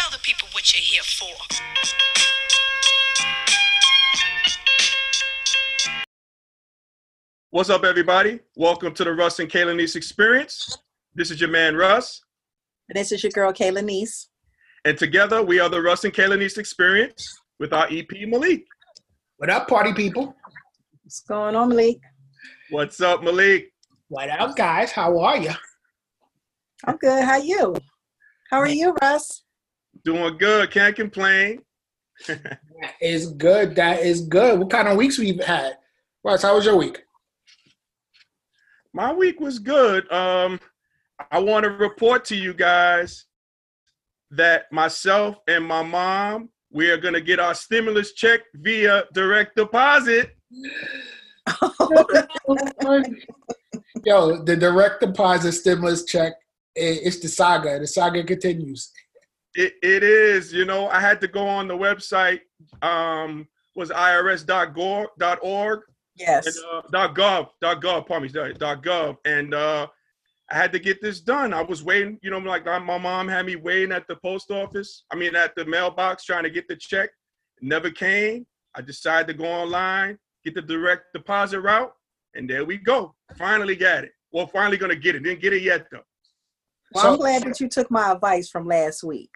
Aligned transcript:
Tell 0.00 0.10
the 0.10 0.18
people 0.22 0.48
what 0.52 0.72
you're 0.72 0.82
here 0.82 1.02
for. 1.02 2.40
What's 7.50 7.68
up, 7.68 7.84
everybody? 7.84 8.40
Welcome 8.56 8.94
to 8.94 9.04
the 9.04 9.12
Russ 9.12 9.40
and 9.40 9.50
Kayla 9.50 9.76
Niece 9.76 9.96
Experience. 9.96 10.78
This 11.14 11.30
is 11.30 11.38
your 11.38 11.50
man 11.50 11.76
Russ, 11.76 12.22
And 12.88 12.96
this 12.96 13.12
is 13.12 13.22
your 13.22 13.32
girl, 13.32 13.52
Kayla 13.52 13.84
Niece. 13.84 14.28
and 14.86 14.96
together 14.96 15.42
we 15.42 15.60
are 15.60 15.68
the 15.68 15.82
Russ 15.82 16.04
and 16.04 16.14
Kayla 16.14 16.38
Niece 16.38 16.56
Experience 16.56 17.38
with 17.58 17.74
our 17.74 17.86
EP 17.90 18.08
Malik. 18.26 18.64
What 19.36 19.50
up, 19.50 19.68
party 19.68 19.92
people? 19.92 20.34
What's 21.02 21.20
going 21.20 21.56
on, 21.56 21.68
Malik? 21.68 21.98
What's 22.70 23.02
up, 23.02 23.22
Malik? 23.22 23.70
What 24.08 24.30
up, 24.30 24.56
guys? 24.56 24.92
How 24.92 25.18
are 25.18 25.36
you? 25.36 25.50
I'm 26.86 26.96
good. 26.96 27.22
How 27.22 27.36
you? 27.36 27.76
How 28.50 28.60
are 28.60 28.68
you, 28.68 28.96
Russ? 29.02 29.42
Doing 30.04 30.36
good. 30.38 30.70
Can't 30.70 30.96
complain. 30.96 31.62
That 32.26 32.94
is 33.00 33.32
good. 33.32 33.74
That 33.76 34.00
is 34.00 34.22
good. 34.22 34.58
What 34.58 34.70
kind 34.70 34.88
of 34.88 34.96
weeks 34.96 35.18
we've 35.18 35.42
had? 35.44 35.74
Russ, 36.24 36.42
how 36.42 36.54
was 36.56 36.64
your 36.64 36.76
week? 36.76 37.02
My 38.92 39.12
week 39.12 39.40
was 39.40 39.58
good. 39.58 40.10
Um, 40.10 40.60
I 41.30 41.38
want 41.38 41.64
to 41.64 41.70
report 41.70 42.24
to 42.26 42.36
you 42.36 42.54
guys 42.54 43.26
that 44.30 44.70
myself 44.72 45.36
and 45.48 45.64
my 45.64 45.82
mom 45.82 46.48
we 46.72 46.90
are 46.90 46.96
gonna 46.96 47.20
get 47.20 47.40
our 47.40 47.54
stimulus 47.54 48.12
check 48.12 48.40
via 48.54 49.04
direct 49.12 49.56
deposit. 49.56 50.36
Yo, 54.04 54.42
the 54.44 54.56
direct 54.58 55.00
deposit 55.00 55.52
stimulus 55.52 56.04
check, 56.04 56.34
it's 56.74 57.18
the 57.18 57.28
saga. 57.28 57.80
The 57.80 57.86
saga 57.86 58.22
continues. 58.24 58.92
It, 59.54 59.74
it 59.82 60.02
is. 60.02 60.52
You 60.52 60.64
know, 60.64 60.88
I 60.88 61.00
had 61.00 61.20
to 61.22 61.28
go 61.28 61.46
on 61.46 61.68
the 61.68 61.76
website. 61.76 62.40
Um, 62.82 63.48
was 63.76 63.90
irs.gov.org 63.90 65.80
yes. 66.16 66.46
and, 66.46 66.56
uh, 66.72 66.82
dot 66.90 67.14
.gov, 67.14 67.48
dot 67.60 67.80
.gov, 67.82 68.06
pardon 68.06 68.30
me, 68.30 68.52
dot 68.58 68.82
.gov, 68.82 69.16
and 69.24 69.54
uh, 69.54 69.86
I 70.50 70.56
had 70.56 70.72
to 70.72 70.78
get 70.78 71.00
this 71.00 71.20
done. 71.20 71.54
I 71.54 71.62
was 71.62 71.82
waiting, 71.82 72.18
you 72.22 72.30
know, 72.30 72.38
like 72.38 72.64
my 72.64 72.78
my 72.78 72.98
mom 72.98 73.28
had 73.28 73.46
me 73.46 73.56
waiting 73.56 73.92
at 73.92 74.06
the 74.08 74.16
post 74.16 74.50
office. 74.50 75.04
I 75.12 75.16
mean, 75.16 75.36
at 75.36 75.54
the 75.54 75.64
mailbox 75.64 76.24
trying 76.24 76.44
to 76.44 76.50
get 76.50 76.68
the 76.68 76.76
check. 76.76 77.10
It 77.60 77.64
never 77.68 77.90
came. 77.90 78.46
I 78.74 78.82
decided 78.82 79.28
to 79.28 79.34
go 79.34 79.46
online, 79.46 80.18
get 80.44 80.54
the 80.54 80.62
direct 80.62 81.04
deposit 81.14 81.60
route, 81.60 81.92
and 82.34 82.48
there 82.48 82.64
we 82.64 82.76
go. 82.78 83.14
Finally 83.36 83.76
got 83.76 84.04
it. 84.04 84.12
Well, 84.32 84.46
finally 84.46 84.76
gonna 84.76 84.96
get 84.96 85.14
it. 85.14 85.22
Didn't 85.22 85.40
get 85.40 85.52
it 85.52 85.62
yet 85.62 85.86
though. 85.90 86.02
Well, 86.92 87.12
I'm 87.12 87.18
glad 87.18 87.44
that 87.44 87.60
you 87.60 87.68
took 87.68 87.90
my 87.90 88.10
advice 88.10 88.48
from 88.48 88.66
last 88.66 89.04
week. 89.04 89.30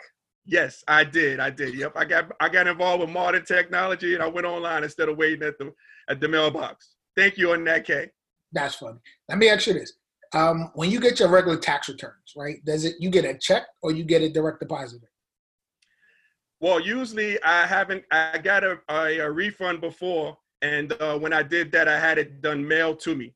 Yes, 0.47 0.85
I 0.87 1.05
did. 1.05 1.41
I 1.41 1.51
did. 1.51 1.75
Yep. 1.75 1.93
I 1.97 2.05
got 2.05 2.33
I 2.41 2.49
got 2.49 2.67
involved 2.67 3.01
with 3.01 3.11
modern 3.11 3.45
technology 3.45 4.15
and 4.15 4.23
I 4.23 4.27
went 4.27 4.47
online 4.47 4.85
instead 4.85 5.09
of 5.09 5.17
waiting 5.17 5.47
at 5.47 5.59
the 5.59 5.73
at 6.09 6.21
the 6.21 6.29
mailbox. 6.29 6.97
Thank 7.17 7.39
you 7.39 7.53
on 7.53 7.65
that, 7.65 7.87
K. 7.87 8.11
That's 8.53 8.75
funny. 8.75 8.99
Let 9.29 9.39
me 9.39 9.49
ask 9.49 9.67
you 9.67 9.75
this. 9.75 9.95
Um, 10.33 10.71
when 10.75 10.91
you 10.91 11.01
get 11.01 11.21
your 11.21 11.29
regular 11.29 11.59
tax 11.59 11.89
returns, 11.89 12.35
right? 12.37 12.63
Does 12.65 12.85
it 12.85 12.97
you 12.99 13.09
get 13.09 13.25
a 13.25 13.39
check 13.39 13.67
or 13.83 13.93
you 13.93 14.05
get 14.05 14.21
a 14.21 14.29
direct 14.29 14.61
deposit? 14.61 15.01
Well, 16.61 16.81
usually 16.81 17.43
I 17.43 17.67
haven't. 17.67 18.05
I 18.11 18.39
got 18.39 18.65
a, 18.65 18.79
a, 18.89 19.19
a 19.19 19.31
refund 19.31 19.81
before, 19.81 20.37
and 20.63 20.93
uh, 21.01 21.19
when 21.19 21.33
I 21.33 21.43
did 21.43 21.71
that, 21.73 21.89
I 21.89 21.99
had 21.99 22.19
it 22.19 22.43
done 22.43 22.67
mailed 22.67 23.01
to 23.01 23.15
me. 23.15 23.35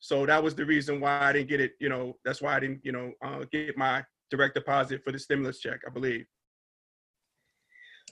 So 0.00 0.24
that 0.26 0.42
was 0.42 0.54
the 0.54 0.64
reason 0.64 1.00
why 1.00 1.20
I 1.20 1.32
didn't 1.32 1.48
get 1.48 1.60
it. 1.60 1.72
You 1.78 1.88
know, 1.88 2.16
that's 2.24 2.40
why 2.42 2.56
I 2.56 2.60
didn't. 2.60 2.80
You 2.82 2.92
know, 2.92 3.12
uh, 3.24 3.44
get 3.52 3.76
my 3.76 4.04
direct 4.30 4.54
deposit 4.54 5.04
for 5.04 5.12
the 5.12 5.18
stimulus 5.18 5.60
check. 5.60 5.80
I 5.86 5.90
believe. 5.90 6.26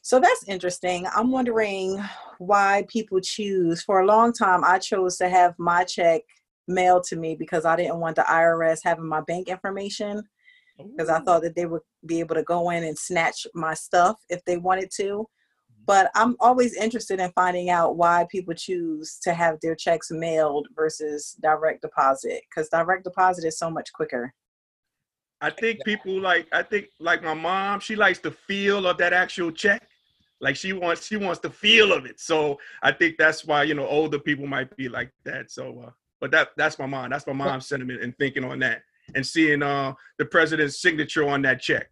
So 0.03 0.21
that's 0.21 0.45
interesting. 0.49 1.07
I'm 1.15 1.31
wondering 1.31 2.03
why 2.39 2.85
people 2.89 3.21
choose. 3.21 3.83
For 3.83 4.01
a 4.01 4.07
long 4.07 4.33
time, 4.33 4.65
I 4.65 4.79
chose 4.79 5.17
to 5.19 5.29
have 5.29 5.55
my 5.59 5.85
check 5.85 6.23
mailed 6.67 7.05
to 7.05 7.17
me 7.17 7.35
because 7.35 7.65
I 7.65 7.77
didn't 7.77 8.01
want 8.01 8.17
the 8.17 8.23
IRS 8.23 8.81
having 8.85 9.09
my 9.09 9.23
bank 9.23 9.49
information 9.49 10.23
because 10.79 11.09
I 11.09 11.21
thought 11.21 11.43
that 11.43 11.57
they 11.57 11.67
would 11.67 11.83
be 12.07 12.21
able 12.21 12.37
to 12.37 12.43
go 12.45 12.71
in 12.71 12.85
and 12.85 12.97
snatch 12.97 13.47
my 13.55 13.75
stuff 13.75 14.17
if 14.29 14.45
they 14.45 14.59
wanted 14.59 14.91
to. 14.97 15.03
Mm-hmm. 15.03 15.83
But 15.87 16.11
I'm 16.15 16.37
always 16.41 16.77
interested 16.77 17.19
in 17.19 17.33
finding 17.33 17.71
out 17.71 17.97
why 17.97 18.27
people 18.31 18.55
choose 18.55 19.19
to 19.23 19.35
have 19.35 19.59
their 19.61 19.75
checks 19.75 20.11
mailed 20.11 20.69
versus 20.77 21.37
direct 21.43 21.83
deposit 21.83 22.43
because 22.49 22.69
direct 22.69 23.05
deposit 23.05 23.45
is 23.45 23.59
so 23.59 23.71
much 23.71 23.93
quicker. 23.93 24.33
I 25.41 25.51
think 25.51 25.85
people 25.85 26.21
like. 26.21 26.49
I 26.53 26.63
think 26.63 26.87
like 26.99 27.23
my 27.23 27.35
mom. 27.35 27.81
She 27.81 27.97
likes 27.97 28.19
the 28.19 28.31
feel 28.31 28.87
of 28.87 28.99
that 28.99 29.13
actual 29.13 29.51
check. 29.53 29.87
Like 30.41 30.57
she 30.57 30.73
wants. 30.73 31.07
She 31.07 31.17
wants 31.17 31.41
the 31.41 31.51
feel 31.51 31.93
of 31.93 32.07
it. 32.07 32.21
So 32.21 32.59
I 32.83 32.93
think 32.93 33.17
that's 33.19 33.45
why 33.45 33.63
you 33.65 33.75
know 33.75 33.87
older 33.87 34.19
people 34.19 34.47
might 34.47 34.75
be 34.77 34.89
like 34.89 35.13
that. 35.25 35.51
So, 35.51 35.85
uh, 35.87 35.91
but 36.21 36.31
that 36.33 36.51
that's 36.57 36.79
my 36.79 36.87
mom. 36.87 37.11
That's 37.11 37.27
my 37.27 37.33
mom's 37.33 37.67
sentiment 37.67 38.03
and 38.03 38.17
thinking 38.19 38.45
on 38.45 38.59
that 38.61 38.83
and 39.15 39.27
seeing 39.27 39.63
uh 39.63 39.95
the 40.19 40.25
president's 40.25 40.81
signature 40.81 41.29
on 41.29 41.43
that 41.43 41.61
check. 41.61 41.89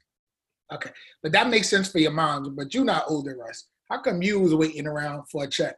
Okay, 0.72 0.90
but 1.22 1.32
that 1.32 1.48
makes 1.48 1.68
sense 1.68 1.90
for 1.90 1.98
your 1.98 2.10
mom, 2.10 2.56
But 2.56 2.74
you're 2.74 2.84
not 2.84 3.04
older, 3.08 3.36
Russ. 3.36 3.68
How 3.88 4.00
come 4.00 4.20
you 4.20 4.40
was 4.40 4.54
waiting 4.54 4.86
around 4.86 5.24
for 5.30 5.44
a 5.44 5.48
check? 5.48 5.76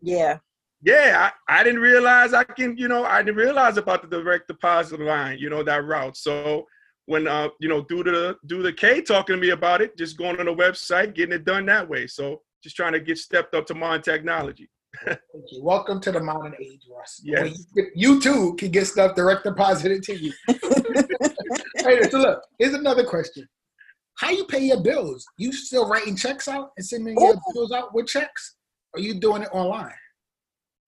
Yeah. 0.00 0.38
Yeah, 0.84 1.30
I, 1.48 1.60
I 1.60 1.64
didn't 1.64 1.80
realize 1.80 2.32
I 2.32 2.44
can, 2.44 2.76
you 2.76 2.88
know, 2.88 3.04
I 3.04 3.22
didn't 3.22 3.36
realize 3.36 3.76
about 3.76 4.02
the 4.02 4.08
direct 4.08 4.48
deposit 4.48 5.00
line, 5.00 5.38
you 5.38 5.48
know, 5.48 5.62
that 5.62 5.84
route. 5.84 6.16
So 6.16 6.66
when 7.06 7.26
uh, 7.26 7.48
you 7.58 7.68
know, 7.68 7.82
do 7.82 8.02
the 8.02 8.36
do 8.46 8.62
the 8.62 8.72
K 8.72 9.00
talking 9.02 9.36
to 9.36 9.40
me 9.40 9.50
about 9.50 9.80
it, 9.82 9.96
just 9.96 10.16
going 10.16 10.38
on 10.38 10.46
the 10.46 10.54
website, 10.54 11.14
getting 11.14 11.34
it 11.34 11.44
done 11.44 11.66
that 11.66 11.88
way. 11.88 12.06
So 12.06 12.42
just 12.62 12.76
trying 12.76 12.92
to 12.92 13.00
get 13.00 13.18
stepped 13.18 13.54
up 13.54 13.66
to 13.66 13.74
modern 13.74 14.02
technology. 14.02 14.70
Thank 15.04 15.20
you. 15.50 15.62
Welcome 15.62 16.00
to 16.02 16.12
the 16.12 16.20
modern 16.20 16.54
age, 16.60 16.82
Russ. 16.94 17.20
Yes. 17.24 17.66
You, 17.74 17.86
you 17.94 18.20
too 18.20 18.54
can 18.58 18.70
get 18.70 18.86
stuff 18.86 19.16
direct 19.16 19.44
deposited 19.44 20.02
to 20.04 20.16
you. 20.16 20.32
hey, 20.48 22.02
so 22.10 22.18
look, 22.18 22.42
here's 22.58 22.74
another 22.74 23.04
question. 23.04 23.48
How 24.16 24.30
you 24.30 24.44
pay 24.44 24.60
your 24.60 24.82
bills? 24.82 25.24
You 25.38 25.52
still 25.52 25.88
writing 25.88 26.14
checks 26.14 26.46
out 26.46 26.70
and 26.76 26.86
sending 26.86 27.18
your 27.18 27.34
bills 27.54 27.72
out 27.72 27.94
with 27.94 28.06
checks? 28.06 28.56
Or 28.94 29.00
you 29.00 29.18
doing 29.18 29.42
it 29.42 29.48
online? 29.52 29.94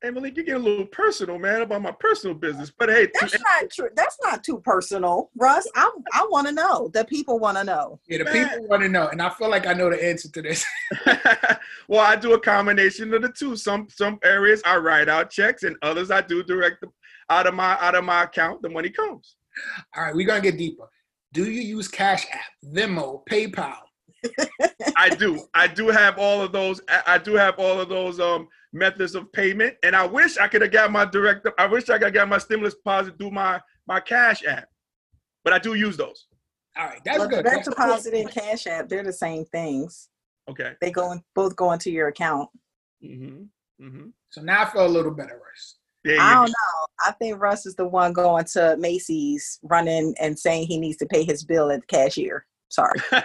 Hey 0.04 0.10
Malik, 0.10 0.36
you 0.36 0.44
get 0.44 0.56
a 0.56 0.58
little 0.58 0.84
personal, 0.84 1.38
man, 1.38 1.62
about 1.62 1.80
my 1.80 1.90
personal 1.90 2.36
business. 2.36 2.70
But 2.70 2.90
hey, 2.90 3.08
That's 3.18 3.40
not 3.40 3.70
true. 3.70 3.88
That's 3.96 4.18
not 4.22 4.44
too 4.44 4.58
personal, 4.58 5.30
Russ. 5.34 5.66
I 5.74 5.90
I 6.12 6.26
want 6.30 6.46
to 6.46 6.52
know. 6.52 6.90
The 6.92 7.06
people 7.06 7.38
want 7.38 7.56
to 7.56 7.64
know. 7.64 7.98
Yeah, 8.06 8.18
the 8.18 8.24
Man. 8.24 8.50
people 8.50 8.68
want 8.68 8.82
to 8.82 8.90
know, 8.90 9.08
and 9.08 9.22
I 9.22 9.30
feel 9.30 9.48
like 9.48 9.66
I 9.66 9.72
know 9.72 9.88
the 9.88 10.04
answer 10.04 10.28
to 10.30 10.42
this. 10.42 10.62
well, 11.88 12.02
I 12.02 12.16
do 12.16 12.34
a 12.34 12.38
combination 12.38 13.14
of 13.14 13.22
the 13.22 13.30
two. 13.30 13.56
Some 13.56 13.88
some 13.88 14.18
areas 14.22 14.60
I 14.66 14.76
write 14.76 15.08
out 15.08 15.30
checks, 15.30 15.62
and 15.62 15.74
others 15.80 16.10
I 16.10 16.20
do 16.20 16.42
direct 16.42 16.82
them 16.82 16.92
out 17.30 17.46
of 17.46 17.54
my 17.54 17.78
out 17.80 17.94
of 17.94 18.04
my 18.04 18.24
account. 18.24 18.60
The 18.60 18.68
money 18.68 18.90
comes. 18.90 19.36
All 19.96 20.04
right, 20.04 20.14
we're 20.14 20.26
gonna 20.26 20.42
get 20.42 20.58
deeper. 20.58 20.86
Do 21.32 21.50
you 21.50 21.62
use 21.62 21.88
Cash 21.88 22.26
App, 22.30 22.40
Venmo, 22.62 23.26
PayPal? 23.26 23.78
I 24.98 25.08
do. 25.08 25.46
I 25.54 25.66
do 25.66 25.88
have 25.88 26.18
all 26.18 26.42
of 26.42 26.52
those. 26.52 26.82
I 26.90 27.02
I 27.06 27.18
do 27.18 27.36
have 27.36 27.58
all 27.58 27.80
of 27.80 27.88
those 27.88 28.20
um 28.20 28.48
methods 28.74 29.14
of 29.14 29.32
payment, 29.32 29.76
and 29.82 29.96
I 29.96 30.04
wish 30.04 30.36
I 30.36 30.48
could 30.48 30.60
have 30.62 30.72
got 30.72 30.90
my 30.92 31.04
direct. 31.06 31.46
I 31.58 31.66
wish 31.66 31.88
I 31.88 31.94
could 31.94 32.04
have 32.06 32.12
got 32.14 32.28
my 32.28 32.38
stimulus 32.38 32.74
deposit 32.74 33.16
through 33.18 33.30
my 33.30 33.60
my 33.86 34.00
cash 34.00 34.44
app, 34.44 34.68
but 35.44 35.52
I 35.52 35.58
do 35.58 35.74
use 35.74 35.96
those. 35.96 36.26
All 36.76 36.86
right, 36.86 37.00
that's 37.04 37.18
Well, 37.20 37.28
good. 37.28 37.44
direct 37.44 37.64
That's 37.66 37.68
deposit 37.68 38.14
and 38.14 38.28
Cash 38.30 38.66
App, 38.66 38.88
they're 38.88 39.04
the 39.04 39.12
same 39.12 39.44
things. 39.44 40.08
Okay. 40.50 40.72
They 40.80 40.90
go 40.90 41.12
in, 41.12 41.22
both 41.36 41.54
go 41.54 41.70
into 41.70 41.88
your 41.90 42.08
account. 42.08 42.48
Mm-hmm. 43.02 43.44
Mm-hmm. 43.86 44.06
So 44.30 44.42
now 44.42 44.62
I 44.62 44.70
feel 44.70 44.84
a 44.84 44.88
little 44.88 45.12
better, 45.12 45.34
Russ. 45.34 45.76
There 46.02 46.16
you 46.16 46.20
I 46.20 46.34
don't 46.34 46.48
know. 46.48 46.86
I 47.06 47.12
think 47.12 47.40
Russ 47.40 47.64
is 47.64 47.76
the 47.76 47.86
one 47.86 48.12
going 48.12 48.44
to 48.54 48.76
Macy's, 48.78 49.60
running 49.62 50.16
and 50.20 50.36
saying 50.36 50.66
he 50.66 50.78
needs 50.78 50.96
to 50.96 51.06
pay 51.06 51.22
his 51.22 51.44
bill 51.44 51.70
at 51.70 51.80
the 51.82 51.86
cashier. 51.86 52.44
Sorry. 52.70 52.98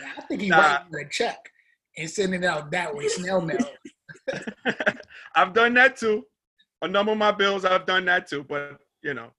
Yeah, 0.00 0.12
I 0.16 0.20
think 0.22 0.40
he 0.42 0.48
Nah. 0.48 0.58
writing 0.58 0.94
a 1.04 1.08
check 1.08 1.50
and 1.98 2.08
sending 2.08 2.42
it 2.44 2.46
out 2.46 2.70
that 2.70 2.94
way, 2.94 3.06
snail 3.08 3.40
mail. 3.40 3.58
I've 5.34 5.52
done 5.52 5.74
that 5.74 5.96
too. 5.96 6.24
A 6.82 6.88
number 6.88 7.12
of 7.12 7.18
my 7.18 7.32
bills, 7.32 7.64
I've 7.64 7.86
done 7.86 8.04
that 8.06 8.28
too. 8.28 8.44
But 8.48 8.78
you 9.02 9.14
know, 9.14 9.30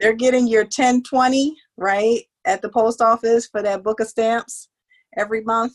They're 0.00 0.14
getting 0.14 0.46
your 0.46 0.62
1020, 0.62 1.56
right, 1.76 2.22
at 2.46 2.62
the 2.62 2.68
post 2.68 3.00
office 3.02 3.46
for 3.46 3.62
that 3.62 3.82
book 3.82 4.00
of 4.00 4.08
stamps 4.08 4.68
every 5.18 5.42
month. 5.42 5.74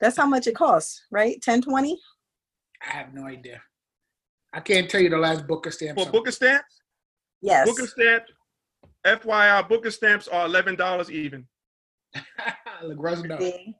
That's 0.00 0.16
how 0.16 0.26
much 0.26 0.46
it 0.46 0.54
costs, 0.56 1.02
right? 1.10 1.34
1020? 1.46 1.98
I 2.82 2.90
have 2.96 3.14
no 3.14 3.26
idea. 3.26 3.62
I 4.52 4.60
can't 4.60 4.88
tell 4.90 5.00
you 5.00 5.08
the 5.10 5.16
last 5.18 5.46
book 5.46 5.66
of 5.66 5.74
stamps. 5.74 6.02
for 6.04 6.10
book 6.10 6.28
of 6.28 6.34
stamps, 6.34 6.80
Yes. 7.42 7.66
book 7.68 7.80
of 7.80 7.88
stamps. 7.88 8.32
FYI, 9.06 9.68
book 9.68 9.84
of 9.86 9.92
stamps 9.92 10.28
are 10.28 10.46
eleven 10.46 10.76
dollars 10.76 11.10
even. 11.10 11.46
Look, 12.82 12.96
Russ 12.98 13.22
knows. 13.22 13.38
See? 13.40 13.74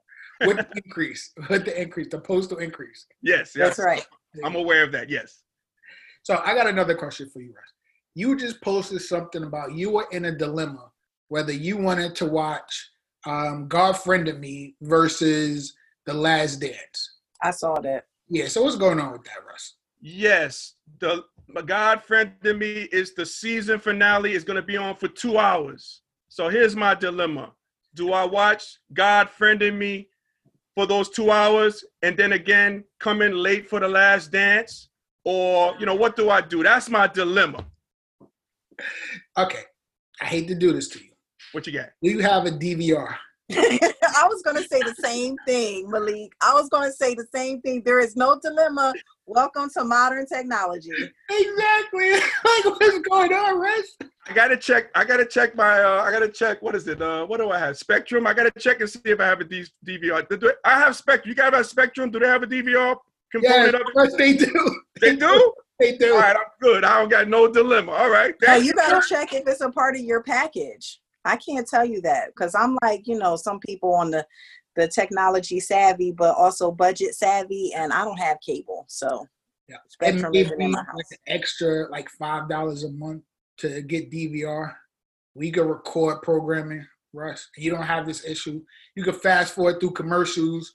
With 0.47 0.57
the 0.57 0.83
increase, 0.85 1.33
with 1.49 1.65
the 1.65 1.81
increase, 1.81 2.09
the 2.11 2.21
postal 2.21 2.59
increase. 2.59 3.07
Yes, 3.23 3.53
yes. 3.57 3.77
That's 3.77 3.79
right. 3.79 4.07
I'm 4.45 4.57
aware 4.57 4.83
of 4.83 4.93
that. 4.93 5.09
Yes. 5.09 5.43
So 6.23 6.41
I 6.45 6.55
got 6.55 6.67
another 6.67 6.95
question 6.95 7.31
for 7.31 7.41
you, 7.41 7.53
Russ. 7.55 7.73
You 8.15 8.37
just 8.37 8.61
posted 8.63 9.03
something 9.03 9.43
about 9.45 9.75
you 9.75 9.91
were 9.91 10.07
in 10.13 10.27
a 10.27 10.33
dilemma 10.33 10.91
whether 11.29 11.53
you 11.53 11.77
wanted 11.77 12.15
to 12.17 12.27
watch 12.27 12.91
um, 13.27 13.67
God 13.69 13.95
Friended 13.95 14.39
Me 14.41 14.77
versus 14.83 15.75
The 16.07 16.15
Last 16.15 16.61
Dance. 16.61 17.19
I 17.43 17.51
saw 17.51 17.81
that. 17.81 18.07
Yeah, 18.29 18.49
so 18.49 18.63
what's 18.63 18.77
going 18.77 19.01
on 19.01 19.13
with 19.13 19.25
that, 19.25 19.45
Russ? 19.47 19.75
Yes, 20.01 20.75
the 21.01 21.25
God 21.67 22.03
friend 22.03 22.33
in 22.45 22.59
me 22.59 22.89
is 22.93 23.15
the 23.15 23.27
season 23.27 23.79
finale 23.79 24.35
is 24.35 24.45
going 24.45 24.57
to 24.57 24.63
be 24.63 24.77
on 24.77 24.97
for 24.97 25.09
two 25.09 25.39
hours. 25.39 26.03
So 26.29 26.49
here's 26.49 26.77
my 26.77 26.95
dilemma: 26.95 27.53
Do 27.95 28.13
I 28.13 28.25
watch 28.25 28.79
God 28.93 29.29
Friended 29.29 29.75
Me 29.75 30.09
for 30.75 30.87
those 30.87 31.09
two 31.09 31.31
hours 31.31 31.85
and 32.03 32.17
then 32.17 32.33
again 32.33 32.85
come 33.01 33.23
in 33.23 33.33
late 33.33 33.69
for 33.69 33.81
the 33.81 33.89
last 33.89 34.33
dance, 34.33 34.89
or 35.25 35.75
you 35.79 35.87
know 35.87 35.95
what 35.95 36.17
do 36.17 36.31
I 36.31 36.41
do? 36.41 36.63
That's 36.63 36.89
my 36.91 37.07
dilemma. 37.07 37.65
Okay, 39.39 39.63
I 40.21 40.27
hate 40.27 40.49
to 40.49 40.55
do 40.55 40.73
this 40.73 40.89
to 40.89 40.99
you. 40.99 41.11
What 41.53 41.67
you 41.67 41.73
got? 41.73 41.91
Do 42.03 42.11
you 42.11 42.21
have 42.21 42.47
a 42.47 42.51
DVR? 42.51 43.15
I 44.17 44.27
was 44.27 44.43
going 44.43 44.57
to 44.57 44.69
say 44.69 44.81
the 44.81 44.95
same 45.01 45.37
thing, 45.47 45.91
Malik. 45.91 46.33
I 46.41 46.55
was 46.55 46.69
going 46.69 46.89
to 46.89 46.93
say 46.97 47.15
the 47.15 47.27
same 47.35 47.61
thing. 47.61 47.83
There 47.85 47.99
is 47.99 48.17
no 48.17 48.39
dilemma. 48.41 48.95
Welcome 49.27 49.71
to 49.71 49.85
modern 49.85 50.27
technology. 50.27 50.91
Exactly. 51.31 52.11
like 52.45 52.65
what's 52.65 52.99
going 53.09 53.33
on, 53.33 53.59
Russ? 53.59 53.97
I 54.27 54.33
gotta 54.33 54.57
check. 54.57 54.91
I 54.95 55.05
gotta 55.05 55.25
check 55.25 55.55
my. 55.55 55.83
Uh, 55.83 56.03
I 56.03 56.11
gotta 56.11 56.29
check. 56.29 56.63
What 56.63 56.75
is 56.75 56.87
it? 56.89 57.01
Uh, 57.01 57.27
what 57.27 57.41
do 57.41 57.51
I 57.51 57.59
have? 57.59 57.77
Spectrum. 57.77 58.27
I 58.27 58.35
gotta 58.35 58.51
check 58.59 58.81
and 58.81 58.89
see 58.89 59.01
if 59.05 59.21
I 59.21 59.25
have 59.25 59.41
a 59.41 59.45
D- 59.45 59.67
DVR. 59.87 60.27
Do 60.41 60.53
I 60.65 60.79
have 60.79 60.97
Spectrum. 60.97 61.29
You 61.31 61.35
guys 61.35 61.53
have 61.53 61.67
Spectrum? 61.67 62.11
Do 62.11 62.19
they 62.19 62.27
have 62.27 62.43
a 62.43 62.47
DVR 62.47 62.73
Yeah, 62.73 62.95
component 63.33 63.75
of 63.75 63.81
it? 63.83 63.95
Russ, 63.95 64.15
they 64.17 64.35
do. 64.35 64.81
They 65.01 65.17
do. 65.17 65.53
They 65.81 65.97
do. 65.97 66.15
All 66.15 66.21
right, 66.21 66.37
I'm 66.37 66.43
good. 66.61 66.85
I 66.85 67.01
don't 67.01 67.09
got 67.09 67.29
no 67.29 67.53
dilemma. 67.53 67.91
All 67.91 68.09
right. 68.09 68.33
Now 68.41 68.55
you 68.55 68.73
got 68.75 69.03
to 69.03 69.09
check 69.09 69.33
if 69.33 69.43
it's 69.49 69.61
a 69.61 69.71
part 69.71 69.97
of 69.97 70.03
your 70.03 70.23
package. 70.23 71.01
I 71.25 71.37
can't 71.37 71.67
tell 71.67 71.85
you 71.85 72.01
that 72.03 72.29
because 72.29 72.55
I'm 72.55 72.77
like, 72.83 73.07
you 73.07 73.19
know, 73.19 73.37
some 73.37 73.59
people 73.61 73.95
on 73.95 74.11
the 74.11 74.27
the 74.77 74.89
technology 74.89 75.61
savvy, 75.61 76.11
but 76.11 76.35
also 76.37 76.71
budget 76.73 77.15
savvy, 77.15 77.73
and 77.75 77.93
I 77.93 78.05
don't 78.05 78.19
have 78.19 78.39
cable, 78.45 78.85
so 78.89 79.27
Yeah. 79.69 79.77
It 79.77 79.93
Spectrum 79.93 80.33
may 80.33 80.41
isn't 80.41 80.61
in 80.61 80.73
my 80.73 80.79
like 80.79 80.87
house. 80.87 81.13
an 81.13 81.19
extra 81.29 81.89
like 81.91 82.09
five 82.11 82.49
dollars 82.49 82.85
a 82.85 82.91
month 82.91 83.23
to 83.59 83.83
get 83.83 84.11
DVR. 84.11 84.75
We 85.35 85.51
can 85.51 85.69
record 85.69 86.23
programming, 86.23 86.87
Russ. 87.13 87.49
You 87.57 87.71
don't 87.71 87.83
have 87.83 88.07
this 88.07 88.25
issue. 88.25 88.63
You 88.97 89.05
can 89.05 89.15
fast 89.15 89.55
forward 89.55 89.81
through 89.81 89.93
commercials. 89.93 90.75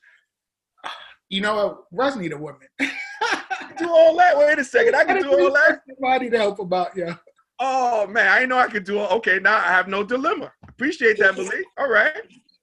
You 1.31 1.41
know 1.41 1.53
what? 1.53 1.83
Russ 1.91 2.15
need 2.15 2.33
a 2.33 2.37
woman. 2.37 2.67
do 2.79 3.87
all 3.87 4.17
that. 4.17 4.35
Wait 4.35 4.57
a 4.57 4.63
second. 4.63 4.95
I 4.95 5.03
can 5.03 5.21
do 5.21 5.29
all 5.29 5.53
that. 5.53 5.81
Somebody 5.87 6.27
to 6.31 6.37
help 6.39 6.57
about 6.57 6.97
yeah. 6.97 7.17
Oh 7.59 8.07
man, 8.07 8.27
I 8.27 8.45
know 8.45 8.57
I 8.57 8.67
could 8.67 8.85
do 8.85 8.99
it. 8.99 9.11
Okay, 9.11 9.39
now 9.39 9.57
I 9.57 9.67
have 9.67 9.87
no 9.87 10.03
dilemma. 10.03 10.51
Appreciate 10.67 11.17
that, 11.19 11.35
Malik. 11.35 11.65
All 11.77 11.89
right. 11.89 12.13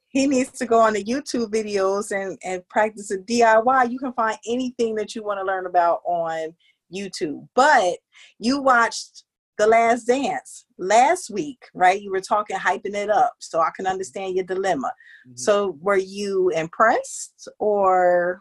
He 0.08 0.26
needs 0.26 0.52
to 0.52 0.66
go 0.66 0.81
on 0.81 0.94
the 0.94 1.04
YouTube 1.04 1.50
videos 1.50 2.10
and 2.10 2.38
and 2.43 2.66
practice 2.69 3.10
a 3.10 3.19
DIY. 3.19 3.90
You 3.90 3.98
can 3.98 4.12
find 4.14 4.38
anything 4.48 4.94
that 4.94 5.14
you 5.14 5.22
want 5.22 5.38
to 5.38 5.44
learn 5.44 5.66
about 5.66 6.00
on 6.06 6.54
YouTube. 6.94 7.46
But 7.54 7.98
you 8.38 8.60
watched 8.60 9.25
The 9.58 9.66
Last 9.66 10.04
Dance 10.04 10.64
last 10.78 11.31
week, 11.31 11.62
right? 11.75 12.00
You 12.00 12.10
were 12.10 12.20
talking, 12.20 12.56
hyping 12.56 12.94
it 12.94 13.10
up, 13.10 13.34
so 13.40 13.60
I 13.60 13.70
can 13.76 13.87
understand 13.87 14.34
your 14.34 14.44
dilemma. 14.44 14.93
Mm-hmm. 15.28 15.37
So, 15.37 15.76
were 15.81 15.98
you 15.98 16.50
impressed, 16.50 17.48
or 17.58 18.40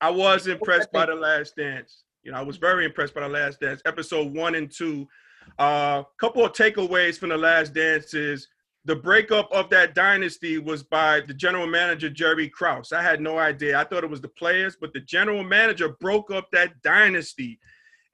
I 0.00 0.10
was 0.10 0.48
impressed 0.48 0.90
by 0.92 1.06
the 1.06 1.14
last 1.14 1.56
dance. 1.56 2.04
You 2.24 2.32
know, 2.32 2.38
I 2.38 2.42
was 2.42 2.56
very 2.56 2.84
impressed 2.84 3.14
by 3.14 3.20
the 3.20 3.28
last 3.28 3.60
dance. 3.60 3.80
Episode 3.86 4.34
one 4.34 4.54
and 4.56 4.70
two. 4.70 5.06
A 5.58 5.62
uh, 5.62 6.02
couple 6.18 6.44
of 6.44 6.52
takeaways 6.52 7.18
from 7.18 7.28
the 7.28 7.36
last 7.36 7.74
dance 7.74 8.14
is 8.14 8.48
the 8.84 8.96
breakup 8.96 9.50
of 9.52 9.70
that 9.70 9.94
dynasty 9.94 10.58
was 10.58 10.82
by 10.82 11.20
the 11.20 11.34
general 11.34 11.66
manager 11.66 12.10
Jerry 12.10 12.48
Krause. 12.48 12.92
I 12.92 13.02
had 13.02 13.20
no 13.20 13.38
idea. 13.38 13.78
I 13.78 13.84
thought 13.84 14.02
it 14.02 14.10
was 14.10 14.20
the 14.20 14.28
players, 14.28 14.76
but 14.80 14.92
the 14.92 15.00
general 15.00 15.44
manager 15.44 15.90
broke 16.00 16.30
up 16.30 16.48
that 16.52 16.80
dynasty, 16.82 17.60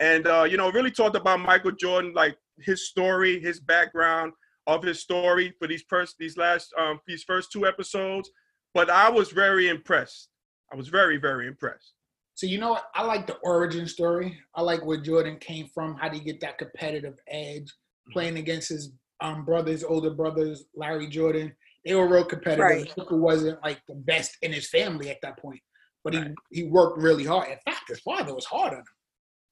and 0.01 0.27
uh, 0.27 0.45
you 0.45 0.57
know, 0.57 0.71
really 0.71 0.91
talked 0.91 1.17
about 1.17 1.41
Michael 1.41 1.73
Jordan, 1.73 2.13
like 2.15 2.37
his 2.59 2.89
story, 2.89 3.41
his 3.41 3.61
background 3.61 4.33
of 4.67 4.83
his 4.83 5.01
story 5.01 5.55
for 5.59 5.67
these 5.67 5.85
first, 5.89 6.17
these 6.19 6.37
last, 6.37 6.73
um, 6.79 7.01
these 7.07 7.25
first 7.25 7.51
two 7.51 7.67
episodes. 7.67 8.31
But 8.75 8.91
I 8.91 9.09
was 9.09 9.31
very 9.31 9.69
impressed. 9.69 10.29
I 10.71 10.77
was 10.77 10.89
very, 10.89 11.17
very 11.17 11.47
impressed. 11.47 11.95
So 12.39 12.47
you 12.47 12.59
know 12.59 12.71
what? 12.71 12.85
I 12.95 13.03
like 13.05 13.27
the 13.27 13.35
origin 13.43 13.89
story. 13.89 14.39
I 14.55 14.63
like 14.63 14.87
where 14.87 15.01
Jordan 15.01 15.39
came 15.41 15.67
from. 15.75 15.97
How 15.97 16.09
did 16.09 16.21
he 16.21 16.25
get 16.25 16.41
that 16.43 16.57
competitive 16.57 17.19
edge? 17.27 17.67
Playing 18.13 18.39
against 18.39 18.69
his 18.69 18.93
um, 19.21 19.45
brothers, 19.45 19.83
older 19.83 20.11
brothers, 20.11 20.67
Larry 20.73 21.09
Jordan. 21.09 21.53
They 21.85 21.97
were 21.97 22.07
real 22.07 22.25
competitive. 22.25 22.65
Right. 22.65 22.95
Booker 22.95 23.17
wasn't 23.17 23.61
like 23.65 23.81
the 23.89 23.97
best 23.97 24.37
in 24.43 24.53
his 24.53 24.71
family 24.71 25.11
at 25.11 25.17
that 25.23 25.37
point, 25.41 25.59
but 26.05 26.15
Right. 26.15 26.31
he 26.53 26.63
he 26.63 26.69
worked 26.69 26.99
really 27.03 27.25
hard. 27.25 27.49
In 27.49 27.59
fact, 27.65 27.89
his 27.89 27.99
father 28.03 28.33
was 28.33 28.45
hard 28.45 28.73
on 28.73 28.79
him. 28.79 28.85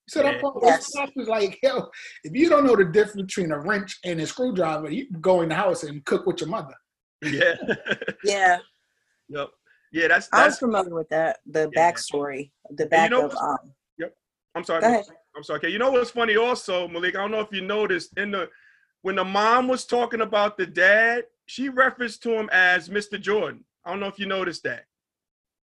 So 0.08 0.22
Yeah. 0.22 0.30
that 0.34 0.40
point, 0.40 0.54
Yes. 0.62 0.92
was 1.16 1.26
like, 1.26 1.58
"Yo, 1.64 1.90
if 2.22 2.36
you 2.36 2.48
don't 2.48 2.64
know 2.64 2.76
the 2.76 2.84
difference 2.84 3.22
between 3.34 3.50
a 3.50 3.58
wrench 3.58 3.98
and 4.04 4.20
a 4.20 4.26
screwdriver, 4.28 4.90
you 4.92 5.08
can 5.08 5.20
go 5.20 5.42
in 5.42 5.48
the 5.48 5.56
house 5.56 5.82
and 5.82 6.04
cook 6.04 6.24
with 6.24 6.40
your 6.40 6.50
mother." 6.50 6.74
Yeah. 7.20 7.56
yeah, 8.22 8.58
yep. 9.28 9.48
Yeah, 9.92 10.08
that's 10.08 10.28
I 10.32 10.44
was 10.44 10.54
that's. 10.54 10.58
familiar 10.60 10.94
with 10.94 11.08
that. 11.10 11.38
The 11.46 11.70
Yeah. 11.74 11.90
backstory, 11.92 12.50
the 12.70 12.86
back 12.86 13.10
you 13.10 13.16
know 13.16 13.26
of 13.26 13.32
what's- 13.32 13.42
um. 13.42 13.72
I'm 14.54 14.64
sorry. 14.64 14.80
Go 14.80 14.86
ahead. 14.88 15.04
I'm 15.36 15.42
sorry. 15.44 15.58
Okay, 15.58 15.68
you 15.68 15.78
know 15.78 15.90
what's 15.90 16.10
funny 16.12 16.36
also, 16.36 16.88
Malik? 16.88 17.14
I 17.14 17.18
don't 17.18 17.30
know 17.30 17.40
if 17.40 17.52
you 17.52 17.60
noticed 17.60 18.16
in 18.16 18.30
the 18.30 18.48
when 19.02 19.16
the 19.16 19.24
mom 19.24 19.68
was 19.68 19.84
talking 19.84 20.22
about 20.22 20.56
the 20.56 20.64
dad, 20.66 21.24
she 21.44 21.68
referenced 21.68 22.22
to 22.22 22.30
him 22.32 22.48
as 22.50 22.88
Mr. 22.88 23.20
Jordan. 23.20 23.64
I 23.84 23.90
don't 23.90 24.00
know 24.00 24.06
if 24.06 24.18
you 24.18 24.24
noticed 24.24 24.62
that. 24.62 24.86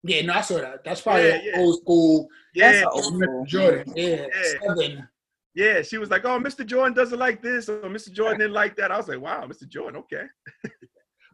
Yeah, 0.02 0.24
no, 0.26 0.34
I 0.34 0.42
saw 0.42 0.56
that. 0.58 0.84
That's 0.84 1.02
probably 1.02 1.28
Yeah, 1.28 1.42
yeah. 1.44 1.60
old 1.60 1.80
school 1.82 2.28
Yeah, 2.56 2.72
That's 2.72 2.86
old 2.88 3.14
school. 3.22 3.46
Jordan. 3.46 3.94
Yeah, 3.96 4.26
Yeah. 4.34 4.60
Southern. 4.66 5.10
yeah. 5.54 5.82
She 5.84 6.00
was 6.00 6.10
like, 6.10 6.26
"Oh, 6.26 6.40
Mr. 6.40 6.66
Jordan 6.66 6.96
doesn't 6.96 7.20
like 7.20 7.44
this, 7.44 7.70
or 7.70 7.82
Mr. 7.84 8.12
Jordan 8.12 8.40
didn't 8.40 8.54
like 8.54 8.76
that." 8.78 8.92
I 8.92 8.98
was 8.98 9.08
like, 9.08 9.22
"Wow, 9.22 9.46
Mr. 9.46 9.68
Jordan, 9.68 9.98
okay." 10.00 10.26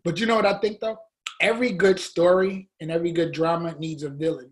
But 0.04 0.20
you 0.20 0.26
know 0.26 0.36
what 0.36 0.46
I 0.46 0.58
think 0.60 0.82
though? 0.82 0.98
Every 1.42 1.72
good 1.72 2.00
story 2.00 2.70
and 2.82 2.90
every 2.92 3.12
good 3.12 3.32
drama 3.34 3.76
needs 3.78 4.04
a 4.04 4.10
villain. 4.10 4.52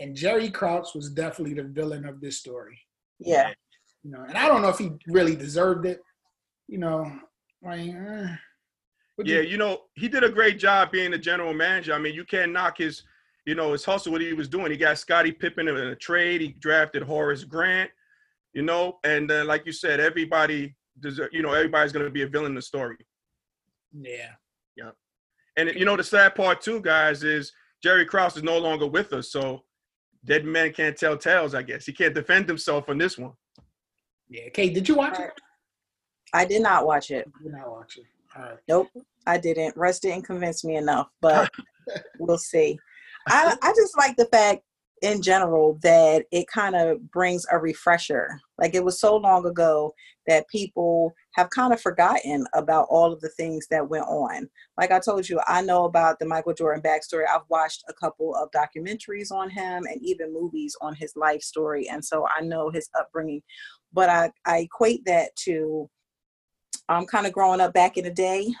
And 0.00 0.14
Jerry 0.14 0.50
Krause 0.50 0.94
was 0.94 1.10
definitely 1.10 1.54
the 1.54 1.64
villain 1.64 2.04
of 2.04 2.20
this 2.20 2.38
story. 2.38 2.78
Yeah, 3.18 3.52
You 4.04 4.12
know, 4.12 4.22
and 4.22 4.36
I 4.38 4.46
don't 4.46 4.62
know 4.62 4.68
if 4.68 4.78
he 4.78 4.92
really 5.08 5.34
deserved 5.34 5.86
it. 5.86 6.00
You 6.68 6.78
know, 6.78 7.10
like 7.62 7.80
eh. 7.80 8.28
Yeah, 9.24 9.40
you- 9.40 9.48
you 9.48 9.56
know, 9.56 9.86
he 9.94 10.06
did 10.08 10.22
a 10.22 10.28
great 10.30 10.58
job 10.60 10.92
being 10.92 11.10
the 11.10 11.18
general 11.18 11.52
manager. 11.52 11.92
I 11.94 11.98
mean, 11.98 12.14
you 12.14 12.24
can't 12.24 12.52
knock 12.52 12.78
his, 12.78 13.02
you 13.46 13.56
know, 13.56 13.72
his 13.72 13.84
hustle, 13.84 14.12
what 14.12 14.20
he 14.20 14.32
was 14.34 14.48
doing. 14.48 14.70
He 14.70 14.76
got 14.76 14.98
Scottie 14.98 15.32
Pippen 15.32 15.66
in 15.66 15.76
a 15.76 15.96
trade. 15.96 16.40
He 16.40 16.48
drafted 16.52 17.02
Horace 17.02 17.42
Grant, 17.42 17.90
you 18.52 18.62
know, 18.62 19.00
and 19.02 19.28
uh, 19.32 19.44
like 19.44 19.66
you 19.66 19.72
said, 19.72 19.98
everybody 19.98 20.76
deserve, 21.00 21.30
you 21.32 21.42
know, 21.42 21.52
everybody's 21.52 21.90
going 21.92 22.04
to 22.04 22.10
be 22.12 22.22
a 22.22 22.28
villain 22.28 22.52
in 22.52 22.54
the 22.54 22.62
story. 22.62 22.96
Yeah. 23.92 24.34
Yeah. 24.76 24.90
And 25.58 25.74
you 25.74 25.84
know, 25.84 25.96
the 25.96 26.04
sad 26.04 26.36
part 26.36 26.60
too, 26.60 26.80
guys, 26.80 27.24
is 27.24 27.52
Jerry 27.82 28.06
Krause 28.06 28.36
is 28.36 28.44
no 28.44 28.58
longer 28.58 28.86
with 28.86 29.12
us. 29.12 29.32
So 29.32 29.64
dead 30.24 30.44
man 30.44 30.72
can't 30.72 30.96
tell 30.96 31.18
tales, 31.18 31.52
I 31.52 31.62
guess. 31.62 31.84
He 31.84 31.92
can't 31.92 32.14
defend 32.14 32.48
himself 32.48 32.88
on 32.88 32.96
this 32.96 33.18
one. 33.18 33.32
Yeah. 34.28 34.48
Kate, 34.54 34.72
did 34.72 34.88
you 34.88 34.94
watch 34.94 35.18
it? 35.18 35.32
I 36.32 36.44
did 36.44 36.62
not 36.62 36.86
watch 36.86 37.10
it. 37.10 37.28
You're 37.42 37.52
not 37.52 37.70
watching. 37.70 38.04
All 38.36 38.42
right. 38.42 38.58
Nope, 38.68 38.88
I 39.26 39.36
didn't. 39.38 39.76
Russ 39.76 39.98
didn't 39.98 40.26
convince 40.26 40.62
me 40.64 40.76
enough, 40.76 41.08
but 41.20 41.50
we'll 42.20 42.38
see. 42.38 42.78
I, 43.26 43.56
I 43.62 43.72
just 43.74 43.98
like 43.98 44.16
the 44.16 44.26
fact 44.26 44.62
in 45.02 45.22
general 45.22 45.78
that 45.82 46.24
it 46.30 46.46
kind 46.48 46.74
of 46.74 47.10
brings 47.10 47.44
a 47.50 47.58
refresher. 47.58 48.40
Like 48.58 48.74
it 48.74 48.84
was 48.84 49.00
so 49.00 49.16
long 49.16 49.46
ago 49.46 49.92
that 50.26 50.48
people 50.48 51.14
have 51.34 51.50
kind 51.50 51.72
of 51.72 51.80
forgotten 51.80 52.46
about 52.54 52.86
all 52.90 53.12
of 53.12 53.20
the 53.20 53.30
things 53.30 53.66
that 53.70 53.88
went 53.88 54.04
on. 54.06 54.48
Like 54.76 54.90
I 54.90 55.00
told 55.00 55.28
you, 55.28 55.40
I 55.46 55.62
know 55.62 55.84
about 55.84 56.18
the 56.18 56.26
Michael 56.26 56.54
Jordan 56.54 56.82
backstory. 56.82 57.24
I've 57.28 57.48
watched 57.48 57.84
a 57.88 57.94
couple 57.94 58.34
of 58.34 58.50
documentaries 58.50 59.30
on 59.30 59.50
him 59.50 59.84
and 59.84 60.00
even 60.02 60.32
movies 60.32 60.76
on 60.80 60.94
his 60.94 61.14
life 61.16 61.42
story. 61.42 61.88
And 61.88 62.04
so 62.04 62.26
I 62.26 62.42
know 62.42 62.70
his 62.70 62.88
upbringing. 62.98 63.42
But 63.92 64.10
I, 64.10 64.30
I 64.44 64.58
equate 64.58 65.04
that 65.06 65.34
to 65.44 65.88
um, 66.88 67.06
kind 67.06 67.26
of 67.26 67.32
growing 67.32 67.60
up 67.60 67.72
back 67.72 67.96
in 67.96 68.04
the 68.04 68.10
day 68.10 68.54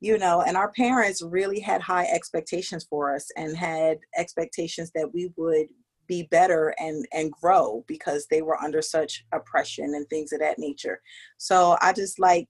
you 0.00 0.18
know 0.18 0.42
and 0.42 0.56
our 0.56 0.70
parents 0.72 1.22
really 1.22 1.60
had 1.60 1.80
high 1.80 2.06
expectations 2.06 2.86
for 2.88 3.14
us 3.14 3.26
and 3.36 3.56
had 3.56 3.98
expectations 4.16 4.90
that 4.94 5.12
we 5.12 5.30
would 5.36 5.66
be 6.06 6.22
better 6.30 6.74
and 6.78 7.04
and 7.12 7.30
grow 7.32 7.84
because 7.86 8.26
they 8.30 8.40
were 8.42 8.60
under 8.62 8.80
such 8.80 9.24
oppression 9.32 9.84
and 9.94 10.06
things 10.08 10.32
of 10.32 10.40
that 10.40 10.58
nature 10.58 11.00
so 11.36 11.76
i 11.82 11.92
just 11.92 12.18
like 12.18 12.46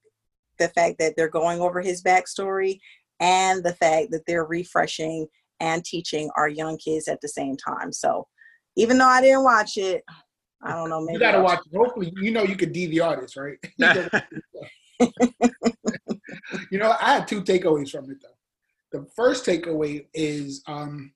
the 0.58 0.68
fact 0.70 0.96
that 0.98 1.14
they're 1.16 1.28
going 1.28 1.60
over 1.60 1.80
his 1.80 2.02
backstory 2.02 2.78
and 3.20 3.64
the 3.64 3.74
fact 3.74 4.08
that 4.10 4.22
they're 4.26 4.44
refreshing 4.44 5.26
and 5.60 5.84
teaching 5.84 6.30
our 6.36 6.48
young 6.48 6.76
kids 6.78 7.08
at 7.08 7.20
the 7.20 7.28
same 7.28 7.56
time 7.56 7.92
so 7.92 8.26
even 8.76 8.98
though 8.98 9.06
i 9.06 9.20
didn't 9.20 9.42
watch 9.44 9.76
it 9.76 10.02
i 10.62 10.72
don't 10.72 10.90
know 10.90 11.00
maybe 11.00 11.14
You 11.14 11.20
gotta 11.20 11.38
I'll- 11.38 11.44
watch 11.44 11.60
it. 11.72 11.76
Hopefully, 11.76 12.12
you 12.20 12.30
know 12.30 12.42
you 12.44 12.56
could 12.56 12.72
DVR 12.74 13.20
this, 13.20 13.36
right? 13.36 13.58
you 16.70 16.78
know, 16.78 16.94
I 17.00 17.14
had 17.14 17.28
two 17.28 17.42
takeaways 17.42 17.90
from 17.90 18.10
it 18.10 18.18
though. 18.22 18.98
The 18.98 19.06
first 19.14 19.44
takeaway 19.44 20.06
is 20.14 20.62
um, 20.66 21.12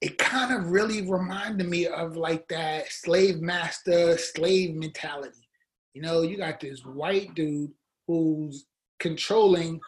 it 0.00 0.18
kind 0.18 0.54
of 0.54 0.70
really 0.70 1.02
reminded 1.02 1.68
me 1.68 1.86
of 1.86 2.16
like 2.16 2.46
that 2.48 2.90
slave 2.92 3.40
master 3.40 4.18
slave 4.18 4.74
mentality. 4.74 5.48
You 5.94 6.02
know, 6.02 6.22
you 6.22 6.36
got 6.36 6.60
this 6.60 6.84
white 6.84 7.34
dude 7.34 7.72
who's 8.06 8.66
controlling 9.00 9.80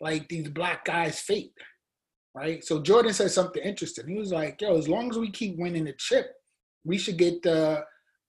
like 0.00 0.28
these 0.28 0.48
black 0.48 0.84
guys' 0.84 1.20
fate, 1.20 1.54
right? 2.34 2.62
So 2.62 2.82
Jordan 2.82 3.14
said 3.14 3.30
something 3.30 3.62
interesting. 3.62 4.06
He 4.06 4.18
was 4.18 4.32
like, 4.32 4.60
"Yo, 4.60 4.76
as 4.76 4.88
long 4.88 5.10
as 5.10 5.18
we 5.18 5.30
keep 5.30 5.56
winning 5.58 5.84
the 5.84 5.94
chip, 5.94 6.34
we 6.84 6.98
should 6.98 7.16
get 7.16 7.42
the 7.42 7.82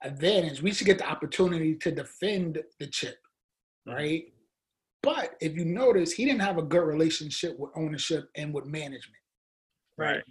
advantage. 0.04 0.62
We 0.62 0.72
should 0.72 0.88
get 0.88 1.00
the 1.00 1.10
opportunity 1.10 1.76
to 1.76 1.92
defend 1.92 2.64
the 2.80 2.88
chip, 2.88 3.18
right?" 3.86 4.32
But 5.04 5.36
if 5.42 5.56
you 5.56 5.66
notice, 5.66 6.12
he 6.12 6.25
didn't 6.25 6.42
have 6.42 6.58
a 6.58 6.63
good 6.63 6.84
relationship 6.84 7.58
with 7.60 7.72
ownership 7.75 8.30
and 8.36 8.54
with 8.54 8.66
management. 8.66 9.22
Right. 9.98 10.24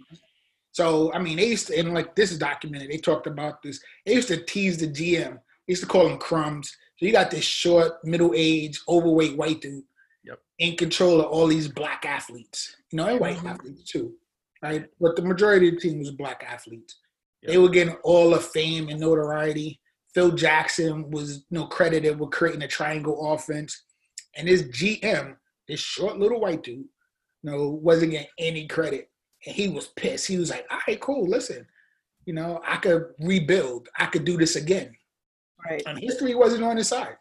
So 0.71 1.11
I 1.13 1.19
mean, 1.19 1.37
they 1.37 1.47
used 1.47 1.67
to, 1.67 1.77
and 1.79 1.93
like 1.93 2.15
this 2.15 2.31
is 2.31 2.37
documented. 2.37 2.91
They 2.91 2.97
talked 2.97 3.27
about 3.27 3.61
this. 3.63 3.79
They 4.05 4.13
used 4.13 4.27
to 4.27 4.43
tease 4.43 4.77
the 4.77 4.87
GM. 4.87 5.33
They 5.35 5.71
used 5.71 5.83
to 5.83 5.87
call 5.89 6.07
him 6.07 6.17
crumbs. 6.17 6.69
So 6.97 7.05
you 7.05 7.11
got 7.11 7.31
this 7.31 7.43
short, 7.45 8.03
middle-aged, 8.03 8.81
overweight 8.87 9.37
white 9.37 9.61
dude 9.61 9.83
Yep. 10.23 10.39
in 10.59 10.75
control 10.77 11.19
of 11.21 11.27
all 11.27 11.47
these 11.47 11.67
black 11.67 12.05
athletes. 12.05 12.75
You 12.91 12.97
know, 12.97 13.07
and 13.07 13.19
white 13.19 13.37
Mhm. 13.37 13.49
athletes 13.49 13.83
too, 13.83 14.15
right? 14.61 14.85
But 14.99 15.15
the 15.15 15.21
majority 15.21 15.69
of 15.69 15.75
the 15.75 15.79
team 15.81 15.99
was 15.99 16.11
black 16.11 16.43
athletes. 16.47 16.95
They 17.43 17.57
were 17.57 17.69
getting 17.69 17.95
all 18.03 18.31
the 18.31 18.39
fame 18.39 18.89
and 18.89 18.99
notoriety. 18.99 19.79
Phil 20.13 20.31
Jackson 20.31 21.09
was 21.11 21.45
you 21.49 21.59
know, 21.59 21.67
credited 21.67 22.19
with 22.19 22.31
creating 22.31 22.63
a 22.63 22.67
triangle 22.67 23.31
offense, 23.33 23.83
and 24.37 24.47
his 24.47 24.63
GM, 24.63 25.35
this 25.67 25.79
short 25.79 26.17
little 26.17 26.39
white 26.39 26.63
dude, 26.63 26.85
you 27.43 27.51
know, 27.51 27.69
wasn't 27.69 28.11
getting 28.11 28.27
any 28.37 28.67
credit, 28.67 29.09
and 29.45 29.55
he 29.55 29.67
was 29.67 29.87
pissed. 29.87 30.27
He 30.27 30.37
was 30.37 30.49
like, 30.49 30.65
"All 30.71 30.79
right, 30.87 30.99
cool. 30.99 31.27
Listen, 31.27 31.65
you 32.25 32.33
know, 32.33 32.61
I 32.65 32.77
could 32.77 33.13
rebuild. 33.19 33.89
I 33.97 34.05
could 34.05 34.25
do 34.25 34.37
this 34.37 34.55
again." 34.55 34.95
Right. 35.65 35.83
And 35.85 35.97
history 35.99 36.35
wasn't 36.35 36.63
on 36.63 36.77
his 36.77 36.87
side. 36.87 37.17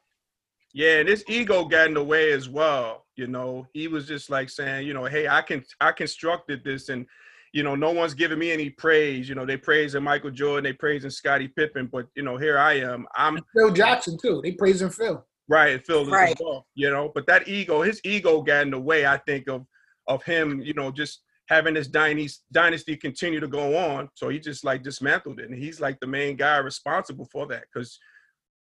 Yeah, 0.74 0.98
and 0.98 1.08
his 1.08 1.24
ego 1.26 1.64
got 1.64 1.88
in 1.88 1.94
the 1.94 2.04
way 2.04 2.32
as 2.32 2.48
well. 2.48 3.06
You 3.16 3.26
know, 3.26 3.66
he 3.72 3.88
was 3.88 4.06
just 4.06 4.28
like 4.28 4.50
saying, 4.50 4.86
you 4.86 4.92
know, 4.92 5.06
hey, 5.06 5.26
I 5.26 5.40
can 5.40 5.64
I 5.80 5.92
constructed 5.92 6.62
this, 6.62 6.90
and 6.90 7.06
you 7.54 7.62
know, 7.62 7.74
no 7.74 7.92
one's 7.92 8.12
giving 8.12 8.38
me 8.38 8.52
any 8.52 8.68
praise. 8.68 9.28
You 9.28 9.34
know, 9.34 9.46
they 9.46 9.56
praising 9.56 10.02
Michael 10.02 10.30
Jordan, 10.30 10.64
they 10.64 10.74
praising 10.74 11.08
Scottie 11.08 11.48
Pippen, 11.48 11.88
but 11.90 12.06
you 12.14 12.22
know, 12.22 12.36
here 12.36 12.58
I 12.58 12.74
am. 12.74 13.06
I'm 13.16 13.38
Phil 13.54 13.70
Jackson 13.70 14.18
too. 14.20 14.40
They 14.42 14.52
praising 14.52 14.90
Phil. 14.90 15.24
Right, 15.48 15.84
Phil 15.86 16.02
as 16.02 16.08
Right. 16.08 16.36
well. 16.40 16.66
You 16.74 16.90
know, 16.90 17.10
but 17.14 17.26
that 17.26 17.48
ego, 17.48 17.82
his 17.82 18.00
ego 18.04 18.42
got 18.42 18.62
in 18.62 18.70
the 18.70 18.80
way. 18.80 19.06
I 19.06 19.18
think 19.18 19.48
of 19.48 19.66
of 20.08 20.22
him. 20.24 20.60
You 20.60 20.74
know, 20.74 20.90
just 20.90 21.22
having 21.48 21.74
this 21.74 21.86
dynasty 21.86 22.42
dynasty 22.52 22.96
continue 22.96 23.40
to 23.40 23.48
go 23.48 23.76
on. 23.76 24.08
So 24.14 24.28
he 24.28 24.38
just 24.38 24.64
like 24.64 24.82
dismantled 24.82 25.40
it, 25.40 25.48
and 25.50 25.58
he's 25.58 25.80
like 25.80 25.98
the 26.00 26.06
main 26.06 26.36
guy 26.36 26.56
responsible 26.58 27.28
for 27.32 27.46
that 27.48 27.64
because 27.72 27.98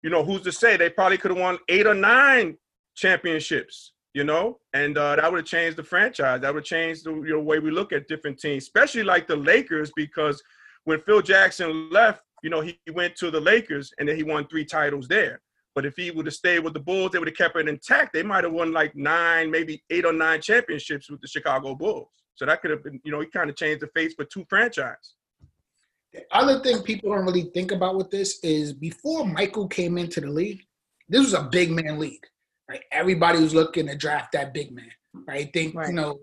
you 0.03 0.11
know, 0.11 0.23
who's 0.23 0.41
to 0.41 0.51
say 0.51 0.77
they 0.77 0.89
probably 0.89 1.17
could 1.17 1.31
have 1.31 1.39
won 1.39 1.57
eight 1.67 1.87
or 1.87 1.95
nine 1.95 2.55
championships, 2.95 3.93
you 4.13 4.23
know, 4.23 4.59
and 4.73 4.97
uh, 4.99 5.15
that 5.15 5.31
would 5.31 5.39
have 5.39 5.47
changed 5.47 5.77
the 5.77 5.83
franchise. 5.83 6.41
That 6.41 6.53
would 6.53 6.59
have 6.61 6.65
changed 6.65 7.05
the 7.05 7.13
you 7.13 7.33
know, 7.33 7.39
way 7.39 7.57
we 7.57 7.71
look 7.71 7.91
at 7.91 8.07
different 8.07 8.39
teams, 8.39 8.63
especially 8.63 9.03
like 9.03 9.27
the 9.27 9.35
Lakers, 9.35 9.91
because 9.95 10.43
when 10.83 10.99
Phil 11.01 11.21
Jackson 11.21 11.89
left, 11.89 12.21
you 12.43 12.49
know, 12.51 12.61
he 12.61 12.79
went 12.93 13.15
to 13.15 13.31
the 13.31 13.39
Lakers 13.41 13.91
and 13.97 14.07
then 14.07 14.15
he 14.15 14.23
won 14.23 14.47
three 14.47 14.65
titles 14.65 15.07
there. 15.07 15.41
But 15.75 15.85
if 15.85 15.95
he 15.97 16.09
would 16.09 16.25
have 16.25 16.33
stayed 16.33 16.59
with 16.59 16.73
the 16.73 16.79
Bulls, 16.79 17.11
they 17.11 17.19
would 17.19 17.27
have 17.27 17.37
kept 17.37 17.57
it 17.57 17.67
intact. 17.67 18.13
They 18.13 18.23
might 18.23 18.45
have 18.45 18.53
won 18.53 18.71
like 18.71 18.95
nine, 18.95 19.51
maybe 19.51 19.83
eight 19.89 20.05
or 20.05 20.13
nine 20.13 20.41
championships 20.41 21.09
with 21.09 21.19
the 21.19 21.27
Chicago 21.27 21.75
Bulls. 21.75 22.07
So 22.35 22.45
that 22.45 22.61
could 22.61 22.71
have 22.71 22.83
been, 22.83 22.99
you 23.03 23.11
know, 23.11 23.19
he 23.19 23.27
kind 23.27 23.49
of 23.49 23.57
changed 23.57 23.81
the 23.81 23.87
face 23.87 24.13
for 24.13 24.23
two 24.23 24.45
franchises. 24.49 25.15
The 26.13 26.23
other 26.31 26.59
thing 26.61 26.81
people 26.81 27.11
don't 27.13 27.25
really 27.25 27.51
think 27.53 27.73
about 27.73 27.97
with 27.97 28.09
this 28.09 28.39
is 28.41 28.71
before 28.71 29.25
Michael 29.25 29.67
came 29.67 29.97
into 29.97 30.21
the 30.21 30.29
league, 30.29 30.61
this 31.09 31.21
was 31.21 31.33
a 31.33 31.43
big 31.43 31.71
man 31.71 31.99
league, 31.99 32.25
right? 32.69 32.81
Everybody 32.91 33.39
was 33.41 33.53
looking 33.53 33.87
to 33.87 33.97
draft 33.97 34.31
that 34.31 34.53
big 34.53 34.71
man, 34.71 34.91
right? 35.27 35.51
Think, 35.53 35.75
Right. 35.75 35.89
you 35.89 35.93
know, 35.93 36.17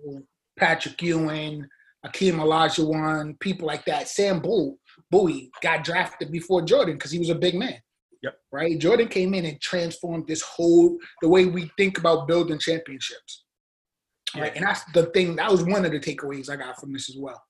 Patrick 0.58 1.00
Ewing, 1.02 1.66
Akeem 2.06 2.34
Olajuwon, 2.36 3.38
people 3.38 3.66
like 3.66 3.84
that. 3.84 4.08
Sam 4.08 4.40
Bowie, 4.40 4.76
Bowie 5.10 5.50
got 5.60 5.84
drafted 5.84 6.32
before 6.32 6.62
Jordan 6.62 6.94
because 6.96 7.10
he 7.10 7.18
was 7.18 7.28
a 7.30 7.34
big 7.34 7.54
man. 7.54 7.76
Yep. 8.22 8.38
Right? 8.52 8.78
Jordan 8.78 9.08
came 9.08 9.34
in 9.34 9.44
and 9.44 9.60
transformed 9.60 10.26
this 10.28 10.42
whole 10.42 10.96
the 11.22 11.28
way 11.28 11.46
we 11.46 11.70
think 11.76 11.98
about 11.98 12.28
building 12.28 12.58
championships. 12.58 13.44
Right. 14.36 14.54
And 14.54 14.64
that's 14.64 14.84
the 14.94 15.06
thing, 15.06 15.36
that 15.36 15.50
was 15.50 15.62
one 15.64 15.84
of 15.84 15.92
the 15.92 16.00
takeaways 16.00 16.48
I 16.48 16.56
got 16.56 16.78
from 16.80 16.92
this 16.92 17.10
as 17.10 17.16
well. 17.18 17.42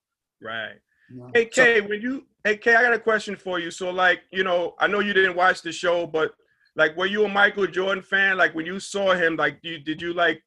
Right. 0.43 0.75
you 1.11 1.19
know? 1.19 1.31
Hey 1.35 1.49
So- 1.53 1.65
Kay, 1.65 1.81
when 1.83 2.01
you 2.01 2.27
hey 2.45 2.57
Kay, 2.57 2.75
I 2.75 2.83
got 2.83 2.93
a 2.93 2.99
question 2.99 3.37
for 3.37 3.59
you. 3.61 3.71
So 3.71 3.91
like, 3.91 4.23
you 4.33 4.45
know, 4.45 4.75
I 4.81 4.87
know 4.87 5.01
you 5.01 5.13
didn't 5.13 5.37
watch 5.37 5.63
the 5.63 5.73
show, 5.73 6.07
but 6.07 6.33
like 6.75 6.97
were 6.97 7.07
you 7.07 7.25
a 7.25 7.29
Michael 7.29 7.67
Jordan 7.67 8.03
fan? 8.03 8.37
Like 8.39 8.55
when 8.55 8.67
you 8.67 8.81
saw 8.81 9.15
him, 9.15 9.37
like 9.37 9.59
you 9.63 9.79
did 9.79 10.01
you 10.03 10.15
like 10.15 10.43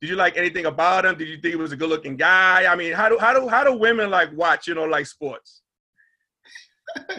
did 0.00 0.10
you 0.10 0.16
like 0.16 0.36
anything 0.36 0.66
about 0.66 1.06
him? 1.06 1.16
Did 1.16 1.28
you 1.28 1.36
think 1.36 1.54
he 1.54 1.56
was 1.56 1.72
a 1.72 1.76
good 1.76 1.88
looking 1.88 2.16
guy? 2.16 2.66
I 2.70 2.76
mean, 2.76 2.92
how 2.92 3.08
do 3.08 3.16
how 3.18 3.32
do 3.32 3.48
how 3.48 3.64
do 3.64 3.72
women 3.72 4.10
like 4.10 4.30
watch, 4.36 4.66
you 4.66 4.74
know, 4.74 4.84
like 4.84 5.06
sports? 5.06 5.62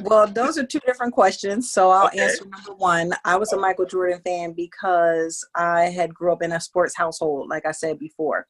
Well, 0.04 0.28
those 0.28 0.58
are 0.58 0.66
two 0.66 0.80
different 0.86 1.14
questions. 1.14 1.72
So 1.72 1.90
I'll 1.90 2.08
Okay. 2.08 2.20
answer 2.24 2.46
number 2.46 2.74
one. 2.74 3.14
I 3.24 3.36
was 3.38 3.54
a 3.54 3.58
Michael 3.58 3.86
Jordan 3.86 4.22
fan 4.26 4.54
because 4.54 5.46
I 5.56 5.86
had 5.86 6.14
grew 6.14 6.32
up 6.34 6.42
in 6.42 6.52
a 6.54 6.60
sports 6.60 6.96
household, 6.96 7.50
like 7.50 7.66
I 7.66 7.72
said 7.72 8.00
before. 8.00 8.46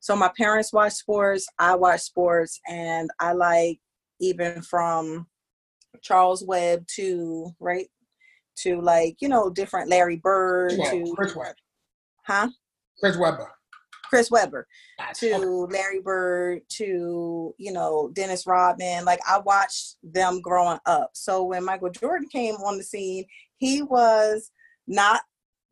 So 0.00 0.14
my 0.16 0.30
parents 0.36 0.72
watch 0.72 0.92
sports, 0.92 1.46
I 1.58 1.74
watch 1.74 2.00
sports, 2.00 2.60
and 2.68 3.10
I 3.18 3.32
like 3.32 3.80
even 4.20 4.62
from 4.62 5.26
Charles 6.02 6.44
Webb 6.44 6.86
to 6.96 7.50
right 7.60 7.88
to 8.62 8.80
like 8.80 9.16
you 9.20 9.28
know 9.28 9.50
different 9.50 9.88
Larry 9.88 10.16
Bird 10.16 10.76
Chris 10.76 10.90
to. 10.90 11.14
Chris 11.16 11.34
Webber. 11.36 11.54
huh 12.24 12.48
Chris 13.00 13.16
Webber. 13.16 13.50
Chris 14.08 14.30
Webber 14.30 14.66
to 15.16 15.66
Larry 15.70 16.00
Bird 16.00 16.62
to 16.70 17.54
you 17.58 17.72
know 17.72 18.10
Dennis 18.14 18.46
Rodman. 18.46 19.04
Like 19.04 19.20
I 19.28 19.38
watched 19.38 19.96
them 20.02 20.40
growing 20.40 20.78
up. 20.86 21.10
So 21.14 21.44
when 21.44 21.64
Michael 21.64 21.90
Jordan 21.90 22.28
came 22.28 22.54
on 22.56 22.78
the 22.78 22.84
scene, 22.84 23.24
he 23.58 23.82
was 23.82 24.50
not 24.86 25.20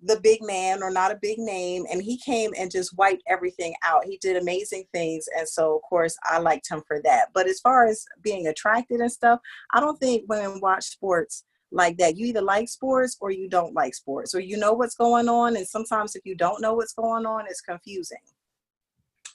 the 0.03 0.21
big 0.21 0.43
man 0.43 0.83
or 0.83 0.91
not 0.91 1.11
a 1.11 1.19
big 1.21 1.39
name, 1.39 1.85
and 1.91 2.03
he 2.03 2.19
came 2.19 2.53
and 2.59 2.71
just 2.71 2.97
wiped 2.99 3.23
everything 3.27 3.75
out. 3.83 4.05
He 4.05 4.19
did 4.19 4.37
amazing 4.37 4.85
things, 4.93 5.27
and 5.37 5.49
so 5.49 5.77
of 5.77 5.83
course 5.83 6.17
I 6.25 6.39
liked 6.39 6.71
him 6.71 6.83
for 6.87 7.01
that. 7.03 7.29
But 7.33 7.49
as 7.49 7.61
far 7.61 7.87
as 7.87 8.05
being 8.23 8.47
attracted 8.47 9.01
and 9.01 9.11
stuff, 9.11 9.41
I 9.73 9.81
don't 9.81 9.99
think 9.99 10.25
women 10.29 10.61
watch 10.61 10.85
sports 10.85 11.45
like 11.73 11.97
that. 11.99 12.17
You 12.17 12.27
either 12.27 12.43
like 12.43 12.69
sports 12.69 13.17
or 13.21 13.31
you 13.31 13.49
don't 13.49 13.75
like 13.75 13.95
sports, 13.95 14.35
or 14.35 14.41
you 14.41 14.57
know 14.57 14.73
what's 14.73 14.95
going 14.95 15.29
on, 15.29 15.57
and 15.57 15.67
sometimes 15.67 16.17
if 16.17 16.25
you 16.25 16.35
don't 16.35 16.61
know 16.61 16.75
what's 16.75 16.95
going 16.95 17.27
on, 17.27 17.47
it's 17.49 17.61
confusing. 17.61 18.19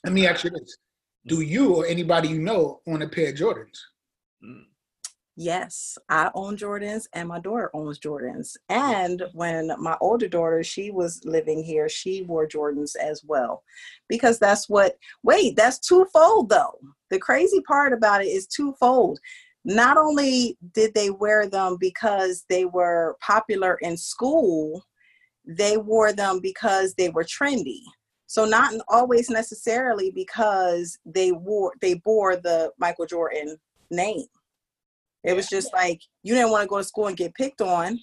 Let 0.04 0.12
me 0.12 0.26
ask 0.26 0.44
you 0.44 0.50
this. 0.50 0.76
Do 1.26 1.40
you 1.40 1.76
or 1.76 1.86
anybody 1.86 2.28
you 2.28 2.40
know 2.40 2.80
own 2.86 3.02
a 3.02 3.08
pair 3.08 3.30
of 3.30 3.36
Jordans? 3.36 3.78
Mm. 4.44 4.64
Yes, 5.36 5.96
I 6.10 6.30
own 6.34 6.56
Jordans 6.56 7.06
and 7.14 7.28
my 7.28 7.38
daughter 7.38 7.70
owns 7.74 7.98
Jordans. 7.98 8.56
Mm. 8.70 8.76
And 8.76 9.22
when 9.32 9.72
my 9.78 9.96
older 10.00 10.28
daughter, 10.28 10.62
she 10.62 10.90
was 10.90 11.22
living 11.24 11.62
here, 11.62 11.88
she 11.88 12.22
wore 12.22 12.46
Jordans 12.46 12.96
as 12.96 13.22
well. 13.24 13.62
Because 14.08 14.38
that's 14.38 14.68
what, 14.68 14.96
wait, 15.22 15.56
that's 15.56 15.78
twofold 15.78 16.50
though. 16.50 16.78
The 17.10 17.18
crazy 17.18 17.60
part 17.60 17.92
about 17.92 18.22
it 18.22 18.28
is 18.28 18.46
twofold. 18.46 19.20
Not 19.64 19.96
only 19.96 20.56
did 20.74 20.92
they 20.94 21.10
wear 21.10 21.48
them 21.48 21.76
because 21.78 22.44
they 22.48 22.64
were 22.64 23.16
popular 23.20 23.74
in 23.82 23.96
school, 23.96 24.84
they 25.46 25.76
wore 25.76 26.12
them 26.12 26.40
because 26.40 26.94
they 26.94 27.08
were 27.10 27.24
trendy. 27.24 27.80
So 28.26 28.44
not 28.44 28.72
always 28.88 29.28
necessarily 29.28 30.10
because 30.10 30.98
they 31.04 31.32
wore 31.32 31.74
they 31.80 31.94
bore 31.94 32.36
the 32.36 32.72
Michael 32.78 33.06
Jordan 33.06 33.56
name. 33.90 34.24
It 35.22 35.34
was 35.34 35.48
just 35.48 35.72
like 35.72 36.00
you 36.22 36.34
didn't 36.34 36.50
want 36.50 36.62
to 36.62 36.68
go 36.68 36.78
to 36.78 36.84
school 36.84 37.08
and 37.08 37.16
get 37.16 37.34
picked 37.34 37.60
on, 37.60 37.98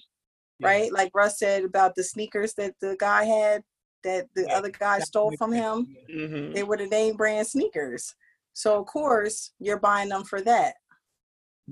Yeah. 0.58 0.68
right? 0.68 0.92
Like 0.92 1.10
Russ 1.14 1.38
said 1.38 1.64
about 1.64 1.94
the 1.94 2.04
sneakers 2.04 2.54
that 2.54 2.74
the 2.80 2.96
guy 2.98 3.24
had 3.24 3.62
that 4.04 4.28
the 4.34 4.46
Yeah, 4.48 4.56
other 4.56 4.70
guy 4.70 5.00
stole 5.00 5.34
from 5.36 5.52
him. 5.52 5.96
Mm-hmm. 6.10 6.52
They 6.54 6.62
were 6.62 6.78
the 6.78 6.86
name 6.86 7.16
brand 7.16 7.46
sneakers. 7.46 8.14
So 8.54 8.80
of 8.80 8.86
course 8.86 9.52
you're 9.58 9.80
buying 9.80 10.08
them 10.08 10.24
for 10.24 10.40
that. 10.42 10.74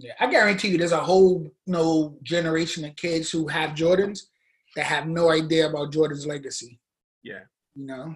Yeah, 0.01 0.13
I 0.21 0.31
guarantee 0.31 0.69
you, 0.69 0.79
there's 0.79 0.93
a 0.93 1.01
whole 1.01 1.43
you 1.43 1.73
know, 1.73 2.17
generation 2.23 2.85
of 2.85 2.95
kids 2.97 3.31
who 3.31 3.49
have 3.49 3.71
Jordans 3.71 4.21
that 4.77 4.85
have 4.85 5.09
no 5.09 5.31
idea 5.31 5.69
about 5.69 5.93
Jordan's 5.93 6.27
legacy. 6.27 6.79
Yeah. 7.23 7.41
You 7.75 7.87
know, 7.87 8.15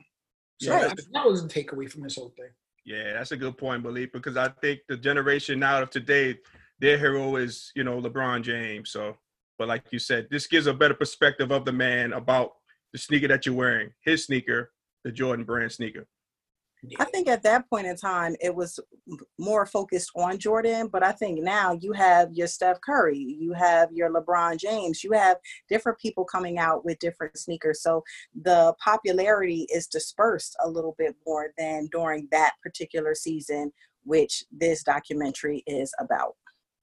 so 0.61 0.73
Yeah. 0.77 0.89
that, 0.89 1.01
that 1.13 1.27
was 1.27 1.43
a 1.45 1.49
takeaway 1.49 1.91
from 1.91 2.03
this 2.03 2.17
whole 2.17 2.33
thing. 2.37 2.51
Yeah, 2.85 3.15
that's 3.15 3.33
a 3.33 3.37
good 3.37 3.57
point, 3.59 3.83
Malik, 3.83 4.13
because 4.13 4.37
I 4.37 4.49
think 4.61 4.81
the 4.89 4.97
generation 4.97 5.59
now 5.61 5.83
of 5.83 5.91
today, 5.91 6.39
their 6.79 6.99
hero 6.99 7.37
is, 7.37 7.73
you 7.75 7.85
know, 7.85 8.01
LeBron 8.01 8.43
James. 8.43 8.91
So, 8.91 9.17
but 9.59 9.69
like 9.69 9.85
you 9.91 9.99
said, 9.99 10.29
this 10.31 10.47
gives 10.47 10.67
a 10.67 10.75
better 10.75 10.95
perspective 10.95 11.51
of 11.53 11.65
the 11.65 11.73
man 11.73 12.13
about 12.13 12.53
the 12.93 12.99
sneaker 12.99 13.29
that 13.29 13.47
you're 13.47 13.55
wearing, 13.55 13.91
his 14.05 14.25
sneaker, 14.25 14.73
the 15.05 15.13
Jordan 15.13 15.45
brand 15.45 15.73
sneaker. 15.73 16.07
I 16.99 17.05
think 17.05 17.29
at 17.29 17.45
that 17.45 17.69
point 17.71 17.87
in 17.87 17.97
time, 17.97 18.35
it 18.41 18.55
was 18.55 18.81
more 19.39 19.67
focused 19.67 20.11
on 20.17 20.39
Jordan. 20.39 20.89
But 20.89 21.05
I 21.05 21.13
think 21.13 21.41
now 21.41 21.79
you 21.81 21.93
have 21.93 22.33
your 22.33 22.49
Steph 22.49 22.81
Curry, 22.81 23.19
you 23.19 23.53
have 23.53 23.93
your 23.93 24.11
LeBron 24.11 24.59
James, 24.59 25.05
you 25.05 25.13
have 25.13 25.37
different 25.69 25.99
people 25.99 26.25
coming 26.25 26.59
out 26.59 26.85
with 26.85 26.99
different 26.99 27.39
sneakers. 27.39 27.83
So 27.83 28.03
the 28.35 28.75
popularity 28.83 29.67
is 29.73 29.87
dispersed 29.87 30.57
a 30.65 30.69
little 30.69 30.97
bit 30.99 31.15
more 31.27 31.53
than 31.57 31.89
during 31.93 32.27
that 32.33 32.55
particular 32.63 33.15
season, 33.15 33.73
which 34.05 34.45
this 34.51 34.83
documentary 34.83 35.63
is 35.67 35.93
about. 36.01 36.35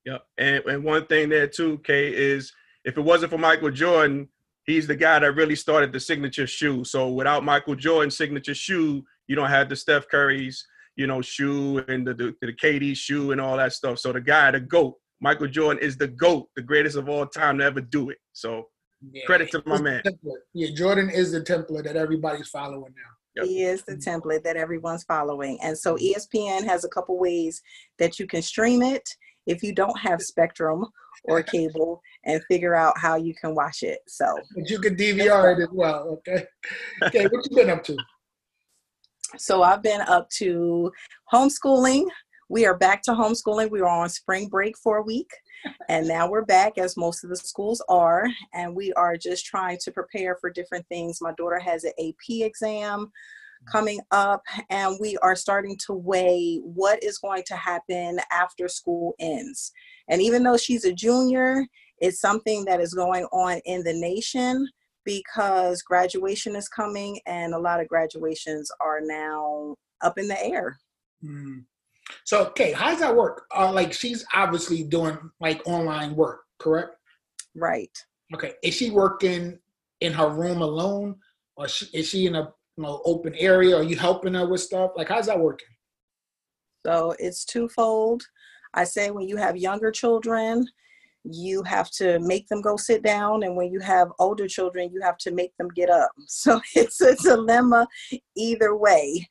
Yep. 0.05 0.23
And, 0.37 0.63
and 0.65 0.83
one 0.83 1.05
thing 1.07 1.29
there 1.29 1.47
too, 1.47 1.79
Kay, 1.79 2.13
is 2.13 2.53
if 2.85 2.97
it 2.97 3.01
wasn't 3.01 3.31
for 3.31 3.37
Michael 3.37 3.71
Jordan, 3.71 4.29
he's 4.63 4.87
the 4.87 4.95
guy 4.95 5.19
that 5.19 5.35
really 5.35 5.55
started 5.55 5.91
the 5.91 5.99
signature 5.99 6.47
shoe. 6.47 6.85
So 6.85 7.09
without 7.09 7.43
Michael 7.43 7.75
Jordan's 7.75 8.15
signature 8.15 8.55
shoe, 8.55 9.03
you 9.29 9.35
don't 9.35 9.47
have 9.47 9.69
the 9.69 9.75
Steph 9.75 10.09
Curry's, 10.09 10.65
you 10.95 11.07
know, 11.07 11.21
shoe 11.21 11.77
and 11.87 12.05
the, 12.05 12.13
the, 12.13 12.35
the 12.41 12.51
KD 12.51 12.97
shoe 12.97 13.31
and 13.31 13.39
all 13.39 13.55
that 13.55 13.71
stuff. 13.71 13.99
So 13.99 14.11
the 14.11 14.19
guy, 14.19 14.51
the 14.51 14.59
GOAT, 14.59 14.95
Michael 15.21 15.47
Jordan 15.47 15.81
is 15.81 15.95
the 15.95 16.07
GOAT, 16.07 16.49
the 16.55 16.63
greatest 16.63 16.97
of 16.97 17.07
all 17.07 17.27
time 17.27 17.59
to 17.59 17.63
ever 17.63 17.79
do 17.79 18.09
it. 18.09 18.17
So 18.33 18.65
yeah, 19.13 19.23
credit 19.25 19.51
to 19.51 19.61
my 19.67 19.79
man. 19.79 20.01
Yeah, 20.53 20.75
Jordan 20.75 21.11
is 21.11 21.31
the 21.31 21.41
template 21.41 21.83
that 21.83 21.95
everybody's 21.95 22.49
following 22.49 22.93
now. 22.95 23.43
Yep. 23.43 23.45
He 23.45 23.61
is 23.61 23.83
the 23.83 23.95
template 23.95 24.43
that 24.43 24.57
everyone's 24.57 25.03
following. 25.03 25.59
And 25.61 25.77
so 25.77 25.95
ESPN 25.95 26.65
has 26.65 26.83
a 26.83 26.89
couple 26.89 27.17
ways 27.19 27.61
that 27.99 28.19
you 28.19 28.25
can 28.25 28.41
stream 28.41 28.81
it 28.81 29.07
if 29.45 29.61
you 29.61 29.73
don't 29.75 29.97
have 29.99 30.21
Spectrum 30.21 30.85
or 31.25 31.43
cable 31.43 32.01
and 32.25 32.41
figure 32.45 32.73
out 32.73 32.97
how 32.97 33.15
you 33.15 33.35
can 33.35 33.53
watch 33.53 33.83
it. 33.83 33.99
So 34.07 34.25
but 34.55 34.69
you 34.69 34.79
can 34.79 34.95
DVR 34.95 35.55
it 35.55 35.61
as 35.61 35.69
well. 35.71 36.19
Okay. 36.27 36.45
Okay, 37.03 37.27
what 37.27 37.45
you 37.49 37.55
been 37.55 37.69
up 37.69 37.83
to? 37.83 37.97
So 39.37 39.61
I've 39.61 39.83
been 39.83 40.01
up 40.01 40.29
to 40.37 40.91
homeschooling. 41.31 42.05
We 42.49 42.65
are 42.65 42.75
back 42.75 43.03
to 43.03 43.11
homeschooling. 43.11 43.69
We 43.69 43.81
were 43.81 43.87
on 43.87 44.09
spring 44.09 44.47
break 44.47 44.75
for 44.77 44.97
a 44.97 45.03
week, 45.03 45.29
and 45.87 46.07
now 46.07 46.27
we're 46.27 46.45
back, 46.45 46.79
as 46.79 46.97
most 46.97 47.23
of 47.23 47.29
the 47.29 47.35
schools 47.35 47.83
are, 47.89 48.27
and 48.55 48.75
we 48.75 48.91
are 48.93 49.17
just 49.17 49.45
trying 49.45 49.77
to 49.83 49.91
prepare 49.91 50.37
for 50.41 50.49
different 50.49 50.87
things. 50.87 51.19
My 51.21 51.33
daughter 51.33 51.59
has 51.59 51.83
an 51.83 51.91
AP 51.99 52.41
exam 52.41 53.05
mm. 53.05 53.71
coming 53.71 53.99
up, 54.09 54.41
and 54.71 54.97
we 54.99 55.15
are 55.17 55.35
starting 55.35 55.77
to 55.85 55.93
weigh 55.93 56.59
what 56.63 57.03
is 57.03 57.19
going 57.19 57.43
to 57.47 57.55
happen 57.55 58.19
after 58.31 58.67
school 58.67 59.13
ends. 59.19 59.71
And 60.07 60.23
even 60.23 60.41
though 60.41 60.57
she's 60.57 60.85
a 60.85 60.93
junior, 60.93 61.67
it's 61.99 62.19
something 62.19 62.65
that 62.65 62.81
is 62.81 62.95
going 62.95 63.25
on 63.25 63.59
in 63.65 63.83
the 63.83 63.93
nation 63.93 64.67
because 65.09 65.81
graduation 65.81 66.55
is 66.55 66.69
coming 66.69 67.19
and 67.25 67.55
a 67.55 67.59
lot 67.59 67.79
of 67.79 67.87
graduations 67.87 68.69
are 68.79 68.99
now 69.01 69.75
up 70.01 70.19
in 70.19 70.27
the 70.27 70.45
air. 70.45 70.77
Mm. 71.23 71.63
So, 72.25 72.45
okay, 72.47 72.73
how 72.73 72.91
does 72.91 72.99
that 72.99 73.15
work? 73.15 73.45
Uh, 73.55 73.71
like, 73.71 73.91
she's 73.91 74.23
obviously 74.35 74.83
doing 74.83 75.17
like 75.39 75.61
online 75.65 76.15
work, 76.15 76.41
correct? 76.59 76.95
Right. 77.55 77.91
Okay, 78.35 78.53
is 78.63 78.75
she 78.75 78.91
working 78.91 79.57
in 80.01 80.13
her 80.13 80.29
room 80.29 80.61
alone, 80.61 81.15
or 81.55 81.65
is 81.65 82.07
she 82.07 82.27
in 82.27 82.35
a 82.35 82.53
you 82.77 82.83
know, 82.83 83.01
open 83.03 83.33
area? 83.35 83.75
Are 83.75 83.83
you 83.83 83.95
helping 83.95 84.35
her 84.35 84.47
with 84.47 84.61
stuff? 84.61 84.91
Like, 84.95 85.09
how's 85.09 85.25
that 85.25 85.39
working? 85.39 85.67
So 86.85 87.15
it's 87.17 87.45
twofold. 87.45 88.23
I 88.75 88.83
say 88.83 89.09
when 89.09 89.27
you 89.27 89.37
have 89.37 89.57
younger 89.57 89.91
children, 89.91 90.67
you 91.23 91.63
have 91.63 91.89
to 91.91 92.19
make 92.19 92.47
them 92.47 92.61
go 92.61 92.77
sit 92.77 93.03
down 93.03 93.43
and 93.43 93.55
when 93.55 93.71
you 93.71 93.79
have 93.79 94.09
older 94.19 94.47
children 94.47 94.89
you 94.93 95.01
have 95.01 95.17
to 95.17 95.31
make 95.31 95.55
them 95.57 95.69
get 95.69 95.89
up. 95.89 96.11
So 96.27 96.61
it's 96.75 97.01
a 97.01 97.15
dilemma 97.15 97.87
either 98.35 98.75
way. 98.75 99.27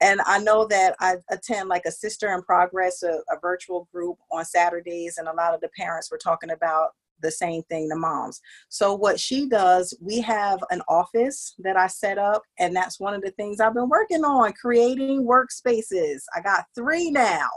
And 0.00 0.20
i 0.26 0.38
know 0.38 0.66
that 0.68 0.94
i 1.00 1.16
attend 1.30 1.68
like 1.68 1.84
a 1.86 1.90
sister 1.90 2.34
in 2.34 2.42
progress 2.42 3.02
a, 3.02 3.20
a, 3.30 3.38
virtual 3.40 3.88
group 3.92 4.18
on 4.30 4.44
saturdays 4.44 5.16
and 5.18 5.28
a 5.28 5.34
lot 5.34 5.54
of 5.54 5.60
the 5.60 5.70
parents 5.76 6.10
were 6.10 6.18
talking 6.18 6.50
about 6.50 6.90
the 7.22 7.30
same 7.30 7.62
thing 7.64 7.88
the 7.88 7.96
moms. 7.96 8.40
So 8.68 8.94
what 8.94 9.18
she 9.18 9.48
does 9.48 9.96
we 10.00 10.20
have 10.20 10.62
an 10.70 10.82
office 10.88 11.54
that 11.58 11.76
i 11.76 11.86
set 11.86 12.18
up 12.18 12.42
and 12.58 12.76
that's 12.76 13.00
one 13.00 13.14
of 13.14 13.22
the 13.22 13.30
things 13.32 13.60
i've 13.60 13.74
been 13.74 13.88
working 13.88 14.24
on 14.24 14.52
creating 14.52 15.26
workspaces. 15.26 16.22
I 16.34 16.40
got 16.42 16.66
three 16.74 17.10
now 17.10 17.48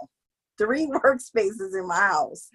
three 0.60 0.88
workspaces 1.06 1.74
in 1.74 1.88
my 1.88 1.95
house. 1.95 2.50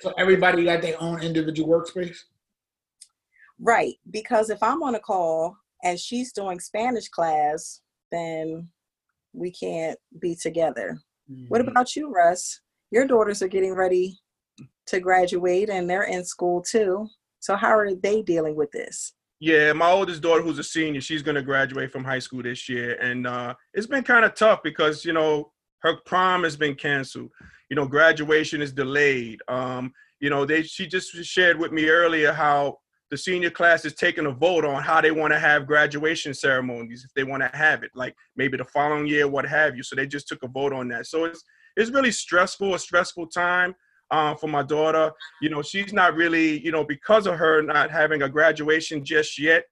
so 0.00 0.12
everybody 0.18 0.64
got 0.64 0.82
their 0.82 1.00
own 1.00 1.22
individual 1.22 1.68
workspace? 1.68 2.18
Right. 3.58 3.94
Because 4.10 4.50
if 4.50 4.62
I'm 4.62 4.82
on 4.82 4.94
a 4.94 5.00
call 5.00 5.56
and 5.82 5.98
she's 5.98 6.32
doing 6.32 6.60
Spanish 6.60 7.08
class, 7.08 7.80
then 8.12 8.68
we 9.32 9.50
can't 9.50 9.98
be 10.20 10.34
together. 10.34 11.00
Mm-hmm. 11.30 11.46
What 11.48 11.60
about 11.60 11.94
you, 11.96 12.10
Russ? 12.10 12.60
Your 12.90 13.06
daughters 13.06 13.42
are 13.42 13.48
getting 13.48 13.74
ready 13.74 14.18
to 14.86 15.00
graduate 15.00 15.70
and 15.70 15.88
they're 15.88 16.04
in 16.04 16.24
school 16.24 16.60
too. 16.62 17.08
So 17.38 17.56
how 17.56 17.78
are 17.78 17.94
they 17.94 18.22
dealing 18.22 18.56
with 18.56 18.70
this? 18.72 19.14
Yeah, 19.40 19.72
my 19.72 19.90
oldest 19.90 20.20
daughter, 20.20 20.42
who's 20.42 20.58
a 20.58 20.64
senior, 20.64 21.00
she's 21.00 21.22
going 21.22 21.36
to 21.36 21.42
graduate 21.42 21.90
from 21.90 22.04
high 22.04 22.18
school 22.18 22.42
this 22.42 22.68
year, 22.68 22.96
and 23.00 23.26
uh, 23.26 23.54
it's 23.72 23.86
been 23.86 24.04
kind 24.04 24.26
of 24.26 24.34
tough 24.34 24.62
because 24.62 25.02
you 25.02 25.14
know 25.14 25.50
her 25.82 25.96
prom 26.06 26.44
has 26.44 26.56
been 26.56 26.74
canceled. 26.74 27.30
You 27.68 27.76
know, 27.76 27.86
graduation 27.86 28.60
is 28.62 28.72
delayed. 28.72 29.40
Um, 29.48 29.92
you 30.20 30.30
know, 30.30 30.44
they 30.44 30.62
she 30.62 30.86
just 30.86 31.12
shared 31.24 31.58
with 31.58 31.72
me 31.72 31.88
earlier 31.88 32.32
how 32.32 32.78
the 33.10 33.16
senior 33.16 33.50
class 33.50 33.84
is 33.84 33.94
taking 33.94 34.26
a 34.26 34.30
vote 34.30 34.64
on 34.64 34.82
how 34.82 35.00
they 35.00 35.10
want 35.10 35.32
to 35.32 35.38
have 35.38 35.66
graduation 35.66 36.32
ceremonies 36.32 37.04
if 37.04 37.12
they 37.14 37.24
want 37.24 37.42
to 37.42 37.50
have 37.56 37.82
it, 37.82 37.90
like 37.94 38.14
maybe 38.36 38.56
the 38.56 38.64
following 38.64 39.06
year, 39.06 39.26
what 39.26 39.44
have 39.44 39.76
you. 39.76 39.82
So 39.82 39.96
they 39.96 40.06
just 40.06 40.28
took 40.28 40.42
a 40.44 40.48
vote 40.48 40.72
on 40.72 40.88
that. 40.88 41.06
So 41.06 41.24
it's 41.24 41.42
it's 41.76 41.90
really 41.90 42.12
stressful, 42.12 42.74
a 42.74 42.78
stressful 42.78 43.28
time 43.28 43.74
uh, 44.10 44.34
for 44.34 44.48
my 44.48 44.62
daughter. 44.62 45.10
You 45.40 45.50
know, 45.50 45.62
she's 45.62 45.92
not 45.92 46.14
really, 46.14 46.64
you 46.64 46.72
know, 46.72 46.84
because 46.84 47.26
of 47.26 47.36
her 47.36 47.62
not 47.62 47.90
having 47.90 48.22
a 48.22 48.28
graduation 48.28 49.04
just 49.04 49.38
yet 49.38 49.64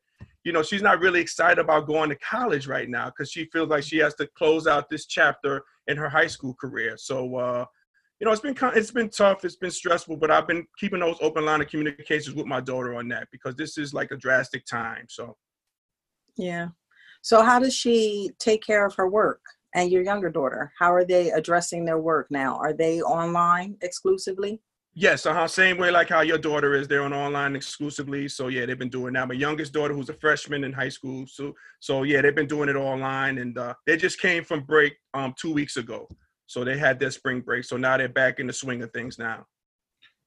you 0.44 0.52
know, 0.52 0.62
she's 0.62 0.82
not 0.82 1.00
really 1.00 1.20
excited 1.20 1.58
about 1.58 1.86
going 1.86 2.10
to 2.10 2.16
college 2.16 2.66
right 2.66 2.88
now 2.88 3.06
because 3.06 3.30
she 3.30 3.46
feels 3.52 3.68
like 3.68 3.82
she 3.82 3.98
has 3.98 4.14
to 4.14 4.26
close 4.36 4.66
out 4.66 4.88
this 4.88 5.06
chapter 5.06 5.62
in 5.88 5.96
her 5.96 6.08
high 6.08 6.26
school 6.26 6.54
career. 6.54 6.96
So, 6.96 7.36
uh, 7.36 7.64
you 8.20 8.24
know, 8.24 8.32
it's 8.32 8.40
been 8.40 8.56
it's 8.74 8.90
been 8.90 9.10
tough, 9.10 9.44
it's 9.44 9.56
been 9.56 9.70
stressful, 9.70 10.16
but 10.16 10.30
I've 10.30 10.48
been 10.48 10.66
keeping 10.78 11.00
those 11.00 11.18
open 11.20 11.44
line 11.44 11.60
of 11.60 11.68
communications 11.68 12.34
with 12.34 12.46
my 12.46 12.60
daughter 12.60 12.94
on 12.94 13.08
that 13.08 13.28
because 13.30 13.54
this 13.56 13.78
is 13.78 13.94
like 13.94 14.10
a 14.10 14.16
drastic 14.16 14.64
time. 14.64 15.06
So, 15.08 15.36
yeah. 16.36 16.68
So, 17.22 17.42
how 17.42 17.58
does 17.58 17.74
she 17.74 18.30
take 18.38 18.64
care 18.64 18.86
of 18.86 18.94
her 18.96 19.08
work? 19.08 19.40
And 19.74 19.92
your 19.92 20.02
younger 20.02 20.30
daughter, 20.30 20.72
how 20.78 20.94
are 20.94 21.04
they 21.04 21.30
addressing 21.30 21.84
their 21.84 21.98
work 21.98 22.28
now? 22.30 22.56
Are 22.56 22.72
they 22.72 23.02
online 23.02 23.76
exclusively? 23.82 24.60
Yes, 25.00 25.26
uh-huh. 25.26 25.46
Same 25.46 25.78
way 25.78 25.92
like 25.92 26.08
how 26.08 26.22
your 26.22 26.38
daughter 26.38 26.74
is. 26.74 26.88
They're 26.88 27.04
on 27.04 27.12
online 27.12 27.54
exclusively. 27.54 28.26
So 28.26 28.48
yeah, 28.48 28.66
they've 28.66 28.76
been 28.76 28.88
doing 28.88 29.12
that. 29.12 29.28
My 29.28 29.34
youngest 29.34 29.72
daughter, 29.72 29.94
who's 29.94 30.08
a 30.08 30.14
freshman 30.14 30.64
in 30.64 30.72
high 30.72 30.88
school, 30.88 31.24
so 31.28 31.54
so 31.78 32.02
yeah, 32.02 32.20
they've 32.20 32.34
been 32.34 32.48
doing 32.48 32.68
it 32.68 32.74
online, 32.74 33.38
and 33.38 33.56
uh, 33.56 33.74
they 33.86 33.96
just 33.96 34.20
came 34.20 34.42
from 34.42 34.64
break 34.64 34.96
um 35.14 35.34
two 35.40 35.52
weeks 35.52 35.76
ago. 35.76 36.08
So 36.46 36.64
they 36.64 36.76
had 36.76 36.98
their 36.98 37.12
spring 37.12 37.42
break. 37.42 37.62
So 37.64 37.76
now 37.76 37.96
they're 37.96 38.08
back 38.08 38.40
in 38.40 38.48
the 38.48 38.52
swing 38.52 38.82
of 38.82 38.90
things 38.90 39.20
now. 39.20 39.46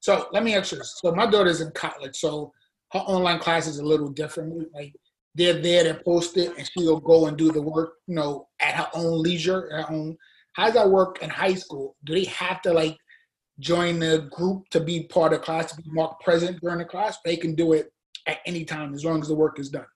So 0.00 0.28
let 0.32 0.42
me 0.42 0.56
ask 0.56 0.72
you. 0.72 0.80
So 0.82 1.12
my 1.12 1.26
daughter's 1.26 1.60
in 1.60 1.70
college, 1.72 2.16
so 2.16 2.50
her 2.92 3.00
online 3.00 3.40
class 3.40 3.66
is 3.66 3.76
a 3.76 3.84
little 3.84 4.08
different. 4.08 4.72
Like 4.74 4.94
they're 5.34 5.60
there, 5.60 5.84
they 5.84 6.02
post 6.02 6.38
it, 6.38 6.56
and 6.56 6.66
she'll 6.72 6.98
go 6.98 7.26
and 7.26 7.36
do 7.36 7.52
the 7.52 7.60
work, 7.60 7.96
you 8.06 8.14
know, 8.14 8.48
at 8.58 8.76
her 8.76 8.88
own 8.94 9.22
leisure, 9.22 9.68
her 9.70 9.92
own. 9.92 10.16
How 10.54 10.64
does 10.64 10.74
that 10.74 10.88
work 10.88 11.22
in 11.22 11.28
high 11.28 11.54
school? 11.54 11.94
Do 12.04 12.14
they 12.14 12.24
have 12.24 12.62
to 12.62 12.72
like 12.72 12.96
join 13.62 14.00
the 14.00 14.28
group 14.30 14.68
to 14.70 14.80
be 14.80 15.04
part 15.04 15.32
of 15.32 15.40
class, 15.40 15.72
to 15.72 15.80
be 15.80 15.90
marked 15.90 16.22
present 16.22 16.60
during 16.60 16.78
the 16.78 16.84
class. 16.84 17.18
They 17.24 17.36
can 17.36 17.54
do 17.54 17.72
it 17.72 17.92
at 18.26 18.38
any 18.44 18.64
time 18.64 18.92
as 18.92 19.04
long 19.04 19.20
as 19.22 19.28
the 19.28 19.34
work 19.34 19.58
is 19.58 19.70
done. 19.70 19.86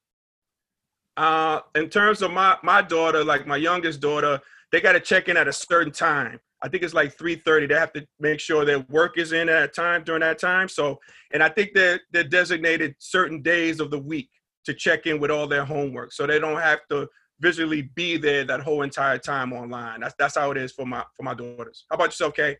Uh, 1.16 1.60
in 1.74 1.88
terms 1.88 2.22
of 2.22 2.30
my 2.30 2.56
my 2.62 2.80
daughter, 2.82 3.24
like 3.24 3.46
my 3.46 3.56
youngest 3.56 4.00
daughter, 4.00 4.40
they 4.70 4.80
got 4.80 4.92
to 4.92 5.00
check 5.00 5.28
in 5.28 5.36
at 5.36 5.48
a 5.48 5.52
certain 5.52 5.92
time. 5.92 6.38
I 6.62 6.68
think 6.68 6.82
it's 6.82 6.94
like 6.94 7.16
3:30. 7.16 7.68
They 7.68 7.74
have 7.74 7.92
to 7.94 8.06
make 8.20 8.40
sure 8.40 8.64
their 8.64 8.80
work 8.88 9.18
is 9.18 9.32
in 9.32 9.48
at 9.48 9.62
a 9.62 9.68
time 9.68 10.04
during 10.04 10.20
that 10.20 10.38
time. 10.38 10.68
So, 10.68 10.98
and 11.32 11.42
I 11.42 11.48
think 11.48 11.70
they're 11.74 12.00
they're 12.12 12.24
designated 12.24 12.94
certain 12.98 13.42
days 13.42 13.80
of 13.80 13.90
the 13.90 13.98
week 13.98 14.30
to 14.64 14.74
check 14.74 15.06
in 15.06 15.20
with 15.20 15.30
all 15.30 15.46
their 15.46 15.64
homework, 15.64 16.12
so 16.12 16.26
they 16.26 16.38
don't 16.38 16.60
have 16.60 16.80
to 16.90 17.08
visually 17.40 17.82
be 17.82 18.16
there 18.16 18.44
that 18.44 18.60
whole 18.60 18.82
entire 18.82 19.18
time 19.18 19.52
online. 19.52 20.00
That's 20.00 20.14
that's 20.18 20.36
how 20.36 20.50
it 20.50 20.58
is 20.58 20.72
for 20.72 20.86
my 20.86 21.04
for 21.16 21.22
my 21.22 21.34
daughters. 21.34 21.86
How 21.90 21.94
about 21.94 22.06
yourself, 22.06 22.34
Kay? 22.34 22.58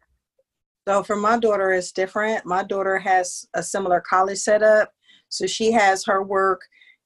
So 0.86 1.02
for 1.02 1.16
my 1.16 1.38
daughter, 1.38 1.72
it's 1.72 1.90
different. 1.90 2.46
My 2.46 2.62
daughter 2.62 2.98
has 2.98 3.44
a 3.54 3.62
similar 3.62 4.00
college 4.00 4.38
setup. 4.38 4.92
So 5.28 5.46
she 5.46 5.72
has 5.72 6.04
her 6.04 6.22
work 6.22 6.60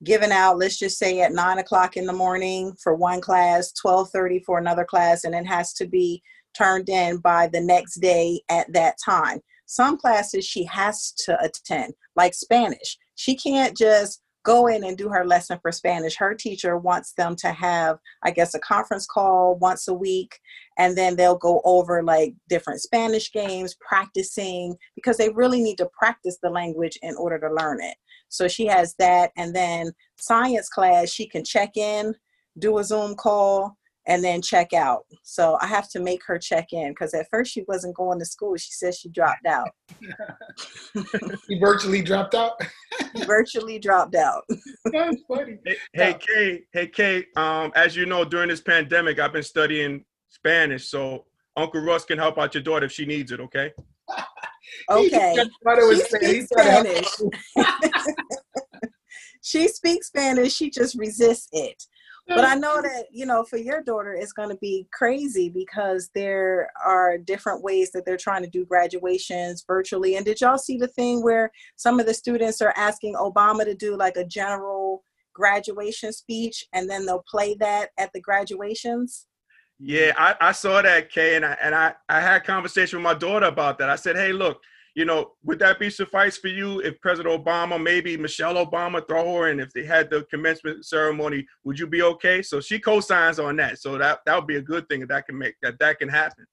given 0.04 0.32
out, 0.32 0.58
let's 0.58 0.78
just 0.78 0.98
say 0.98 1.20
at 1.20 1.32
nine 1.32 1.58
o'clock 1.58 1.96
in 1.96 2.06
the 2.06 2.12
morning 2.12 2.74
for 2.82 2.94
one 2.94 3.20
class, 3.20 3.72
1230 3.82 4.40
for 4.44 4.58
another 4.58 4.84
class, 4.84 5.24
and 5.24 5.34
it 5.34 5.46
has 5.46 5.72
to 5.74 5.86
be 5.86 6.22
turned 6.56 6.88
in 6.88 7.18
by 7.18 7.46
the 7.46 7.60
next 7.60 7.96
day 8.00 8.40
at 8.48 8.70
that 8.72 8.96
time. 9.02 9.40
Some 9.66 9.96
classes 9.98 10.44
she 10.44 10.64
has 10.64 11.12
to 11.24 11.38
attend, 11.42 11.94
like 12.16 12.34
Spanish. 12.34 12.98
She 13.14 13.36
can't 13.36 13.76
just 13.76 14.22
go 14.44 14.66
in 14.66 14.84
and 14.84 14.96
do 14.96 15.08
her 15.08 15.26
lesson 15.26 15.58
for 15.60 15.72
Spanish. 15.72 16.16
Her 16.16 16.34
teacher 16.34 16.76
wants 16.78 17.12
them 17.12 17.36
to 17.36 17.52
have, 17.52 17.98
I 18.22 18.30
guess, 18.30 18.54
a 18.54 18.58
conference 18.58 19.06
call 19.06 19.56
once 19.56 19.88
a 19.88 19.94
week, 19.94 20.38
and 20.78 20.96
then 20.96 21.16
they'll 21.16 21.36
go 21.38 21.60
over 21.64 22.02
like 22.02 22.34
different 22.48 22.80
Spanish 22.80 23.32
games, 23.32 23.76
practicing, 23.86 24.76
because 24.94 25.16
they 25.16 25.28
really 25.30 25.60
need 25.60 25.78
to 25.78 25.90
practice 25.98 26.38
the 26.42 26.50
language 26.50 26.98
in 27.02 27.14
order 27.16 27.38
to 27.38 27.52
learn 27.52 27.82
it. 27.82 27.96
So 28.28 28.48
she 28.48 28.66
has 28.66 28.94
that, 28.98 29.32
and 29.36 29.54
then 29.54 29.92
science 30.18 30.68
class, 30.68 31.10
she 31.10 31.26
can 31.26 31.44
check 31.44 31.76
in, 31.76 32.14
do 32.58 32.78
a 32.78 32.84
Zoom 32.84 33.16
call, 33.16 33.76
and 34.06 34.24
then 34.24 34.42
check 34.42 34.72
out. 34.72 35.04
So 35.22 35.58
I 35.60 35.66
have 35.66 35.88
to 35.90 36.00
make 36.00 36.24
her 36.26 36.38
check 36.38 36.72
in 36.72 36.90
because 36.90 37.14
at 37.14 37.28
first 37.30 37.52
she 37.52 37.64
wasn't 37.68 37.94
going 37.94 38.18
to 38.18 38.24
school. 38.24 38.56
She 38.56 38.72
said 38.72 38.94
she 38.94 39.08
dropped 39.10 39.46
out. 39.46 39.68
he 41.48 41.58
virtually 41.58 42.02
dropped 42.02 42.34
out. 42.34 42.60
virtually 43.26 43.78
dropped 43.78 44.14
out. 44.14 44.42
That's 44.92 45.16
funny. 45.28 45.58
Hey, 45.64 45.76
hey 45.92 46.16
Kay, 46.18 46.60
hey 46.72 46.86
Kay. 46.86 47.26
Um, 47.36 47.72
as 47.74 47.94
you 47.94 48.06
know, 48.06 48.24
during 48.24 48.48
this 48.48 48.60
pandemic, 48.60 49.18
I've 49.18 49.32
been 49.32 49.42
studying 49.42 50.04
Spanish, 50.28 50.88
so 50.88 51.26
Uncle 51.56 51.80
Russ 51.80 52.04
can 52.04 52.18
help 52.18 52.38
out 52.38 52.54
your 52.54 52.62
daughter 52.62 52.86
if 52.86 52.92
she 52.92 53.06
needs 53.06 53.32
it. 53.32 53.40
Okay. 53.40 53.72
Okay. 54.88 55.36
She 55.90 55.96
speaks 55.96 56.46
Spanish. 56.46 57.06
she 59.42 59.68
speaks 59.68 60.06
Spanish. 60.06 60.52
She 60.52 60.70
just 60.70 60.94
resists 60.96 61.48
it 61.50 61.82
but 62.34 62.44
I 62.44 62.54
know 62.56 62.80
that 62.80 63.06
you 63.10 63.26
know 63.26 63.44
for 63.44 63.56
your 63.56 63.82
daughter 63.82 64.14
it's 64.14 64.32
going 64.32 64.48
to 64.48 64.56
be 64.56 64.86
crazy 64.92 65.48
because 65.48 66.10
there 66.14 66.70
are 66.84 67.18
different 67.18 67.62
ways 67.62 67.90
that 67.92 68.04
they're 68.06 68.16
trying 68.16 68.42
to 68.42 68.50
do 68.50 68.64
graduations 68.64 69.64
virtually. 69.66 70.16
And 70.16 70.24
did 70.24 70.40
y'all 70.40 70.58
see 70.58 70.76
the 70.76 70.88
thing 70.88 71.22
where 71.22 71.50
some 71.76 72.00
of 72.00 72.06
the 72.06 72.14
students 72.14 72.60
are 72.62 72.74
asking 72.76 73.14
Obama 73.14 73.64
to 73.64 73.74
do 73.74 73.96
like 73.96 74.16
a 74.16 74.24
general 74.24 75.02
graduation 75.34 76.12
speech 76.12 76.66
and 76.72 76.88
then 76.88 77.06
they'll 77.06 77.24
play 77.28 77.54
that 77.60 77.90
at 77.98 78.10
the 78.12 78.20
graduations? 78.20 79.26
Yeah, 79.82 80.12
I, 80.18 80.34
I 80.48 80.52
saw 80.52 80.82
that, 80.82 81.10
Kay, 81.10 81.36
and 81.36 81.44
I 81.44 81.56
and 81.62 81.74
I, 81.74 81.94
I 82.08 82.20
had 82.20 82.44
conversation 82.44 82.98
with 82.98 83.04
my 83.04 83.14
daughter 83.14 83.46
about 83.46 83.78
that. 83.78 83.88
I 83.88 83.96
said, 83.96 84.14
hey, 84.14 84.32
look, 84.32 84.60
you 84.94 85.04
know, 85.04 85.32
would 85.44 85.58
that 85.60 85.78
be 85.78 85.90
suffice 85.90 86.36
for 86.36 86.48
you 86.48 86.80
if 86.80 87.00
President 87.00 87.44
Obama, 87.44 87.82
maybe 87.82 88.16
Michelle 88.16 88.64
Obama, 88.64 89.06
throw 89.06 89.34
her 89.34 89.48
in 89.48 89.60
if 89.60 89.72
they 89.72 89.84
had 89.84 90.10
the 90.10 90.24
commencement 90.24 90.84
ceremony? 90.84 91.46
Would 91.64 91.78
you 91.78 91.86
be 91.86 92.02
okay? 92.02 92.42
So 92.42 92.60
she 92.60 92.78
co-signs 92.78 93.38
on 93.38 93.56
that. 93.56 93.78
So 93.78 93.98
that 93.98 94.20
that 94.26 94.34
would 94.34 94.46
be 94.46 94.56
a 94.56 94.62
good 94.62 94.88
thing 94.88 95.00
that 95.00 95.08
that 95.10 95.26
can 95.26 95.38
make 95.38 95.54
that 95.62 95.78
that 95.78 95.98
can 95.98 96.08
happen. 96.08 96.44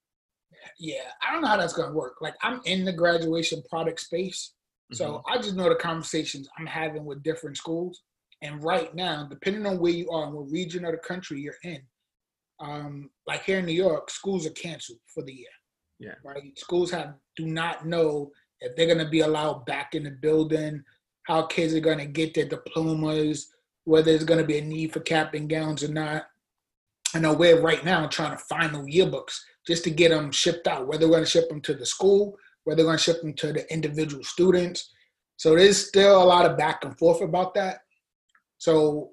Yeah, 0.80 1.04
I 1.28 1.32
don't 1.32 1.42
know 1.42 1.48
how 1.48 1.58
that's 1.58 1.74
gonna 1.74 1.94
work. 1.94 2.18
Like 2.22 2.36
I'm 2.42 2.62
in 2.66 2.86
the 2.86 2.94
graduation 2.94 3.64
product 3.70 4.00
space, 4.02 4.54
so 4.92 5.06
mm-hmm. 5.06 5.34
I 5.34 5.38
just 5.38 5.56
know 5.56 5.70
the 5.70 5.76
conversations 5.76 6.48
I'm 6.58 6.66
having 6.66 7.06
with 7.06 7.24
different 7.24 7.58
schools. 7.58 8.02
And 8.44 8.64
right 8.64 8.94
now, 8.94 9.28
depending 9.28 9.66
on 9.66 9.80
where 9.80 9.92
you 9.92 10.10
are 10.12 10.26
and 10.26 10.34
what 10.34 10.52
region 10.52 10.86
of 10.86 10.92
the 10.92 11.00
country 11.00 11.40
you're 11.42 11.56
in, 11.64 11.82
um, 12.60 13.10
like 13.26 13.44
here 13.44 13.60
in 13.60 13.66
New 13.66 13.74
York, 13.74 14.10
schools 14.10 14.46
are 14.46 14.52
canceled 14.52 15.00
for 15.14 15.24
the 15.24 15.34
year. 15.34 15.48
Yeah. 16.00 16.16
Right. 16.24 16.58
Schools 16.58 16.92
have 16.92 17.16
do 17.36 17.46
not 17.46 17.86
know 17.86 18.32
if 18.62 18.76
they're 18.76 18.86
going 18.88 18.98
to 19.04 19.10
be 19.10 19.22
allowed 19.22 19.66
back 19.66 19.96
in 19.96 20.04
the 20.04 20.12
building, 20.12 20.84
how 21.24 21.44
kids 21.44 21.74
are 21.74 21.80
going 21.80 21.98
to 22.00 22.06
get 22.06 22.34
their 22.34 22.48
diplomas, 22.48 23.52
whether 23.86 24.12
there's 24.12 24.24
going 24.24 24.40
to 24.40 24.46
be 24.46 24.58
a 24.58 24.64
need 24.64 24.94
for 24.94 25.00
cap 25.00 25.34
and 25.34 25.50
gowns 25.50 25.84
or 25.84 25.90
not. 25.90 26.24
I 27.14 27.20
know 27.20 27.34
we're 27.34 27.62
right 27.62 27.84
now 27.86 28.06
trying 28.08 28.32
to 28.38 28.44
find 28.44 28.74
the 28.74 28.80
yearbooks 28.80 29.40
just 29.66 29.84
to 29.86 29.90
get 29.90 30.10
them 30.10 30.32
shipped 30.32 30.68
out, 30.68 30.88
whether 30.88 31.06
we're 31.06 31.14
going 31.14 31.24
to 31.24 31.30
ship 31.30 31.50
them 31.50 31.62
to 31.62 31.74
the 31.74 31.86
school, 31.86 32.38
whether 32.64 32.84
we're 32.84 32.90
going 32.90 32.98
to 32.98 33.04
ship 33.04 33.22
them 33.22 33.34
to 33.34 33.54
the 33.54 33.72
individual 33.72 34.24
students. 34.24 34.92
So 35.38 35.56
there's 35.56 35.88
still 35.88 36.22
a 36.22 36.26
lot 36.26 36.46
of 36.46 36.58
back 36.58 36.84
and 36.84 36.98
forth 36.98 37.22
about 37.22 37.54
that. 37.54 37.80
So 38.58 39.12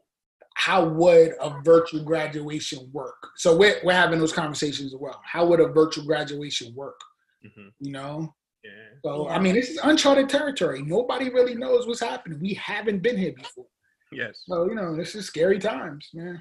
how 0.55 0.85
would 0.85 1.33
a 1.41 1.61
virtual 1.63 2.03
graduation 2.03 2.89
work? 2.93 3.29
So 3.37 3.57
we're, 3.57 3.81
we're 3.85 3.93
having 3.93 4.19
those 4.19 4.33
conversations 4.33 4.95
as 4.95 4.99
well. 4.99 5.21
How 5.25 5.45
would 5.47 5.61
a 5.61 5.69
virtual 5.69 6.05
graduation 6.05 6.75
work? 6.75 6.99
Mm-hmm. 7.45 7.69
You 7.81 7.93
know? 7.93 8.35
Yeah. 8.63 8.71
So, 9.05 9.29
I 9.29 9.39
mean, 9.39 9.55
this 9.55 9.69
is 9.69 9.79
uncharted 9.83 10.29
territory. 10.29 10.81
Nobody 10.81 11.29
really 11.29 11.55
knows 11.55 11.87
what's 11.87 12.01
happening. 12.01 12.41
We 12.41 12.55
haven't 12.55 13.03
been 13.03 13.19
here 13.19 13.35
before. 13.37 13.67
Yes. 14.11 14.43
So, 14.47 14.67
you 14.67 14.75
know, 14.75 14.97
this 14.97 15.15
is 15.15 15.27
scary 15.27 15.59
times, 15.59 16.09
man. 16.15 16.41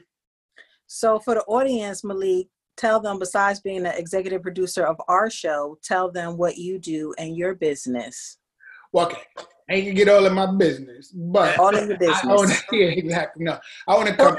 So, 0.87 1.19
for 1.19 1.35
the 1.35 1.41
audience, 1.41 2.03
Malik, 2.03 2.47
tell 2.77 3.01
them, 3.01 3.19
besides 3.19 3.59
being 3.59 3.83
the 3.83 3.97
executive 3.97 4.41
producer 4.41 4.85
of 4.85 4.95
our 5.07 5.29
show, 5.29 5.77
tell 5.83 6.11
them 6.11 6.37
what 6.37 6.57
you 6.57 6.79
do 6.79 7.13
and 7.17 7.35
your 7.35 7.55
business. 7.55 8.37
Well, 8.93 9.07
okay. 9.07 9.21
I 9.69 9.75
ain't 9.75 9.85
gonna 9.85 9.95
get 9.95 10.09
all 10.09 10.25
of 10.25 10.33
my 10.33 10.45
business, 10.45 11.09
but 11.09 11.57
all 11.57 11.75
in 11.75 11.87
the 11.87 11.97
business. 11.97 12.19
I 12.23 12.31
own, 12.31 12.47
yeah, 12.79 12.87
exactly. 12.87 13.45
No, 13.45 13.57
I 13.87 13.95
want 13.95 14.09
to 14.09 14.15
come. 14.15 14.37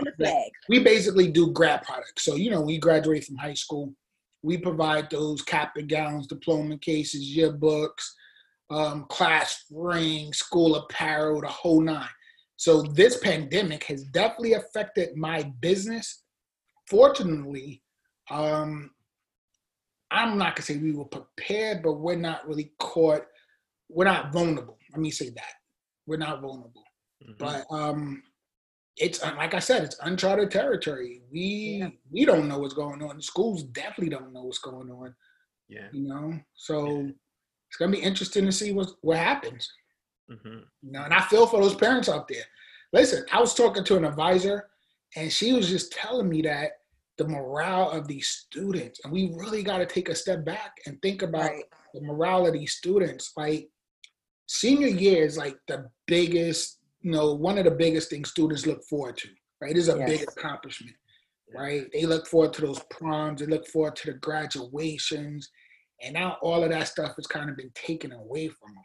We 0.69 0.81
basically 0.81 1.29
do 1.31 1.51
grad 1.51 1.83
products. 1.83 2.25
So 2.25 2.35
you 2.35 2.51
know, 2.51 2.61
we 2.61 2.79
graduate 2.79 3.25
from 3.25 3.37
high 3.37 3.55
school, 3.55 3.95
we 4.43 4.59
provide 4.59 5.09
those 5.11 5.41
cap 5.43 5.77
and 5.77 5.89
gowns, 5.89 6.27
diploma 6.27 6.77
cases, 6.79 7.35
yearbooks, 7.35 8.05
um, 8.71 9.07
class 9.09 9.65
rings, 9.71 10.39
school 10.39 10.77
apparel, 10.77 11.41
the 11.41 11.49
whole 11.49 11.81
nine. 11.81 12.09
So 12.57 12.83
this 12.83 13.19
pandemic 13.19 13.85
has 13.85 14.05
definitely 14.05 14.53
affected 14.53 15.17
my 15.17 15.43
business. 15.61 16.23
Fortunately, 16.89 17.83
um, 18.31 18.91
I'm 20.11 20.37
not 20.37 20.55
gonna 20.55 20.67
say 20.67 20.77
we 20.77 20.93
were 20.93 21.07
prepared, 21.07 21.83
but 21.83 21.95
we're 21.95 22.17
not 22.17 22.47
really 22.47 22.73
caught. 22.79 23.23
We're 23.89 24.05
not 24.05 24.33
vulnerable 24.33 24.79
let 24.95 25.01
me 25.01 25.11
say 25.11 25.31
that 25.31 25.55
we're 26.07 26.17
not 26.17 26.41
vulnerable. 26.41 26.85
Mm-hmm. 27.23 27.33
But 27.39 27.67
um, 27.71 28.23
it's 28.97 29.23
uh, 29.23 29.35
like 29.37 29.55
I 29.55 29.59
said, 29.59 29.83
it's 29.83 29.99
uncharted 30.03 30.51
territory. 30.51 31.23
We 31.33 31.79
yeah. 31.81 31.89
we 32.11 32.25
don't 32.25 32.49
know 32.49 32.59
what's 32.59 32.75
going 32.75 33.03
on. 33.03 33.17
The 33.17 33.23
schools 33.23 33.65
definitely 33.65 34.11
don't 34.11 34.33
know 34.33 34.45
what's 34.45 34.59
going 34.59 34.91
on. 34.91 35.15
Yeah, 35.69 35.89
you 35.93 36.07
know. 36.07 36.39
So 36.55 36.87
yeah. 36.87 37.11
it's 37.69 37.77
gonna 37.79 37.93
be 37.93 38.03
interesting 38.03 38.45
to 38.45 38.53
see 38.53 38.73
what 38.73 38.91
what 39.03 39.19
happens. 39.19 39.71
Mm-hmm. 40.31 40.59
You 40.83 40.93
know, 40.93 41.03
and 41.03 41.13
I 41.13 41.23
feel 41.23 41.47
for 41.47 41.61
those 41.61 41.75
parents 41.75 42.09
out 42.09 42.29
there. 42.29 42.45
Listen, 42.93 43.25
I 43.33 43.41
was 43.41 43.55
talking 43.55 43.85
to 43.85 43.97
an 43.97 44.05
advisor, 44.05 44.69
and 45.17 45.33
she 45.33 45.53
was 45.53 45.69
just 45.69 45.93
telling 45.93 46.29
me 46.29 46.43
that 46.43 46.71
the 47.19 47.27
morale 47.27 47.91
of 47.91 48.07
these 48.07 48.29
students, 48.29 49.01
and 49.03 49.13
we 49.13 49.33
really 49.35 49.63
got 49.63 49.79
to 49.79 49.87
take 49.87 50.09
a 50.09 50.15
step 50.15 50.45
back 50.45 50.77
and 50.87 51.01
think 51.03 51.23
about 51.23 51.51
right. 51.51 51.65
the 51.93 52.01
morale 52.01 52.47
of 52.47 52.53
these 52.53 52.75
students. 52.75 53.33
Like 53.37 53.69
senior 54.47 54.89
year 54.89 55.25
is 55.25 55.37
like 55.37 55.57
the 55.69 55.89
biggest, 56.07 56.79
you 57.01 57.11
know, 57.13 57.35
one 57.35 57.59
of 57.59 57.65
the 57.65 57.71
biggest 57.71 58.11
things 58.11 58.31
students 58.31 58.67
look 58.67 58.83
forward 58.85 59.17
to, 59.19 59.29
right? 59.61 59.73
It 59.73 59.77
is 59.77 59.89
a 59.89 59.99
yes. 59.99 60.09
big 60.09 60.23
accomplishment, 60.23 60.97
right? 61.55 61.87
They 61.93 62.07
look 62.07 62.27
forward 62.27 62.53
to 62.55 62.63
those 62.63 62.81
proms, 62.91 63.41
they 63.41 63.47
look 63.47 63.67
forward 63.67 63.97
to 63.97 64.13
the 64.13 64.19
graduations, 64.19 65.49
and 66.03 66.15
now 66.15 66.37
all 66.43 66.63
of 66.63 66.71
that 66.71 66.89
stuff 66.89 67.17
has 67.17 67.27
kind 67.27 67.51
of 67.51 67.57
been 67.57 67.73
taken 67.75 68.13
away 68.13 68.49
from 68.49 68.75
them. 68.75 68.85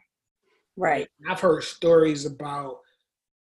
Right. 0.76 1.08
I've 1.28 1.40
heard 1.40 1.62
stories 1.64 2.24
about 2.24 2.78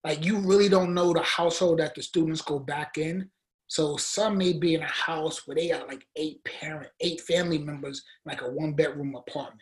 like 0.03 0.25
you 0.25 0.39
really 0.39 0.67
don't 0.69 0.93
know 0.93 1.13
the 1.13 1.23
household 1.23 1.79
that 1.79 1.95
the 1.95 2.03
students 2.03 2.41
go 2.41 2.59
back 2.59 2.97
in. 2.97 3.29
So 3.67 3.97
some 3.97 4.37
may 4.37 4.53
be 4.53 4.75
in 4.75 4.81
a 4.81 4.87
house 4.87 5.47
where 5.47 5.55
they 5.55 5.69
got 5.69 5.87
like 5.87 6.05
eight 6.15 6.43
parent, 6.43 6.91
eight 6.99 7.21
family 7.21 7.57
members, 7.57 8.03
like 8.25 8.41
a 8.41 8.51
one 8.51 8.73
bedroom 8.73 9.15
apartment. 9.15 9.61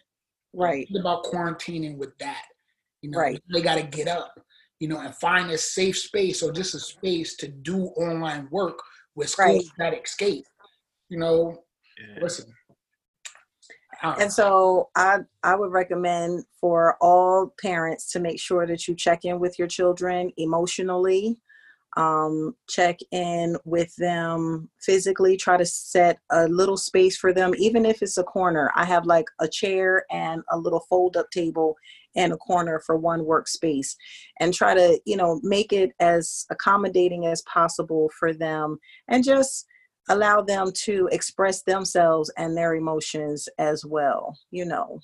Right. 0.54 0.88
Think 0.88 1.00
about 1.00 1.24
quarantining 1.26 1.98
with 1.98 2.18
that. 2.20 2.44
You 3.02 3.12
know, 3.12 3.20
right. 3.20 3.42
they 3.52 3.62
got 3.62 3.76
to 3.76 3.84
get 3.84 4.08
up, 4.08 4.34
you 4.80 4.88
know, 4.88 5.00
and 5.00 5.16
find 5.16 5.50
a 5.50 5.58
safe 5.58 5.98
space 5.98 6.44
or 6.44 6.52
just 6.52 6.76
a 6.76 6.80
space 6.80 7.36
to 7.38 7.48
do 7.48 7.86
online 7.98 8.48
work 8.52 8.80
with 9.16 9.30
schools 9.30 9.72
right. 9.80 9.92
that 9.92 10.04
escape. 10.04 10.46
You 11.10 11.20
know, 11.20 11.58
yeah. 12.00 12.22
listen. 12.22 12.54
And 14.04 14.34
so 14.34 14.90
I 14.96 15.20
I 15.44 15.56
would 15.56 15.72
recommend 15.72 16.46
for 16.60 16.98
all 17.02 17.54
parents 17.62 18.12
to 18.14 18.20
make 18.20 18.40
sure 18.40 18.66
that 18.66 18.88
you 18.88 18.96
check 18.96 19.26
in 19.26 19.40
with 19.40 19.60
your 19.60 19.68
children 19.68 20.32
emotionally 20.38 21.38
um, 21.98 22.56
check 22.70 23.00
in 23.12 23.58
with 23.66 23.94
them 23.98 24.70
physically, 24.80 25.36
try 25.36 25.58
to 25.58 25.66
set 25.66 26.20
a 26.32 26.48
little 26.48 26.78
space 26.78 27.18
for 27.18 27.34
them, 27.34 27.54
even 27.58 27.86
if 27.86 28.02
it's 28.02 28.18
a 28.18 28.24
corner. 28.24 28.72
I 28.76 28.86
have 28.86 29.06
like 29.06 29.26
a 29.40 29.48
chair 29.48 30.06
and 30.12 30.42
a 30.52 30.58
little 30.58 30.86
fold 30.90 31.18
up 31.18 31.30
table 31.32 31.76
in 32.16 32.32
a 32.32 32.38
corner 32.38 32.80
for 32.80 32.98
one 32.98 33.22
workspace 33.22 33.96
and 34.40 34.54
try 34.54 34.74
to, 34.74 35.00
you 35.06 35.18
know, 35.18 35.40
make 35.44 35.74
it 35.74 35.92
as 36.00 36.46
accommodating 36.50 37.26
as 37.26 37.42
possible 37.44 38.10
for 38.18 38.34
them 38.34 38.78
and 39.08 39.24
just 39.24 39.66
allow 40.10 40.42
them 40.42 40.72
to 40.74 41.08
express 41.12 41.64
themselves 41.64 42.32
and 42.38 42.58
their 42.58 42.76
emotions 42.76 43.48
as 43.60 43.86
well, 43.86 44.38
you 44.50 44.66
know. 44.66 45.00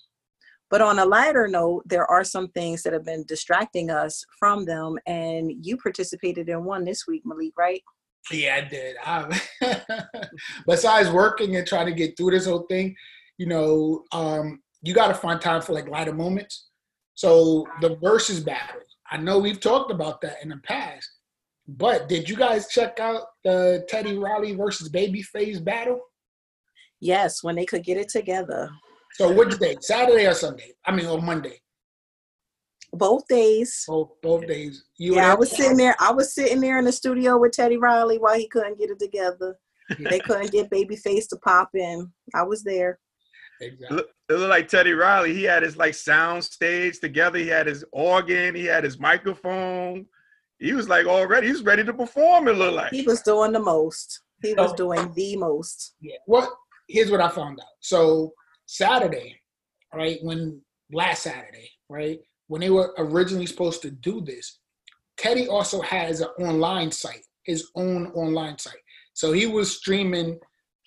But 0.70 0.82
on 0.82 1.00
a 1.00 1.06
lighter 1.06 1.48
note, 1.48 1.84
there 1.86 2.06
are 2.06 2.24
some 2.24 2.50
things 2.50 2.84
that 2.84 2.94
have 2.94 3.06
been 3.06 3.24
distracting 3.26 3.90
us 3.90 4.26
from 4.38 4.66
them, 4.66 4.98
and 5.06 5.52
you 5.66 5.78
participated 5.78 6.50
in 6.50 6.66
one 6.66 6.84
this 6.84 7.08
week, 7.08 7.24
Malik, 7.26 7.54
right? 7.58 7.82
Yeah, 8.32 8.56
I 8.56 8.68
did. 8.68 8.98
I, 9.06 9.42
besides 10.68 11.10
working 11.10 11.56
and 11.56 11.66
trying 11.66 11.86
to 11.86 11.94
get 11.94 12.18
through 12.18 12.32
this 12.32 12.46
whole 12.46 12.66
thing, 12.68 12.96
you 13.38 13.46
know, 13.46 14.04
um, 14.12 14.62
you 14.82 14.94
got 14.94 15.08
to 15.08 15.14
find 15.14 15.40
time 15.40 15.62
for 15.62 15.74
like 15.74 15.88
lighter 15.88 16.14
moments. 16.14 16.68
So 17.16 17.66
the 17.82 17.96
versus 17.96 18.42
battle, 18.42 18.82
I 19.10 19.18
know 19.18 19.40
we've 19.40 19.60
talked 19.60 19.92
about 19.92 20.22
that 20.22 20.44
in 20.44 20.50
the 20.50 20.58
past, 20.58 21.10
but 21.68 22.10
did 22.10 22.30
you 22.30 22.36
guys 22.36 22.68
check 22.68 23.00
out 23.00 23.24
the 23.44 23.86
Teddy 23.88 24.18
Riley 24.18 24.54
versus 24.54 24.90
Babyface 24.90 25.64
battle? 25.64 26.02
Yes, 27.00 27.44
when 27.44 27.56
they 27.56 27.66
could 27.66 27.84
get 27.84 27.98
it 27.98 28.10
together. 28.10 28.70
So 29.14 29.32
which 29.32 29.58
day? 29.60 29.78
Saturday 29.82 30.28
or 30.28 30.34
Sunday? 30.34 30.74
I 30.86 30.92
mean, 30.92 31.08
on 31.08 31.26
Monday. 31.26 31.62
Both 32.94 33.28
days. 33.28 33.84
Both 33.88 34.12
both 34.22 34.48
days. 34.48 34.86
You 34.98 35.16
yeah, 35.16 35.32
I 35.32 35.36
was 35.36 35.52
sitting 35.52 35.78
there. 35.78 35.96
I 36.00 36.12
was 36.12 36.34
sitting 36.34 36.62
there 36.62 36.80
in 36.80 36.86
the 36.86 36.92
studio 36.92 37.38
with 37.38 37.52
Teddy 37.52 37.78
Riley 37.78 38.18
while 38.18 38.38
he 38.38 38.48
couldn't 38.48 38.80
get 38.80 38.90
it 38.90 39.00
together. 39.00 39.58
they 40.00 40.20
couldn't 40.20 40.52
get 40.52 40.70
Babyface 40.70 41.28
to 41.30 41.38
pop 41.38 41.70
in. 41.74 42.12
I 42.34 42.44
was 42.44 42.64
there. 42.64 43.00
Exactly. 43.62 44.04
It 44.30 44.34
looked 44.34 44.50
like 44.50 44.68
Teddy 44.68 44.94
Riley. 44.94 45.34
He 45.34 45.44
had 45.44 45.64
his 45.64 45.78
like 45.78 45.96
sound 45.96 46.44
stage 46.44 47.00
together. 47.00 47.40
He 47.40 47.48
had 47.48 47.68
his 47.68 47.84
organ. 47.92 48.56
He 48.56 48.66
had 48.66 48.84
his 48.84 49.00
microphone. 49.00 50.06
He 50.60 50.74
was 50.74 50.90
like 50.90 51.06
already. 51.06 51.48
He 51.48 51.54
was 51.54 51.64
ready 51.64 51.84
to 51.84 51.94
perform. 51.94 52.48
It 52.48 52.54
looked 52.54 52.76
like. 52.76 52.92
He 52.92 53.04
was 53.04 53.22
doing 53.22 53.52
the 53.52 53.60
most. 53.60 54.22
He 54.42 54.54
was 54.54 54.74
doing 54.74 55.12
the 55.14 55.36
most. 55.38 55.96
Yeah. 56.00 56.18
What? 56.26 56.50
Here's 56.88 57.12
what 57.12 57.22
I 57.22 57.30
found 57.30 57.60
out. 57.60 57.66
So 57.80 58.34
Saturday, 58.68 59.40
right 59.94 60.20
when 60.22 60.62
last 60.92 61.24
Saturday, 61.24 61.70
right 61.90 62.20
when 62.48 62.62
they 62.62 62.70
were 62.70 62.94
originally 62.98 63.46
supposed 63.46 63.82
to 63.82 63.90
do 63.92 64.22
this, 64.22 64.60
Teddy 65.18 65.48
also 65.48 65.82
has 65.82 66.22
an 66.22 66.28
online 66.40 66.92
site, 66.92 67.26
his 67.44 67.70
own 67.76 68.08
online 68.12 68.58
site. 68.60 68.84
So 69.14 69.32
he 69.32 69.48
was 69.48 69.76
streaming 69.78 70.40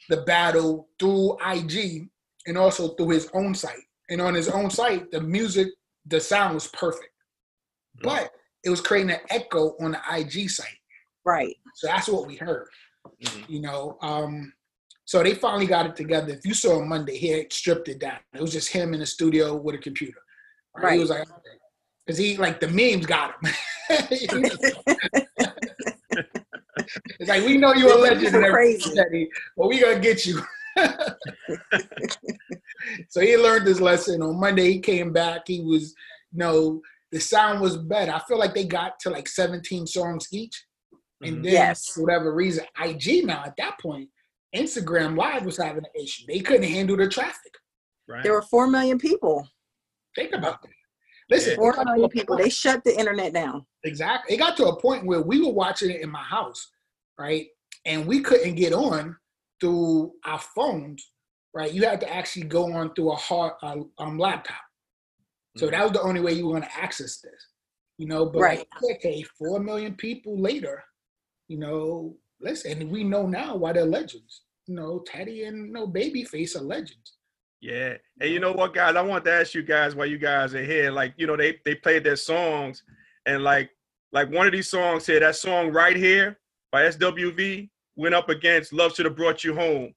the 0.09 0.19
battle 0.19 0.89
through 0.99 1.37
IG 1.45 2.09
and 2.47 2.57
also 2.57 2.91
through 2.91 3.11
his 3.11 3.29
own 3.35 3.55
site. 3.55 3.83
And 4.09 4.21
on 4.21 4.35
his 4.35 4.49
own 4.49 4.71
site, 4.71 5.11
the 5.11 5.21
music, 5.21 5.69
the 6.07 6.21
sound 6.21 6.55
was 6.55 6.69
perfect, 6.69 7.13
but 8.03 8.31
it 8.65 8.71
was 8.71 8.81
creating 8.81 9.11
an 9.11 9.21
echo 9.31 9.75
on 9.81 9.93
the 9.93 10.01
IG 10.13 10.49
site. 10.49 10.69
Right. 11.25 11.57
So 11.75 11.87
that's 11.87 12.09
what 12.09 12.27
we 12.27 12.37
heard 12.37 12.69
Mhm. 13.23 13.49
you 13.49 13.61
know. 13.61 13.99
Um, 14.03 14.53
so 15.11 15.25
they 15.25 15.35
finally 15.35 15.67
got 15.67 15.87
it 15.87 15.97
together. 15.97 16.33
If 16.35 16.47
you 16.47 16.55
saw 16.55 16.81
him 16.81 16.89
Monday, 16.89 17.17
he 17.17 17.31
had 17.31 17.53
stripped 17.53 17.89
it 17.89 17.99
down. 17.99 18.21
It 18.33 18.41
was 18.41 18.53
just 18.53 18.69
him 18.69 18.95
in 18.95 19.01
the 19.01 19.07
studio 19.07 19.57
with 19.57 19.75
a 19.75 19.79
computer. 19.79 20.21
He 20.81 20.85
Right. 20.87 21.01
was 21.01 21.11
like, 21.11 21.27
because 22.07 22.17
he 22.17 22.37
like 22.37 22.61
the 22.61 22.69
memes 22.69 23.07
got 23.07 23.35
him. 23.43 23.53
it's 27.19 27.29
like 27.29 27.45
we 27.45 27.59
know 27.59 27.75
you're 27.75 27.91
a 27.93 27.97
legend 27.97 28.37
and 28.37 28.45
everything, 28.45 28.53
Crazy. 28.53 28.95
Teddy, 28.95 29.29
but 29.57 29.67
we 29.67 29.81
gonna 29.81 29.99
get 29.99 30.25
you. 30.25 30.41
so 33.09 33.21
he 33.21 33.37
learned 33.37 33.67
his 33.67 33.81
lesson 33.81 34.23
on 34.23 34.39
Monday. 34.39 34.75
He 34.75 34.79
came 34.79 35.13
back. 35.13 35.41
He 35.49 35.61
was, 35.61 35.93
you 36.31 36.39
know, 36.39 36.81
the 37.11 37.19
sound 37.19 37.61
was 37.61 37.77
better. 37.77 38.13
I 38.13 38.21
feel 38.29 38.39
like 38.39 38.55
they 38.55 38.65
got 38.65 39.01
to 39.01 39.11
like 39.11 39.27
17 39.27 39.89
songs 39.89 40.29
each. 40.31 40.67
And 41.25 41.39
Mhm. 41.39 41.43
then 41.43 41.53
Yes. 41.53 41.89
for 41.89 42.03
whatever 42.05 42.33
reason, 42.33 42.65
IG 42.81 43.23
now 43.25 43.43
at 43.45 43.57
that 43.57 43.81
point, 43.81 44.09
Instagram 44.55 45.17
Live 45.17 45.45
was 45.45 45.57
having 45.57 45.85
an 45.85 46.03
issue. 46.03 46.25
They 46.27 46.41
couldn't 46.41 46.69
handle 46.69 46.97
the 46.97 47.09
traffic. 47.09 47.55
Right. 48.09 48.23
There 48.23 48.33
were 48.33 48.43
four 48.43 48.67
million 48.67 48.99
people. 48.99 49.47
Think 50.17 50.33
about 50.35 50.61
that. 50.63 50.71
Listen, 51.31 51.55
Four 51.55 51.71
it 51.73 51.77
got 51.77 51.83
to 51.85 51.91
million 51.91 52.05
a 52.07 52.09
people. 52.09 52.37
They 52.37 52.49
shut 52.51 52.83
the 52.83 52.99
internet 52.99 53.33
down. 53.33 53.65
exactly. 53.85 54.35
It 54.35 54.39
got 54.39 54.57
to 54.57 54.67
a 54.67 54.81
point 54.81 55.07
where 55.07 55.23
we 55.23 55.41
were 55.41 55.53
watching 55.53 55.91
it 55.91 56.01
in 56.01 56.11
my 56.11 56.23
house, 56.25 56.69
right? 57.19 57.47
And 57.85 58.05
we 58.07 58.21
couldn't 58.21 58.57
get 58.57 58.73
on 58.73 59.17
through 59.61 60.13
our 60.25 60.41
phones, 60.41 61.09
right? 61.55 61.73
You 61.73 61.85
had 61.85 62.01
to 62.01 62.13
actually 62.13 62.47
go 62.47 62.73
on 62.73 62.93
through 62.95 63.13
a 63.13 63.17
hard 63.17 63.53
uh, 63.63 63.77
um, 63.99 64.19
laptop. 64.19 64.57
So 65.57 65.69
Mhm. 65.69 65.71
that 65.71 65.83
was 65.85 65.93
the 65.93 66.03
only 66.03 66.21
way 66.21 66.33
you 66.33 66.47
were 66.47 66.55
going 66.55 66.65
to 66.69 66.77
access 66.77 67.21
this, 67.21 67.47
you 67.99 68.07
know. 68.09 68.27
But 68.27 68.41
Right. 68.41 68.69
okay, 68.97 69.23
four 69.39 69.61
million 69.61 69.95
people 69.95 70.37
later, 70.41 70.83
you 71.47 71.59
know. 71.59 72.17
Listen, 72.41 72.81
and 72.81 72.91
we 72.91 73.05
know 73.05 73.27
now 73.27 73.57
why 73.57 73.73
they're 73.73 73.85
legends. 73.85 74.43
You 74.67 74.75
know, 74.75 75.05
Teddy 75.07 75.45
and 75.45 75.67
you 75.67 75.73
know, 75.73 75.87
Babyface 75.87 76.57
are 76.57 76.63
legends. 76.63 77.17
Yeah. 77.61 77.95
And 78.21 78.31
you 78.31 78.41
know 78.41 78.53
what, 78.53 78.75
guys? 78.75 78.97
I 78.97 79.03
want 79.03 79.25
to 79.25 79.33
ask 79.33 79.55
you 79.55 79.63
guys 79.63 79.95
while 79.95 80.07
you 80.07 80.19
guys 80.19 80.55
are 80.55 80.65
here. 80.65 80.91
Like, 80.91 81.15
you 81.17 81.27
know, 81.27 81.37
they 81.37 81.59
they 81.65 81.75
played 81.75 82.05
their 82.05 82.17
songs, 82.17 82.83
and 83.27 83.43
like 83.43 83.71
like 84.13 84.31
one 84.31 84.47
of 84.47 84.53
these 84.53 84.71
songs 84.71 85.07
here, 85.07 85.21
that 85.21 85.37
song 85.37 85.71
right 85.71 85.97
here 85.97 86.39
by 86.73 86.83
SWV 86.85 87.69
went 87.97 88.15
up 88.15 88.29
against 88.29 88.73
Love 88.73 88.95
Should 88.95 89.05
Have 89.07 89.17
Brought 89.17 89.45
You 89.45 89.55
Home. 89.55 89.95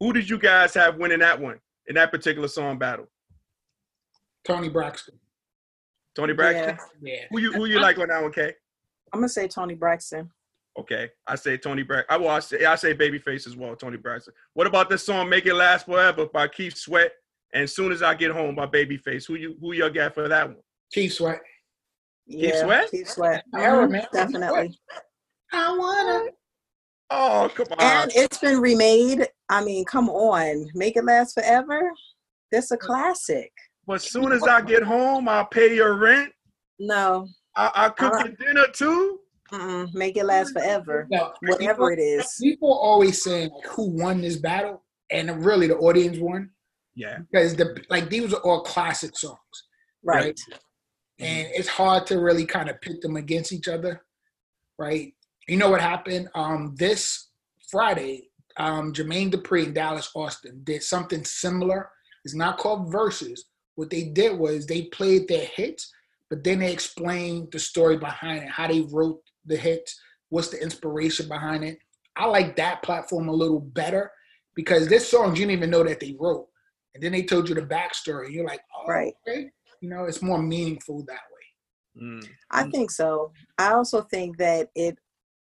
Who 0.00 0.12
did 0.12 0.28
you 0.28 0.38
guys 0.38 0.74
have 0.74 0.96
winning 0.96 1.20
that 1.20 1.40
one 1.40 1.58
in 1.86 1.94
that 1.94 2.12
particular 2.12 2.48
song 2.48 2.78
battle? 2.78 3.06
Toni 4.44 4.68
Braxton. 4.68 5.18
Toni 6.14 6.32
Braxton. 6.32 6.78
Yeah. 7.02 7.14
Yeah. 7.14 7.24
Who 7.30 7.38
you 7.38 7.52
who 7.52 7.64
you 7.66 7.80
like 7.80 7.98
on 7.98 8.08
that 8.08 8.22
one, 8.22 8.32
Kay? 8.32 8.54
I'm 9.12 9.20
gonna 9.20 9.28
say 9.28 9.48
Toni 9.48 9.74
Braxton. 9.74 10.30
Okay, 10.78 11.10
I 11.26 11.34
say 11.34 11.56
Toni 11.56 11.82
Braxton. 11.82 12.14
I 12.14 12.16
will. 12.18 12.28
I 12.28 12.38
say, 12.38 12.64
I 12.64 12.76
say 12.76 12.94
Babyface 12.94 13.48
as 13.48 13.56
well. 13.56 13.74
Toni 13.74 13.96
Braxton. 13.96 14.32
What 14.54 14.68
about 14.68 14.88
this 14.88 15.04
song 15.04 15.28
"Make 15.28 15.46
It 15.46 15.54
Last 15.54 15.86
Forever" 15.86 16.26
by 16.26 16.46
Keith 16.46 16.76
Sweat 16.76 17.10
and 17.52 17.68
"Soon 17.68 17.90
as 17.90 18.00
I 18.00 18.14
Get 18.14 18.30
Home" 18.30 18.54
by 18.54 18.66
Babyface? 18.66 19.26
Who 19.26 19.34
you 19.34 19.56
who 19.60 19.72
y'all 19.72 19.90
got 19.90 20.14
for 20.14 20.28
that 20.28 20.46
one? 20.46 20.58
Keith 20.92 21.14
Sweat. 21.14 21.40
Yeah, 22.26 22.62
Sweat? 22.62 22.90
Keith 22.92 23.08
Sweat. 23.08 23.44
Era, 23.56 23.86
Mhm, 23.88 23.90
man. 23.90 24.06
Definitely. 24.12 24.78
I 25.52 25.76
wanna. 25.76 26.30
Oh 27.10 27.50
come 27.52 27.66
on! 27.78 28.02
And 28.02 28.12
it's 28.14 28.38
been 28.38 28.60
remade. 28.60 29.26
I 29.48 29.64
mean, 29.64 29.84
come 29.84 30.08
on, 30.08 30.70
make 30.74 30.96
it 30.96 31.04
last 31.04 31.34
forever. 31.34 31.90
That's 32.52 32.70
a 32.70 32.76
classic. 32.76 33.50
But 33.86 34.00
soon 34.00 34.30
as 34.30 34.44
I 34.44 34.60
get 34.60 34.82
home, 34.84 35.28
I'll 35.28 35.46
pay 35.46 35.74
your 35.74 35.94
rent. 35.94 36.32
No, 36.78 37.26
I, 37.56 37.70
I 37.74 37.88
cook 37.88 38.12
Uh, 38.14 38.24
your 38.26 38.34
dinner 38.34 38.66
too. 38.72 39.20
Mm-mm, 39.52 39.92
make 39.94 40.16
it 40.16 40.24
last 40.24 40.52
forever. 40.52 41.06
No, 41.10 41.32
Whatever 41.42 41.92
it 41.92 41.98
is. 41.98 42.34
People 42.40 42.72
always 42.72 43.22
saying 43.22 43.50
like, 43.54 43.66
who 43.72 43.90
won 43.90 44.20
this 44.20 44.36
battle, 44.36 44.84
and 45.10 45.44
really 45.44 45.66
the 45.66 45.76
audience 45.76 46.18
won 46.18 46.50
Yeah. 46.94 47.18
because 47.30 47.56
the 47.56 47.76
like 47.90 48.10
these 48.10 48.32
are 48.34 48.40
all 48.40 48.62
classic 48.62 49.16
songs. 49.16 49.38
Right. 50.04 50.38
and 51.20 51.48
it's 51.52 51.68
hard 51.68 52.06
to 52.06 52.20
really 52.20 52.46
kind 52.46 52.70
of 52.70 52.80
pit 52.80 53.00
them 53.02 53.16
against 53.16 53.52
each 53.52 53.66
other, 53.68 54.04
right? 54.78 55.12
You 55.48 55.56
know 55.56 55.70
what 55.70 55.80
happened? 55.80 56.28
Um, 56.34 56.74
this 56.78 57.30
Friday, 57.70 58.28
um, 58.58 58.92
Jermaine 58.92 59.32
Dupri 59.32 59.64
and 59.66 59.74
Dallas 59.74 60.10
Austin 60.14 60.60
did 60.64 60.82
something 60.82 61.24
similar. 61.24 61.90
It's 62.24 62.34
not 62.34 62.58
called 62.58 62.92
verses. 62.92 63.46
What 63.74 63.90
they 63.90 64.04
did 64.04 64.38
was 64.38 64.66
they 64.66 64.82
played 64.82 65.26
their 65.28 65.46
hits, 65.46 65.90
but 66.30 66.44
then 66.44 66.60
they 66.60 66.72
explained 66.72 67.48
the 67.52 67.58
story 67.58 67.96
behind 67.96 68.44
it, 68.44 68.50
how 68.50 68.68
they 68.68 68.82
wrote 68.82 69.20
the 69.48 69.56
hits, 69.56 69.98
what's 70.28 70.48
the 70.48 70.62
inspiration 70.62 71.28
behind 71.28 71.64
it. 71.64 71.78
I 72.16 72.26
like 72.26 72.56
that 72.56 72.82
platform 72.82 73.28
a 73.28 73.32
little 73.32 73.60
better 73.60 74.10
because 74.54 74.88
this 74.88 75.08
song 75.08 75.30
you 75.30 75.46
didn't 75.46 75.52
even 75.52 75.70
know 75.70 75.84
that 75.84 76.00
they 76.00 76.16
wrote, 76.18 76.48
and 76.94 77.02
then 77.02 77.12
they 77.12 77.22
told 77.22 77.48
you 77.48 77.54
the 77.54 77.62
backstory. 77.62 78.32
You're 78.32 78.46
like, 78.46 78.60
oh, 78.76 78.86
Right. 78.88 79.14
okay. 79.28 79.50
You 79.80 79.88
know, 79.88 80.04
it's 80.04 80.22
more 80.22 80.42
meaningful 80.42 81.04
that 81.06 81.20
way. 81.32 82.02
Mm. 82.02 82.28
I 82.50 82.64
think 82.64 82.90
so. 82.90 83.32
I 83.58 83.72
also 83.72 84.02
think 84.02 84.36
that 84.38 84.68
it 84.74 84.98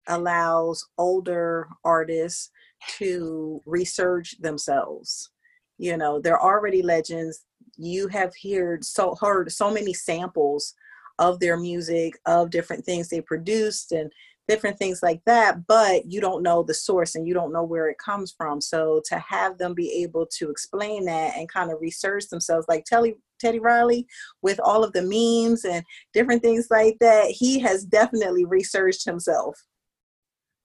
allows 0.08 0.86
older 0.98 1.68
artists 1.84 2.52
to 2.98 3.62
research 3.66 4.36
themselves. 4.42 5.30
You 5.78 5.98
know, 5.98 6.20
they're 6.20 6.42
already 6.42 6.82
legends. 6.82 7.46
You 7.78 8.08
have 8.10 8.34
heard 8.44 8.84
so 8.86 9.16
heard 9.20 9.52
so 9.52 9.72
many 9.72 9.94
samples 9.94 10.74
of 11.20 11.40
their 11.40 11.58
music, 11.58 12.18
of 12.26 12.50
different 12.50 12.86
things 12.86 13.10
they 13.10 13.22
produced 13.22 13.92
and 13.92 14.12
different 14.48 14.78
things 14.78 15.02
like 15.02 15.22
that, 15.26 15.66
but 15.66 16.04
you 16.12 16.22
don't 16.22 16.44
know 16.44 16.62
the 16.62 16.74
source 16.74 17.16
and 17.16 17.28
you 17.28 17.34
don't 17.34 17.52
know 17.52 17.64
where 17.64 17.90
it 17.90 17.98
comes 17.98 18.34
from. 18.38 18.62
So 18.62 19.02
to 19.06 19.18
have 19.18 19.58
them 19.58 19.74
be 19.74 20.04
able 20.04 20.28
to 20.38 20.50
explain 20.50 21.06
that 21.06 21.36
and 21.36 21.52
kind 21.52 21.72
of 21.72 21.82
research 21.82 22.28
themselves, 22.28 22.68
like 22.68 22.86
Teddy 22.86 23.16
Teddy 23.40 23.60
Riley 23.60 24.08
with 24.42 24.60
all 24.64 24.84
of 24.84 24.94
the 24.94 25.02
memes 25.02 25.66
and 25.66 25.84
different 26.14 26.42
things 26.42 26.68
like 26.70 26.98
that, 27.02 27.26
he 27.32 27.60
has 27.60 27.84
definitely 27.84 28.46
researched 28.46 29.04
himself. 29.04 29.60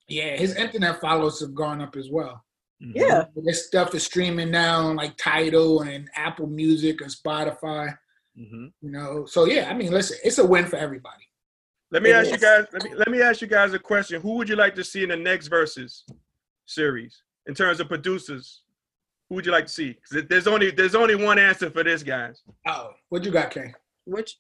Yeah, 0.08 0.36
his 0.36 0.54
internet 0.56 1.00
follows 1.00 1.40
have 1.40 1.54
gone 1.54 1.80
up 1.80 1.96
as 1.96 2.10
well. 2.10 2.44
Mhm. 2.82 2.92
Yeah. 2.94 3.24
This 3.34 3.66
stuff 3.66 3.94
is 3.94 4.04
streaming 4.04 4.50
now 4.50 4.86
on 4.86 4.96
like 4.96 5.16
Tidal 5.16 5.82
and 5.82 6.08
Apple 6.14 6.46
Music 6.46 7.00
and 7.00 7.10
Spotify. 7.10 7.96
Mhm. 8.38 8.72
You 8.80 8.90
know, 8.90 9.26
so 9.26 9.44
yeah, 9.44 9.68
I 9.70 9.74
mean, 9.74 9.92
listen, 9.92 10.18
it's 10.24 10.38
a 10.38 10.46
win 10.46 10.66
for 10.66 10.76
everybody. 10.76 11.24
Let 11.90 12.02
me 12.02 12.10
It 12.10 12.14
ask 12.14 12.30
you 12.30 12.38
guys. 12.38 12.66
Let 12.72 12.84
me, 12.84 12.94
let 12.94 13.08
me 13.08 13.20
ask 13.20 13.40
you 13.40 13.48
guys 13.48 13.72
a 13.74 13.78
question. 13.78 14.20
Who 14.22 14.34
would 14.34 14.48
you 14.48 14.56
like 14.56 14.74
to 14.76 14.84
see 14.84 15.02
in 15.02 15.08
the 15.08 15.16
next 15.16 15.48
verses 15.48 16.04
series 16.66 17.22
in 17.46 17.54
terms 17.54 17.80
of 17.80 17.88
producers? 17.88 18.62
Who 19.28 19.34
would 19.36 19.46
you 19.46 19.52
like 19.52 19.66
to 19.66 19.72
see? 19.72 19.94
'Cause 19.94 20.22
there's 20.28 20.46
only 20.46 20.70
there's 20.70 20.94
only 20.94 21.16
one 21.16 21.38
answer 21.38 21.70
for 21.70 21.82
this, 21.82 22.02
guys. 22.02 22.42
Oh, 22.66 22.90
what 23.08 23.24
you 23.24 23.32
got, 23.32 23.50
Kay? 23.50 23.74
Which 24.04 24.38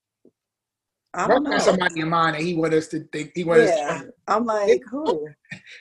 I 1.12 1.22
Russ 1.26 1.28
don't 1.28 1.42
know. 1.42 1.50
got 1.50 1.62
somebody 1.62 2.00
in 2.00 2.08
mind 2.08 2.36
that 2.36 2.42
he 2.42 2.54
want 2.54 2.72
us 2.72 2.86
to 2.88 3.00
think. 3.12 3.32
He 3.34 3.42
want 3.42 3.62
us. 3.62 3.70
Yeah, 3.70 4.02
To, 4.02 4.14
I'm 4.28 4.44
like, 4.44 4.80
who? 4.88 5.26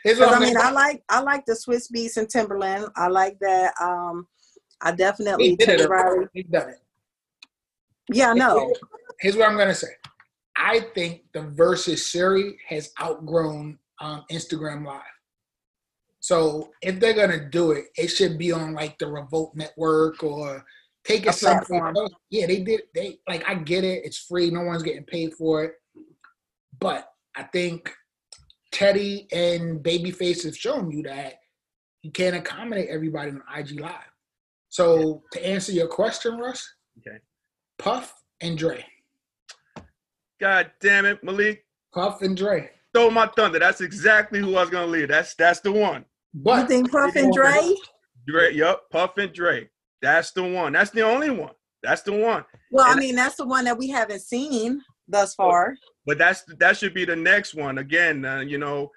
here's 0.03 0.17
Because 0.17 0.19
what 0.19 0.29
I 0.29 0.35
I'm 0.37 0.41
mean, 0.41 0.57
I 0.57 0.71
like 0.71 1.03
I 1.07 1.21
like 1.21 1.45
the 1.45 1.53
Swizz 1.53 1.91
Beatz 1.91 2.17
and 2.17 2.27
Timbaland. 2.27 2.91
I 2.95 3.07
like 3.09 3.37
that. 3.39 3.73
Um, 3.79 4.27
I 4.81 4.89
he 4.91 4.97
definitely 4.97 5.55
did 5.55 5.65
Teddy 5.67 5.83
it. 5.83 6.29
He 6.33 6.43
done 6.43 6.69
it. 6.69 6.79
Yeah, 8.11 8.33
no. 8.33 8.55
know. 8.55 8.73
Here's 9.19 9.35
what 9.35 9.49
I'm 9.49 9.57
gonna 9.57 9.73
say. 9.73 9.87
I 10.55 10.81
think 10.93 11.23
the 11.33 11.41
versus 11.41 12.05
Siri 12.05 12.57
has 12.67 12.91
outgrown 13.01 13.77
um, 14.01 14.23
Instagram 14.31 14.85
Live. 14.85 15.01
So 16.19 16.71
if 16.81 16.99
they're 16.99 17.13
gonna 17.13 17.49
do 17.49 17.71
it, 17.71 17.85
it 17.95 18.07
should 18.07 18.37
be 18.37 18.51
on 18.51 18.73
like 18.73 18.97
the 18.97 19.07
Revolt 19.07 19.55
Network 19.55 20.23
or 20.23 20.65
take 21.03 21.25
it 21.25 21.33
somewhere 21.33 21.93
else. 21.95 22.11
Yeah, 22.29 22.47
they 22.47 22.61
did. 22.61 22.81
They 22.93 23.19
like 23.27 23.47
I 23.47 23.55
get 23.55 23.83
it. 23.83 24.05
It's 24.05 24.17
free. 24.17 24.49
No 24.49 24.63
one's 24.63 24.83
getting 24.83 25.05
paid 25.05 25.33
for 25.33 25.63
it. 25.63 25.73
But 26.79 27.09
I 27.35 27.43
think 27.43 27.93
Teddy 28.71 29.27
and 29.31 29.83
Babyface 29.83 30.43
have 30.45 30.57
shown 30.57 30.91
you 30.91 31.03
that 31.03 31.35
you 32.01 32.11
can't 32.11 32.35
accommodate 32.35 32.89
everybody 32.89 33.31
on 33.31 33.43
IG 33.55 33.79
Live. 33.79 33.93
So 34.69 35.23
to 35.33 35.45
answer 35.45 35.71
your 35.71 35.87
question, 35.87 36.37
Russ, 36.37 36.73
Okay. 36.99 37.17
Puff 37.79 38.13
and 38.41 38.57
Dre. 38.57 38.85
God 40.39 40.71
damn 40.81 41.05
it, 41.05 41.23
Malik. 41.23 41.65
Puff 41.93 42.21
and 42.21 42.37
Dre. 42.37 42.69
Stole 42.89 43.11
my 43.11 43.27
thunder. 43.35 43.59
That's 43.59 43.81
exactly 43.81 44.39
who 44.39 44.55
I 44.55 44.61
was 44.61 44.69
gonna 44.69 44.87
leave. 44.87 45.07
That's 45.07 45.33
that's 45.35 45.59
the 45.61 45.71
one. 45.71 46.05
What? 46.33 46.61
You 46.61 46.67
think 46.67 46.91
Puff 46.91 47.15
and 47.15 47.33
Dre? 47.33 47.73
Dre, 48.27 48.53
yep, 48.53 48.81
Puff 48.91 49.17
and 49.17 49.33
Dre. 49.33 49.69
That's 50.01 50.31
the 50.31 50.43
one. 50.43 50.73
That's 50.73 50.91
the 50.91 51.01
only 51.01 51.29
one. 51.29 51.53
That's 51.81 52.01
the 52.01 52.13
one. 52.13 52.45
Well, 52.71 52.85
I 52.87 52.95
mean, 52.95 53.15
that's 53.15 53.35
the 53.35 53.45
one 53.47 53.65
that 53.65 53.77
we 53.77 53.89
haven't 53.89 54.19
seen 54.21 54.81
thus 55.07 55.33
far. 55.35 55.75
But 56.05 56.17
that's 56.17 56.43
that 56.59 56.77
should 56.77 56.93
be 56.93 57.05
the 57.05 57.15
next 57.15 57.55
one. 57.55 57.77
Again, 57.77 58.25
uh, 58.25 58.39
you 58.41 58.57
know, 58.57 58.89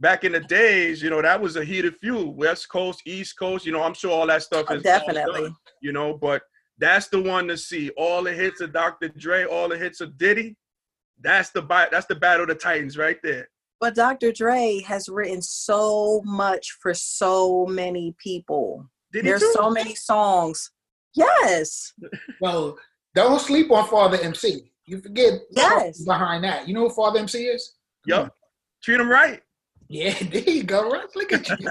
back 0.00 0.24
in 0.24 0.32
the 0.32 0.40
days, 0.40 1.02
you 1.02 1.10
know, 1.10 1.22
that 1.22 1.40
was 1.40 1.56
a 1.56 1.64
heated 1.64 1.94
feud. 2.00 2.36
West 2.36 2.68
Coast, 2.68 3.02
East 3.06 3.38
Coast. 3.38 3.64
You 3.66 3.72
know, 3.72 3.82
I'm 3.82 3.94
sure 3.94 4.10
all 4.10 4.26
that 4.26 4.42
stuff 4.42 4.66
Oh, 4.68 4.74
is 4.74 4.78
all 4.78 4.82
definitely. 4.82 5.42
done, 5.42 5.56
you 5.80 5.92
know, 5.92 6.16
but 6.16 6.42
that's 6.78 7.08
the 7.08 7.22
one 7.22 7.46
to 7.48 7.56
see. 7.56 7.90
All 7.90 8.22
the 8.22 8.32
hits 8.32 8.60
of 8.60 8.72
Dr. 8.72 9.08
Dre, 9.08 9.44
all 9.44 9.68
the 9.68 9.78
hits 9.78 10.00
of 10.00 10.16
Diddy. 10.18 10.56
That's 11.20 11.50
the 11.50 11.62
bi- 11.62 11.88
that's 11.90 12.06
the 12.06 12.14
battle 12.16 12.42
of 12.42 12.48
the 12.48 12.54
Titans 12.56 12.98
right 12.98 13.18
there. 13.22 13.48
But 13.80 13.94
Dr. 13.94 14.32
Dre 14.32 14.80
has 14.86 15.08
written 15.08 15.42
so 15.42 16.22
much 16.24 16.76
for 16.80 16.94
so 16.94 17.66
many 17.66 18.14
people. 18.18 18.88
Diddy 19.12 19.28
There's 19.28 19.52
so 19.52 19.70
many 19.70 19.94
songs. 19.94 20.70
Yes. 21.14 21.92
well, 22.40 22.76
don't 23.14 23.40
sleep 23.40 23.70
on 23.70 23.86
Father 23.88 24.18
MC. 24.20 24.72
You 24.86 25.00
forget 25.00 25.34
Yes. 25.52 26.02
behind 26.04 26.42
that. 26.44 26.66
You 26.66 26.74
know 26.74 26.88
who 26.88 26.94
Father 26.94 27.20
MC 27.20 27.44
is? 27.46 27.74
Yup. 28.06 28.34
Treat 28.82 29.00
him 29.00 29.08
right. 29.08 29.40
Yeah, 29.88 30.14
there 30.32 30.42
you 30.42 30.62
go, 30.64 30.90
Russ. 30.90 31.14
Look 31.14 31.32
at 31.32 31.48
you. 31.48 31.68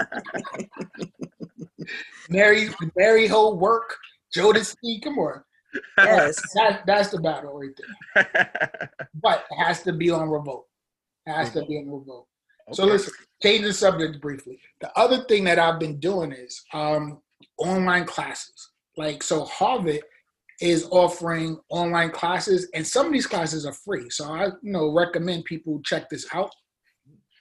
Mary, 2.30 2.70
Mary 2.96 3.26
Ho 3.26 3.54
work. 3.54 3.96
Jodeci, 4.36 5.02
come 5.02 5.18
on. 5.18 5.42
Yes. 5.98 6.40
That, 6.54 6.82
that's 6.86 7.10
the 7.10 7.18
battle 7.20 7.58
right 7.58 7.70
there. 8.14 8.90
But 9.22 9.44
it 9.50 9.56
has 9.64 9.82
to 9.82 9.92
be 9.92 10.10
on 10.10 10.28
Revolt. 10.28 10.66
It 11.26 11.32
has 11.32 11.52
to 11.52 11.64
be 11.64 11.78
on 11.78 11.90
Revolt. 11.90 12.26
So 12.72 12.84
Okay. 12.84 12.92
listen, 12.92 13.12
change 13.42 13.64
the 13.64 13.72
subject 13.72 14.20
briefly. 14.20 14.58
The 14.80 14.96
other 14.98 15.24
thing 15.24 15.44
that 15.44 15.58
I've 15.58 15.78
been 15.80 15.98
doing 16.00 16.32
is 16.32 16.62
um, 16.72 17.20
online 17.58 18.04
classes. 18.06 18.70
Like 18.96 19.22
so, 19.22 19.44
Harvard 19.44 20.00
is 20.60 20.86
offering 20.90 21.58
online 21.68 22.10
classes, 22.10 22.68
and 22.74 22.86
some 22.86 23.06
of 23.06 23.12
these 23.12 23.26
classes 23.26 23.66
are 23.66 23.72
free. 23.72 24.08
So 24.10 24.24
I, 24.32 24.46
you 24.46 24.72
know, 24.72 24.92
recommend 24.92 25.44
people 25.44 25.80
check 25.84 26.08
this 26.08 26.26
out. 26.32 26.50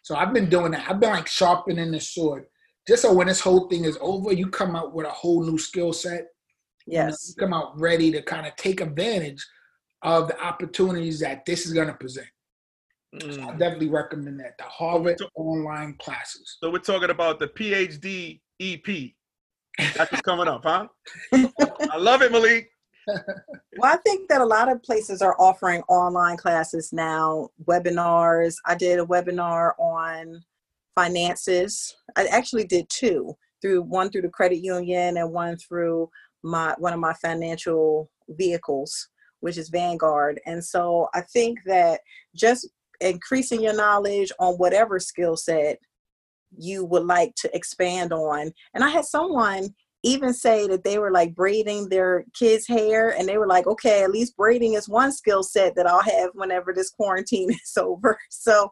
So 0.01 0.15
I've 0.15 0.33
been 0.33 0.49
doing 0.49 0.71
that. 0.71 0.89
I've 0.89 0.99
been 0.99 1.11
like 1.11 1.27
sharpening 1.27 1.91
the 1.91 1.99
sword, 2.01 2.45
just 2.87 3.03
so 3.03 3.13
when 3.13 3.27
this 3.27 3.39
whole 3.39 3.69
thing 3.69 3.85
is 3.85 3.97
over, 4.01 4.33
you 4.33 4.49
come 4.49 4.75
out 4.75 4.93
with 4.93 5.05
a 5.05 5.11
whole 5.11 5.43
new 5.45 5.57
skill 5.57 5.93
set. 5.93 6.25
You 6.85 6.97
know, 6.99 7.05
Yes. 7.05 7.33
come 7.39 7.53
out 7.53 7.79
ready 7.79 8.11
to 8.11 8.21
kind 8.21 8.45
of 8.45 8.55
take 8.55 8.81
advantage 8.81 9.45
of 10.01 10.27
the 10.27 10.39
opportunities 10.43 11.19
that 11.21 11.45
this 11.45 11.65
is 11.65 11.73
going 11.73 11.87
to 11.87 11.93
present. 11.93 12.27
So 13.21 13.27
I 13.27 13.31
Mm. 13.31 13.59
definitely 13.59 13.89
recommend 13.89 14.39
that 14.39 14.57
the 14.57 14.63
Harvard 14.65 15.19
So- 15.19 15.29
online 15.35 15.95
classes. 15.97 16.57
So 16.59 16.71
we're 16.71 16.79
talking 16.79 17.09
about 17.11 17.39
the 17.39 17.47
PhD 17.47 18.41
EP. 18.59 19.15
That's 19.77 20.11
what's 20.11 20.21
coming 20.21 20.47
up, 20.47 20.63
huh? 20.63 20.87
I 21.93 21.97
love 21.97 22.21
it, 22.21 22.31
Malik. 22.31 22.69
Well, 23.77 23.91
I 23.91 23.97
think 23.97 24.29
that 24.29 24.39
a 24.39 24.45
lot 24.45 24.71
of 24.71 24.81
places 24.83 25.21
are 25.23 25.35
offering 25.39 25.81
online 25.89 26.37
classes 26.37 26.93
now, 26.93 27.49
webinars. 27.65 28.55
I 28.67 28.75
did 28.75 28.99
a 28.99 29.05
webinar 29.05 29.73
on 29.79 30.43
finances. 30.95 31.95
I 32.15 32.27
actually 32.27 32.65
did 32.65 32.87
two 32.89 33.35
through 33.61 33.81
one 33.81 34.09
through 34.11 34.21
the 34.21 34.29
credit 34.29 34.57
union 34.63 35.17
and 35.17 35.31
one 35.33 35.57
through 35.57 36.09
my 36.43 36.75
one 36.77 36.93
of 36.93 36.99
my 36.99 37.13
financial 37.13 38.09
vehicles, 38.29 39.09
which 39.39 39.57
is 39.57 39.69
Vanguard. 39.69 40.39
And 40.45 40.63
so 40.63 41.07
I 41.13 41.21
think 41.21 41.59
that 41.65 42.01
just 42.35 42.69
increasing 43.01 43.61
your 43.61 43.75
knowledge 43.75 44.31
on 44.39 44.55
whatever 44.55 44.99
skill 44.99 45.35
set 45.35 45.77
you 46.55 46.85
would 46.85 47.05
like 47.05 47.33
to 47.35 47.55
expand 47.55 48.13
on. 48.13 48.51
And 48.73 48.83
I 48.83 48.89
had 48.89 49.05
someone 49.05 49.73
even 50.03 50.33
say 50.33 50.67
that 50.67 50.83
they 50.83 50.99
were 50.99 51.11
like 51.11 51.33
braiding 51.33 51.87
their 51.87 52.25
kids' 52.37 52.67
hair 52.67 53.17
and 53.17 53.27
they 53.27 53.37
were 53.37 53.47
like, 53.47 53.65
okay, 53.67 54.03
at 54.03 54.11
least 54.11 54.35
braiding 54.35 54.73
is 54.73 54.89
one 54.89 55.11
skill 55.11 55.43
set 55.43 55.75
that 55.75 55.87
I'll 55.87 56.03
have 56.03 56.31
whenever 56.33 56.73
this 56.73 56.89
quarantine 56.89 57.49
is 57.51 57.77
over. 57.77 58.17
So 58.29 58.71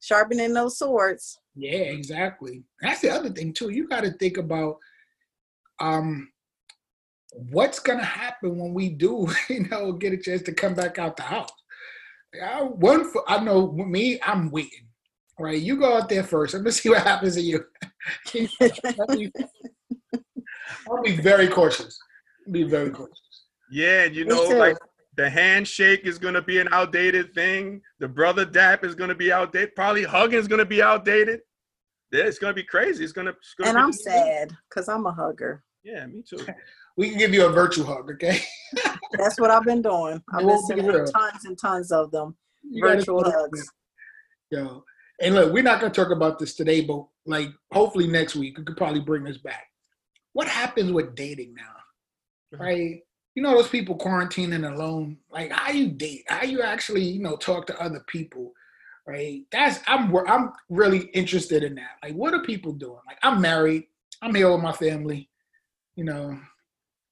sharpening 0.00 0.52
those 0.52 0.78
swords. 0.78 1.38
Yeah, 1.54 1.78
exactly. 1.78 2.64
That's 2.80 3.00
the 3.00 3.10
other 3.10 3.30
thing 3.30 3.52
too. 3.52 3.70
You 3.70 3.88
got 3.88 4.04
to 4.04 4.10
think 4.12 4.36
about 4.36 4.76
um 5.80 6.31
what's 7.32 7.78
gonna 7.78 8.04
happen 8.04 8.58
when 8.58 8.74
we 8.74 8.90
do, 8.90 9.28
you 9.48 9.68
know, 9.68 9.92
get 9.92 10.12
a 10.12 10.18
chance 10.18 10.42
to 10.42 10.52
come 10.52 10.74
back 10.74 10.98
out 10.98 11.16
the 11.16 11.22
house. 11.22 11.50
I, 12.42 12.62
one, 12.62 13.10
for, 13.10 13.28
I 13.28 13.42
know 13.42 13.72
me, 13.72 14.18
I'm 14.22 14.50
waiting. 14.50 14.88
Right, 15.38 15.60
you 15.60 15.76
go 15.76 15.96
out 15.96 16.08
there 16.08 16.22
first. 16.22 16.54
I'm 16.54 16.60
gonna 16.60 16.72
see 16.72 16.90
what 16.90 17.02
happens 17.02 17.34
to 17.34 17.40
you. 17.40 17.64
I'll 20.88 21.02
be 21.02 21.16
very 21.16 21.48
cautious. 21.48 21.98
Be 22.50 22.64
very 22.64 22.90
cautious. 22.90 23.18
Yeah, 23.70 24.04
and 24.04 24.14
you 24.14 24.24
know, 24.24 24.42
like 24.42 24.76
the 25.16 25.28
handshake 25.28 26.02
is 26.04 26.18
gonna 26.18 26.42
be 26.42 26.58
an 26.58 26.68
outdated 26.70 27.34
thing. 27.34 27.80
The 27.98 28.08
brother 28.08 28.44
dap 28.44 28.84
is 28.84 28.94
gonna 28.94 29.14
be 29.14 29.32
outdated. 29.32 29.74
Probably 29.74 30.04
hugging 30.04 30.38
is 30.38 30.48
gonna 30.48 30.66
be 30.66 30.82
outdated. 30.82 31.40
Yeah, 32.12 32.24
it's 32.24 32.38
gonna 32.38 32.52
be 32.52 32.64
crazy. 32.64 33.02
It's 33.02 33.12
gonna. 33.12 33.30
It's 33.30 33.54
gonna 33.58 33.70
and 33.70 33.78
be 33.78 33.82
I'm 33.82 33.92
sad 33.92 34.56
because 34.68 34.88
I'm 34.88 35.06
a 35.06 35.12
hugger. 35.12 35.64
Yeah, 35.82 36.06
me 36.06 36.22
too. 36.22 36.38
We 36.96 37.10
can 37.10 37.18
give 37.18 37.32
you 37.32 37.46
a 37.46 37.50
virtual 37.50 37.86
hug, 37.86 38.10
okay? 38.10 38.40
That's 39.12 39.38
what 39.40 39.50
I've 39.50 39.64
been 39.64 39.82
doing. 39.82 40.22
I've 40.32 40.40
been 40.40 40.48
Won't 40.48 40.66
sending 40.66 40.86
real. 40.86 41.04
tons 41.06 41.44
and 41.44 41.58
tons 41.58 41.92
of 41.92 42.10
them. 42.10 42.36
You 42.68 42.82
Virtual 42.82 43.24
hugs. 43.24 43.70
Yo, 44.50 44.84
and 45.20 45.34
look, 45.34 45.52
we're 45.52 45.62
not 45.62 45.80
gonna 45.80 45.92
talk 45.92 46.10
about 46.10 46.38
this 46.38 46.54
today, 46.54 46.82
but 46.82 47.04
like 47.26 47.48
hopefully 47.72 48.06
next 48.06 48.36
week 48.36 48.58
we 48.58 48.64
could 48.64 48.76
probably 48.76 49.00
bring 49.00 49.24
this 49.24 49.38
back. 49.38 49.66
What 50.32 50.48
happens 50.48 50.92
with 50.92 51.14
dating 51.14 51.54
now, 51.54 52.54
mm-hmm. 52.54 52.62
right? 52.62 53.00
You 53.34 53.42
know 53.42 53.54
those 53.54 53.68
people 53.68 53.96
quarantining 53.96 54.70
alone. 54.70 55.16
Like, 55.30 55.50
how 55.50 55.72
you 55.72 55.88
date? 55.88 56.24
How 56.28 56.44
you 56.44 56.62
actually, 56.62 57.02
you 57.02 57.22
know, 57.22 57.36
talk 57.36 57.66
to 57.68 57.82
other 57.82 58.04
people, 58.06 58.52
right? 59.06 59.42
That's 59.50 59.80
I'm 59.86 60.14
I'm 60.28 60.52
really 60.68 61.06
interested 61.14 61.62
in 61.62 61.74
that. 61.76 61.98
Like, 62.02 62.14
what 62.14 62.34
are 62.34 62.42
people 62.42 62.72
doing? 62.72 63.00
Like, 63.06 63.18
I'm 63.22 63.40
married. 63.40 63.84
I'm 64.20 64.34
here 64.34 64.52
with 64.52 64.62
my 64.62 64.72
family. 64.72 65.30
You 65.96 66.04
know, 66.04 66.38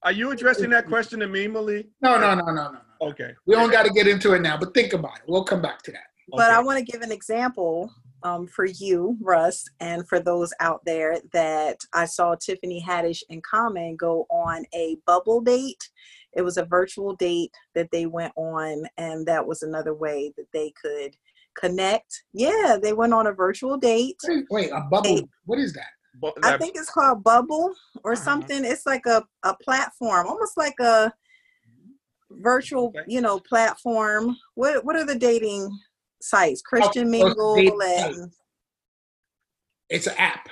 Are 0.03 0.13
you 0.13 0.31
addressing 0.31 0.71
that 0.71 0.87
question 0.87 1.21
to 1.21 1.29
me, 1.29 1.47
Malik? 1.47 1.87
no, 2.01 2.19
no, 2.19 2.35
no, 2.35 2.47
no, 2.47 2.53
no, 2.53 2.73
no. 2.73 2.79
Okay. 3.03 3.33
We 3.47 3.55
don't 3.55 3.71
got 3.71 3.85
to 3.85 3.93
get 3.93 4.07
into 4.07 4.33
it 4.33 4.41
now, 4.41 4.57
but 4.57 4.75
think 4.75 4.93
about 4.93 5.17
it. 5.17 5.23
We'll 5.27 5.45
come 5.45 5.63
back 5.63 5.83
to 5.83 5.93
that. 5.93 6.05
But 6.33 6.51
I 6.51 6.61
want 6.61 6.79
to 6.79 6.85
give 6.85 7.03
an 7.03 7.13
example 7.13 7.93
um, 8.23 8.47
for 8.47 8.67
you, 8.67 9.17
Russ, 9.21 9.65
and 9.81 10.07
for 10.09 10.21
those 10.21 10.53
out 10.61 10.83
there 10.85 11.19
that 11.33 11.79
I 11.93 12.05
saw 12.05 12.35
Tiffany 12.35 12.85
Haddish 12.87 13.23
and 13.31 13.43
Common 13.43 13.97
go 13.97 14.27
on 14.31 14.65
a 14.75 14.97
bubble 15.07 15.41
date. 15.41 15.91
It 16.33 16.43
was 16.43 16.57
a 16.57 16.65
virtual 16.65 17.15
date 17.17 17.53
that 17.75 17.89
they 17.91 18.07
went 18.07 18.33
on, 18.37 18.85
and 18.97 19.27
that 19.27 19.47
was 19.47 19.63
another 19.63 19.95
way 19.95 20.33
that 20.37 20.47
they 20.53 20.73
could 20.81 21.17
connect. 21.57 22.23
Yeah, 22.33 22.79
they 22.81 22.93
went 22.93 23.15
on 23.15 23.27
a 23.27 23.33
virtual 23.33 23.77
date. 23.77 24.17
Wait, 24.29 24.45
wait, 24.51 24.71
a 24.71 24.83
bubble. 24.83 25.29
What 25.47 25.59
is 25.59 25.73
that? 25.73 25.91
I 26.43 26.57
think 26.59 26.77
it's 26.77 26.91
called 26.91 27.23
Bubble 27.25 27.75
or 28.05 28.13
Uh-huh. 28.13 28.23
something. 28.23 28.65
It's 28.65 28.87
like 28.87 29.07
a, 29.07 29.25
a 29.43 29.55
platform, 29.57 30.27
almost 30.27 30.57
like 30.57 30.79
a 30.81 31.13
virtual, 32.31 32.87
Okay. 32.89 33.05
you 33.09 33.21
know, 33.21 33.41
platform. 33.41 34.37
What 34.55 34.85
what 34.85 34.97
are 34.97 35.05
the 35.05 35.19
dating 35.19 35.79
sites? 36.23 36.63
Christian 36.63 37.09
Oh, 37.09 37.11
Mingle 37.11 37.83
and 37.83 38.33
It's 39.89 40.07
an 40.07 40.15
app. 40.19 40.49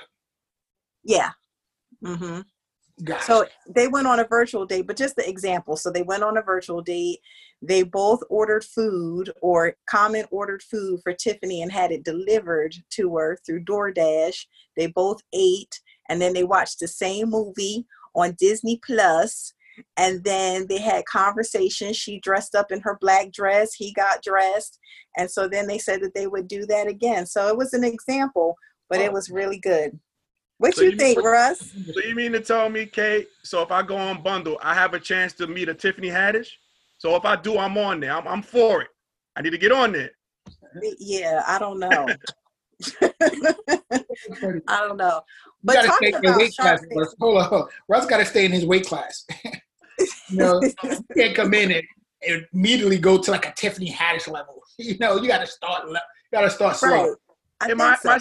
yeah. 1.03 1.31
hmm 2.03 2.41
Gotcha. 3.03 3.23
So 3.23 3.45
they 3.67 3.87
went 3.87 4.07
on 4.07 4.19
a 4.19 4.27
virtual 4.27 4.65
date, 4.65 4.85
but 4.87 4.97
just 4.97 5.15
the 5.15 5.27
example. 5.27 5.77
So 5.77 5.89
they 5.89 6.01
went 6.03 6.23
on 6.23 6.37
a 6.37 6.41
virtual 6.41 6.81
date. 6.81 7.19
They 7.61 7.83
both 7.83 8.21
ordered 8.29 8.63
food, 8.63 9.31
or 9.41 9.75
Common 9.89 10.25
ordered 10.31 10.61
food 10.63 10.99
for 11.03 11.13
Tiffany 11.13 11.61
and 11.61 11.71
had 11.71 11.91
it 11.91 12.03
delivered 12.03 12.75
to 12.91 13.15
her 13.15 13.37
through 13.45 13.63
DoorDash. 13.63 14.45
They 14.75 14.87
both 14.87 15.21
ate, 15.33 15.79
and 16.09 16.21
then 16.21 16.33
they 16.33 16.43
watched 16.43 16.79
the 16.79 16.87
same 16.87 17.29
movie 17.29 17.85
on 18.15 18.35
Disney 18.37 18.79
Plus. 18.85 19.53
and 19.97 20.23
then 20.23 20.67
they 20.67 20.79
had 20.79 21.05
conversation. 21.05 21.93
She 21.93 22.19
dressed 22.19 22.55
up 22.55 22.71
in 22.71 22.81
her 22.81 22.97
black 22.99 23.31
dress, 23.31 23.73
he 23.73 23.93
got 23.93 24.21
dressed, 24.23 24.79
and 25.17 25.29
so 25.29 25.47
then 25.47 25.67
they 25.67 25.77
said 25.77 26.01
that 26.01 26.13
they 26.13 26.27
would 26.27 26.47
do 26.47 26.65
that 26.67 26.87
again. 26.87 27.25
So 27.25 27.47
it 27.47 27.57
was 27.57 27.73
an 27.73 27.83
example, 27.83 28.55
but 28.89 28.99
it 28.99 29.09
oh. 29.09 29.13
was 29.13 29.29
really 29.29 29.59
good. 29.59 29.99
What 30.59 30.75
So 30.75 30.81
you 30.83 30.91
you- 30.91 30.97
think, 30.97 31.21
Russ? 31.23 31.71
So 31.93 31.99
you 32.01 32.13
mean 32.15 32.33
to 32.33 32.41
tell 32.41 32.69
me, 32.69 32.85
Kate? 32.85 33.27
So 33.43 33.61
if 33.61 33.71
I 33.71 33.81
go 33.81 33.95
on 33.97 34.21
Bumble, 34.21 34.59
I 34.61 34.73
have 34.75 34.93
a 34.93 34.99
chance 34.99 35.33
to 35.33 35.47
meet 35.47 35.69
a 35.69 35.73
Tiffany 35.73 36.09
Haddish? 36.09 36.49
So 36.97 37.15
if 37.15 37.23
I 37.25 37.35
do, 37.37 37.57
I'm 37.57 37.77
on 37.77 38.01
there. 38.01 38.11
I'm, 38.13 38.27
I'm 38.27 38.41
for 38.41 38.81
it. 38.81 38.89
I 39.37 39.41
need 39.41 39.51
to 39.51 39.57
get 39.57 39.71
on 39.71 39.93
there. 39.93 40.11
Yeah, 40.99 41.43
I 41.47 41.57
don't 41.59 41.79
know. 41.79 42.07
I 43.21 44.79
don't 44.87 44.97
know. 44.97 45.21
But 45.63 45.73
gotta 45.75 45.87
talking 45.87 46.07
stay 46.09 46.17
in 46.17 46.23
your 46.23 46.31
about 46.31 46.37
weight 46.39 46.55
class. 46.57 46.81
Russ. 46.95 47.15
Hold 47.19 47.37
on. 47.37 47.67
Russ 47.87 48.05
got 48.05 48.17
to 48.17 48.25
stay 48.25 48.45
in 48.45 48.51
his 48.51 48.65
weight 48.65 48.85
class. 48.85 49.25
you 50.29 50.37
know, 50.37 50.61
you 50.61 51.05
can't 51.15 51.35
come 51.35 51.53
in 51.53 51.71
and, 51.71 51.83
and 52.27 52.45
immediately 52.53 52.97
go 52.97 53.17
to 53.17 53.31
like 53.31 53.45
a 53.47 53.53
Tiffany 53.53 53.91
Haddish 53.91 54.27
level. 54.29 54.61
You 54.77 54.97
know, 54.99 55.17
you 55.21 55.27
got 55.27 55.39
to 55.39 55.47
start. 55.47 55.87
You 55.87 55.95
got 56.31 56.41
to 56.41 56.49
start 56.49 56.75
slow. 56.77 56.89
right. 56.89 57.11
I 57.61 57.65
And 57.69 57.69
think 57.71 57.77
my, 57.77 57.95
so. 57.97 58.09
my 58.09 58.19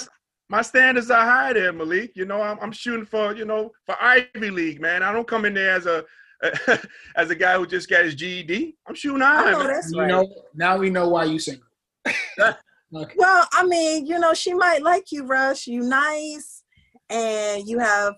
my 0.49 0.62
standards 0.62 1.11
are 1.11 1.24
high 1.24 1.53
there, 1.53 1.72
Malik. 1.72 2.12
You 2.14 2.24
know, 2.24 2.40
I'm, 2.40 2.59
I'm 2.61 2.72
shooting 2.72 3.05
for 3.05 3.34
you 3.34 3.44
know 3.44 3.72
for 3.84 3.96
Ivy 4.01 4.51
League, 4.51 4.80
man. 4.80 5.03
I 5.03 5.12
don't 5.12 5.26
come 5.28 5.44
in 5.44 5.55
there 5.55 5.72
as 5.74 5.86
a 5.86 6.05
as 7.16 7.30
a 7.30 7.34
guy 7.34 7.57
who 7.57 7.66
just 7.66 7.88
got 7.90 8.05
his 8.05 8.14
GED. 8.14 8.76
I'm 8.86 8.94
shooting 8.94 9.22
I 9.22 9.36
high, 9.36 9.51
know 9.53 9.59
man. 9.59 9.66
that's 9.68 9.92
You 9.92 10.01
right. 10.01 10.09
know, 10.09 10.26
now 10.55 10.78
we 10.78 10.90
know 10.90 11.09
why 11.09 11.24
you 11.24 11.38
single. 11.38 11.64
okay. 12.40 13.14
Well, 13.16 13.46
I 13.53 13.64
mean, 13.66 14.07
you 14.07 14.18
know, 14.18 14.32
she 14.34 14.55
might 14.55 14.82
like 14.82 15.11
you, 15.11 15.24
Russ. 15.26 15.66
You 15.66 15.82
nice, 15.82 16.62
and 17.11 17.66
you 17.68 17.78
have 17.78 18.14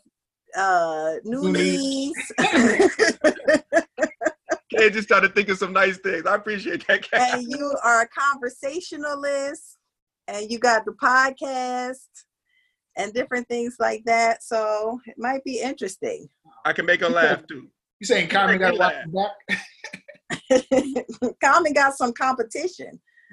uh 0.56 1.14
new 1.24 1.42
New 1.44 1.52
knees. 1.52 2.32
Kate 4.76 4.92
just 4.92 5.08
started 5.08 5.34
thinking 5.34 5.56
some 5.56 5.72
nice 5.72 5.98
things. 5.98 6.26
I 6.26 6.36
appreciate 6.36 6.86
that. 6.86 7.02
Kate. 7.02 7.20
and 7.20 7.42
you 7.48 7.74
are 7.82 8.02
a 8.02 8.08
conversationalist, 8.08 9.78
and 10.30 10.50
you 10.50 10.58
got 10.58 10.84
the 10.84 10.92
podcast 10.92 12.06
and 12.96 13.12
different 13.12 13.48
things 13.48 13.76
like 13.78 14.02
that. 14.04 14.42
So 14.42 15.00
it 15.06 15.16
might 15.18 15.42
be 15.44 15.60
interesting. 15.60 16.28
I 16.64 16.72
can 16.72 16.86
make 16.86 17.00
her 17.00 17.08
laugh 17.08 17.46
too. 17.48 17.68
You 18.00 18.06
saying 18.06 18.28
Common 18.28 18.58
got 18.58 18.78
Make 18.78 19.06
me 19.06 19.12
back? 20.50 21.34
Common 21.44 21.72
got 21.72 21.96
some 21.96 22.12
competition. 22.12 23.00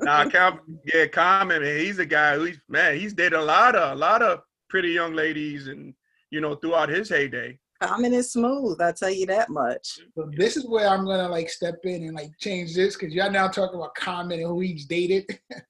nah, 0.00 0.28
Com, 0.30 0.60
yeah, 0.92 1.06
Common, 1.06 1.62
man, 1.62 1.80
he's 1.80 1.98
a 1.98 2.06
guy 2.06 2.36
who's 2.36 2.58
man, 2.68 2.98
he's 2.98 3.12
dated 3.12 3.34
a 3.34 3.42
lot 3.42 3.74
of 3.74 3.92
a 3.92 4.00
lot 4.00 4.22
of 4.22 4.40
pretty 4.68 4.90
young 4.90 5.14
ladies, 5.14 5.66
and 5.66 5.94
you 6.30 6.40
know, 6.40 6.54
throughout 6.54 6.88
his 6.88 7.08
heyday. 7.08 7.58
Common 7.82 8.12
is 8.12 8.32
smooth. 8.32 8.80
I 8.80 8.92
tell 8.92 9.10
you 9.10 9.26
that 9.26 9.48
much. 9.48 10.00
So 10.14 10.30
this 10.36 10.56
is 10.56 10.68
where 10.68 10.88
I'm 10.88 11.06
gonna 11.06 11.28
like 11.28 11.48
step 11.48 11.76
in 11.84 12.04
and 12.04 12.14
like 12.14 12.30
change 12.38 12.74
this 12.74 12.94
because 12.94 13.14
y'all 13.14 13.30
now 13.30 13.48
talking 13.48 13.76
about 13.76 13.94
Common 13.94 14.40
and 14.40 14.48
who 14.48 14.60
he's 14.60 14.84
dated. 14.84 15.24
All 15.52 15.60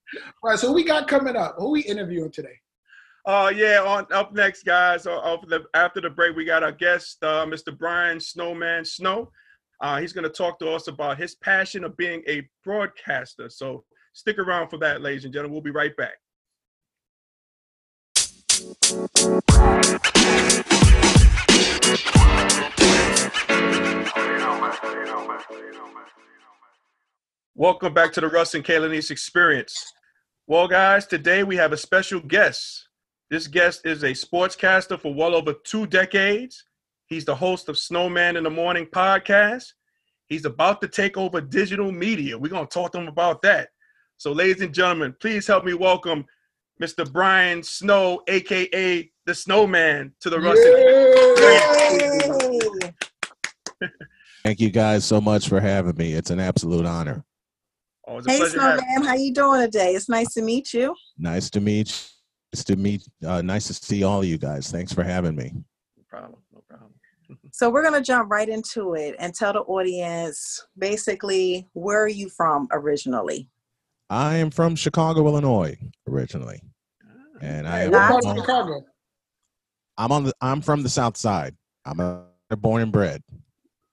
right, 0.51 0.59
so 0.59 0.69
who 0.69 0.75
we 0.75 0.85
got 0.85 1.07
coming 1.07 1.37
up? 1.37 1.55
Who 1.59 1.71
we 1.71 1.83
interviewing 1.83 2.33
today? 2.33 2.59
Uh, 3.27 3.53
yeah, 3.55 3.81
on 3.87 4.07
up 4.13 4.33
next, 4.33 4.65
guys. 4.65 5.07
Uh, 5.07 5.21
after 5.25 5.47
the 5.47 5.65
after 5.75 6.01
the 6.01 6.11
break, 6.11 6.35
we 6.35 6.45
got 6.45 6.65
our 6.65 6.73
guest, 6.73 7.23
uh, 7.23 7.47
Mr. 7.47 7.77
Brian 7.77 8.19
Snowman 8.19 8.85
Snow. 8.85 9.31
Uh, 9.81 9.99
he's 9.99 10.13
going 10.13 10.25
to 10.25 10.31
talk 10.31 10.59
to 10.59 10.71
us 10.71 10.89
about 10.89 11.17
his 11.17 11.37
passion 11.37 11.85
of 11.85 11.97
being 11.97 12.23
a 12.29 12.47
broadcaster. 12.65 13.49
So 13.49 13.85
stick 14.13 14.39
around 14.39 14.69
for 14.69 14.79
that, 14.79 15.01
ladies 15.01 15.25
and 15.25 15.33
gentlemen. 15.33 15.53
We'll 15.53 15.63
be 15.63 15.71
right 15.71 15.97
back. 15.97 16.19
Welcome 27.55 27.93
back 27.95 28.13
to 28.15 28.21
the 28.21 28.29
Russ 28.29 28.55
and 28.55 28.65
Kayla 28.65 28.91
Nice 28.91 29.11
Experience. 29.11 29.93
Well, 30.47 30.67
guys, 30.69 31.07
today 31.07 31.43
we 31.43 31.57
have 31.57 31.73
a 31.73 31.77
special 31.77 32.21
guest. 32.21 32.89
This 33.31 33.47
guest 33.47 33.87
is 33.87 34.03
a 34.03 34.11
sportscaster 34.13 34.99
for 34.99 35.15
well 35.15 35.35
over 35.35 35.55
two 35.65 35.87
decades. 35.87 36.65
He's 37.07 37.25
the 37.25 37.35
host 37.35 37.69
of 37.69 37.79
Snowman 37.79 38.37
in 38.37 38.45
the 38.45 38.51
Morning 38.51 38.87
podcast. 38.87 39.73
He's 40.29 40.45
about 40.45 40.81
to 40.83 40.89
take 40.89 41.17
over 41.17 41.41
digital 41.41 41.91
media. 41.93 42.39
We're 42.39 42.49
going 42.49 42.67
to 42.67 42.73
talk 42.73 42.93
to 42.93 42.99
him 43.01 43.09
about 43.09 43.43
that. 43.43 43.69
So, 44.17 44.33
ladies 44.33 44.63
and 44.63 44.73
gentlemen, 44.75 45.15
please 45.21 45.47
help 45.47 45.65
me 45.65 45.75
welcome 45.75 46.25
Mr. 46.81 47.11
Brian 47.11 47.63
Snow, 47.63 48.21
aka 48.29 49.11
the 49.27 49.35
Snowman, 49.35 50.13
to 50.21 50.31
the 50.31 50.41
Russ. 50.41 50.59
and- 50.59 51.60
Yay! 51.93 52.95
Thank 54.45 54.61
you 54.61 54.71
guys 54.71 55.05
so 55.05 55.21
much 55.21 55.49
for 55.49 55.61
having 55.61 55.97
me. 55.97 56.13
It's 56.15 56.31
an 56.31 56.41
absolute 56.41 56.87
honor. 56.87 57.25
Oh, 58.07 58.19
a 58.19 58.23
Hey, 58.27 58.39
pleasure 58.39 58.61
having 58.61 58.85
Snowman, 58.85 59.09
how 59.09 59.15
you 59.15 59.33
doing 59.35 59.61
today? 59.61 59.95
It's 59.95 60.09
nice 60.09 60.33
to 60.35 60.43
meet 60.43 60.73
you. 60.73 60.95
Nice 61.19 61.51
to 61.51 61.61
meet. 61.61 61.89
you. 61.89 62.57
Nice 62.57 62.65
to 62.65 62.77
meet. 62.77 63.03
Uh, 63.25 63.43
nice 63.43 63.67
to 63.69 63.75
see 63.75 64.03
all 64.03 64.21
of 64.21 64.27
you 64.27 64.39
guys. 64.39 64.71
Thanks 64.71 64.93
for 64.93 65.05
having 65.05 65.37
me. 65.37 65.53
No 65.97 66.03
problem. 66.09 66.41
No 66.53 66.63
problem. 66.69 66.91
So 67.53 67.71
we're 67.71 67.85
gonna 67.85 68.01
jump 68.03 68.29
right 68.31 68.49
into 68.49 68.95
it 68.95 69.15
and 69.21 69.33
tell 69.33 69.53
the 69.53 69.61
audience 69.61 70.67
basically 70.77 71.69
where 71.75 72.03
are 72.03 72.09
you 72.09 72.29
from 72.29 72.67
originally? 72.73 73.49
I 74.09 74.37
am 74.37 74.51
from 74.51 74.75
Chicago, 74.75 75.25
Illinois, 75.29 75.77
originally, 76.09 76.61
and 77.41 77.69
I 77.69 77.83
am 77.83 77.93
what 77.93 78.11
part 78.11 78.25
of 78.27 78.37
Chicago? 78.37 78.85
I'm 79.97 80.11
on 80.11 80.25
the. 80.25 80.33
I'm 80.41 80.61
from 80.61 80.83
the 80.83 80.89
South 80.89 81.17
Side. 81.17 81.55
I'm 81.85 82.01
a, 82.01 82.25
born 82.57 82.83
and 82.83 82.93
bred. 82.93 83.23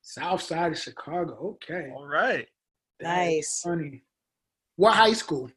South 0.02 0.42
side 0.42 0.72
of 0.72 0.78
Chicago. 0.78 1.58
Okay. 1.64 1.92
All 1.96 2.08
right. 2.08 2.48
Nice. 3.02 3.62
Funny. 3.64 4.04
What 4.76 4.96
high 4.96 5.14
school? 5.14 5.50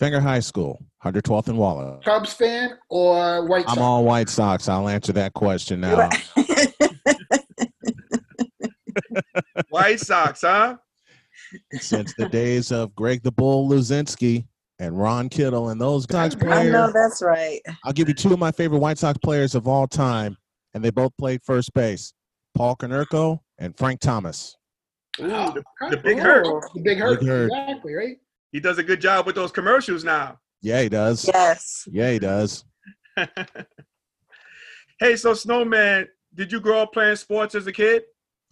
Fenger 0.00 0.20
High 0.20 0.40
School, 0.40 0.82
112th 1.04 1.48
and 1.48 1.58
Wallace. 1.58 2.02
Cubs 2.02 2.32
fan 2.32 2.78
or 2.88 3.46
White 3.46 3.66
Sox? 3.66 3.76
I'm 3.76 3.82
all 3.82 4.02
White 4.02 4.30
Sox. 4.30 4.66
I'll 4.66 4.88
answer 4.88 5.12
that 5.12 5.34
question 5.34 5.82
now. 5.82 6.08
White 9.68 10.00
Sox, 10.00 10.40
huh? 10.40 10.78
Since 11.74 12.14
the 12.14 12.30
days 12.30 12.72
of 12.72 12.94
Greg 12.94 13.22
the 13.22 13.30
Bull 13.30 13.68
Luzinski 13.68 14.46
and 14.78 14.98
Ron 14.98 15.28
Kittle 15.28 15.68
and 15.68 15.78
those 15.78 16.06
Sox 16.10 16.34
I 16.42 16.64
know 16.64 16.90
that's 16.90 17.20
right. 17.20 17.60
I'll 17.84 17.92
give 17.92 18.08
you 18.08 18.14
two 18.14 18.32
of 18.32 18.38
my 18.38 18.52
favorite 18.52 18.78
White 18.78 18.96
Sox 18.96 19.18
players 19.18 19.54
of 19.54 19.68
all 19.68 19.86
time, 19.86 20.34
and 20.74 20.84
they 20.84 20.90
both 20.90 21.12
played 21.18 21.42
first 21.44 21.72
base: 21.74 22.12
Paul 22.54 22.76
Konerko 22.76 23.40
and 23.58 23.76
Frank 23.76 24.00
Thomas. 24.00 24.56
Ooh, 25.20 25.26
the, 25.26 25.62
the 25.90 25.96
big 26.04 26.18
hurt. 26.18 26.46
The 26.74 26.80
big 26.80 26.98
hurt. 26.98 27.20
Big 27.20 27.28
hurt. 27.28 27.46
Exactly, 27.52 27.94
right? 27.94 28.16
He 28.52 28.60
does 28.60 28.78
a 28.78 28.82
good 28.82 29.00
job 29.00 29.26
with 29.26 29.34
those 29.34 29.52
commercials 29.52 30.04
now. 30.04 30.38
Yeah, 30.62 30.82
he 30.82 30.88
does. 30.88 31.26
Yes. 31.26 31.88
Yeah, 31.90 32.10
he 32.12 32.18
does. 32.18 32.64
hey, 34.98 35.16
so 35.16 35.34
Snowman, 35.34 36.08
did 36.34 36.50
you 36.52 36.60
grow 36.60 36.80
up 36.80 36.92
playing 36.92 37.16
sports 37.16 37.54
as 37.54 37.66
a 37.66 37.72
kid? 37.72 38.02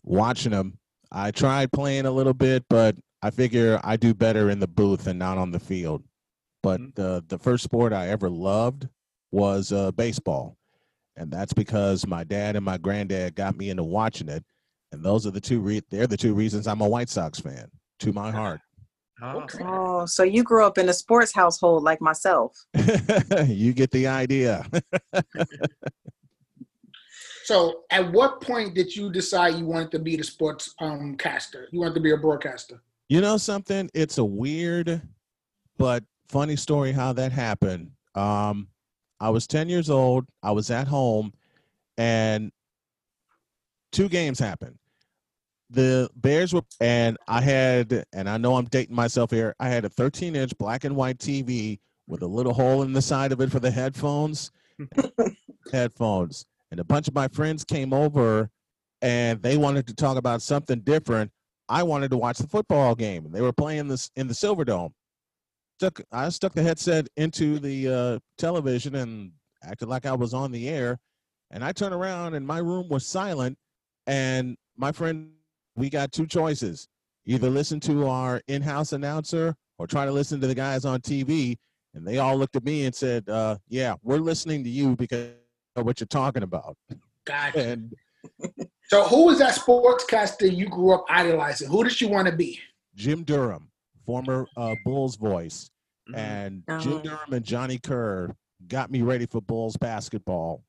Watching 0.02 0.52
them. 0.52 0.78
I 1.10 1.30
tried 1.30 1.72
playing 1.72 2.06
a 2.06 2.10
little 2.10 2.34
bit, 2.34 2.64
but 2.68 2.96
I 3.22 3.30
figure 3.30 3.80
I 3.82 3.96
do 3.96 4.14
better 4.14 4.50
in 4.50 4.60
the 4.60 4.68
booth 4.68 5.06
and 5.06 5.18
not 5.18 5.38
on 5.38 5.50
the 5.50 5.60
field. 5.60 6.04
But 6.62 6.80
Mhm. 6.80 6.94
the 6.96 7.24
the 7.28 7.38
first 7.38 7.64
sport 7.64 7.92
I 7.92 8.08
ever 8.08 8.28
loved 8.28 8.88
was 9.30 9.72
uh, 9.72 9.90
baseball, 9.92 10.56
and 11.18 11.30
that's 11.30 11.52
because 11.52 12.06
my 12.06 12.24
dad 12.24 12.56
and 12.56 12.64
my 12.64 12.78
granddad 12.78 13.34
got 13.34 13.56
me 13.56 13.70
into 13.70 13.82
watching 13.82 14.28
it, 14.28 14.44
and 14.92 15.02
those 15.02 15.26
are 15.26 15.30
the 15.30 15.40
two. 15.40 15.60
Re- 15.60 15.82
they're 15.90 16.06
the 16.06 16.16
two 16.16 16.34
reasons 16.34 16.66
I'm 16.66 16.80
a 16.80 16.88
White 16.88 17.08
Sox 17.08 17.38
fan. 17.40 17.68
To 18.00 18.12
my 18.12 18.30
heart. 18.40 18.60
Oh, 19.20 19.40
Okay. 19.40 19.64
Oh, 19.66 20.06
so 20.06 20.22
you 20.22 20.44
grew 20.44 20.64
up 20.64 20.78
in 20.78 20.88
a 20.88 20.92
sports 20.92 21.34
household 21.34 21.82
like 21.82 22.00
myself. 22.00 22.56
you 23.46 23.72
get 23.72 23.90
the 23.90 24.06
idea. 24.06 24.64
So, 27.44 27.84
at 27.90 28.12
what 28.12 28.42
point 28.42 28.74
did 28.74 28.94
you 28.94 29.10
decide 29.10 29.54
you 29.54 29.64
wanted 29.64 29.90
to 29.92 29.98
be 29.98 30.16
the 30.16 30.22
sports 30.22 30.74
um 30.82 31.16
caster? 31.16 31.66
You 31.72 31.80
wanted 31.80 31.94
to 31.94 32.00
be 32.00 32.10
a 32.10 32.16
broadcaster? 32.18 32.82
You 33.08 33.22
know 33.22 33.38
something? 33.38 33.88
It's 33.94 34.18
a 34.18 34.24
weird 34.24 35.00
but 35.78 36.04
funny 36.28 36.56
story 36.56 36.92
how 36.92 37.14
that 37.14 37.32
happened. 37.32 37.92
Um, 38.14 38.68
I 39.20 39.30
was 39.30 39.46
10 39.46 39.68
years 39.68 39.90
old. 39.90 40.26
I 40.42 40.52
was 40.52 40.70
at 40.70 40.88
home, 40.88 41.32
and 41.96 42.52
two 43.92 44.08
games 44.08 44.38
happened. 44.38 44.78
The 45.70 46.08
Bears 46.16 46.54
were, 46.54 46.62
and 46.80 47.18
I 47.26 47.40
had, 47.40 48.04
and 48.12 48.28
I 48.28 48.38
know 48.38 48.56
I'm 48.56 48.66
dating 48.66 48.96
myself 48.96 49.30
here. 49.30 49.54
I 49.60 49.68
had 49.68 49.84
a 49.84 49.90
13 49.90 50.34
inch 50.34 50.56
black 50.56 50.84
and 50.84 50.96
white 50.96 51.18
TV 51.18 51.78
with 52.06 52.22
a 52.22 52.26
little 52.26 52.54
hole 52.54 52.82
in 52.82 52.92
the 52.92 53.02
side 53.02 53.32
of 53.32 53.40
it 53.40 53.50
for 53.50 53.60
the 53.60 53.70
headphones. 53.70 54.50
headphones. 55.72 56.46
And 56.70 56.80
a 56.80 56.84
bunch 56.84 57.08
of 57.08 57.14
my 57.14 57.28
friends 57.28 57.64
came 57.64 57.92
over 57.92 58.50
and 59.02 59.42
they 59.42 59.56
wanted 59.56 59.86
to 59.88 59.94
talk 59.94 60.16
about 60.16 60.42
something 60.42 60.80
different. 60.80 61.30
I 61.68 61.82
wanted 61.82 62.10
to 62.10 62.16
watch 62.16 62.38
the 62.38 62.48
football 62.48 62.94
game, 62.94 63.26
and 63.26 63.34
they 63.34 63.42
were 63.42 63.52
playing 63.52 63.88
this 63.88 64.10
in 64.16 64.26
the 64.26 64.34
Silverdome. 64.34 64.92
Stuck, 65.78 66.00
I 66.10 66.28
stuck 66.30 66.54
the 66.54 66.62
headset 66.62 67.06
into 67.16 67.60
the 67.60 67.88
uh, 67.88 68.18
television 68.36 68.96
and 68.96 69.30
acted 69.62 69.88
like 69.88 70.06
I 70.06 70.12
was 70.12 70.34
on 70.34 70.50
the 70.50 70.68
air. 70.68 70.98
And 71.52 71.64
I 71.64 71.70
turned 71.70 71.94
around, 71.94 72.34
and 72.34 72.44
my 72.44 72.58
room 72.58 72.88
was 72.88 73.06
silent. 73.06 73.56
And 74.08 74.56
my 74.76 74.90
friend, 74.90 75.30
we 75.76 75.88
got 75.88 76.10
two 76.10 76.26
choices: 76.26 76.88
either 77.26 77.48
listen 77.48 77.78
to 77.80 78.08
our 78.08 78.42
in-house 78.48 78.92
announcer 78.92 79.54
or 79.78 79.86
try 79.86 80.04
to 80.04 80.10
listen 80.10 80.40
to 80.40 80.48
the 80.48 80.54
guys 80.54 80.84
on 80.84 81.00
TV. 81.00 81.56
And 81.94 82.04
they 82.04 82.18
all 82.18 82.36
looked 82.36 82.56
at 82.56 82.64
me 82.64 82.86
and 82.86 82.94
said, 82.94 83.28
uh, 83.28 83.56
"Yeah, 83.68 83.94
we're 84.02 84.18
listening 84.18 84.64
to 84.64 84.70
you 84.70 84.96
because 84.96 85.30
of 85.76 85.86
what 85.86 86.00
you're 86.00 86.08
talking 86.08 86.42
about." 86.42 86.76
Gotcha. 87.24 87.60
And 87.60 87.94
So 88.88 89.04
who 89.04 89.26
was 89.26 89.38
that 89.38 89.54
sportscaster 89.54 90.50
you 90.50 90.66
grew 90.66 90.92
up 90.94 91.04
idolizing? 91.08 91.68
Who 91.68 91.84
did 91.84 92.00
you 92.00 92.08
want 92.08 92.26
to 92.26 92.34
be? 92.34 92.58
Jim 92.94 93.22
Durham, 93.22 93.67
former 94.08 94.46
uh, 94.56 94.74
Bulls 94.86 95.16
voice, 95.16 95.70
Mhm. 96.08 96.16
and 96.16 96.62
Oh. 96.66 96.78
Jim 96.80 97.02
Durham 97.02 97.32
and 97.34 97.44
Johnny 97.44 97.78
Kerr 97.78 98.34
got 98.66 98.90
me 98.90 99.02
ready 99.02 99.26
for 99.26 99.42
Bulls 99.42 99.76
basketball. 99.76 100.64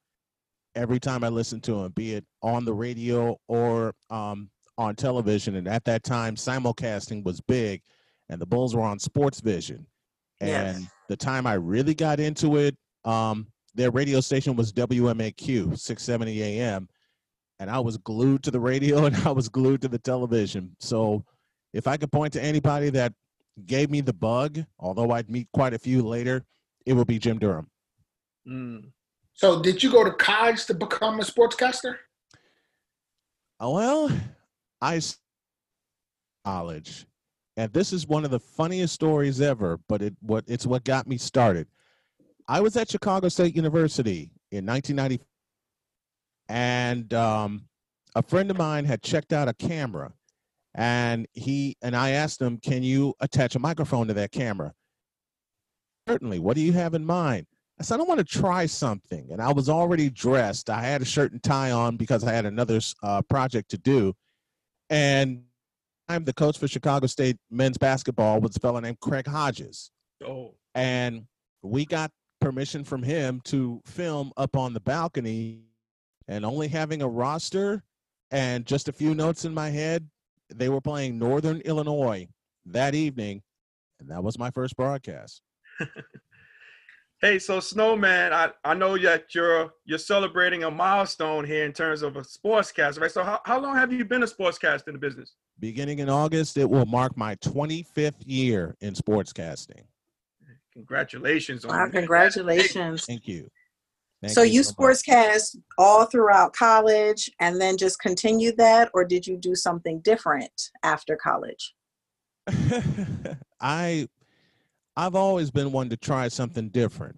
Every 0.76 1.00
time 1.00 1.24
I 1.24 1.30
listened 1.30 1.64
to 1.64 1.76
him, 1.82 1.94
be 1.94 2.16
it 2.16 2.26
on 2.44 2.66
the 2.66 2.74
radio 2.74 3.38
or 3.48 3.96
um, 4.10 4.52
on 4.78 4.96
television, 4.98 5.56
and 5.56 5.70
at 5.70 5.86
that 5.86 6.04
time, 6.04 6.36
simulcasting 6.36 7.24
was 7.24 7.40
big, 7.40 7.82
and 8.28 8.42
the 8.42 8.46
Bulls 8.46 8.76
were 8.76 8.82
on 8.84 9.00
Sports 9.00 9.40
Vision. 9.40 9.88
Yes. 10.42 10.76
And 10.76 10.88
the 11.08 11.16
time 11.18 11.48
I 11.48 11.54
really 11.54 11.96
got 11.96 12.20
into 12.20 12.58
it, 12.58 12.76
um, 13.06 13.48
their 13.74 13.92
radio 13.92 14.20
station 14.20 14.58
was 14.58 14.74
WMAQ, 14.74 15.78
670 15.78 16.44
AM, 16.44 16.90
and 17.60 17.70
I 17.72 17.80
was 17.80 17.96
glued 17.98 18.44
to 18.44 18.52
the 18.52 18.60
radio 18.60 19.06
and 19.06 19.16
I 19.26 19.32
was 19.32 19.48
glued 19.48 19.82
to 19.84 19.88
the 19.88 20.00
television. 20.00 20.76
So 20.82 21.24
if 21.74 21.88
I 21.88 21.96
could 21.98 22.12
point 22.12 22.34
to 22.34 22.42
anybody 22.44 22.90
that 22.92 23.14
gave 23.66 23.90
me 23.90 24.02
the 24.02 24.14
bug, 24.14 24.64
although 24.80 25.12
I'd 25.12 25.30
meet 25.30 25.48
quite 25.54 25.74
a 25.74 25.80
few 25.80 26.02
later, 26.02 26.44
it 26.86 26.94
would 26.94 27.08
be 27.08 27.20
Jim 27.20 27.40
Durham. 27.40 27.68
Mm. 28.48 28.92
So 29.34 29.62
did 29.62 29.82
you 29.82 29.92
go 29.92 30.04
to 30.04 30.12
college 30.12 30.66
to 30.66 30.74
become 30.74 31.20
a 31.20 31.24
sportscaster? 31.24 31.96
Uh, 33.62 33.70
Well, 33.70 34.12
I 34.82 35.02
college, 36.46 37.06
and 37.58 37.72
this 37.74 37.94
is 37.94 38.08
one 38.08 38.26
of 38.26 38.32
the 38.32 38.40
funniest 38.40 38.94
stories 38.94 39.42
ever. 39.42 39.80
But 39.88 40.02
it 40.02 40.16
what 40.22 40.44
it's 40.48 40.66
what 40.66 40.84
got 40.84 41.08
me 41.08 41.18
started. 41.18 41.68
I 42.48 42.62
was 42.62 42.76
at 42.78 42.90
Chicago 42.90 43.30
State 43.30 43.56
University 43.56 44.32
in 44.52 44.66
1990, 44.66 45.24
and 46.50 47.14
um, 47.14 47.66
a 48.16 48.24
friend 48.24 48.50
of 48.50 48.58
mine 48.58 48.86
had 48.86 49.02
checked 49.02 49.34
out 49.34 49.48
a 49.48 49.54
camera, 49.54 50.12
and 50.76 51.28
he 51.34 51.76
and 51.82 51.96
I 51.96 52.12
asked 52.12 52.42
him, 52.42 52.58
"Can 52.58 52.84
you 52.84 53.14
attach 53.20 53.56
a 53.56 53.60
microphone 53.60 54.08
to 54.08 54.14
that 54.16 54.32
camera?" 54.32 54.74
Certainly. 56.08 56.40
What 56.40 56.56
do 56.56 56.62
you 56.62 56.74
have 56.74 56.96
in 56.96 57.06
mind? 57.06 57.46
I 57.80 57.84
said, 57.84 57.96
I 57.96 57.98
don't 57.98 58.08
want 58.08 58.20
to 58.20 58.26
try 58.26 58.66
something. 58.66 59.30
And 59.32 59.42
I 59.42 59.54
was 59.54 59.70
already 59.70 60.10
dressed. 60.10 60.70
I 60.70 60.82
had 60.82 61.02
a 61.02 61.06
shirt 61.06 61.32
and 61.32 61.42
tie 61.42 61.72
on 61.72 61.96
because 61.96 62.24
I 62.24 62.34
had 62.34 62.46
another 62.46 62.80
uh, 63.04 63.22
project 63.22 63.70
to 63.72 63.78
do. 63.78 64.14
And 64.90 65.44
I'm 66.10 66.26
the 66.26 66.34
coach 66.34 66.58
for 66.58 66.68
Chicago 66.68 67.08
State 67.08 67.38
men's 67.52 67.78
basketball 67.78 68.42
was 68.42 68.56
a 68.56 68.60
fellow 68.60 68.80
named 68.80 69.00
Craig 69.00 69.28
Hodges. 69.28 69.92
Oh. 70.26 70.56
And 70.76 71.26
we 71.62 71.86
got 71.86 72.12
permission 72.42 72.84
from 72.84 73.04
him 73.04 73.40
to 73.46 73.82
film 73.86 74.34
up 74.36 74.58
on 74.58 74.74
the 74.74 74.80
balcony 74.80 75.62
and 76.28 76.44
only 76.44 76.68
having 76.68 77.02
a 77.02 77.08
roster 77.08 77.84
and 78.32 78.66
just 78.66 78.88
a 78.88 78.92
few 78.92 79.16
notes 79.16 79.46
in 79.46 79.54
my 79.54 79.70
head. 79.70 80.10
They 80.54 80.70
were 80.70 80.82
playing 80.82 81.18
Northern 81.20 81.62
Illinois 81.62 82.28
that 82.66 82.96
evening. 82.96 83.42
And 84.00 84.10
that 84.10 84.24
was 84.24 84.40
my 84.40 84.52
first 84.52 84.76
broadcast. 84.76 85.42
Hey, 87.22 87.38
so 87.38 87.60
Snowman, 87.60 88.32
I, 88.32 88.52
I 88.64 88.74
know 88.74 88.98
that 88.98 89.36
you're 89.36 89.74
you're 89.84 89.98
celebrating 89.98 90.64
a 90.64 90.72
milestone 90.72 91.44
here 91.44 91.66
in 91.66 91.74
terms 91.74 92.02
of 92.02 92.16
a 92.16 92.22
sportscaster, 92.22 93.02
right? 93.02 93.12
So 93.12 93.24
how, 93.26 93.42
how 93.44 93.60
long 93.60 93.76
have 93.76 93.92
you 93.92 94.06
been 94.06 94.24
a 94.24 94.26
sportscaster 94.26 94.88
in 94.88 94.94
the 94.94 95.00
business? 95.00 95.34
Beginning 95.60 96.00
in 96.00 96.10
August, 96.10 96.56
it 96.56 96.70
will 96.70 96.86
mark 96.86 97.18
my 97.18 97.36
25th 97.36 98.14
year 98.26 98.74
in 98.80 98.94
sportscasting. 98.94 99.82
Congratulations 100.72 101.66
on 101.66 101.72
Wow, 101.72 101.86
that. 101.88 101.92
congratulations. 101.92 103.06
Thank 103.06 103.28
you. 103.28 103.50
Thank 104.22 104.34
so 104.34 104.42
you 104.42 104.64
so 104.64 104.74
much. 104.78 104.98
sportscast 104.98 105.56
all 105.78 106.06
throughout 106.06 106.54
college 106.54 107.30
and 107.40 107.60
then 107.60 107.78
just 107.78 108.00
continued 108.00 108.58
that 108.58 108.90
or 108.94 109.06
did 109.06 109.26
you 109.26 109.38
do 109.38 109.56
something 109.56 110.02
different 110.02 110.72
after 110.84 111.16
college? 111.16 111.74
I 113.62 114.08
I've 114.98 115.16
always 115.16 115.52
been 115.52 115.72
one 115.72 115.90
to 115.90 115.98
try 115.98 116.28
something 116.28 116.70
different, 116.70 117.18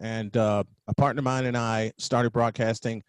and 0.00 0.34
uh, 0.36 0.64
a 0.88 0.94
partner 0.94 1.20
of 1.20 1.24
mine 1.24 1.44
and 1.44 1.56
I 1.56 1.92
started 1.98 2.32
broadcasting. 2.32 3.02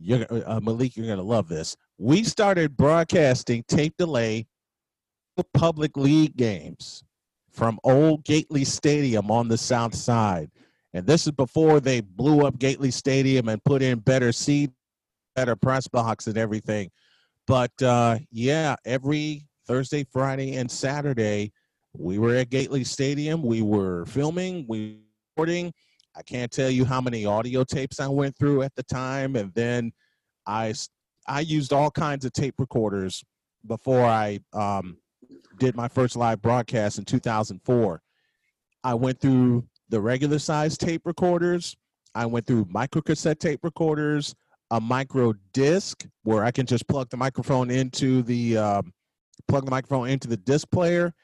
You're, 0.00 0.24
uh, 0.30 0.60
Malik, 0.60 0.96
you're 0.96 1.08
gonna 1.08 1.22
love 1.22 1.48
this. 1.48 1.76
We 1.98 2.22
started 2.22 2.76
broadcasting 2.76 3.64
tape 3.68 3.96
delay 3.98 4.46
public 5.54 5.96
league 5.96 6.36
games 6.36 7.04
from 7.50 7.78
old 7.84 8.24
Gately 8.24 8.64
Stadium 8.64 9.30
on 9.30 9.48
the 9.48 9.58
south 9.58 9.94
side, 9.94 10.50
and 10.94 11.06
this 11.06 11.26
is 11.26 11.32
before 11.32 11.80
they 11.80 12.00
blew 12.00 12.46
up 12.46 12.58
Gately 12.58 12.90
Stadium 12.90 13.48
and 13.48 13.62
put 13.64 13.82
in 13.82 13.98
better 13.98 14.32
seat, 14.32 14.70
better 15.36 15.56
press 15.56 15.86
box, 15.86 16.26
and 16.26 16.38
everything. 16.38 16.90
But 17.46 17.72
uh, 17.82 18.18
yeah, 18.30 18.76
every 18.84 19.46
Thursday, 19.66 20.04
Friday, 20.12 20.56
and 20.56 20.70
Saturday, 20.70 21.52
we 21.96 22.18
were 22.18 22.36
at 22.36 22.50
Gately 22.50 22.84
Stadium. 22.84 23.42
We 23.42 23.62
were 23.62 24.06
filming, 24.06 24.64
we 24.68 24.94
were 25.36 25.42
recording. 25.42 25.72
I 26.16 26.22
can't 26.22 26.50
tell 26.50 26.70
you 26.70 26.84
how 26.84 27.00
many 27.00 27.26
audio 27.26 27.64
tapes 27.64 28.00
I 28.00 28.08
went 28.08 28.36
through 28.38 28.62
at 28.62 28.74
the 28.74 28.82
time, 28.82 29.36
and 29.36 29.52
then 29.54 29.92
I 30.46 30.74
I 31.26 31.40
used 31.40 31.72
all 31.72 31.90
kinds 31.90 32.24
of 32.24 32.32
tape 32.32 32.54
recorders 32.58 33.22
before 33.66 34.04
I 34.04 34.40
um, 34.52 34.96
did 35.58 35.76
my 35.76 35.88
first 35.88 36.16
live 36.16 36.40
broadcast 36.40 36.98
in 36.98 37.04
2004. 37.04 38.00
I 38.84 38.94
went 38.94 39.20
through 39.20 39.64
the 39.88 40.00
regular 40.00 40.38
size 40.38 40.76
tape 40.76 41.02
recorders. 41.04 41.76
I 42.14 42.26
went 42.26 42.46
through 42.46 42.66
micro 42.68 43.02
cassette 43.02 43.40
tape 43.40 43.60
recorders, 43.62 44.34
a 44.70 44.80
micro 44.80 45.34
disc 45.52 46.06
where 46.24 46.44
I 46.44 46.50
can 46.50 46.66
just 46.66 46.86
plug 46.88 47.10
the 47.10 47.16
microphone 47.16 47.70
into 47.70 48.22
the 48.22 48.56
um, 48.56 48.92
plug 49.46 49.64
the 49.64 49.70
microphone 49.70 50.08
into 50.08 50.28
the 50.28 50.36
disc 50.36 50.70
player, 50.70 51.14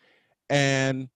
and 0.51 1.09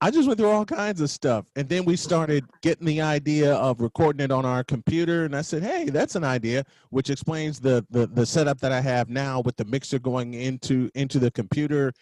I 0.00 0.10
just 0.10 0.28
went 0.28 0.38
through 0.38 0.50
all 0.50 0.66
kinds 0.66 1.00
of 1.00 1.08
stuff. 1.08 1.46
And 1.56 1.68
then 1.68 1.86
we 1.86 1.96
started 1.96 2.44
getting 2.60 2.86
the 2.86 3.00
idea 3.00 3.54
of 3.54 3.80
recording 3.80 4.22
it 4.22 4.30
on 4.30 4.44
our 4.44 4.62
computer. 4.62 5.24
And 5.24 5.34
I 5.34 5.40
said, 5.40 5.62
hey, 5.62 5.86
that's 5.88 6.16
an 6.16 6.24
idea, 6.24 6.64
which 6.90 7.08
explains 7.08 7.58
the 7.58 7.84
the, 7.90 8.06
the 8.06 8.26
setup 8.26 8.60
that 8.60 8.72
I 8.72 8.80
have 8.80 9.08
now 9.08 9.40
with 9.40 9.56
the 9.56 9.64
mixer 9.64 9.98
going 9.98 10.34
into 10.34 10.90
into 10.94 11.18
the 11.18 11.30
computer. 11.30 11.92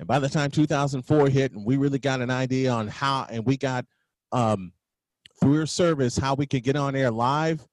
And 0.00 0.06
by 0.06 0.18
the 0.18 0.30
time 0.30 0.50
2004 0.50 1.28
hit, 1.28 1.52
and 1.52 1.62
we 1.62 1.76
really 1.76 1.98
got 1.98 2.22
an 2.22 2.30
idea 2.30 2.72
on 2.72 2.88
how, 2.88 3.26
and 3.30 3.44
we 3.44 3.58
got 3.58 3.84
um, 4.32 4.72
through 5.38 5.52
your 5.52 5.66
service 5.66 6.16
how 6.16 6.34
we 6.34 6.46
could 6.46 6.64
get 6.64 6.74
on 6.74 6.96
air 6.96 7.10
live, 7.10 7.68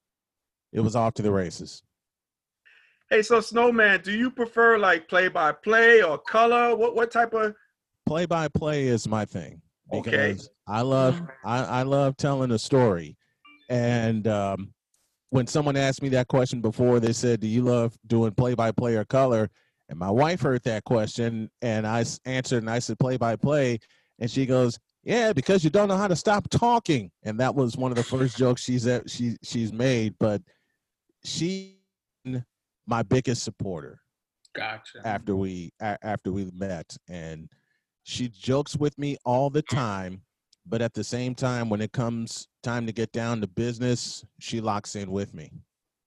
it 0.74 0.82
was 0.82 0.94
off 0.94 1.14
to 1.16 1.22
the 1.22 1.32
races. 1.32 1.84
Hey, 3.10 3.22
so 3.22 3.40
Snowman, 3.40 4.02
do 4.02 4.12
you 4.12 4.30
prefer 4.30 4.78
like 4.78 5.08
play 5.08 5.30
by 5.30 5.54
play 5.54 6.04
or 6.04 6.18
color? 6.18 6.76
What 6.76 6.94
what 6.98 7.12
type 7.12 7.34
of 7.34 7.56
play 8.06 8.26
by 8.26 8.50
play 8.50 8.88
is 8.88 9.08
my 9.08 9.24
thing 9.24 9.62
Okay. 9.94 10.12
because 10.12 10.50
I 10.68 10.82
love 10.82 11.22
I, 11.46 11.64
I 11.64 11.84
love 11.84 12.18
telling 12.18 12.52
a 12.52 12.60
story. 12.60 13.16
And 13.70 14.28
um, 14.28 14.74
when 15.30 15.48
someone 15.48 15.78
asked 15.78 16.02
me 16.02 16.10
that 16.10 16.28
question 16.28 16.60
before, 16.60 17.00
they 17.00 17.14
said, 17.14 17.40
"Do 17.40 17.48
you 17.48 17.62
love 17.62 17.98
doing 18.06 18.32
play 18.32 18.54
by 18.54 18.74
play 18.74 18.98
or 18.98 19.06
color?" 19.06 19.50
And 19.90 19.98
my 19.98 20.10
wife 20.12 20.42
heard 20.42 20.64
that 20.64 20.84
question, 20.84 21.50
and 21.62 21.88
I 21.88 22.04
answered, 22.26 22.64
and 22.64 22.70
I 22.70 22.80
said, 22.80 23.00
"Play 23.00 23.18
by 23.18 23.36
play," 23.36 23.80
and 24.20 24.30
she 24.30 24.46
goes, 24.46 24.78
"Yeah, 25.04 25.32
because 25.34 25.64
you 25.64 25.70
don't 25.70 25.88
know 25.88 25.96
how 25.98 26.08
to 26.10 26.16
stop 26.16 26.50
talking." 26.50 27.10
And 27.24 27.40
that 27.40 27.56
was 27.56 27.78
one 27.78 27.92
of 27.92 27.98
the 27.98 28.04
first 28.04 28.38
jokes 28.38 28.62
she's 28.64 28.88
she 29.08 29.38
she's 29.44 29.72
made. 29.72 30.16
But 30.20 30.42
she, 31.24 31.78
my 32.86 33.04
biggest 33.04 33.44
supporter 33.44 34.00
Gotcha. 34.56 35.00
after 35.06 35.36
we 35.36 35.72
a- 35.82 35.98
after 36.04 36.32
we 36.32 36.50
met 36.54 36.96
and 37.10 37.50
she 38.04 38.30
jokes 38.30 38.76
with 38.76 38.98
me 38.98 39.18
all 39.26 39.50
the 39.50 39.62
time 39.62 40.22
but 40.66 40.82
at 40.82 40.94
the 40.94 41.04
same 41.04 41.36
time 41.36 41.70
when 41.70 41.82
it 41.82 41.92
comes 41.92 42.48
time 42.64 42.86
to 42.86 42.92
get 42.94 43.12
down 43.12 43.42
to 43.42 43.48
business 43.48 44.26
she 44.40 44.62
locks 44.62 44.96
in 44.96 45.12
with 45.12 45.34
me 45.34 45.52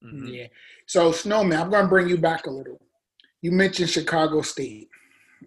Mhm. 0.03 0.35
Yeah. 0.35 0.47
So 0.87 1.13
Snowman, 1.13 1.61
I'm 1.61 1.71
gonna 1.71 1.87
bring 1.89 2.09
you 2.09 2.17
back 2.17 2.47
a 2.47 2.51
little. 2.51 2.81
You 3.43 3.53
mentioned 3.53 3.91
Chicago 3.91 4.43
State, 4.43 4.89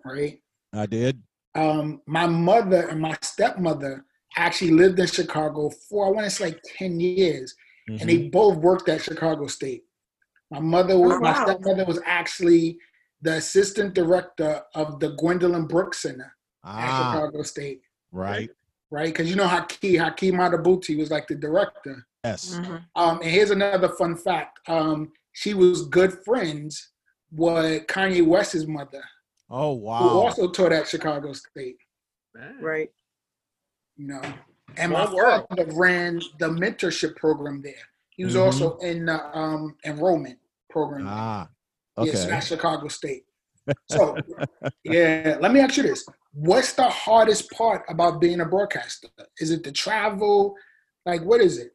right? 0.06 0.40
i 0.76 0.86
did 0.88 1.22
Um, 1.56 2.02
my 2.08 2.26
mother 2.26 2.88
and 2.90 3.00
my 3.00 3.16
stepmother 3.22 4.04
actually 4.36 4.72
lived 4.72 5.00
in 5.00 5.06
Chicago 5.06 5.70
for 5.88 6.08
I 6.08 6.10
want 6.10 6.26
to 6.26 6.32
say 6.32 6.46
like 6.46 6.60
10 6.78 7.00
years, 7.00 7.54
and 7.88 8.00
Mhm. 8.02 8.06
they 8.08 8.18
both 8.30 8.58
worked 8.58 8.90
at 8.90 9.04
Chicago 9.04 9.46
State. 9.48 9.84
My 10.50 10.60
mother 10.60 10.98
was 10.98 11.14
Oh, 11.14 11.20
my 11.20 11.34
stepmother 11.44 11.86
was 11.86 12.00
actually 12.06 12.80
the 13.22 13.34
assistant 13.34 13.94
director 13.94 14.64
of 14.74 15.00
the 15.00 15.10
Gwendolyn 15.16 15.68
Brooks 15.68 16.00
Center 16.00 16.36
at 16.64 16.90
ah 16.90 16.98
Chicago 17.14 17.44
State, 17.44 17.82
right 18.12 18.50
right? 18.90 19.08
Because 19.14 19.30
you 19.30 19.36
know 19.36 19.48
Hakeem 19.48 20.00
Hakeem 20.00 20.36
Madhubuti 20.36 20.98
was 20.98 21.12
like 21.12 21.28
the 21.28 21.36
director. 21.36 22.06
yes 22.26 22.56
Mhm. 22.56 22.86
Um, 22.96 23.22
and 23.22 23.30
here's 23.30 23.52
another 23.52 23.90
fun 23.90 24.16
fact. 24.16 24.60
Um, 24.68 25.14
she 25.34 25.54
was 25.54 25.88
good 25.88 26.24
friends 26.26 26.93
with 27.36 27.88
Kanye 27.88 28.26
West's 28.26 28.68
mother, 28.68 29.04
Oh 29.50 29.72
wow! 29.74 29.98
who 30.00 30.06
wow. 30.06 30.14
also 30.26 30.50
taught 30.50 30.72
at 30.72 30.88
Chicago 30.88 31.34
State. 31.34 31.78
Man. 32.36 32.58
Right. 32.62 32.90
You 33.98 34.08
know, 34.08 34.22
and 34.78 34.92
my 34.92 35.06
Small 35.06 35.46
father 35.50 35.68
ran 35.74 36.20
the 36.40 36.48
mentorship 36.50 37.16
program 37.16 37.62
there. 37.62 37.74
He 38.10 38.26
was 38.26 38.36
Mhm. 38.36 38.42
also 38.46 38.78
in 38.78 39.06
the 39.06 39.38
um, 39.38 39.76
enrollment 39.86 40.40
program. 40.70 41.06
there. 41.06 41.14
Ah. 41.16 41.50
Yes, 42.00 42.26
Okay. 42.26 42.34
at 42.36 42.40
Chicago 42.44 42.88
State. 42.88 43.26
So, 43.90 44.18
yeah, 44.84 45.38
let 45.40 45.54
me 45.54 45.60
ask 45.62 45.78
you 45.78 45.84
this: 45.84 46.06
What's 46.34 46.74
the 46.74 46.90
hardest 46.90 47.50
part 47.52 47.84
about 47.88 48.20
being 48.20 48.42
a 48.42 48.46
broadcaster? 48.46 49.08
Is 49.40 49.52
it 49.52 49.64
the 49.64 49.72
travel? 49.72 50.56
Like, 51.06 51.22
what 51.22 51.40
is 51.42 51.58
it? 51.60 51.72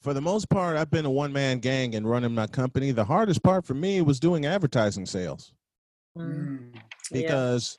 For 0.00 0.14
the 0.14 0.20
most 0.20 0.48
part, 0.48 0.76
I've 0.76 0.90
been 0.90 1.04
a 1.04 1.10
one 1.10 1.32
man 1.32 1.58
gang 1.58 1.94
and 1.94 2.08
running 2.08 2.34
my 2.34 2.46
company. 2.46 2.92
The 2.92 3.04
hardest 3.04 3.42
part 3.42 3.64
for 3.64 3.74
me 3.74 4.00
was 4.00 4.20
doing 4.20 4.46
advertising 4.46 5.06
sales 5.06 5.52
Mm. 6.16 6.32
Mm. 6.32 6.74
Yeah. 6.74 6.80
because 7.22 7.78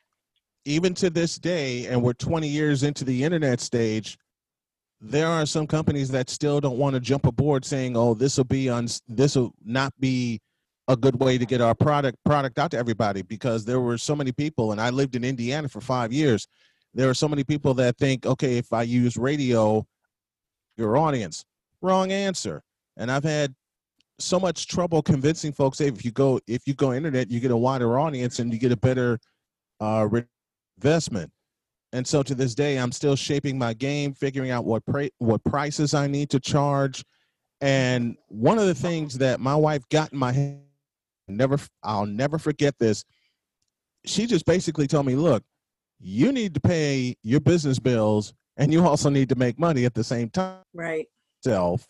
even 0.65 0.93
to 0.95 1.09
this 1.09 1.37
day, 1.37 1.87
and 1.87 2.01
we're 2.01 2.13
20 2.13 2.47
years 2.47 2.83
into 2.83 3.03
the 3.03 3.23
internet 3.23 3.59
stage, 3.59 4.17
there 5.01 5.27
are 5.27 5.45
some 5.45 5.65
companies 5.65 6.09
that 6.09 6.29
still 6.29 6.59
don't 6.59 6.77
want 6.77 6.93
to 6.93 6.99
jump 6.99 7.25
aboard 7.25 7.65
saying, 7.65 7.95
"Oh, 7.97 8.13
this 8.13 8.37
will 8.37 8.43
be 8.43 8.69
on 8.69 8.87
this 9.07 9.35
will 9.35 9.53
not 9.63 9.93
be 9.99 10.39
a 10.87 10.95
good 10.95 11.19
way 11.19 11.37
to 11.37 11.45
get 11.45 11.61
our 11.61 11.73
product 11.73 12.17
product 12.25 12.59
out 12.59 12.71
to 12.71 12.77
everybody." 12.77 13.21
Because 13.21 13.65
there 13.65 13.79
were 13.79 13.97
so 13.97 14.15
many 14.15 14.31
people, 14.31 14.71
and 14.71 14.79
I 14.81 14.89
lived 14.89 15.15
in 15.15 15.23
Indiana 15.23 15.69
for 15.69 15.81
five 15.81 16.11
years. 16.13 16.47
There 16.93 17.09
are 17.09 17.13
so 17.13 17.27
many 17.27 17.43
people 17.43 17.73
that 17.75 17.97
think, 17.97 18.25
"Okay, 18.25 18.57
if 18.57 18.73
I 18.73 18.83
use 18.83 19.15
radio, 19.17 19.87
your 20.77 20.97
audience." 20.97 21.45
Wrong 21.81 22.11
answer. 22.11 22.61
And 22.97 23.11
I've 23.11 23.23
had 23.23 23.55
so 24.19 24.39
much 24.39 24.67
trouble 24.67 25.01
convincing 25.01 25.53
folks 25.53 25.79
hey, 25.79 25.87
if 25.87 26.03
you 26.03 26.11
go 26.11 26.39
if 26.47 26.67
you 26.67 26.73
go 26.73 26.93
internet, 26.93 27.31
you 27.31 27.39
get 27.39 27.51
a 27.51 27.57
wider 27.57 27.99
audience 27.99 28.39
and 28.39 28.53
you 28.53 28.59
get 28.59 28.71
a 28.71 28.77
better 28.77 29.19
uh, 29.79 30.07
investment. 30.77 31.31
And 31.91 32.05
so 32.05 32.21
to 32.21 32.35
this 32.35 32.53
day, 32.53 32.77
I'm 32.77 32.91
still 32.91 33.15
shaping 33.15 33.57
my 33.57 33.73
game, 33.73 34.13
figuring 34.13 34.51
out 34.51 34.65
what 34.65 34.85
pra- 34.85 35.09
what 35.17 35.43
prices 35.43 35.93
I 35.93 36.07
need 36.07 36.29
to 36.31 36.39
charge. 36.39 37.03
And 37.61 38.15
one 38.27 38.59
of 38.59 38.67
the 38.67 38.75
things 38.75 39.17
that 39.17 39.39
my 39.39 39.55
wife 39.55 39.83
got 39.89 40.13
in 40.13 40.19
my 40.19 40.31
head, 40.31 40.61
never 41.27 41.57
I'll 41.83 42.05
never 42.05 42.37
forget 42.37 42.75
this. 42.79 43.03
She 44.05 44.27
just 44.27 44.45
basically 44.45 44.87
told 44.87 45.05
me, 45.05 45.15
"Look, 45.15 45.43
you 45.99 46.31
need 46.31 46.53
to 46.53 46.59
pay 46.59 47.15
your 47.23 47.39
business 47.39 47.79
bills, 47.79 48.33
and 48.57 48.71
you 48.71 48.85
also 48.85 49.09
need 49.09 49.29
to 49.29 49.35
make 49.35 49.59
money 49.59 49.85
at 49.85 49.93
the 49.93 50.03
same 50.03 50.29
time." 50.29 50.61
Right. 50.73 51.07
Self 51.43 51.87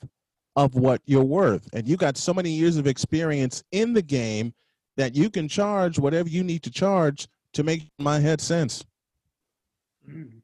of 0.56 0.76
what 0.76 1.02
you're 1.06 1.24
worth, 1.24 1.70
and 1.74 1.88
you 1.88 1.95
got 1.95 2.18
so 2.18 2.34
many 2.34 2.50
years 2.50 2.78
of 2.78 2.86
experience 2.86 3.64
in 3.72 3.93
the 3.93 4.02
game 4.02 4.54
that 4.97 5.16
you 5.16 5.30
can 5.30 5.47
charge 5.47 5.97
whatever 5.97 6.28
you 6.28 6.43
need 6.43 6.62
to 6.64 6.70
charge 6.70 7.28
to 7.54 7.64
make 7.64 7.89
my 7.97 8.20
head 8.20 8.41
sense. 8.41 8.84
Mm. 10.08 10.41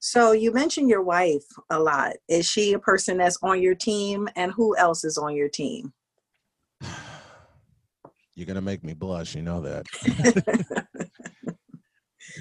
So 0.00 0.32
you 0.32 0.52
mentioned 0.52 0.88
your 0.88 1.02
wife 1.02 1.44
a 1.70 1.78
lot. 1.78 2.14
Is 2.28 2.48
she 2.48 2.72
a 2.72 2.78
person 2.78 3.18
that's 3.18 3.38
on 3.42 3.62
your 3.62 3.74
team, 3.74 4.28
and 4.36 4.52
who 4.52 4.76
else 4.76 5.04
is 5.04 5.18
on 5.18 5.34
your 5.34 5.48
team? 5.48 5.92
You're 8.34 8.46
gonna 8.46 8.60
make 8.60 8.84
me 8.84 8.94
blush, 8.94 9.34
you 9.34 9.42
know 9.42 9.60
that. 9.60 9.86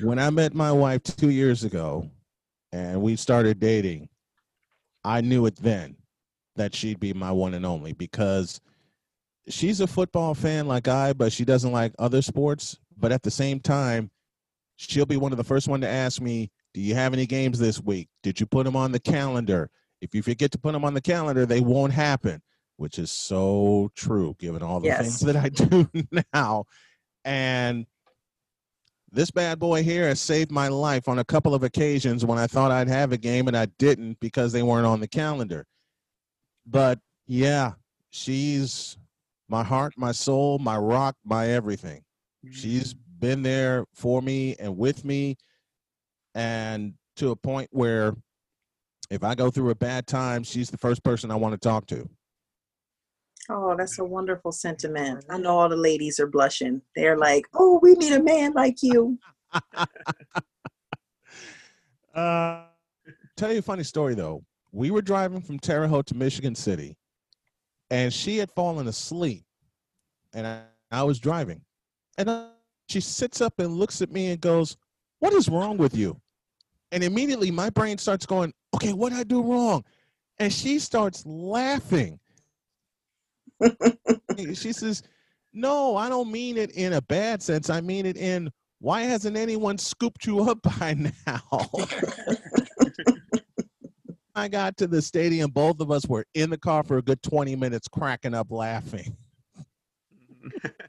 when 0.04 0.20
I 0.20 0.30
met 0.30 0.54
my 0.54 0.72
wife 0.72 1.02
two 1.04 1.32
years 1.32 1.64
ago 1.64 2.10
and 2.72 3.02
we 3.02 3.16
started 3.16 3.60
dating, 3.60 4.08
I 5.08 5.22
knew 5.22 5.46
it 5.46 5.56
then 5.56 5.96
that 6.58 6.76
she'd 6.76 7.00
be 7.00 7.14
my 7.14 7.32
one 7.32 7.54
and 7.54 7.66
only 7.66 7.94
because 7.94 8.60
she's 9.48 9.80
a 9.80 9.88
football 9.88 10.34
fan 10.34 10.68
like 10.68 10.88
I, 10.90 11.14
but 11.14 11.32
she 11.32 11.46
doesn't 11.46 11.72
like 11.72 11.94
other 11.98 12.22
sports. 12.22 12.78
But 12.98 13.14
at 13.14 13.24
the 13.24 13.32
same 13.32 13.62
time, 13.62 14.12
she'll 14.76 15.06
be 15.06 15.16
one 15.18 15.32
of 15.32 15.38
the 15.38 15.44
first 15.46 15.68
one 15.70 15.80
to 15.82 15.88
ask 15.88 16.20
me, 16.20 16.52
"Do 16.74 16.82
you 16.82 16.94
have 16.96 17.14
any 17.14 17.26
games 17.26 17.58
this 17.58 17.80
week? 17.80 18.10
Did 18.22 18.40
you 18.40 18.46
put 18.46 18.66
them 18.66 18.76
on 18.76 18.92
the 18.92 19.00
calendar? 19.00 19.70
If 20.02 20.14
you 20.14 20.22
forget 20.22 20.52
to 20.52 20.58
put 20.58 20.74
them 20.74 20.84
on 20.84 20.94
the 20.94 21.02
calendar, 21.02 21.46
they 21.46 21.62
won't 21.62 21.94
happen." 21.94 22.42
Which 22.76 23.00
is 23.00 23.10
so 23.10 23.90
true, 23.96 24.36
given 24.40 24.62
all 24.62 24.80
the 24.82 24.88
Yes. 24.88 25.02
things 25.02 25.20
that 25.22 25.36
I 25.36 25.50
do 25.50 25.90
now. 26.34 26.66
And 27.24 27.86
this 29.12 29.32
bad 29.32 29.60
boy 29.60 29.84
here 29.84 30.08
has 30.08 30.20
saved 30.20 30.52
my 30.52 30.68
life 30.68 31.08
on 31.08 31.20
a 31.20 31.24
couple 31.24 31.56
of 31.56 31.64
occasions 31.64 32.26
when 32.26 32.38
I 32.38 32.48
thought 32.48 32.72
I'd 32.72 32.90
have 32.90 33.12
a 33.12 33.18
game 33.18 33.48
and 33.48 33.56
I 33.56 33.68
didn't 33.78 34.20
because 34.20 34.52
they 34.52 34.64
weren't 34.64 34.86
on 34.86 35.00
the 35.00 35.08
calendar. 35.08 35.66
But 36.66 37.00
yeah, 37.26 37.74
she's 38.10 38.98
my 39.50 39.64
heart, 39.64 39.94
my 39.98 40.12
soul, 40.12 40.60
my 40.60 40.78
rock, 40.78 41.16
my 41.24 41.50
everything. 41.50 42.04
She's 42.52 42.94
mm. 42.94 42.98
been 43.20 43.44
there 43.44 43.86
for 43.94 44.22
me 44.22 44.56
and 44.60 44.78
with 44.78 45.06
me, 45.06 45.38
and 46.36 46.94
to 47.16 47.32
a 47.32 47.36
point 47.36 47.70
where 47.72 48.14
if 49.10 49.24
I 49.24 49.36
go 49.36 49.50
through 49.50 49.70
a 49.70 49.76
bad 49.76 50.06
time, 50.06 50.44
she's 50.44 50.70
the 50.70 50.78
first 50.78 51.04
person 51.04 51.32
I 51.32 51.36
want 51.36 51.54
to 51.54 51.58
talk 51.58 51.88
to. 51.88 52.10
Oh, 53.50 53.76
that's 53.78 53.98
a 54.00 54.04
wonderful 54.04 54.52
sentiment. 54.52 55.24
I 55.30 55.38
know 55.38 55.58
all 55.58 55.70
the 55.70 55.78
ladies 55.78 56.20
are 56.20 56.28
blushing. 56.28 56.82
They're 56.96 57.18
like, 57.18 57.46
"Oh, 57.54 57.80
we 57.82 57.94
need 57.94 58.14
a 58.14 58.24
man 58.24 58.54
like 58.54 58.82
you." 58.82 59.20
Uh, 62.14 62.64
tell 63.36 63.54
you 63.54 63.60
a 63.60 63.62
funny 63.62 63.84
story 63.84 64.16
though. 64.16 64.44
We 64.72 64.90
were 64.90 65.04
driving 65.04 65.40
from 65.40 65.60
Terre 65.60 65.88
Haute 65.88 66.08
to 66.08 66.16
Michigan 66.16 66.56
City, 66.56 66.98
and 67.92 68.12
she 68.12 68.38
had 68.38 68.50
fallen 68.50 68.88
asleep, 68.88 69.44
and 70.34 70.48
I, 70.48 70.64
I 70.92 71.04
was 71.04 71.20
driving, 71.20 71.62
and 72.18 72.48
she 72.90 73.02
sits 73.02 73.40
up 73.40 73.60
and 73.60 73.76
looks 73.76 74.02
at 74.02 74.12
me 74.12 74.32
and 74.32 74.42
goes, 74.42 74.78
"What 75.20 75.32
is 75.34 75.48
wrong 75.48 75.78
with 75.78 75.96
you?" 75.96 76.20
And 76.92 77.04
immediately 77.04 77.52
my 77.52 77.70
brain 77.70 78.00
starts 78.00 78.26
going, 78.26 78.52
"Okay, 78.74 78.94
what 78.94 79.10
did 79.10 79.20
I 79.20 79.24
do 79.24 79.44
wrong?" 79.44 79.86
And 80.40 80.52
she 80.52 80.80
starts 80.80 81.24
laughing. 81.24 82.20
She 84.54 84.72
says, 84.74 85.04
"No, 85.54 85.96
I 85.96 86.10
don't 86.10 86.32
mean 86.32 86.58
it 86.58 86.72
in 86.72 86.94
a 86.94 87.02
bad 87.02 87.42
sense. 87.42 87.70
I 87.70 87.82
mean 87.82 88.06
it 88.06 88.18
in." 88.18 88.52
Why 88.80 89.02
hasn't 89.02 89.36
anyone 89.36 89.80
scooped 89.80 90.26
you 90.28 90.42
up 90.42 90.62
by 90.80 90.96
now? 91.26 91.62
I 94.36 94.48
got 94.48 94.78
to 94.78 94.88
the 94.88 95.02
stadium, 95.02 95.50
both 95.50 95.80
of 95.80 95.90
us 95.90 96.08
were 96.08 96.24
in 96.36 96.52
the 96.52 96.60
car 96.60 96.84
for 96.84 97.00
a 97.00 97.02
good 97.02 97.24
20 97.24 97.56
minutes 97.56 97.88
cracking 97.88 98.36
up 98.36 98.52
laughing. 98.52 99.18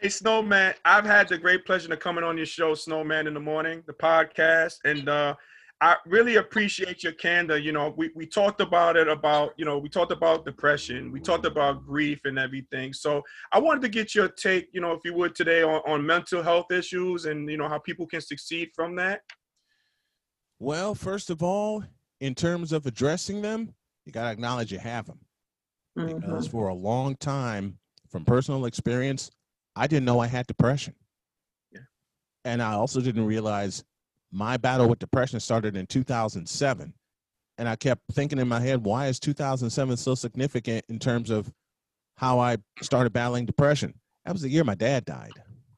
Hey, 0.00 0.10
Snowman, 0.10 0.74
I've 0.84 1.04
had 1.04 1.26
the 1.26 1.36
great 1.36 1.66
pleasure 1.66 1.92
of 1.92 1.98
coming 1.98 2.22
on 2.22 2.36
your 2.36 2.46
show, 2.46 2.72
Snowman 2.72 3.26
in 3.26 3.34
the 3.34 3.40
Morning, 3.40 3.82
the 3.84 3.92
podcast, 3.92 4.76
and 4.84 5.08
uh, 5.08 5.34
I 5.80 5.96
really 6.06 6.36
appreciate 6.36 7.04
your 7.04 7.12
candor. 7.12 7.56
You 7.56 7.70
know, 7.70 7.94
we, 7.96 8.10
we 8.16 8.26
talked 8.26 8.60
about 8.60 8.96
it 8.96 9.06
about, 9.06 9.52
you 9.56 9.64
know, 9.64 9.78
we 9.78 9.88
talked 9.88 10.10
about 10.10 10.44
depression, 10.44 11.12
we 11.12 11.20
talked 11.20 11.46
about 11.46 11.86
grief 11.86 12.20
and 12.24 12.36
everything. 12.36 12.92
So 12.92 13.22
I 13.52 13.60
wanted 13.60 13.82
to 13.82 13.88
get 13.88 14.12
your 14.12 14.28
take, 14.28 14.68
you 14.72 14.80
know, 14.80 14.92
if 14.92 15.00
you 15.04 15.14
would 15.14 15.36
today 15.36 15.62
on, 15.62 15.80
on 15.86 16.04
mental 16.04 16.42
health 16.42 16.72
issues 16.72 17.26
and, 17.26 17.48
you 17.48 17.56
know, 17.56 17.68
how 17.68 17.78
people 17.78 18.06
can 18.06 18.20
succeed 18.20 18.70
from 18.74 18.96
that. 18.96 19.20
Well, 20.58 20.96
first 20.96 21.30
of 21.30 21.44
all, 21.44 21.84
in 22.20 22.34
terms 22.34 22.72
of 22.72 22.84
addressing 22.86 23.40
them, 23.42 23.72
you 24.04 24.10
got 24.10 24.24
to 24.24 24.30
acknowledge 24.30 24.72
you 24.72 24.78
have 24.80 25.06
them. 25.06 25.20
Because 25.94 26.48
Mhm. 26.48 26.50
for 26.50 26.68
a 26.68 26.74
long 26.74 27.14
time, 27.16 27.78
from 28.08 28.24
personal 28.24 28.64
experience, 28.64 29.30
I 29.76 29.86
didn't 29.86 30.06
know 30.06 30.18
I 30.18 30.26
had 30.26 30.48
depression. 30.48 30.94
Yeah. 31.70 31.82
And 32.44 32.60
I 32.60 32.72
also 32.72 33.00
didn't 33.00 33.26
realize 33.26 33.84
my 34.30 34.56
battle 34.56 34.88
with 34.88 34.98
depression 34.98 35.40
started 35.40 35.76
in 35.76 35.86
2007. 35.86 36.92
And 37.56 37.68
I 37.68 37.76
kept 37.76 38.02
thinking 38.12 38.38
in 38.38 38.46
my 38.48 38.60
head, 38.60 38.84
why 38.84 39.08
is 39.08 39.18
2007 39.18 39.96
so 39.96 40.14
significant 40.14 40.84
in 40.88 40.98
terms 40.98 41.30
of 41.30 41.52
how 42.16 42.38
I 42.38 42.58
started 42.82 43.12
battling 43.12 43.46
depression? 43.46 43.94
That 44.24 44.32
was 44.32 44.42
the 44.42 44.48
year 44.48 44.64
my 44.64 44.74
dad 44.74 45.04
died. 45.04 45.32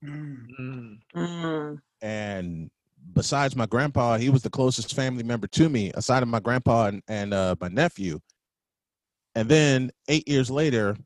Mm. 0.04 0.98
Mm. 1.14 1.78
and 2.00 2.70
besides 3.12 3.54
my 3.54 3.66
grandpa, 3.66 4.16
he 4.16 4.30
was 4.30 4.42
the 4.42 4.48
closest 4.48 4.94
family 4.94 5.22
member 5.22 5.46
to 5.48 5.68
me, 5.68 5.90
aside 5.94 6.22
of 6.22 6.28
my 6.28 6.40
grandpa 6.40 6.86
and, 6.86 7.02
and 7.06 7.34
uh, 7.34 7.54
my 7.60 7.68
nephew. 7.68 8.18
And 9.34 9.48
then 9.48 9.90
eight 10.08 10.26
years 10.28 10.50
later, 10.50 10.96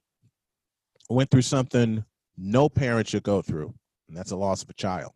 I 1.11 1.15
went 1.15 1.31
through 1.31 1.43
something 1.43 2.05
no 2.37 2.69
parent 2.69 3.09
should 3.09 3.23
go 3.23 3.43
through, 3.43 3.75
and 4.09 4.17
that's 4.17 4.31
a 4.31 4.37
loss 4.37 4.63
of 4.63 4.71
a 4.71 4.75
child. 4.75 5.13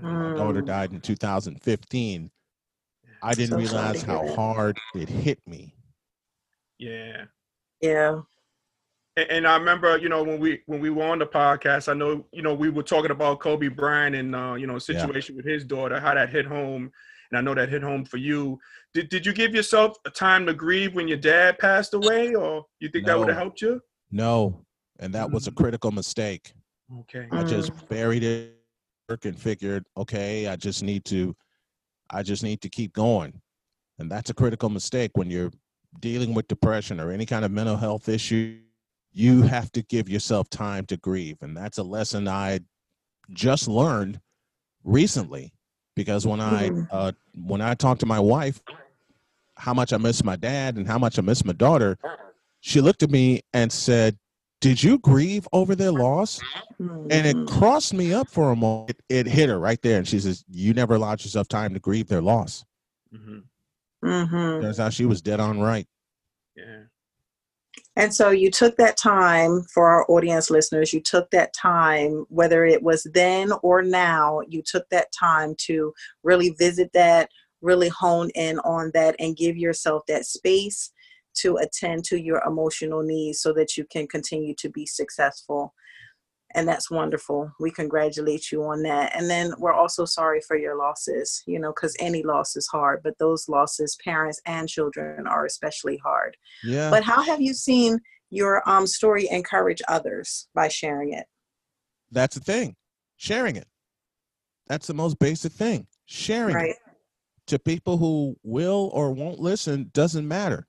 My 0.00 0.36
daughter 0.36 0.62
Mm. 0.62 0.66
died 0.66 0.92
in 0.92 1.00
2015. 1.00 2.30
I 3.22 3.34
didn't 3.34 3.50
So 3.50 3.56
realize 3.58 4.02
how 4.02 4.22
that. 4.24 4.34
hard 4.34 4.78
it 4.94 5.08
hit 5.08 5.40
me. 5.46 5.74
Yeah. 6.78 7.24
Yeah. 7.80 8.20
And, 9.16 9.30
and 9.30 9.46
I 9.46 9.56
remember, 9.56 9.98
you 9.98 10.08
know, 10.08 10.22
when 10.22 10.38
we 10.40 10.62
when 10.66 10.80
we 10.80 10.90
were 10.90 11.04
on 11.04 11.18
the 11.18 11.26
podcast, 11.26 11.88
I 11.90 11.94
know, 11.94 12.26
you 12.32 12.42
know, 12.42 12.54
we 12.54 12.70
were 12.70 12.82
talking 12.82 13.10
about 13.10 13.40
Kobe 13.40 13.68
Bryant 13.68 14.14
and 14.16 14.34
uh, 14.34 14.54
you 14.54 14.66
know, 14.66 14.78
situation 14.78 15.36
with 15.36 15.44
his 15.44 15.64
daughter, 15.64 16.00
how 16.00 16.14
that 16.14 16.30
hit 16.30 16.46
home. 16.46 16.90
and 17.30 17.38
I 17.38 17.40
know 17.42 17.54
that 17.54 17.68
hit 17.68 17.82
home 17.82 18.04
for 18.04 18.16
you. 18.16 18.58
Did 18.94 19.08
Did 19.08 19.26
you 19.26 19.32
give 19.32 19.54
yourself 19.54 19.96
a 20.06 20.10
time 20.10 20.46
to 20.46 20.54
grieve 20.54 20.94
when 20.94 21.08
your 21.08 21.18
dad 21.18 21.58
passed 21.58 21.92
away, 21.94 22.34
or 22.34 22.64
you 22.80 22.88
think 22.88 23.06
that 23.06 23.18
would 23.18 23.28
have 23.28 23.36
helped 23.38 23.60
you? 23.62 23.80
No, 24.10 24.64
and 24.98 25.12
that 25.14 25.30
was 25.30 25.46
a 25.46 25.52
critical 25.52 25.90
mistake. 25.90 26.52
Okay. 27.00 27.28
I 27.30 27.42
Mm. 27.42 27.48
just 27.48 27.88
buried 27.88 28.22
it 28.22 28.56
and 29.10 29.38
figured, 29.38 29.84
okay, 29.96 30.46
I 30.46 30.56
just 30.56 30.82
need 30.82 31.04
to, 31.06 31.34
I 32.10 32.22
just 32.22 32.42
need 32.42 32.60
to 32.62 32.68
keep 32.68 32.92
going, 32.92 33.40
and 33.98 34.10
that's 34.10 34.30
a 34.30 34.34
critical 34.34 34.68
mistake 34.68 35.12
when 35.14 35.30
you're 35.30 35.50
dealing 36.00 36.34
with 36.34 36.48
depression 36.48 37.00
or 37.00 37.10
any 37.10 37.26
kind 37.26 37.44
of 37.44 37.50
mental 37.50 37.76
health 37.76 38.08
issue. 38.08 38.58
You 39.12 39.42
have 39.42 39.72
to 39.72 39.82
give 39.82 40.08
yourself 40.08 40.48
time 40.48 40.86
to 40.86 40.96
grieve, 40.96 41.38
and 41.42 41.56
that's 41.56 41.78
a 41.78 41.82
lesson 41.82 42.28
I 42.28 42.60
just 43.32 43.66
learned 43.68 44.20
recently 44.84 45.52
because 45.96 46.26
when 46.26 46.40
I 46.40 46.70
Mhm. 46.70 46.86
uh, 46.90 47.12
when 47.34 47.60
I 47.60 47.74
talked 47.74 48.00
to 48.00 48.06
my 48.06 48.20
wife 48.20 48.62
how 49.56 49.74
much 49.74 49.92
I 49.92 49.98
miss 49.98 50.24
my 50.24 50.36
dad 50.36 50.76
and 50.76 50.86
how 50.86 50.98
much 50.98 51.18
I 51.18 51.22
miss 51.22 51.44
my 51.44 51.52
daughter, 51.52 51.98
she 52.60 52.80
looked 52.80 53.02
at 53.02 53.10
me 53.10 53.42
and 53.52 53.70
said, 53.70 54.18
"Did 54.60 54.82
you 54.82 54.98
grieve 54.98 55.48
over 55.52 55.74
their 55.74 55.92
loss?" 55.92 56.40
And 56.78 57.26
it 57.26 57.36
Mhm. 57.36 57.48
crossed 57.48 57.92
me 57.92 58.12
up 58.12 58.28
for 58.30 58.50
a 58.52 58.56
moment. 58.56 58.90
It, 58.90 59.02
it 59.08 59.26
hit 59.26 59.48
her 59.48 59.58
right 59.58 59.80
there, 59.82 59.98
and 59.98 60.06
she 60.06 60.20
says, 60.20 60.44
"You 60.48 60.72
never 60.74 60.94
allowed 60.94 61.22
yourself 61.24 61.48
time 61.48 61.74
to 61.74 61.80
grieve 61.80 62.08
their 62.08 62.22
loss." 62.22 62.64
hmm 63.10 63.40
Mhm. 64.04 64.62
Turns 64.62 64.80
out 64.80 64.92
she 64.94 65.04
was 65.04 65.20
dead 65.20 65.40
on 65.40 65.60
right. 65.60 65.86
Yeah. 66.56 66.84
And 67.96 68.14
so 68.14 68.30
you 68.30 68.50
took 68.50 68.76
that 68.76 68.96
time 68.96 69.62
for 69.74 69.88
our 69.90 70.10
audience 70.10 70.50
listeners, 70.50 70.92
you 70.92 71.00
took 71.00 71.30
that 71.30 71.52
time, 71.52 72.24
whether 72.28 72.64
it 72.64 72.82
was 72.82 73.06
then 73.12 73.52
or 73.62 73.82
now, 73.82 74.40
you 74.48 74.62
took 74.62 74.88
that 74.90 75.12
time 75.12 75.54
to 75.66 75.92
really 76.22 76.50
visit 76.50 76.90
that, 76.94 77.28
really 77.60 77.88
hone 77.88 78.30
in 78.34 78.58
on 78.60 78.90
that, 78.94 79.16
and 79.18 79.36
give 79.36 79.56
yourself 79.56 80.02
that 80.06 80.24
space 80.24 80.92
to 81.42 81.56
attend 81.56 82.04
to 82.04 82.20
your 82.20 82.42
emotional 82.46 83.02
needs 83.02 83.40
so 83.40 83.52
that 83.54 83.76
you 83.76 83.84
can 83.84 84.06
continue 84.06 84.54
to 84.58 84.68
be 84.68 84.86
successful. 84.86 85.74
And 86.54 86.66
that's 86.66 86.90
wonderful. 86.90 87.52
We 87.60 87.70
congratulate 87.70 88.50
you 88.50 88.64
on 88.64 88.82
that. 88.82 89.14
And 89.16 89.30
then 89.30 89.52
we're 89.58 89.72
also 89.72 90.04
sorry 90.04 90.40
for 90.40 90.56
your 90.56 90.76
losses, 90.76 91.42
you 91.46 91.60
know, 91.60 91.72
because 91.72 91.94
any 92.00 92.22
loss 92.24 92.56
is 92.56 92.66
hard, 92.66 93.02
but 93.04 93.14
those 93.18 93.48
losses, 93.48 93.96
parents 94.04 94.40
and 94.46 94.68
children, 94.68 95.26
are 95.28 95.46
especially 95.46 95.98
hard. 95.98 96.36
Yeah, 96.64 96.90
But 96.90 97.04
how 97.04 97.22
have 97.22 97.40
you 97.40 97.54
seen 97.54 97.98
your 98.30 98.68
um, 98.68 98.86
story 98.86 99.28
encourage 99.30 99.80
others 99.88 100.48
by 100.54 100.68
sharing 100.68 101.12
it? 101.12 101.26
that's 102.10 102.34
the 102.34 102.40
thing. 102.40 102.74
Sharing 103.16 103.54
it. 103.56 103.68
That's 104.66 104.86
the 104.88 104.94
most 104.94 105.18
basic 105.20 105.52
thing. 105.52 105.86
Sharing 106.06 106.56
Right. 106.56 106.70
it 106.70 106.76
to 107.46 107.58
people 107.58 107.96
who 107.98 108.36
will 108.42 108.90
or 108.92 109.12
won't 109.12 109.38
listen 109.40 109.90
doesn't 109.92 110.26
matter. 110.26 110.66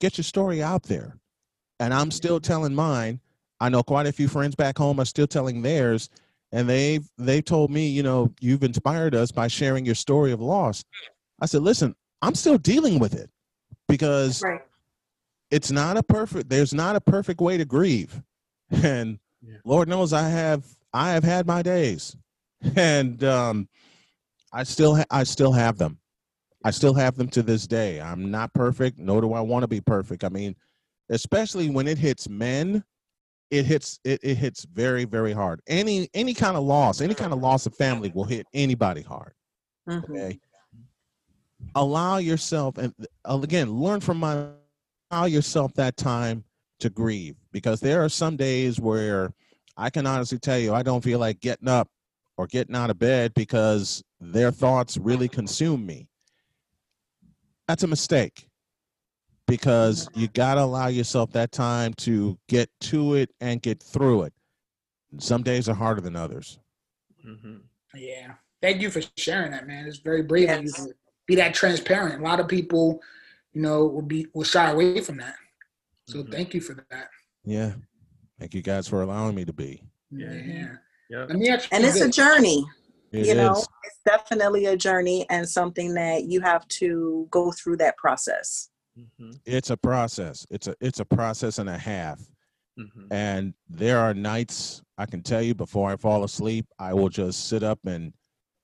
Get 0.00 0.18
your 0.18 0.24
story 0.24 0.62
out 0.62 0.84
there. 0.84 1.16
And 1.80 1.92
I'm 1.94 2.10
still 2.10 2.40
telling 2.40 2.74
mine. 2.74 3.20
I 3.60 3.68
know 3.68 3.82
quite 3.82 4.06
a 4.06 4.12
few 4.12 4.28
friends 4.28 4.54
back 4.54 4.76
home 4.78 5.00
are 5.00 5.04
still 5.04 5.26
telling 5.26 5.62
theirs. 5.62 6.08
And 6.52 6.68
they've 6.68 7.04
they've 7.18 7.44
told 7.44 7.70
me, 7.70 7.88
you 7.88 8.02
know, 8.02 8.32
you've 8.40 8.62
inspired 8.62 9.14
us 9.14 9.32
by 9.32 9.48
sharing 9.48 9.84
your 9.84 9.94
story 9.96 10.32
of 10.32 10.40
loss. 10.40 10.84
I 11.40 11.46
said, 11.46 11.62
listen, 11.62 11.94
I'm 12.22 12.34
still 12.34 12.58
dealing 12.58 12.98
with 12.98 13.14
it 13.14 13.28
because 13.88 14.42
Right. 14.42 14.60
it's 15.50 15.70
not 15.70 15.96
a 15.96 16.02
perfect 16.02 16.48
there's 16.48 16.72
not 16.72 16.96
a 16.96 17.00
perfect 17.00 17.40
way 17.40 17.58
to 17.58 17.64
grieve 17.64 18.22
and 18.70 19.18
Yeah. 19.42 19.56
lord 19.64 19.88
knows 19.88 20.12
i 20.14 20.26
have 20.28 20.64
i 20.94 21.10
have 21.12 21.22
had 21.22 21.46
my 21.46 21.60
days 21.60 22.16
and 22.76 23.22
um 23.24 23.68
i 24.54 24.62
still 24.62 24.96
ha- 24.96 25.04
i 25.10 25.22
still 25.22 25.52
have 25.52 25.76
them 25.76 25.98
i 26.64 26.70
still 26.70 26.94
have 26.94 27.14
them 27.16 27.28
to 27.28 27.42
this 27.42 27.66
day. 27.66 28.00
I'm 28.00 28.30
not 28.30 28.52
perfect 28.54 28.98
nor 28.98 29.20
do 29.20 29.32
i 29.34 29.40
want 29.40 29.62
to 29.62 29.68
be 29.68 29.80
perfect. 29.80 30.24
I 30.24 30.28
mean 30.28 30.56
especially 31.10 31.68
when 31.70 31.86
it 31.86 31.98
hits 31.98 32.28
men 32.28 32.82
it 33.50 33.64
hits 33.66 34.00
it, 34.04 34.18
it 34.22 34.36
hits 34.36 34.64
very 34.72 35.04
very 35.04 35.32
hard. 35.32 35.60
Any 35.66 36.08
any 36.14 36.34
kind 36.34 36.56
of 36.56 36.64
loss 36.64 37.00
any 37.00 37.14
kind 37.14 37.32
of 37.32 37.40
loss 37.40 37.66
of 37.66 37.74
family 37.76 38.10
will 38.14 38.24
hit 38.24 38.46
anybody 38.54 39.02
hard 39.02 39.34
Mhm. 39.88 40.04
okay? 40.10 40.38
Allow 41.74 42.18
yourself 42.18 42.78
and 42.78 42.92
uh, 43.24 43.38
again 43.42 43.70
learn 43.72 44.00
from 44.00 44.18
my 44.18 44.48
allow 45.10 45.24
yourself 45.26 45.72
that 45.74 45.96
time 45.96 46.44
to 46.80 46.90
grieve 46.90 47.36
because 47.52 47.80
there 47.80 48.02
are 48.04 48.08
some 48.08 48.36
days 48.36 48.80
where 48.80 49.32
i 49.76 49.88
can 49.88 50.06
honestly 50.06 50.38
tell 50.38 50.58
you 50.58 50.74
i 50.74 50.82
don't 50.82 51.04
feel 51.04 51.18
like 51.20 51.38
getting 51.40 51.68
up 51.68 51.88
or 52.36 52.46
getting 52.48 52.74
out 52.74 52.90
of 52.90 52.98
bed 52.98 53.32
because 53.34 54.02
their 54.20 54.50
thoughts 54.50 54.96
really 54.98 55.28
consume 55.28 55.86
me 55.86 56.08
that's 57.68 57.82
a 57.82 57.86
mistake 57.86 58.48
because 59.46 60.08
you 60.14 60.28
got 60.28 60.54
to 60.54 60.62
allow 60.62 60.86
yourself 60.88 61.30
that 61.32 61.52
time 61.52 61.92
to 61.94 62.38
get 62.48 62.70
to 62.80 63.14
it 63.14 63.30
and 63.40 63.60
get 63.62 63.82
through 63.82 64.22
it 64.22 64.32
some 65.18 65.42
days 65.42 65.68
are 65.68 65.74
harder 65.74 66.00
than 66.00 66.16
others 66.16 66.58
hmm 67.22 67.56
Yeah. 67.94 68.34
Thank 68.60 68.80
you 68.80 68.90
for 68.90 69.02
sharing 69.18 69.50
that, 69.50 69.66
man. 69.66 69.86
It's 69.86 69.98
very 69.98 70.22
brave 70.22 70.48
of 70.50 70.64
you 70.64 70.72
to 70.72 70.94
be 71.26 71.34
that 71.36 71.52
transparent. 71.52 72.20
A 72.22 72.24
lot 72.24 72.40
of 72.40 72.48
people, 72.48 73.02
you 73.52 73.60
know, 73.60 73.84
will 73.84 74.00
be 74.02 74.26
will 74.32 74.42
shy 74.44 74.70
away 74.70 75.00
from 75.02 75.18
that. 75.18 75.34
So 76.08 76.22
Mhm. 76.22 76.30
thank 76.32 76.54
you 76.54 76.60
for 76.62 76.74
that. 76.90 77.10
yeah 77.44 77.74
thank 78.38 78.54
you 78.54 78.62
guys 78.62 78.88
for 78.88 79.02
allowing 79.02 79.34
me 79.34 79.44
to 79.44 79.52
be 79.52 79.82
Yeah. 80.10 80.32
Yeah. 80.32 80.76
Yeah. 81.10 81.24
Let 81.26 81.36
me 81.38 81.48
ask 81.50 81.70
you 81.70 81.76
And 81.76 81.84
it's 81.84 82.00
a 82.00 82.08
journey, 82.08 82.64
It 83.14 83.26
you 83.26 83.34
know, 83.36 83.64
it's 83.84 84.00
definitely 84.04 84.66
a 84.66 84.76
journey 84.76 85.24
and 85.30 85.48
something 85.48 85.94
that 85.94 86.24
you 86.24 86.40
have 86.40 86.66
to 86.68 87.28
go 87.30 87.52
through 87.52 87.76
that 87.78 87.96
process. 87.96 88.70
hmm 89.18 89.30
it's 89.44 89.70
a 89.70 89.76
process. 89.76 90.46
It's 90.50 90.66
a 90.66 90.74
it's 90.80 91.00
a 91.00 91.04
process 91.04 91.58
and 91.58 91.68
a 91.68 91.78
half. 91.78 92.18
Hmm 92.78 93.06
and 93.10 93.54
there 93.68 93.98
are 93.98 94.14
nights 94.14 94.82
i 94.98 95.06
can 95.06 95.22
tell 95.22 95.42
you 95.42 95.54
before 95.54 95.92
i 95.92 95.96
fall 95.96 96.24
asleep 96.24 96.66
i 96.78 96.92
will 96.92 97.08
just 97.08 97.48
sit 97.48 97.62
up 97.62 97.78
and 97.86 98.12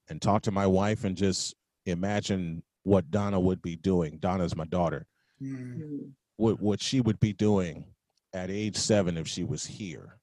and 0.09 0.20
talk 0.20 0.42
to 0.42 0.51
my 0.51 0.66
wife 0.66 1.05
and 1.05 1.16
just 1.16 1.55
imagine 1.86 2.62
what 2.82 3.09
donna 3.11 3.38
would 3.38 3.62
be 3.62 3.76
doing. 3.76 4.18
Donna's 4.18 4.57
my 4.57 4.64
daughter. 4.64 5.07
Mm. 5.40 5.76
Mhm. 5.76 6.11
what 6.38 6.61
what 6.61 6.80
she 6.80 7.01
would 7.01 7.20
be 7.20 7.32
doing 7.32 7.84
at 8.32 8.51
age 8.51 8.76
seven 8.76 9.16
if 9.16 9.28
she 9.28 9.44
was 9.44 9.64
here. 9.64 10.18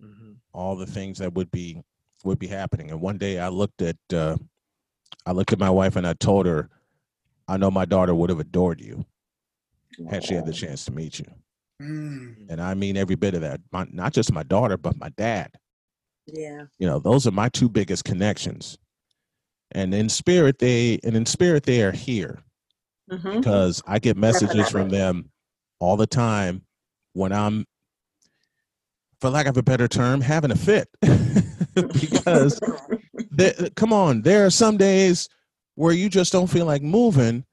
Hmm 0.00 0.34
all 0.54 0.76
the 0.76 0.86
things 0.86 1.18
that 1.18 1.32
would 1.34 1.50
be 1.50 1.82
would 2.24 2.38
be 2.38 2.46
happening 2.46 2.90
and 2.90 3.00
one 3.00 3.18
day 3.18 3.38
i 3.38 3.48
looked 3.48 3.82
at 3.82 3.96
uh 4.12 4.36
i 5.26 5.32
looked 5.32 5.52
at 5.52 5.58
my 5.58 5.70
wife 5.70 5.96
and 5.96 6.06
i 6.06 6.12
told 6.14 6.46
her 6.46 6.68
i 7.48 7.56
know 7.56 7.70
my 7.70 7.84
daughter 7.84 8.14
would 8.14 8.30
have 8.30 8.40
adored 8.40 8.80
you 8.80 9.04
had 10.10 10.24
she 10.24 10.34
had 10.34 10.46
the 10.46 10.52
chance 10.52 10.84
to 10.84 10.92
meet 10.92 11.18
you 11.18 11.26
Mm. 11.82 12.46
and 12.48 12.60
I 12.60 12.74
mean 12.74 12.96
every 12.96 13.16
bit 13.16 13.34
of 13.34 13.40
that. 13.40 13.60
My, 13.72 13.86
not 13.90 14.12
just 14.12 14.32
my 14.32 14.44
daughter, 14.44 14.76
but 14.76 14.96
my 14.98 15.08
dad. 15.10 15.50
Yeah. 16.26 16.66
You 16.78 16.86
know, 16.86 17.00
those 17.00 17.26
are 17.26 17.32
my 17.32 17.48
two 17.48 17.68
biggest 17.68 18.04
connections. 18.04 18.78
And 19.72 19.92
in 19.94 20.08
spirit, 20.08 20.58
they 20.58 21.00
and 21.02 21.16
in 21.16 21.26
spirit 21.26 21.64
they 21.64 21.82
are 21.82 21.92
here 21.92 22.38
hmm 23.10 23.36
because 23.36 23.82
I 23.86 23.98
get 23.98 24.16
messages 24.16 24.68
from 24.68 24.90
them 24.90 25.30
all 25.80 25.96
the 25.96 26.06
time 26.06 26.62
when 27.14 27.32
I'm, 27.32 27.66
for 29.22 29.30
lack 29.30 29.46
of 29.46 29.56
a 29.56 29.62
better 29.62 29.86
term, 29.86 30.20
having 30.20 30.50
a 30.50 30.56
fit. 30.56 30.88
because 31.74 32.58
they, 33.30 33.54
come 33.76 33.92
on, 33.92 34.20
there 34.22 34.44
are 34.44 34.50
some 34.50 34.76
days 34.76 35.28
where 35.76 35.92
you 35.92 36.08
just 36.08 36.32
don't 36.32 36.48
feel 36.48 36.66
like 36.66 36.82
moving 36.82 37.44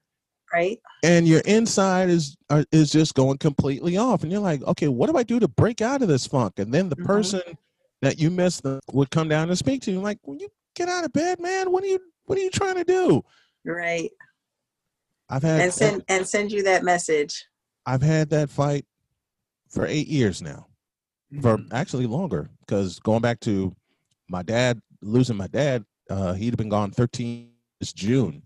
right. 0.51 0.79
and 1.03 1.27
your 1.27 1.41
inside 1.41 2.09
is 2.09 2.35
are, 2.49 2.65
is 2.71 2.91
just 2.91 3.13
going 3.13 3.37
completely 3.37 3.95
off 3.97 4.23
and 4.23 4.31
you're 4.31 4.41
like 4.41 4.61
okay 4.63 4.89
what 4.89 5.09
do 5.09 5.15
i 5.15 5.23
do 5.23 5.39
to 5.39 5.47
break 5.47 5.81
out 5.81 6.01
of 6.01 6.09
this 6.09 6.27
funk 6.27 6.59
and 6.59 6.73
then 6.73 6.89
the 6.89 6.97
Mhm. 6.97 7.05
person 7.05 7.41
that 8.01 8.19
you 8.19 8.29
miss 8.29 8.59
the, 8.59 8.81
would 8.91 9.09
come 9.09 9.29
down 9.29 9.47
and 9.47 9.57
speak 9.57 9.81
to 9.83 9.91
you 9.91 10.01
like 10.01 10.17
when 10.23 10.37
you 10.37 10.49
get 10.75 10.89
out 10.89 11.05
of 11.05 11.13
bed 11.13 11.39
man 11.39 11.71
what 11.71 11.81
are 11.81 11.87
you 11.87 11.99
what 12.25 12.37
are 12.37 12.41
you 12.41 12.49
trying 12.49 12.75
to 12.75 12.83
do 12.83 13.23
Right. 13.63 14.11
i've 15.29 15.43
had 15.43 15.61
And 15.61 15.73
send 15.73 16.03
and 16.09 16.27
send 16.27 16.51
you 16.51 16.61
that 16.63 16.83
message. 16.83 17.45
i've 17.85 18.01
had 18.01 18.29
that 18.31 18.49
fight 18.49 18.85
for 19.69 19.85
eight 19.85 20.07
years 20.09 20.41
now 20.41 20.65
for 21.41 21.57
Mhm. 21.57 21.67
actually 21.73 22.07
longer 22.07 22.49
because 22.61 22.99
going 22.99 23.21
back 23.21 23.39
to 23.41 23.75
my 24.27 24.41
dad 24.41 24.79
losing 25.01 25.37
my 25.37 25.47
dad 25.47 25.85
uh 26.09 26.33
he'd 26.33 26.57
been 26.57 26.69
gone 26.69 26.91
13 26.91 27.51
this 27.79 27.93
june 27.93 28.41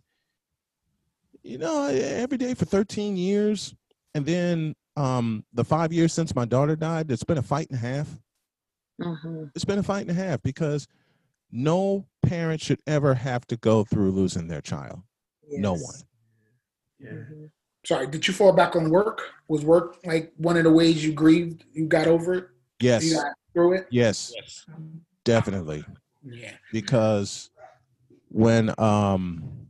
you 1.43 1.57
know 1.57 1.85
every 1.87 2.37
day 2.37 2.53
for 2.53 2.65
13 2.65 3.15
years 3.15 3.73
and 4.15 4.25
then 4.25 4.75
um 4.95 5.43
the 5.53 5.63
five 5.63 5.91
years 5.91 6.13
since 6.13 6.35
my 6.35 6.45
daughter 6.45 6.75
died 6.75 7.09
it's 7.11 7.23
been 7.23 7.37
a 7.37 7.41
fight 7.43 7.67
and 7.69 7.77
a 7.77 7.81
half 7.81 8.21
hmm 9.01 9.45
it's 9.55 9.65
been 9.65 9.79
a 9.79 9.83
fight 9.83 10.01
and 10.07 10.11
a 10.11 10.13
half 10.13 10.41
because 10.43 10.87
no 11.51 12.05
parent 12.23 12.59
should 12.61 12.79
ever 12.87 13.13
have 13.13 13.45
to 13.47 13.55
go 13.57 13.83
through 13.83 14.11
losing 14.11 14.47
their 14.47 14.61
child 14.61 15.01
no 15.51 15.73
one 15.73 15.95
Yeah. 16.99 17.09
Mm-hmm. 17.11 17.45
Sorry, 17.85 18.07
did 18.07 18.25
you 18.27 18.33
fall 18.33 18.53
back 18.53 18.77
on 18.77 18.89
work? 18.89 19.21
Was 19.49 19.65
work 19.65 19.97
like 20.05 20.31
one 20.37 20.55
of 20.55 20.63
the 20.63 20.71
ways 20.71 21.03
you 21.05 21.11
grieved? 21.11 21.65
You 21.73 21.85
got 21.85 22.07
over 22.07 22.33
it? 22.33 22.47
Yes 22.83 23.03
You 23.03 23.15
got 23.15 23.33
through 23.53 23.73
it? 23.73 23.87
yes 23.89 24.33
Yes. 24.35 24.65
definitely 25.23 25.85
Yeah. 26.23 26.55
because 26.71 27.49
when 28.29 28.73
um 28.77 29.67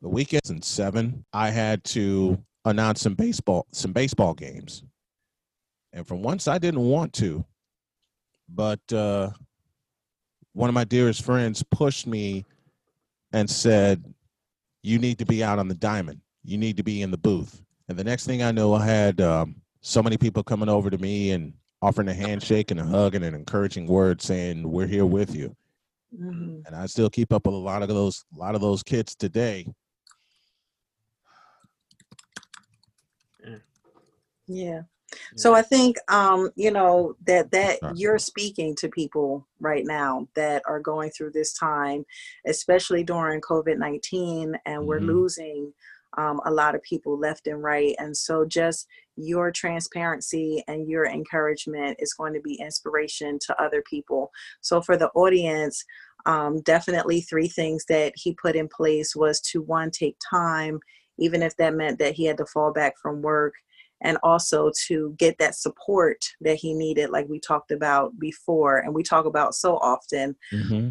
the 0.00 0.08
weekends 0.08 0.50
in 0.50 0.62
seven, 0.62 1.24
I 1.32 1.50
had 1.50 1.82
to 1.84 2.42
announce 2.64 3.00
some 3.00 3.14
baseball 3.14 3.66
some 3.72 3.92
baseball 3.92 4.34
games. 4.34 4.82
And 5.92 6.06
for 6.06 6.14
once 6.14 6.48
I 6.48 6.58
didn't 6.58 6.80
want 6.80 7.12
to, 7.14 7.44
but 8.48 8.80
uh 8.92 9.30
one 10.52 10.68
of 10.68 10.74
my 10.74 10.84
dearest 10.84 11.22
friends 11.24 11.62
pushed 11.70 12.06
me 12.06 12.44
and 13.32 13.48
said, 13.48 14.02
You 14.82 14.98
need 14.98 15.18
to 15.18 15.26
be 15.26 15.44
out 15.44 15.58
on 15.58 15.68
the 15.68 15.74
diamond. 15.74 16.20
You 16.44 16.58
need 16.58 16.76
to 16.78 16.82
be 16.82 17.02
in 17.02 17.10
the 17.10 17.18
booth. 17.18 17.62
And 17.88 17.98
the 17.98 18.04
next 18.04 18.26
thing 18.26 18.42
I 18.42 18.50
know, 18.52 18.74
I 18.74 18.84
had 18.84 19.20
um, 19.20 19.56
so 19.80 20.02
many 20.02 20.16
people 20.18 20.42
coming 20.42 20.68
over 20.68 20.90
to 20.90 20.98
me 20.98 21.30
and 21.32 21.52
offering 21.80 22.08
a 22.08 22.14
handshake 22.14 22.70
and 22.70 22.80
a 22.80 22.84
hug 22.84 23.14
and 23.14 23.24
an 23.24 23.34
encouraging 23.34 23.86
word 23.86 24.20
saying, 24.20 24.68
We're 24.68 24.86
here 24.86 25.06
with 25.06 25.34
you. 25.34 25.54
Mhm. 26.18 26.62
And 26.66 26.74
I 26.74 26.86
still 26.86 27.10
keep 27.10 27.32
up 27.32 27.46
with 27.46 27.54
a 27.54 27.58
lot 27.58 27.82
of 27.82 27.88
those 27.88 28.24
a 28.34 28.38
lot 28.38 28.54
of 28.54 28.60
those 28.60 28.82
kids 28.82 29.14
today. 29.14 29.66
Yeah. 34.46 34.82
So 35.36 35.54
I 35.54 35.62
think 35.62 35.96
um, 36.08 36.50
you 36.54 36.70
know 36.70 37.14
that 37.26 37.50
that 37.52 37.78
Sorry. 37.80 37.92
you're 37.96 38.18
speaking 38.18 38.74
to 38.76 38.88
people 38.88 39.46
right 39.58 39.84
now 39.86 40.28
that 40.34 40.62
are 40.66 40.80
going 40.80 41.10
through 41.10 41.30
this 41.30 41.52
time, 41.54 42.04
especially 42.46 43.04
during 43.04 43.40
COVID 43.40 43.78
nineteen, 43.78 44.58
and 44.66 44.86
we're 44.86 45.00
Mhm. 45.00 45.06
losing 45.06 45.72
um, 46.16 46.40
a 46.46 46.50
lot 46.50 46.74
of 46.74 46.82
people 46.82 47.18
left 47.18 47.46
and 47.46 47.62
right. 47.62 47.94
And 47.98 48.16
so 48.16 48.44
just 48.44 48.86
your 49.16 49.50
transparency 49.50 50.62
and 50.66 50.88
your 50.88 51.06
encouragement 51.06 51.96
is 51.98 52.14
going 52.14 52.32
to 52.34 52.40
be 52.40 52.54
inspiration 52.54 53.38
to 53.46 53.62
other 53.62 53.82
people. 53.88 54.30
So 54.60 54.80
for 54.80 54.96
the 54.96 55.10
audience, 55.10 55.84
um, 56.26 56.60
definitely 56.62 57.20
three 57.20 57.48
things 57.48 57.84
that 57.88 58.12
he 58.16 58.34
put 58.34 58.56
in 58.56 58.68
place 58.68 59.14
was 59.14 59.40
to 59.52 59.62
one 59.62 59.90
take 59.90 60.16
time, 60.30 60.80
even 61.18 61.42
if 61.42 61.56
that 61.56 61.74
meant 61.74 61.98
that 61.98 62.14
he 62.14 62.24
had 62.24 62.38
to 62.38 62.46
fall 62.46 62.72
back 62.72 62.94
from 63.00 63.22
work 63.22 63.54
and 64.02 64.18
also 64.22 64.70
to 64.86 65.14
get 65.18 65.36
that 65.38 65.54
support 65.54 66.24
that 66.40 66.56
he 66.56 66.74
needed, 66.74 67.10
like 67.10 67.28
we 67.28 67.40
talked 67.40 67.70
about 67.70 68.18
before, 68.18 68.78
and 68.78 68.94
we 68.94 69.02
talk 69.02 69.26
about 69.26 69.54
so 69.54 69.76
often, 69.78 70.36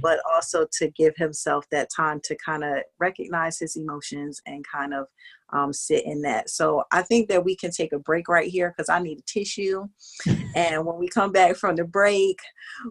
but 0.02 0.20
also 0.34 0.68
to 0.74 0.90
give 0.92 1.16
himself 1.16 1.66
that 1.72 1.90
time 1.96 2.20
to 2.24 2.36
kind 2.36 2.64
of 2.64 2.78
recognize 3.00 3.60
his 3.60 3.76
emotions 3.76 4.42
and 4.46 4.66
kind 4.68 4.94
of 4.94 5.08
um, 5.54 5.72
sit 5.72 6.06
in 6.06 6.22
that. 6.24 6.50
So 6.50 6.84
I 6.92 7.02
think 7.02 7.30
that 7.30 7.44
we 7.44 7.56
can 7.56 7.72
take 7.72 7.94
a 7.94 8.00
break 8.00 8.28
right 8.28 8.50
here 8.50 8.74
because 8.76 8.90
I 8.90 9.00
need 9.00 9.20
a 9.20 9.22
tissue. 9.22 9.88
and 10.56 10.86
when 10.86 10.98
we 10.98 11.08
come 11.08 11.32
back 11.32 11.56
from 11.56 11.76
the 11.76 11.86
break, 11.86 12.38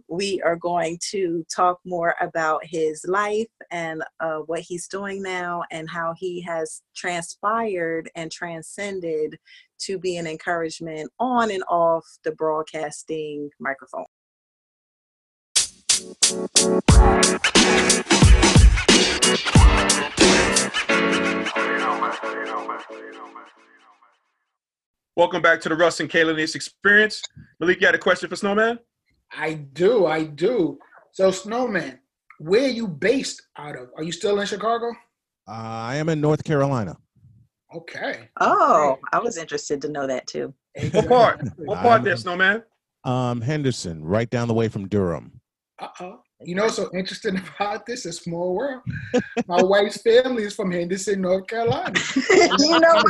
we 0.09 0.41
are 0.43 0.57
going 0.57 0.99
to 1.11 1.45
talk 1.55 1.79
more 1.85 2.15
about 2.21 2.65
his 2.65 3.05
life 3.07 3.49
and 3.71 4.03
uh, 4.21 4.39
what 4.47 4.61
he's 4.61 4.89
doing 4.89 5.23
now 5.23 5.63
and 5.71 5.89
how 5.89 6.15
he 6.17 6.41
has 6.43 6.83
transpired 6.95 8.11
and 8.15 8.33
transcended 8.33 9.39
to 9.81 9.99
be 9.99 10.17
an 10.17 10.27
encouragement 10.27 11.11
on 11.19 11.51
and 11.51 11.63
off 11.69 12.05
the 12.25 12.33
broadcasting 12.33 13.51
microphone. 13.61 14.07
Welcome 25.17 25.41
back 25.41 25.63
to 25.63 25.71
the 25.71 25.77
Russ 25.77 26.01
and 26.01 26.11
Kayla 26.11 26.37
Nice 26.37 26.55
Experience. 26.55 27.23
Malik, 27.59 27.81
you 27.81 27.87
had 27.87 27.95
a 27.95 27.99
question 27.99 28.29
for 28.29 28.37
Snowman? 28.37 28.79
I 29.33 29.55
do, 29.55 30.05
I 30.05 30.25
do. 30.25 30.79
So, 31.13 31.31
Snowman, 31.31 32.01
where 32.39 32.65
are 32.65 32.69
you 32.69 32.87
based 32.87 33.41
out 33.57 33.77
of? 33.77 33.89
Are 33.97 34.03
you 34.03 34.13
still 34.13 34.39
in 34.41 34.47
Chicago? 34.47 34.91
Uh, 35.49 35.53
I 35.53 35.97
am 35.97 36.11
in 36.11 36.21
North 36.21 36.45
Carolina. 36.45 36.97
Okay. 37.75 38.29
Oh, 38.41 38.97
I 39.13 39.19
was 39.19 39.37
interested 39.37 39.81
to 39.83 39.89
know 39.89 40.07
that 40.07 40.27
too. 40.27 40.55
What 40.93 41.09
part? 41.09 41.41
What 41.57 41.79
part 41.79 41.87
I'm- 41.87 42.05
there, 42.05 42.17
Snowman? 42.17 42.63
Um, 43.05 43.41
Henderson, 43.41 44.05
right 44.05 44.29
down 44.29 44.49
the 44.49 44.55
way 44.55 44.69
from 44.69 44.89
Durham. 44.89 45.41
Uh-oh. 45.79 46.21
You 46.43 46.55
know, 46.55 46.69
so 46.69 46.91
interesting 46.93 47.41
about 47.59 47.87
this, 47.87 48.05
a 48.05 48.13
small 48.13 48.55
world. 48.55 48.83
My 49.47 49.63
wife's 49.63 50.03
family 50.03 50.43
is 50.43 50.55
from 50.55 50.71
Henderson, 50.73 51.21
North 51.21 51.47
Carolina. 51.47 51.93
you 52.31 52.81
know, 52.81 53.03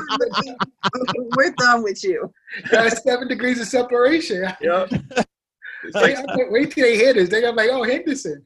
we're 1.37 1.55
done 1.59 1.83
with 1.83 2.05
you. 2.05 2.31
That's 2.71 3.03
seven 3.03 3.27
degrees 3.29 3.61
of 3.61 3.69
separation. 3.69 4.43
Yep. 4.61 4.89
It's 4.93 5.95
Wait, 5.95 6.17
like, 6.19 6.51
wait 6.51 6.73
till 6.73 6.85
they 6.85 6.97
hear 6.97 7.15
this. 7.15 7.29
They're 7.29 7.41
gonna 7.41 7.57
be 7.57 7.69
like, 7.69 7.71
oh, 7.71 7.85
Henderson. 7.85 8.45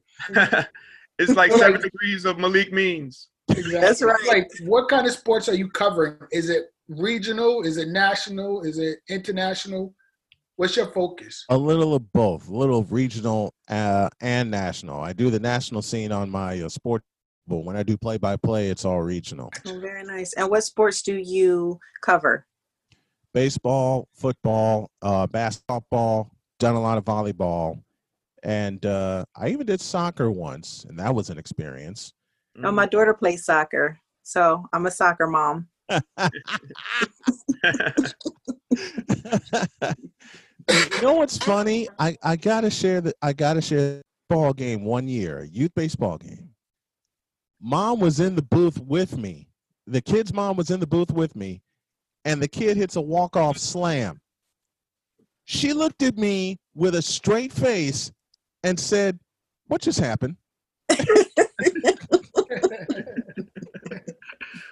it's 1.19 1.35
like 1.35 1.53
seven 1.53 1.81
degrees 1.81 2.25
of 2.25 2.39
Malik 2.39 2.73
means. 2.73 3.29
Exactly. 3.51 3.81
That's 3.81 4.03
right. 4.03 4.27
Like, 4.27 4.51
what 4.65 4.89
kind 4.89 5.07
of 5.07 5.13
sports 5.13 5.49
are 5.49 5.55
you 5.55 5.69
covering? 5.69 6.17
Is 6.33 6.51
it 6.51 6.73
regional? 6.89 7.63
Is 7.63 7.77
it 7.77 7.89
national? 7.89 8.63
Is 8.63 8.79
it 8.79 8.99
international? 9.09 9.95
What's 10.57 10.77
your 10.77 10.93
focus? 10.93 11.45
A 11.49 11.57
little 11.57 11.95
of 11.95 12.13
both, 12.13 12.49
a 12.49 12.55
little 12.55 12.81
of 12.81 12.93
regional 12.93 13.55
uh, 13.69 14.11
and 14.21 14.51
national. 14.51 15.01
I 15.01 15.13
do 15.13 15.31
the 15.31 15.41
national 15.41 15.81
scene 15.81 16.13
on 16.13 16.29
my 16.29 16.61
uh, 16.61 16.69
sport, 16.69 17.03
but 17.47 17.65
when 17.65 17.77
I 17.77 17.83
do 17.83 17.97
play 17.97 18.19
by 18.19 18.37
play, 18.37 18.69
it's 18.69 18.85
all 18.85 19.01
regional. 19.01 19.51
Oh, 19.67 19.79
very 19.81 20.05
nice. 20.05 20.35
And 20.35 20.51
what 20.51 20.63
sports 20.63 21.01
do 21.01 21.17
you 21.17 21.79
cover? 22.03 22.47
Baseball, 23.33 24.09
football, 24.15 24.91
uh, 25.01 25.27
basketball, 25.29 26.31
done 26.59 26.75
a 26.75 26.81
lot 26.81 26.99
of 26.99 27.05
volleyball, 27.05 27.83
and 28.43 28.85
uh, 28.85 29.25
I 29.35 29.49
even 29.49 29.67
did 29.67 29.81
soccer 29.81 30.31
once, 30.31 30.85
and 30.89 30.99
that 30.99 31.15
was 31.15 31.31
an 31.31 31.39
experience. 31.39 32.13
Oh, 32.59 32.73
my 32.73 32.85
mm-hmm. 32.85 32.91
daughter 32.91 33.15
plays 33.15 33.45
soccer, 33.45 33.99
so 34.23 34.67
I'm 34.73 34.87
a 34.87 34.91
soccer 34.91 35.27
mom. 35.27 35.69
you 35.91 36.01
know 41.03 41.15
what's 41.15 41.39
funny? 41.39 41.89
I, 41.99 42.17
I 42.23 42.37
gotta 42.37 42.71
share 42.71 43.01
the 43.01 43.15
I 43.23 43.33
gotta 43.33 43.61
share 43.61 44.03
ball 44.29 44.53
game 44.53 44.85
one 44.85 45.09
year, 45.09 45.49
youth 45.51 45.73
baseball 45.75 46.19
game. 46.19 46.51
Mom 47.61 48.01
was 48.01 48.21
in 48.21 48.35
the 48.35 48.43
booth 48.43 48.79
with 48.81 49.19
me. 49.19 49.49
The 49.87 50.01
kid's 50.01 50.33
mom 50.33 50.57
was 50.57 50.71
in 50.71 50.81
the 50.81 50.87
booth 50.87 51.11
with 51.11 51.35
me, 51.37 51.63
and 52.25 52.41
the 52.41 52.49
kid 52.49 52.77
hits 52.77 52.97
a 52.97 53.01
walk-off 53.01 53.59
slam. 53.59 54.21
She 55.45 55.73
looked 55.73 56.03
at 56.03 56.17
me 56.17 56.59
with 56.75 56.95
a 56.95 57.03
straight 57.03 57.53
face 57.53 58.13
and 58.63 58.79
said, 58.79 59.19
What 59.67 59.83
just 59.83 59.99
happened? 59.99 60.37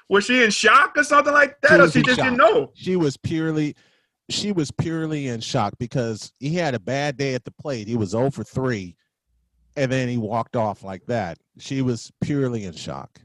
Was 0.09 0.25
she 0.25 0.43
in 0.43 0.51
shock 0.51 0.97
or 0.97 1.05
something 1.05 1.35
like 1.35 1.61
that, 1.63 1.77
She 1.77 1.81
or 1.81 1.91
she 1.91 1.99
in 1.99 2.05
just 2.05 2.19
didn't 2.19 2.37
know? 2.39 2.71
She 2.75 2.97
was 2.97 3.17
purely 3.17 3.77
she 4.31 4.53
was 4.53 4.71
purely 4.71 5.29
in 5.29 5.41
shock 5.41 5.75
because 5.79 6.33
he 6.39 6.55
had 6.55 6.75
a 6.75 6.81
bad 6.81 7.17
day 7.17 7.35
at 7.35 7.45
the 7.45 7.51
plate. 7.51 7.89
He 7.89 7.97
was 7.97 8.11
0 8.11 8.31
for 8.31 8.45
3, 8.45 8.95
and 9.77 9.91
then 9.91 10.09
he 10.09 10.19
walked 10.19 10.57
off 10.57 10.83
like 10.83 11.07
that. 11.07 11.39
She 11.59 11.83
was 11.83 12.13
purely 12.21 12.65
in 12.65 12.75
shock. 12.75 13.21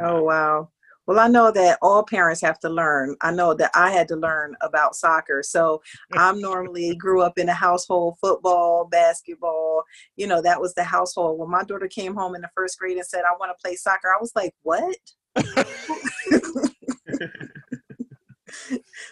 Oh 0.00 0.22
wow. 0.22 0.70
Well, 1.06 1.20
I 1.20 1.28
know 1.28 1.52
that 1.52 1.78
all 1.82 2.02
parents 2.02 2.40
have 2.40 2.58
to 2.60 2.68
learn. 2.68 3.14
I 3.20 3.30
know 3.30 3.54
that 3.54 3.70
I 3.76 3.92
had 3.92 4.08
to 4.08 4.16
learn 4.16 4.56
about 4.60 4.96
soccer. 4.96 5.40
So 5.44 5.80
I'm 6.14 6.40
normally 6.40 6.96
grew 6.96 7.22
up 7.22 7.38
in 7.38 7.48
a 7.48 7.54
household 7.54 8.16
football, 8.20 8.86
basketball. 8.86 9.84
You 10.16 10.26
know, 10.26 10.42
that 10.42 10.60
was 10.60 10.74
the 10.74 10.82
household. 10.82 11.38
When 11.38 11.48
my 11.48 11.62
daughter 11.62 11.86
came 11.86 12.16
home 12.16 12.34
in 12.34 12.40
the 12.40 12.50
first 12.56 12.76
grade 12.76 12.96
and 12.96 13.06
said, 13.06 13.22
I 13.22 13.36
want 13.38 13.56
to 13.56 13.62
play 13.62 13.76
soccer, 13.76 14.08
I 14.08 14.20
was 14.20 14.32
like, 14.34 14.52
what? 14.62 14.96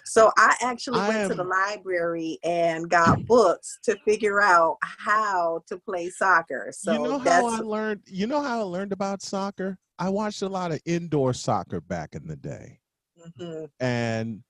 So 0.05 0.31
I 0.37 0.57
actually 0.62 1.01
I 1.01 1.09
went 1.09 1.31
to 1.31 1.35
the 1.37 1.45
library 1.45 2.39
and 2.45 2.89
got 2.89 3.25
books 3.27 3.79
to 3.85 3.97
figure 4.05 4.41
out 4.41 4.79
how 4.83 5.62
to 5.66 5.79
play 5.79 6.11
soccer. 6.11 6.70
So 6.72 6.93
you 6.93 7.03
know 7.03 7.18
how 7.18 7.47
I 7.49 7.59
learned 7.59 8.03
you 8.07 8.27
know 8.27 8.41
how 8.41 8.61
I 8.61 8.62
learned 8.62 8.93
about 8.93 9.22
soccer? 9.22 9.79
I 9.99 10.09
watched 10.09 10.43
a 10.43 10.49
lot 10.49 10.72
of 10.72 10.81
indoor 10.85 11.35
soccer 11.35 11.81
back 11.81 12.14
in 12.14 12.27
the 12.27 12.37
day. 12.37 12.81
Mhm. 13.39 13.68
And 13.81 14.43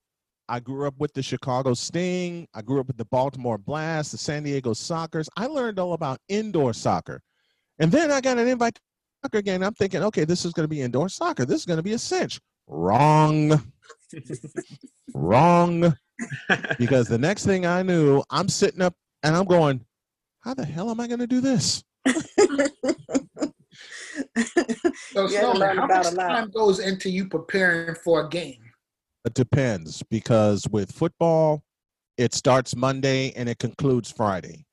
I 0.48 0.60
grew 0.60 0.86
up 0.86 0.94
with 0.98 1.14
the 1.14 1.22
Chicago 1.22 1.74
Sting. 1.74 2.46
I 2.54 2.62
grew 2.62 2.80
up 2.80 2.86
with 2.86 2.98
the 2.98 3.06
Baltimore 3.06 3.58
Blast, 3.58 4.12
the 4.12 4.18
San 4.18 4.42
Diego 4.42 4.72
Sockers. 4.72 5.28
I 5.36 5.46
learned 5.46 5.78
all 5.78 5.94
about 5.94 6.20
indoor 6.28 6.74
soccer. 6.74 7.22
And 7.78 7.90
then 7.90 8.10
I 8.10 8.20
got 8.20 8.38
an 8.38 8.46
invite 8.46 8.78
soccer 9.24 9.42
game. 9.42 9.62
I'm 9.62 9.74
thinking, 9.74 10.02
okay, 10.02 10.24
this 10.24 10.44
is 10.44 10.52
going 10.52 10.64
to 10.64 10.68
be 10.68 10.82
indoor 10.82 11.08
soccer. 11.08 11.46
This 11.46 11.60
is 11.60 11.66
going 11.66 11.78
to 11.78 11.82
be 11.82 11.94
a 11.94 11.98
cinch. 11.98 12.40
Wrong. 12.66 13.62
Wrong. 15.14 15.96
Because 16.78 17.08
the 17.08 17.18
next 17.18 17.46
thing 17.46 17.64
I 17.64 17.82
knew, 17.82 18.22
I'm 18.30 18.48
sitting 18.48 18.82
up 18.82 18.94
and 19.22 19.34
I'm 19.34 19.46
going, 19.46 19.84
how 20.40 20.54
the 20.54 20.64
hell 20.64 20.90
am 20.90 21.00
I 21.00 21.06
going 21.06 21.20
to 21.20 21.26
do 21.26 21.40
this? 21.40 21.82
So, 22.06 22.14
You 25.16 25.28
Snowman, 25.28 25.78
how 25.78 25.86
much 25.86 26.14
time 26.14 26.50
goes 26.50 26.78
into 26.78 27.08
you 27.08 27.28
preparing 27.28 27.94
for 27.94 28.26
a 28.26 28.28
game? 28.28 28.60
It 29.24 29.32
depends 29.32 30.02
because 30.10 30.68
with 30.70 30.92
football, 30.92 31.62
it 32.18 32.34
starts 32.34 32.76
Monday 32.76 33.32
and 33.36 33.48
it 33.48 33.58
concludes 33.58 34.12
Friday. 34.12 34.66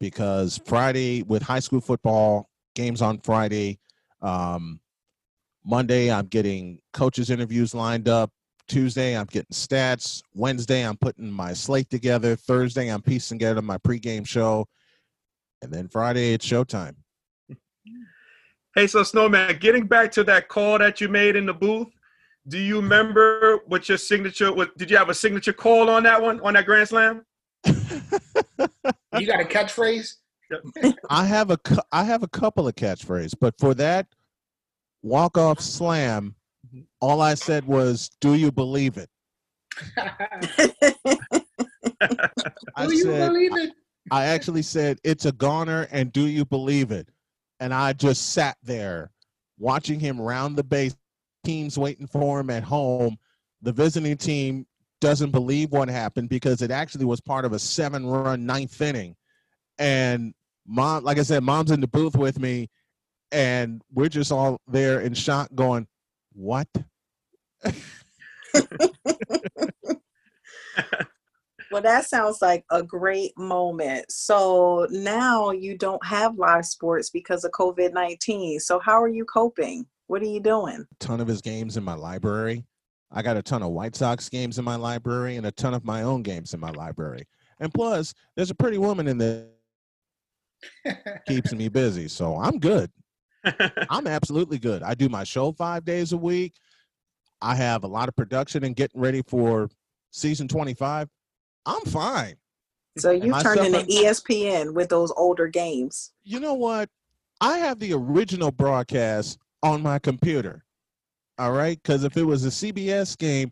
Because 0.00 0.60
Friday 0.66 1.22
with 1.22 1.42
high 1.42 1.60
school 1.60 1.80
football 1.80 2.48
games 2.74 3.02
on 3.02 3.18
Friday, 3.20 3.78
um, 4.22 4.80
Monday, 5.64 6.10
I'm 6.10 6.26
getting 6.26 6.78
coaches 6.92 7.30
interviews 7.30 7.74
lined 7.74 8.08
up. 8.08 8.30
Tuesday, 8.68 9.16
I'm 9.16 9.26
getting 9.26 9.52
stats. 9.52 10.22
Wednesday, 10.34 10.82
I'm 10.82 10.96
putting 10.96 11.30
my 11.30 11.52
slate 11.52 11.90
together. 11.90 12.36
Thursday, 12.36 12.88
I'm 12.88 13.02
piecing 13.02 13.38
together 13.38 13.62
my 13.62 13.78
pregame 13.78 14.26
show. 14.26 14.66
And 15.62 15.72
then 15.72 15.88
Friday, 15.88 16.32
it's 16.32 16.46
showtime. 16.46 16.96
Hey, 18.74 18.86
so 18.86 19.02
Snowman, 19.02 19.58
getting 19.58 19.86
back 19.86 20.10
to 20.12 20.24
that 20.24 20.48
call 20.48 20.78
that 20.78 21.00
you 21.00 21.08
made 21.08 21.36
in 21.36 21.46
the 21.46 21.54
booth, 21.54 21.88
do 22.48 22.58
you 22.58 22.76
remember 22.76 23.60
what 23.66 23.88
your 23.88 23.98
signature 23.98 24.52
was? 24.52 24.68
Did 24.76 24.90
you 24.90 24.96
have 24.96 25.08
a 25.08 25.14
signature 25.14 25.52
call 25.52 25.88
on 25.88 26.02
that 26.02 26.20
one, 26.20 26.40
on 26.40 26.54
that 26.54 26.66
Grand 26.66 26.88
Slam? 26.88 27.24
You 27.66 29.26
got 29.26 29.40
a 29.40 29.44
catchphrase? 29.44 30.16
I 31.10 31.24
have 31.24 31.50
a 31.50 31.58
I 31.92 32.04
have 32.04 32.22
a 32.22 32.28
couple 32.28 32.68
of 32.68 32.74
catchphrases, 32.74 33.34
but 33.38 33.58
for 33.58 33.74
that 33.74 34.06
walk 35.02 35.36
off 35.38 35.60
slam, 35.60 36.34
mm-hmm. 36.66 36.82
all 37.00 37.20
I 37.20 37.34
said 37.34 37.64
was, 37.66 38.10
"Do 38.20 38.34
you 38.34 38.50
believe 38.52 38.96
it?" 38.96 39.10
I 42.76 42.86
Do 42.86 42.94
you 42.94 43.02
said, 43.02 43.28
believe 43.28 43.56
it? 43.56 43.72
I 44.10 44.26
actually 44.26 44.62
said, 44.62 44.98
"It's 45.04 45.24
a 45.24 45.32
goner," 45.32 45.88
and 45.90 46.12
do 46.12 46.26
you 46.26 46.44
believe 46.44 46.90
it? 46.90 47.08
And 47.60 47.72
I 47.72 47.92
just 47.92 48.32
sat 48.32 48.56
there 48.62 49.10
watching 49.58 50.00
him 50.00 50.20
round 50.20 50.56
the 50.56 50.64
base. 50.64 50.96
Teams 51.44 51.78
waiting 51.78 52.06
for 52.06 52.40
him 52.40 52.48
at 52.48 52.62
home. 52.62 53.18
The 53.60 53.72
visiting 53.72 54.16
team 54.16 54.66
doesn't 55.02 55.30
believe 55.30 55.70
what 55.72 55.90
happened 55.90 56.30
because 56.30 56.62
it 56.62 56.70
actually 56.70 57.04
was 57.04 57.20
part 57.20 57.44
of 57.44 57.52
a 57.52 57.58
seven-run 57.58 58.46
ninth 58.46 58.80
inning. 58.80 59.14
And 59.78 60.32
mom, 60.66 61.04
like 61.04 61.18
I 61.18 61.22
said, 61.22 61.42
mom's 61.42 61.70
in 61.70 61.80
the 61.80 61.88
booth 61.88 62.16
with 62.16 62.38
me, 62.38 62.68
and 63.32 63.82
we're 63.92 64.08
just 64.08 64.32
all 64.32 64.60
there 64.66 65.00
in 65.00 65.14
shock, 65.14 65.48
going, 65.54 65.86
"What?" 66.32 66.68
Well, 71.74 71.82
that 71.82 72.06
sounds 72.06 72.40
like 72.40 72.64
a 72.70 72.84
great 72.84 73.36
moment. 73.36 74.04
So 74.08 74.86
now 74.92 75.50
you 75.50 75.76
don't 75.76 76.06
have 76.06 76.38
live 76.38 76.66
sports 76.66 77.10
because 77.10 77.42
of 77.42 77.50
COVID 77.50 77.92
19. 77.92 78.60
So, 78.60 78.78
how 78.78 79.02
are 79.02 79.08
you 79.08 79.24
coping? 79.24 79.84
What 80.06 80.22
are 80.22 80.26
you 80.26 80.38
doing? 80.38 80.86
A 80.88 81.04
ton 81.04 81.20
of 81.20 81.26
his 81.26 81.40
games 81.40 81.76
in 81.76 81.82
my 81.82 81.94
library. 81.94 82.64
I 83.10 83.22
got 83.22 83.36
a 83.36 83.42
ton 83.42 83.64
of 83.64 83.70
White 83.70 83.96
Sox 83.96 84.28
games 84.28 84.60
in 84.60 84.64
my 84.64 84.76
library 84.76 85.34
and 85.34 85.46
a 85.46 85.50
ton 85.50 85.74
of 85.74 85.84
my 85.84 86.02
own 86.02 86.22
games 86.22 86.54
in 86.54 86.60
my 86.60 86.70
library. 86.70 87.26
And 87.58 87.74
plus, 87.74 88.14
there's 88.36 88.50
a 88.50 88.54
pretty 88.54 88.78
woman 88.78 89.08
in 89.08 89.18
there 89.18 89.46
keeps 91.26 91.52
me 91.52 91.68
busy. 91.68 92.08
So 92.08 92.36
I'm 92.36 92.58
good. 92.58 92.90
I'm 93.90 94.06
absolutely 94.06 94.58
good. 94.58 94.82
I 94.82 94.94
do 94.94 95.08
my 95.08 95.24
show 95.24 95.52
five 95.52 95.84
days 95.84 96.12
a 96.12 96.16
week. 96.16 96.54
I 97.42 97.54
have 97.54 97.84
a 97.84 97.86
lot 97.86 98.08
of 98.08 98.16
production 98.16 98.64
and 98.64 98.74
getting 98.74 99.00
ready 99.00 99.22
for 99.26 99.68
season 100.10 100.48
25. 100.48 101.08
I'm 101.66 101.82
fine. 101.82 102.36
So, 102.96 103.10
you 103.10 103.30
myself, 103.30 103.56
turned 103.56 103.74
into 103.74 103.86
ESPN 103.86 104.72
with 104.72 104.88
those 104.88 105.12
older 105.16 105.48
games. 105.48 106.12
You 106.22 106.40
know 106.40 106.54
what? 106.54 106.88
I 107.40 107.58
have 107.58 107.80
the 107.80 107.92
original 107.92 108.50
broadcast 108.50 109.38
on 109.62 109.82
my 109.82 109.98
computer. 109.98 110.64
All 111.38 111.52
right. 111.52 111.80
Because 111.82 112.04
if 112.04 112.16
it 112.16 112.22
was 112.22 112.44
a 112.44 112.48
CBS 112.48 113.18
game, 113.18 113.50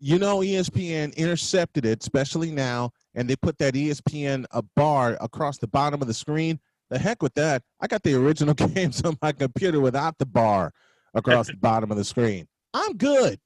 you 0.00 0.18
know, 0.18 0.38
ESPN 0.38 1.14
intercepted 1.16 1.86
it, 1.86 2.02
especially 2.02 2.50
now, 2.50 2.90
and 3.18 3.28
they 3.28 3.34
put 3.34 3.58
that 3.58 3.74
ESPN 3.74 4.44
a 4.52 4.58
uh, 4.58 4.62
bar 4.76 5.18
across 5.20 5.58
the 5.58 5.66
bottom 5.66 6.00
of 6.00 6.06
the 6.06 6.14
screen. 6.14 6.60
The 6.88 7.00
heck 7.00 7.20
with 7.20 7.34
that. 7.34 7.64
I 7.80 7.88
got 7.88 8.04
the 8.04 8.14
original 8.14 8.54
games 8.74 9.02
on 9.02 9.18
my 9.20 9.32
computer 9.32 9.80
without 9.80 10.16
the 10.18 10.24
bar 10.24 10.72
across 11.14 11.48
the 11.48 11.56
bottom 11.56 11.90
of 11.90 11.96
the 11.96 12.04
screen. 12.04 12.46
I'm 12.72 12.96
good. 12.96 13.40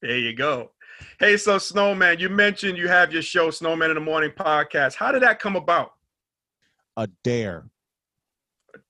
There 0.00 0.16
you 0.16 0.32
go. 0.32 0.70
Hey, 1.18 1.36
so 1.36 1.58
Snowman, 1.58 2.20
you 2.20 2.28
mentioned 2.28 2.78
you 2.78 2.86
have 2.86 3.12
your 3.12 3.22
show, 3.22 3.50
Snowman 3.50 3.90
in 3.90 3.96
the 3.96 4.00
Morning 4.00 4.30
podcast. 4.30 4.94
How 4.94 5.10
did 5.10 5.22
that 5.22 5.40
come 5.40 5.56
about? 5.56 5.94
A 6.96 7.08
dare. 7.24 7.64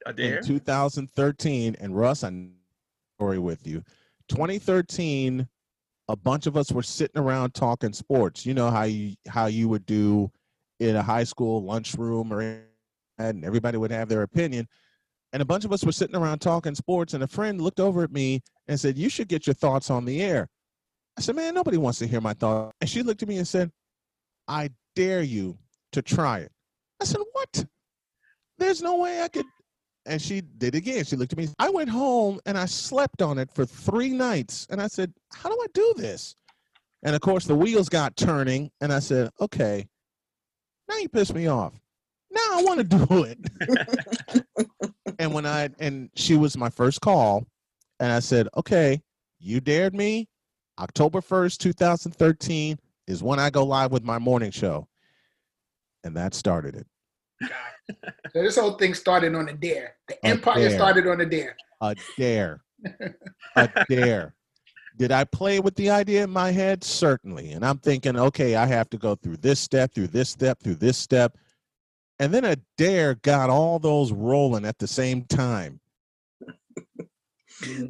A 0.04 0.12
dare? 0.12 0.38
in 0.38 0.44
2013 0.44 1.76
and 1.80 1.96
russ 1.96 2.22
i'm 2.22 2.52
story 3.16 3.38
with 3.38 3.66
you 3.66 3.82
2013 4.28 5.48
a 6.08 6.16
bunch 6.16 6.46
of 6.46 6.56
us 6.56 6.72
were 6.72 6.82
sitting 6.82 7.20
around 7.20 7.54
talking 7.54 7.92
sports. 7.92 8.46
You 8.46 8.54
know 8.54 8.70
how 8.70 8.84
you 8.84 9.14
how 9.28 9.46
you 9.46 9.68
would 9.68 9.86
do 9.86 10.30
in 10.80 10.96
a 10.96 11.02
high 11.02 11.24
school 11.24 11.62
lunchroom 11.62 12.32
or 12.32 12.62
and 13.18 13.44
everybody 13.44 13.76
would 13.76 13.90
have 13.90 14.08
their 14.08 14.22
opinion. 14.22 14.66
And 15.32 15.42
a 15.42 15.44
bunch 15.44 15.64
of 15.64 15.72
us 15.72 15.84
were 15.84 15.92
sitting 15.92 16.16
around 16.16 16.38
talking 16.38 16.74
sports 16.74 17.12
and 17.12 17.22
a 17.22 17.28
friend 17.28 17.60
looked 17.60 17.80
over 17.80 18.02
at 18.02 18.12
me 18.12 18.40
and 18.66 18.80
said 18.80 18.96
you 18.96 19.10
should 19.10 19.28
get 19.28 19.46
your 19.46 19.54
thoughts 19.54 19.90
on 19.90 20.04
the 20.04 20.22
air. 20.22 20.48
I 21.18 21.20
said 21.20 21.36
man 21.36 21.54
nobody 21.54 21.76
wants 21.76 21.98
to 21.98 22.06
hear 22.06 22.20
my 22.20 22.32
thoughts. 22.32 22.74
And 22.80 22.88
she 22.88 23.02
looked 23.02 23.22
at 23.22 23.28
me 23.28 23.36
and 23.36 23.46
said 23.46 23.70
i 24.46 24.70
dare 24.96 25.22
you 25.22 25.58
to 25.92 26.00
try 26.00 26.38
it. 26.38 26.52
I 27.00 27.04
said 27.04 27.20
what? 27.32 27.66
There's 28.56 28.82
no 28.82 28.96
way 28.96 29.22
i 29.22 29.28
could 29.28 29.44
and 30.08 30.20
she 30.20 30.40
did 30.40 30.74
again. 30.74 31.04
She 31.04 31.16
looked 31.16 31.32
at 31.32 31.38
me. 31.38 31.48
I 31.58 31.68
went 31.68 31.90
home 31.90 32.40
and 32.46 32.58
I 32.58 32.64
slept 32.64 33.22
on 33.22 33.38
it 33.38 33.50
for 33.54 33.64
three 33.64 34.08
nights. 34.08 34.66
And 34.70 34.80
I 34.80 34.88
said, 34.88 35.12
How 35.32 35.48
do 35.48 35.58
I 35.60 35.66
do 35.74 35.94
this? 35.96 36.34
And 37.04 37.14
of 37.14 37.20
course, 37.20 37.44
the 37.44 37.54
wheels 37.54 37.88
got 37.88 38.16
turning. 38.16 38.70
And 38.80 38.92
I 38.92 38.98
said, 38.98 39.30
Okay, 39.40 39.86
now 40.88 40.96
you 40.96 41.08
pissed 41.08 41.34
me 41.34 41.46
off. 41.46 41.78
Now 42.30 42.40
I 42.58 42.62
want 42.64 42.90
to 42.90 43.06
do 43.06 43.24
it. 43.24 44.44
and 45.18 45.32
when 45.32 45.46
I, 45.46 45.68
and 45.78 46.10
she 46.16 46.36
was 46.36 46.56
my 46.56 46.70
first 46.70 47.00
call. 47.00 47.46
And 48.00 48.10
I 48.10 48.20
said, 48.20 48.48
Okay, 48.56 49.00
you 49.38 49.60
dared 49.60 49.94
me. 49.94 50.26
October 50.80 51.20
1st, 51.20 51.58
2013 51.58 52.78
is 53.08 53.22
when 53.22 53.40
I 53.40 53.50
go 53.50 53.64
live 53.64 53.90
with 53.90 54.04
my 54.04 54.18
morning 54.18 54.52
show. 54.52 54.86
And 56.04 56.16
that 56.16 56.34
started 56.34 56.76
it. 56.76 56.86
So 57.42 58.42
this 58.42 58.56
whole 58.56 58.72
thing 58.72 58.94
started 58.94 59.34
on 59.34 59.48
a 59.48 59.54
dare. 59.54 59.94
The 60.08 60.14
A 60.24 60.26
empire 60.28 60.68
dare. 60.68 60.78
started 60.78 61.06
on 61.06 61.20
a 61.20 61.26
dare. 61.26 61.56
A 61.80 61.94
dare. 62.16 62.62
a 63.56 63.70
dare. 63.88 64.34
Did 64.96 65.12
I 65.12 65.24
play 65.24 65.60
with 65.60 65.76
the 65.76 65.90
idea 65.90 66.24
in 66.24 66.30
my 66.30 66.50
head? 66.50 66.82
Certainly. 66.82 67.52
And 67.52 67.64
I'm 67.64 67.78
thinking, 67.78 68.18
okay, 68.18 68.56
I 68.56 68.66
have 68.66 68.90
to 68.90 68.98
go 68.98 69.14
through 69.14 69.36
this 69.36 69.60
step, 69.60 69.94
through 69.94 70.08
this 70.08 70.28
step, 70.28 70.60
through 70.60 70.74
this 70.74 70.98
step. 70.98 71.36
And 72.18 72.34
then 72.34 72.44
a 72.44 72.56
dare 72.76 73.14
got 73.14 73.48
all 73.48 73.78
those 73.78 74.12
rolling 74.12 74.64
at 74.64 74.78
the 74.78 74.88
same 74.88 75.24
time. 75.24 75.80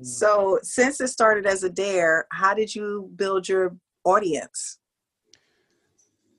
So, 0.00 0.58
since 0.62 0.98
it 0.98 1.08
started 1.08 1.44
as 1.44 1.62
a 1.62 1.68
dare, 1.68 2.26
how 2.32 2.54
did 2.54 2.74
you 2.74 3.10
build 3.16 3.46
your 3.46 3.76
audience? 4.02 4.78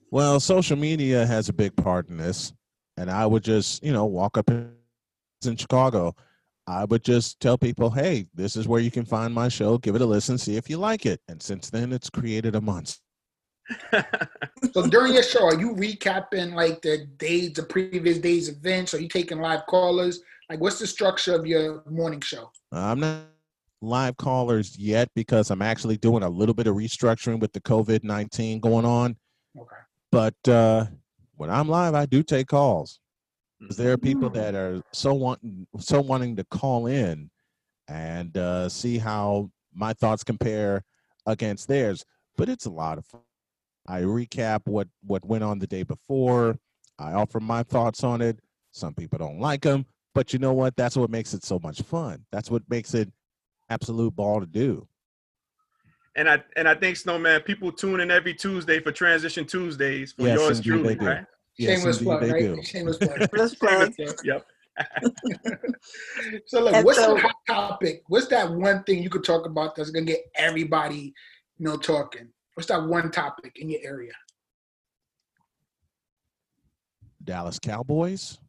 Well, 0.09 0.39
social 0.39 0.75
media 0.75 1.27
has 1.27 1.47
a 1.47 1.53
big 1.53 1.75
part 1.75 2.09
in 2.09 2.17
this. 2.17 2.53
And 2.99 3.09
I 3.09 3.25
would 3.25 3.45
just, 3.45 3.81
you 3.81 3.93
know, 3.93 4.03
walk 4.05 4.37
up 4.37 4.49
in 4.49 4.75
Chicago. 5.55 6.13
I 6.67 6.83
would 6.83 7.01
just 7.01 7.39
tell 7.39 7.57
people, 7.57 7.89
hey, 7.89 8.27
this 8.33 8.57
is 8.57 8.67
where 8.67 8.81
you 8.81 8.91
can 8.91 9.05
find 9.05 9.33
my 9.33 9.47
show. 9.47 9.77
Give 9.77 9.95
it 9.95 10.01
a 10.01 10.05
listen, 10.05 10.37
see 10.37 10.57
if 10.57 10.69
you 10.69 10.77
like 10.77 11.05
it. 11.05 11.21
And 11.29 11.41
since 11.41 11.69
then, 11.69 11.93
it's 11.93 12.09
created 12.09 12.55
a 12.55 12.61
monster. 12.61 13.01
So 14.73 14.85
during 14.85 15.13
your 15.13 15.23
show, 15.23 15.45
are 15.45 15.59
you 15.59 15.73
recapping 15.73 16.53
like 16.53 16.81
the 16.81 17.05
days, 17.17 17.53
the 17.53 17.63
previous 17.63 18.19
days 18.19 18.49
events? 18.49 18.93
Are 18.93 18.99
you 18.99 19.07
taking 19.07 19.39
live 19.39 19.65
callers? 19.65 20.21
Like, 20.49 20.59
what's 20.59 20.77
the 20.77 20.85
structure 20.85 21.33
of 21.33 21.47
your 21.47 21.81
morning 21.89 22.21
show? 22.21 22.51
I'm 22.71 22.99
not 22.99 23.21
live 23.81 24.17
callers 24.17 24.77
yet 24.77 25.09
because 25.15 25.49
I'm 25.49 25.61
actually 25.61 25.97
doing 25.97 26.23
a 26.23 26.29
little 26.29 26.53
bit 26.53 26.67
of 26.67 26.75
restructuring 26.75 27.39
with 27.39 27.53
the 27.53 27.61
COVID 27.61 28.03
19 28.03 28.59
going 28.59 28.85
on. 28.85 29.15
Okay. 29.57 29.75
But 30.11 30.47
uh, 30.47 30.85
when 31.39 31.49
I'm 31.49 31.69
live, 31.69 31.95
I 31.95 32.05
do 32.05 32.21
take 32.21 32.47
calls. 32.47 32.99
there 33.77 33.91
are 33.93 33.97
people 33.97 34.29
Mm. 34.29 34.33
that 34.33 34.55
are 34.55 34.81
so 34.93 35.13
wanting, 35.13 35.67
so 35.79 36.01
wanting 36.01 36.35
to 36.35 36.43
call 36.45 36.85
in 36.87 37.29
and 37.87 38.35
uh, 38.37 38.67
see 38.69 38.97
how 38.97 39.51
my 39.73 39.93
thoughts 39.93 40.23
compare 40.23 40.83
against 41.25 41.67
theirs. 41.69 42.03
But 42.37 42.49
it's 42.49 42.65
a 42.65 42.69
lot 42.69 42.97
of 42.97 43.05
fun. 43.05 43.21
I 43.87 44.01
recap 44.01 44.61
what 44.65 44.87
what 45.03 45.23
went 45.25 45.43
on 45.45 45.59
the 45.59 45.67
day 45.67 45.83
before. 45.83 46.57
I 46.99 47.13
offer 47.13 47.39
my 47.39 47.63
thoughts 47.63 48.03
on 48.03 48.21
it. 48.21 48.39
Some 48.71 48.93
people 48.93 49.17
don't 49.17 49.39
like 49.39 49.61
them, 49.61 49.85
but 50.13 50.33
you 50.33 50.39
know 50.39 50.53
what? 50.53 50.75
That's 50.75 50.97
what 50.97 51.09
makes 51.09 51.33
it 51.33 51.43
so 51.45 51.57
much 51.59 51.81
fun. 51.81 52.25
That's 52.33 52.51
what 52.51 52.63
makes 52.69 52.93
it 52.93 53.11
absolute 53.69 54.13
ball 54.13 54.41
to 54.41 54.45
do. 54.45 54.87
And 56.19 56.29
I 56.29 56.43
and 56.57 56.67
I 56.67 56.75
think 56.75 56.97
Snowman, 56.97 57.39
people 57.41 57.71
tune 57.71 58.01
in 58.01 58.11
every 58.11 58.33
Tuesday 58.33 58.81
for 58.81 58.91
Transition 58.91 59.45
Tuesdays 59.45 60.11
for 60.11 60.23
Yes, 60.23 60.37
yours 60.37 60.57
indeed 60.57 60.69
truly, 60.69 60.87
they 60.95 60.95
do. 60.99 61.05
right? 61.05 61.25
Yes, 61.57 61.79
Shameless 61.79 62.01
plug, 62.01 62.21
right? 62.23 62.39
do. 62.41 62.61
Shameless 62.61 62.97
plug. 63.01 63.29
Let's 63.33 63.55
plug. 63.55 63.93
Yep. 64.25 64.45
so 66.45 66.61
look, 66.63 66.73
And 66.73 66.85
what's 66.85 66.99
so- 66.99 67.15
the 67.15 67.21
hot 67.21 67.35
topic? 67.47 68.03
What's 68.07 68.27
that 68.27 68.51
one 68.51 68.83
thing 68.83 69.01
you 69.01 69.09
could 69.09 69.23
talk 69.23 69.45
about 69.45 69.75
that's 69.75 69.91
gonna 69.91 70.05
get 70.05 70.19
everybody, 70.35 71.13
you 71.57 71.65
know, 71.65 71.77
talking? 71.77 72.27
What's 72.55 72.67
that 72.67 72.83
one 72.83 73.11
topic 73.11 73.53
in 73.57 73.69
your 73.69 73.79
area? 73.83 74.11
Dallas 77.23 77.59
Cowboys. 77.59 78.39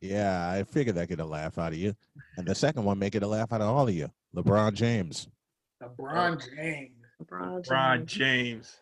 Yeah, 0.00 0.48
I 0.50 0.62
figured 0.64 0.96
that 0.96 1.08
get 1.08 1.20
a 1.20 1.24
laugh 1.24 1.58
out 1.58 1.72
of 1.72 1.78
you. 1.78 1.94
And 2.36 2.46
the 2.46 2.54
second 2.54 2.84
one 2.84 2.98
make 2.98 3.14
it 3.14 3.22
a 3.22 3.26
laugh 3.26 3.52
out 3.52 3.60
of 3.60 3.68
all 3.68 3.88
of 3.88 3.94
you. 3.94 4.10
LeBron 4.34 4.74
James. 4.74 5.28
LeBron 5.82 6.36
oh. 6.36 6.56
James. 6.56 6.90
LeBron 7.22 7.70
Ron 7.70 8.06
James. 8.06 8.76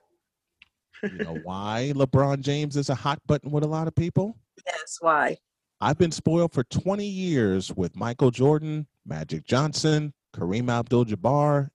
James. 1.02 1.12
You 1.12 1.24
know 1.24 1.38
why 1.44 1.92
LeBron 1.94 2.40
James 2.40 2.76
is 2.76 2.88
a 2.88 2.94
hot 2.94 3.20
button 3.26 3.50
with 3.50 3.62
a 3.62 3.68
lot 3.68 3.86
of 3.86 3.94
people? 3.94 4.36
Yes, 4.66 4.98
why? 5.00 5.36
I've 5.80 5.98
been 5.98 6.12
spoiled 6.12 6.52
for 6.52 6.64
20 6.64 7.05
years 7.05 7.72
with 7.74 7.94
Michael 7.96 8.30
Jordan, 8.30 8.86
Magic 9.07 9.44
Johnson, 9.44 10.12
Kareem 10.34 10.70
Abdul 10.70 11.05
Jabbar. 11.05 11.68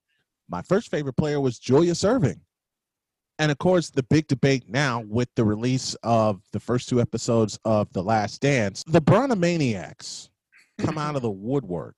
My 0.49 0.61
first 0.63 0.89
favorite 0.89 1.15
player 1.15 1.39
was 1.39 1.59
Julius 1.59 2.03
Erving. 2.03 2.41
And 3.37 3.51
of 3.51 3.57
course, 3.57 3.89
the 3.89 4.03
big 4.03 4.27
debate 4.27 4.65
now 4.67 5.03
with 5.07 5.29
the 5.35 5.45
release 5.45 5.95
of 6.03 6.41
the 6.51 6.59
first 6.59 6.89
two 6.89 6.99
episodes 6.99 7.57
of 7.63 7.91
The 7.93 8.03
Last 8.03 8.41
Dance, 8.41 8.83
the 8.85 9.01
Bronomaniacs 9.01 10.29
come 10.79 10.97
out 10.97 11.15
of 11.15 11.21
the 11.21 11.29
woodwork 11.29 11.95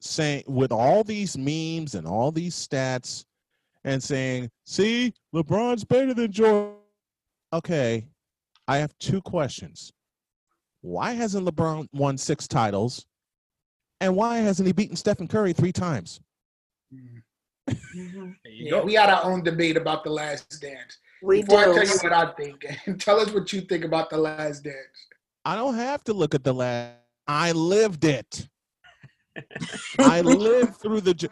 saying, 0.00 0.44
with 0.46 0.70
all 0.72 1.02
these 1.02 1.36
memes 1.36 1.94
and 1.94 2.06
all 2.06 2.30
these 2.30 2.54
stats, 2.54 3.24
and 3.84 4.02
saying, 4.02 4.50
see, 4.64 5.12
LeBron's 5.34 5.84
better 5.84 6.12
than 6.12 6.30
Jordan. 6.30 6.74
Okay, 7.52 8.06
I 8.68 8.78
have 8.78 8.96
two 8.98 9.20
questions 9.22 9.92
why 10.86 11.12
hasn't 11.12 11.44
LeBron 11.46 11.88
won 11.92 12.16
six 12.16 12.46
titles? 12.46 13.06
And 14.00 14.14
why 14.14 14.38
hasn't 14.38 14.66
he 14.68 14.72
beaten 14.72 14.94
Stephen 14.94 15.26
Curry 15.26 15.52
three 15.52 15.72
times? 15.72 16.20
Mm. 16.94 17.22
Mhm. 17.96 18.36
Yeah, 18.44 18.82
we 18.82 18.94
had 18.94 19.10
our 19.10 19.24
own 19.24 19.42
debate 19.42 19.76
about 19.76 20.04
the 20.04 20.10
last 20.10 20.60
dance. 20.60 20.98
We 21.22 21.42
Before 21.42 21.58
I 21.60 21.64
do. 21.64 21.74
tell 21.74 21.86
you 21.86 21.98
what 22.02 22.12
I 22.12 22.32
think, 22.34 22.64
and 22.86 23.00
tell 23.00 23.18
us 23.18 23.32
what 23.32 23.52
you 23.52 23.62
think 23.62 23.84
about 23.84 24.10
the 24.10 24.18
last 24.18 24.62
dance. 24.62 24.76
I 25.44 25.56
don't 25.56 25.74
have 25.74 26.04
to 26.04 26.12
look 26.12 26.34
at 26.36 26.44
the 26.44 26.54
last. 26.54 26.98
I 27.28 27.52
lived 27.52 28.04
it. 28.04 28.48
I 29.98 30.20
lived 30.20 30.76
through 30.76 31.02
the 31.02 31.28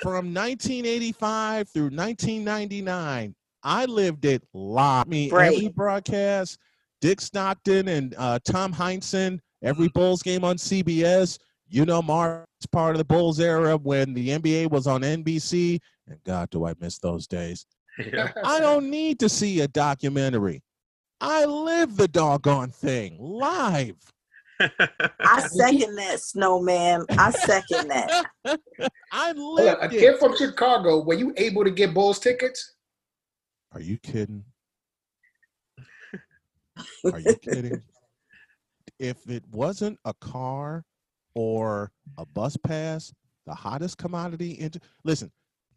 from 0.00 0.34
1985 0.34 1.68
through 1.68 1.84
1999. 1.84 3.34
I 3.62 3.84
lived 3.86 4.24
it 4.24 4.42
live. 4.52 5.06
I 5.06 5.08
mean, 5.08 5.34
every 5.34 5.68
broadcast, 5.68 6.58
Dick 7.00 7.20
Stockton 7.20 7.88
and 7.88 8.14
uh, 8.18 8.38
Tom 8.44 8.72
Heinsohn, 8.72 9.40
every 9.62 9.88
Bulls 9.88 10.22
game 10.22 10.44
on 10.44 10.56
CBS. 10.56 11.38
You 11.68 11.86
know, 11.86 12.02
Mark's 12.02 12.66
part 12.70 12.94
of 12.94 12.98
the 12.98 13.04
Bulls 13.04 13.40
era 13.40 13.76
when 13.76 14.12
the 14.12 14.28
NBA 14.30 14.70
was 14.70 14.86
on 14.86 15.00
NBC. 15.00 15.80
And 16.06 16.22
God, 16.24 16.50
do 16.50 16.66
I 16.66 16.74
miss 16.78 16.98
those 16.98 17.26
days. 17.26 17.66
Yeah. 17.98 18.32
I 18.44 18.60
don't 18.60 18.90
need 18.90 19.18
to 19.20 19.28
see 19.28 19.60
a 19.60 19.68
documentary. 19.68 20.62
I 21.20 21.44
live 21.44 21.96
the 21.96 22.08
doggone 22.08 22.70
thing 22.70 23.16
live. 23.18 23.96
I 24.60 25.40
second 25.50 25.96
that, 25.96 26.20
Snowman. 26.20 27.04
I 27.10 27.30
second 27.30 27.88
that. 27.88 28.26
I 29.12 29.32
Hold 29.36 29.60
on, 29.60 29.76
a 29.80 29.88
kid 29.88 30.18
from 30.18 30.36
Chicago, 30.36 31.02
were 31.02 31.14
you 31.14 31.32
able 31.36 31.64
to 31.64 31.70
get 31.70 31.94
Bulls 31.94 32.18
tickets? 32.18 32.74
Are 33.72 33.80
you 33.80 33.98
kidding? 33.98 34.44
Are 37.12 37.20
you 37.20 37.36
kidding? 37.36 37.82
If 38.98 39.28
it 39.28 39.44
wasn't 39.50 39.98
a 40.04 40.14
car 40.14 40.84
or 41.34 41.90
a 42.16 42.24
bus 42.26 42.56
pass, 42.56 43.12
the 43.46 43.54
hottest 43.54 43.98
commodity 43.98 44.52
in 44.52 44.72
listen, 45.04 45.30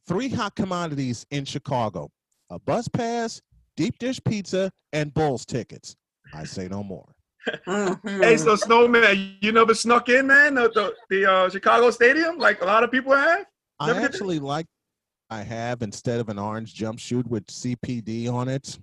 three 0.08 0.30
hot 0.30 0.56
commodities 0.56 1.26
in 1.32 1.46
Chicago: 1.46 2.10
a 2.50 2.60
bus 2.60 2.88
pass, 2.88 3.42
deep 3.76 3.98
dish 3.98 4.20
pizza, 4.24 4.72
and 4.94 5.14
Bulls 5.14 5.46
tickets. 5.46 5.96
I 6.34 6.44
say 6.44 6.68
no 6.68 6.84
more. 6.84 7.17
Mhm. 7.68 8.24
Hey, 8.24 8.36
so 8.38 8.56
Snowman, 8.56 9.38
you 9.42 9.52
never 9.52 9.74
snuck 9.74 10.10
in, 10.10 10.28
man? 10.28 10.56
The 10.56 10.70
the, 10.70 10.94
the 11.10 11.32
uh, 11.32 11.50
Chicago 11.50 11.92
Stadium, 11.92 12.38
like 12.38 12.62
a 12.62 12.66
lot 12.66 12.84
of 12.84 12.92
people 12.92 13.14
have. 13.16 13.46
I 13.80 13.88
Never 13.88 14.00
did 14.00 14.04
that? 14.12 14.16
actually 14.16 14.40
like 14.40 14.66
I 15.30 15.42
have 15.44 15.82
instead 15.82 16.20
of 16.20 16.30
an 16.30 16.40
orange 16.40 16.76
jumpsuit 16.76 17.28
with 17.28 17.46
CPD 17.48 18.32
on 18.32 18.48
it. 18.50 18.78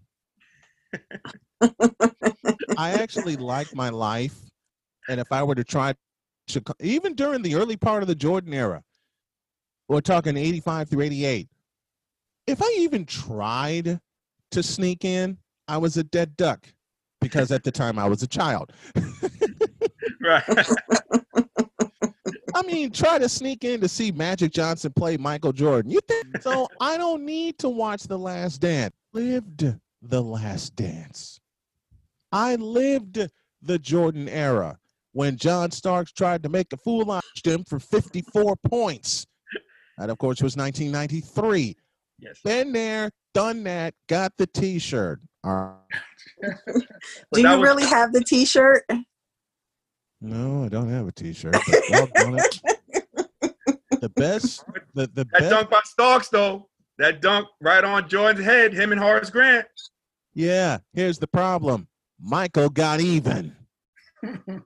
I 2.79 2.93
actually 2.93 3.37
like 3.37 3.75
my 3.75 3.89
life, 3.91 4.37
and 5.09 5.21
if 5.21 5.31
I 5.33 5.43
were 5.43 5.55
to 5.55 5.65
try, 5.65 5.95
Chica- 6.49 6.75
even 6.81 7.15
during 7.15 7.43
the 7.43 7.55
early 7.55 7.77
part 7.77 8.03
of 8.03 8.09
the 8.09 8.15
Jordan 8.15 8.53
era, 8.53 8.83
we're 9.89 10.01
talking 10.01 10.37
'85 10.37 10.89
through 10.91 11.03
'88. 11.03 11.49
If 12.47 12.63
I 12.63 12.75
even 12.79 13.05
tried 13.07 13.99
to 14.51 14.63
sneak 14.63 15.05
in, 15.05 15.39
I 15.69 15.79
was 15.79 15.97
a 15.97 16.05
dead 16.05 16.37
duck 16.37 16.67
because 17.25 17.51
at 17.51 17.65
the 17.65 17.73
time 17.73 17.99
I 17.99 18.07
was 18.07 18.23
a 18.23 18.27
child. 18.27 18.73
Right. 20.21 20.43
I 22.55 22.63
mean, 22.63 22.91
try 22.91 23.19
to 23.19 23.29
sneak 23.29 23.65
in 23.65 23.81
to 23.81 23.89
see 23.89 24.11
Magic 24.11 24.53
Johnson 24.53 24.93
play 24.95 25.17
Michael 25.19 25.53
Jordan. 25.53 25.91
You 25.91 26.01
think 26.09 26.41
so? 26.41 26.69
I 26.81 26.97
don't 26.97 27.25
need 27.25 27.59
to 27.59 27.69
watch 27.69 28.05
The 28.05 28.19
Last 28.19 28.61
Dance. 28.63 28.95
Lived 29.13 29.67
The 30.03 30.23
Last 30.23 30.77
Dance. 30.77 31.41
I 32.33 32.55
lived 32.57 33.29
the 33.61 33.79
Jordan 33.79 34.29
era 34.29 34.79
when 35.13 35.37
John 35.37 35.71
Starks 35.71 36.13
tried 36.13 36.43
to 36.45 36.49
make 36.49 36.73
a 36.73 36.77
fool 36.79 37.11
out 37.11 37.25
of 37.45 37.53
him 37.53 37.65
for 37.65 37.79
54 37.79 38.57
points. 38.67 39.27
That, 39.99 40.11
of 40.11 40.19
course, 40.19 40.43
was 40.43 40.57
1993. 40.57 41.77
yes. 42.19 42.39
Been 42.45 42.73
there, 42.73 43.11
done 43.35 43.63
that, 43.65 43.95
got 44.09 44.33
the 44.39 44.47
T-shirt. 44.47 45.21
All 45.45 45.77
right. 46.43 46.55
Do 47.33 47.41
you 47.41 47.49
was- 47.49 47.61
really 47.61 47.85
have 47.87 48.13
the 48.13 48.23
T-shirt? 48.23 48.85
No, 50.21 50.65
I 50.65 50.69
don't 50.69 50.89
have 50.91 51.07
a 51.09 51.13
T-shirt. 51.13 51.53
but 51.53 51.83
doggone 52.15 52.39
it. 52.39 52.61
The 54.01 54.09
best, 54.11 54.65
the 54.93 55.07
the 55.07 55.25
That 55.25 55.31
best. 55.33 55.51
dunk 55.51 55.71
by 55.71 55.81
Starks, 55.85 56.29
though. 56.29 56.69
That 56.99 57.23
dunk 57.23 57.49
right 57.63 57.83
on 57.83 58.07
Jordan's 58.07 58.45
head. 58.45 58.75
Him 58.75 58.93
and 58.93 59.01
Horace 59.01 59.31
Grant. 59.31 59.67
Yeah, 60.35 60.79
here's 60.93 61.19
the 61.19 61.27
problem. 61.27 61.89
Michael 62.21 62.69
got 62.69 63.01
even. 63.01 63.57
You 64.23 64.63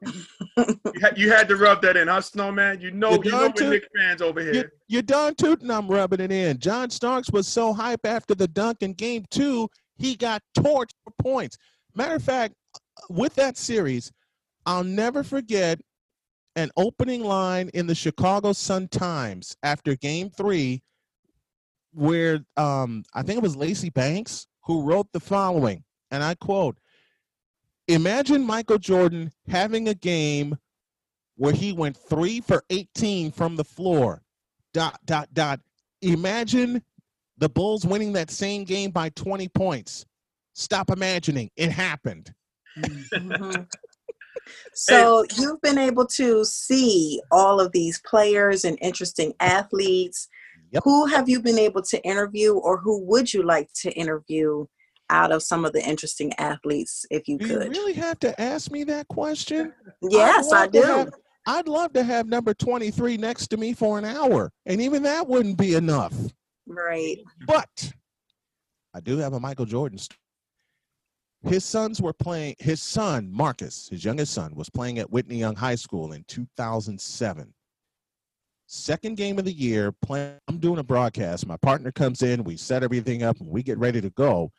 had, 1.01 1.17
you 1.19 1.31
had 1.31 1.47
to 1.49 1.57
rub 1.57 1.83
that 1.83 1.97
in, 1.97 2.09
huh, 2.09 2.21
Snowman? 2.21 2.81
You 2.81 2.91
know, 2.91 3.11
You 3.13 3.21
you 3.25 3.31
know 3.31 3.39
done 3.43 3.53
we're 3.55 3.63
too? 3.63 3.71
Knicks 3.71 3.87
fans 3.97 4.23
over 4.23 4.41
You, 4.41 4.53
here. 4.53 4.73
you're 4.89 5.03
done 5.03 5.35
tooting. 5.37 5.71
I'm 5.71 5.87
rubbing 5.89 6.21
it 6.21 6.33
in. 6.33 6.59
John 6.59 6.91
Starks 6.91 7.31
was 7.31 7.47
so 7.47 7.73
hype 7.73 8.05
after 8.07 8.35
the 8.35 8.49
dunk 8.49 8.79
in 8.81 8.93
game 8.95 9.25
two, 9.31 9.69
he 9.99 10.17
got 10.17 10.43
torched 10.57 10.95
for 11.05 11.13
points. 11.19 11.57
Matter 11.95 12.15
of 12.15 12.23
fact, 12.23 12.55
with 13.11 13.35
that 13.35 13.57
series, 13.57 14.13
I'll 14.67 14.85
never 14.85 15.23
forget 15.23 15.81
an 16.57 16.71
opening 16.77 17.23
line 17.23 17.71
in 17.75 17.87
the 17.87 17.95
Chicago 17.95 18.53
Sun 18.53 18.89
Times 18.89 19.57
after 19.63 19.95
game 19.95 20.31
three, 20.31 20.83
where 21.93 22.41
um, 22.57 23.05
I 23.15 23.23
think 23.23 23.39
it 23.39 23.43
was 23.43 23.57
Lacy 23.57 23.91
Banks 23.91 24.47
who 24.65 24.83
wrote 24.83 25.07
the 25.13 25.21
following, 25.21 25.85
and 26.11 26.23
I 26.23 26.35
quote 26.35 26.79
Imagine 27.87 28.45
Michael 28.45 28.79
Jordan 28.79 29.33
having 29.49 29.89
a 29.89 29.95
game 29.95 30.59
where 31.37 31.55
he 31.55 31.73
went 31.73 31.97
three 31.97 32.41
for 32.41 32.63
18 32.69 33.31
from 33.31 33.57
the 33.57 33.65
floor. 33.65 34.23
Dot, 34.75 34.99
dot, 35.07 35.33
dot. 35.33 35.61
Imagine 36.03 36.83
the 37.39 37.49
Bulls 37.49 37.85
winning 37.87 38.13
that 38.15 38.31
same 38.31 38.65
game 38.65 38.91
by 38.91 39.09
20 39.11 39.49
points. 39.49 40.05
Stop 40.55 40.91
imagining. 40.91 41.51
It 41.57 41.71
happened. 41.71 42.33
Mhm. 42.79 43.67
So 44.73 45.25
you've 45.37 45.61
been 45.61 45.77
able 45.79 46.07
to 46.07 46.43
see 46.45 47.21
all 47.31 47.61
of 47.61 47.71
these 47.73 48.01
players 48.01 48.65
and 48.65 48.79
interesting 48.81 49.35
athletes. 49.41 50.29
Yep. 50.71 50.83
Who 50.85 51.07
have 51.07 51.29
you 51.29 51.43
been 51.43 51.59
able 51.59 51.83
to 51.83 52.03
interview, 52.03 52.55
or 52.55 52.79
who 52.79 53.03
would 53.05 53.35
you 53.35 53.43
like 53.43 53.69
to 53.83 53.91
interview 53.93 54.65
out 55.11 55.33
of 55.33 55.43
some 55.43 55.65
of 55.67 55.73
the 55.73 55.87
interesting 55.87 56.33
athletes, 56.39 57.05
if 57.11 57.29
you 57.29 57.37
Do 57.39 57.47
you 57.47 57.59
could? 57.59 57.69
really 57.71 57.93
have 57.95 58.19
to 58.21 58.41
ask 58.41 58.71
me 58.71 58.85
that 58.85 59.09
question? 59.09 59.73
Yes, 60.03 60.51
I 60.53 60.63
love 60.63 60.73
do. 60.73 60.83
have- 60.83 61.15
I'd 61.47 61.69
love 61.69 61.93
to 61.95 62.03
have 62.03 62.27
number 62.27 62.55
23 62.55 63.17
next 63.17 63.49
to 63.49 63.57
me 63.57 63.73
for 63.75 63.99
an 63.99 64.05
hour, 64.05 64.51
and 64.67 64.81
even 64.81 65.03
that 65.03 65.27
wouldn't 65.27 65.59
be 65.59 65.75
enough. 65.75 66.15
Right. 66.69 67.19
But 67.47 67.93
I 68.95 69.01
do 69.01 69.19
have 69.19 69.33
a 69.33 69.41
Michael 69.41 69.65
Jordan. 69.67 69.99
st- 69.99 70.19
His 71.43 71.65
sons 71.65 72.01
were 72.03 72.13
playing, 72.13 72.57
his 72.59 72.83
son, 72.83 73.31
Marcus, 73.33 73.89
his 73.89 74.05
youngest 74.05 74.33
son, 74.35 74.55
was 74.55 74.69
playing 74.71 74.99
at 74.99 75.11
Whitney 75.11 75.37
Young 75.37 75.57
High 75.57 75.77
School 75.77 76.13
in 76.13 76.25
2007. 76.29 77.55
Second 78.67 79.17
game 79.17 79.39
of 79.39 79.47
the 79.47 79.53
year, 79.53 79.93
play, 80.03 80.35
I'm 80.47 80.59
doing 80.59 80.79
a 80.79 80.83
broadcast. 80.85 81.47
My 81.47 81.57
partner 81.57 81.91
comes 81.91 82.23
in, 82.23 82.45
we 82.45 82.57
set 82.59 82.83
everything 82.83 83.23
up, 83.23 83.41
and 83.41 83.49
we 83.49 83.63
get 83.63 83.79
ready 83.79 84.01
to 84.03 84.11
go. 84.11 84.53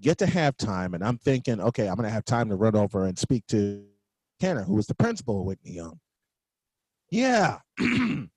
Get 0.00 0.16
to 0.18 0.24
halftime, 0.24 0.94
and 0.94 1.04
I'm 1.04 1.18
thinking, 1.18 1.60
okay, 1.60 1.86
I'm 1.86 1.96
going 1.96 2.08
to 2.08 2.12
have 2.12 2.24
time 2.24 2.48
to 2.48 2.56
run 2.56 2.74
over 2.74 3.04
and 3.04 3.18
speak 3.18 3.46
to 3.48 3.84
Kenner, 4.40 4.62
who 4.62 4.76
was 4.76 4.86
the 4.86 4.94
principal 4.94 5.40
of 5.40 5.46
Whitney 5.46 5.72
Young. 5.72 6.00
Yeah. 7.10 7.58
then 7.78 8.30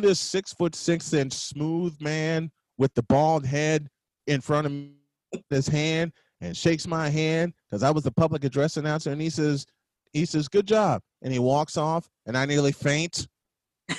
this 0.00 0.20
six 0.20 0.54
foot 0.54 0.74
six 0.74 1.12
inch 1.12 1.34
smooth 1.34 2.00
man 2.00 2.50
with 2.82 2.92
the 2.94 3.02
bald 3.04 3.46
head 3.46 3.88
in 4.26 4.40
front 4.40 4.66
of 4.66 4.72
me, 4.72 4.90
his 5.50 5.68
hand 5.68 6.12
and 6.40 6.56
shakes 6.56 6.84
my 6.84 7.08
hand 7.08 7.54
because 7.70 7.84
I 7.84 7.90
was 7.90 8.02
the 8.02 8.10
public 8.10 8.42
address 8.42 8.76
announcer. 8.76 9.12
And 9.12 9.20
he 9.20 9.30
says, 9.30 9.66
he 10.12 10.26
says, 10.26 10.48
"Good 10.48 10.66
job," 10.66 11.00
and 11.22 11.32
he 11.32 11.38
walks 11.38 11.76
off, 11.76 12.10
and 12.26 12.36
I 12.36 12.44
nearly 12.44 12.72
faint. 12.72 13.28
I 13.88 13.96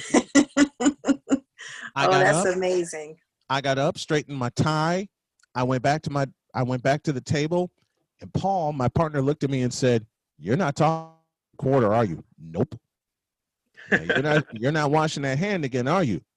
oh, 2.07 2.11
that's 2.11 2.45
up. 2.45 2.55
amazing. 2.55 3.15
I 3.49 3.61
got 3.61 3.77
up, 3.77 3.97
straightened 3.97 4.37
my 4.37 4.49
tie. 4.49 5.07
I 5.55 5.63
went 5.63 5.81
back 5.81 6.01
to 6.03 6.09
my 6.09 6.27
I 6.53 6.63
went 6.63 6.83
back 6.83 7.03
to 7.03 7.13
the 7.13 7.21
table, 7.21 7.71
and 8.19 8.33
Paul, 8.33 8.73
my 8.73 8.89
partner, 8.89 9.21
looked 9.21 9.45
at 9.45 9.49
me 9.49 9.61
and 9.61 9.73
said, 9.73 10.05
"You're 10.37 10.57
not 10.57 10.75
talking 10.75 11.13
quarter, 11.57 11.93
are 11.93 12.03
you?" 12.03 12.21
Nope. 12.37 12.77
"Yeah, 13.91 14.01
You're 14.01 14.21
not. 14.21 14.45
You're 14.53 14.71
not 14.71 14.91
washing 14.91 15.23
that 15.23 15.37
hand 15.37 15.65
again, 15.65 15.87
are 15.87 16.03
you? 16.03 16.21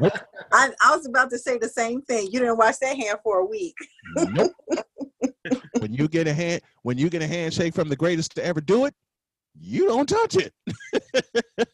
Nope. 0.00 0.12
I, 0.52 0.70
I 0.84 0.96
was 0.96 1.06
about 1.06 1.30
to 1.30 1.38
say 1.38 1.58
the 1.58 1.68
same 1.68 2.02
thing. 2.02 2.28
You 2.30 2.40
didn't 2.40 2.58
wash 2.58 2.78
that 2.78 2.96
hand 2.96 3.18
for 3.22 3.38
a 3.38 3.44
week. 3.44 3.74
Nope. 4.16 4.52
when 5.78 5.92
you 5.92 6.08
get 6.08 6.26
a 6.26 6.32
hand, 6.32 6.62
when 6.82 6.98
you 6.98 7.08
get 7.08 7.22
a 7.22 7.26
handshake 7.26 7.74
from 7.74 7.88
the 7.88 7.96
greatest 7.96 8.34
to 8.34 8.44
ever 8.44 8.60
do 8.60 8.84
it, 8.84 8.94
you 9.60 9.86
don't 9.86 10.08
touch 10.08 10.36
it. 10.36 10.52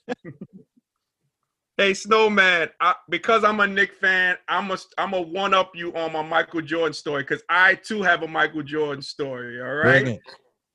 Hey 1.81 1.95
Snowman, 1.95 2.69
I, 2.79 2.95
because 3.09 3.43
I'm 3.43 3.61
a 3.61 3.67
Nick 3.67 3.95
fan, 3.95 4.37
I'm 4.49 4.71
a 4.71 4.77
I'm 4.99 5.15
a 5.15 5.21
one 5.23 5.55
up 5.55 5.75
you 5.75 5.95
on 5.95 6.13
my 6.13 6.21
Michael 6.21 6.61
Jordan 6.61 6.93
story 6.93 7.23
because 7.23 7.43
I 7.49 7.75
too 7.75 8.03
have 8.03 8.23
a 8.23 8.29
Michael 8.29 8.63
Jordan 8.63 9.01
story. 9.01 9.63
All 9.63 9.77
right. 9.77 10.03
Bring 10.03 10.15
it. 10.17 10.21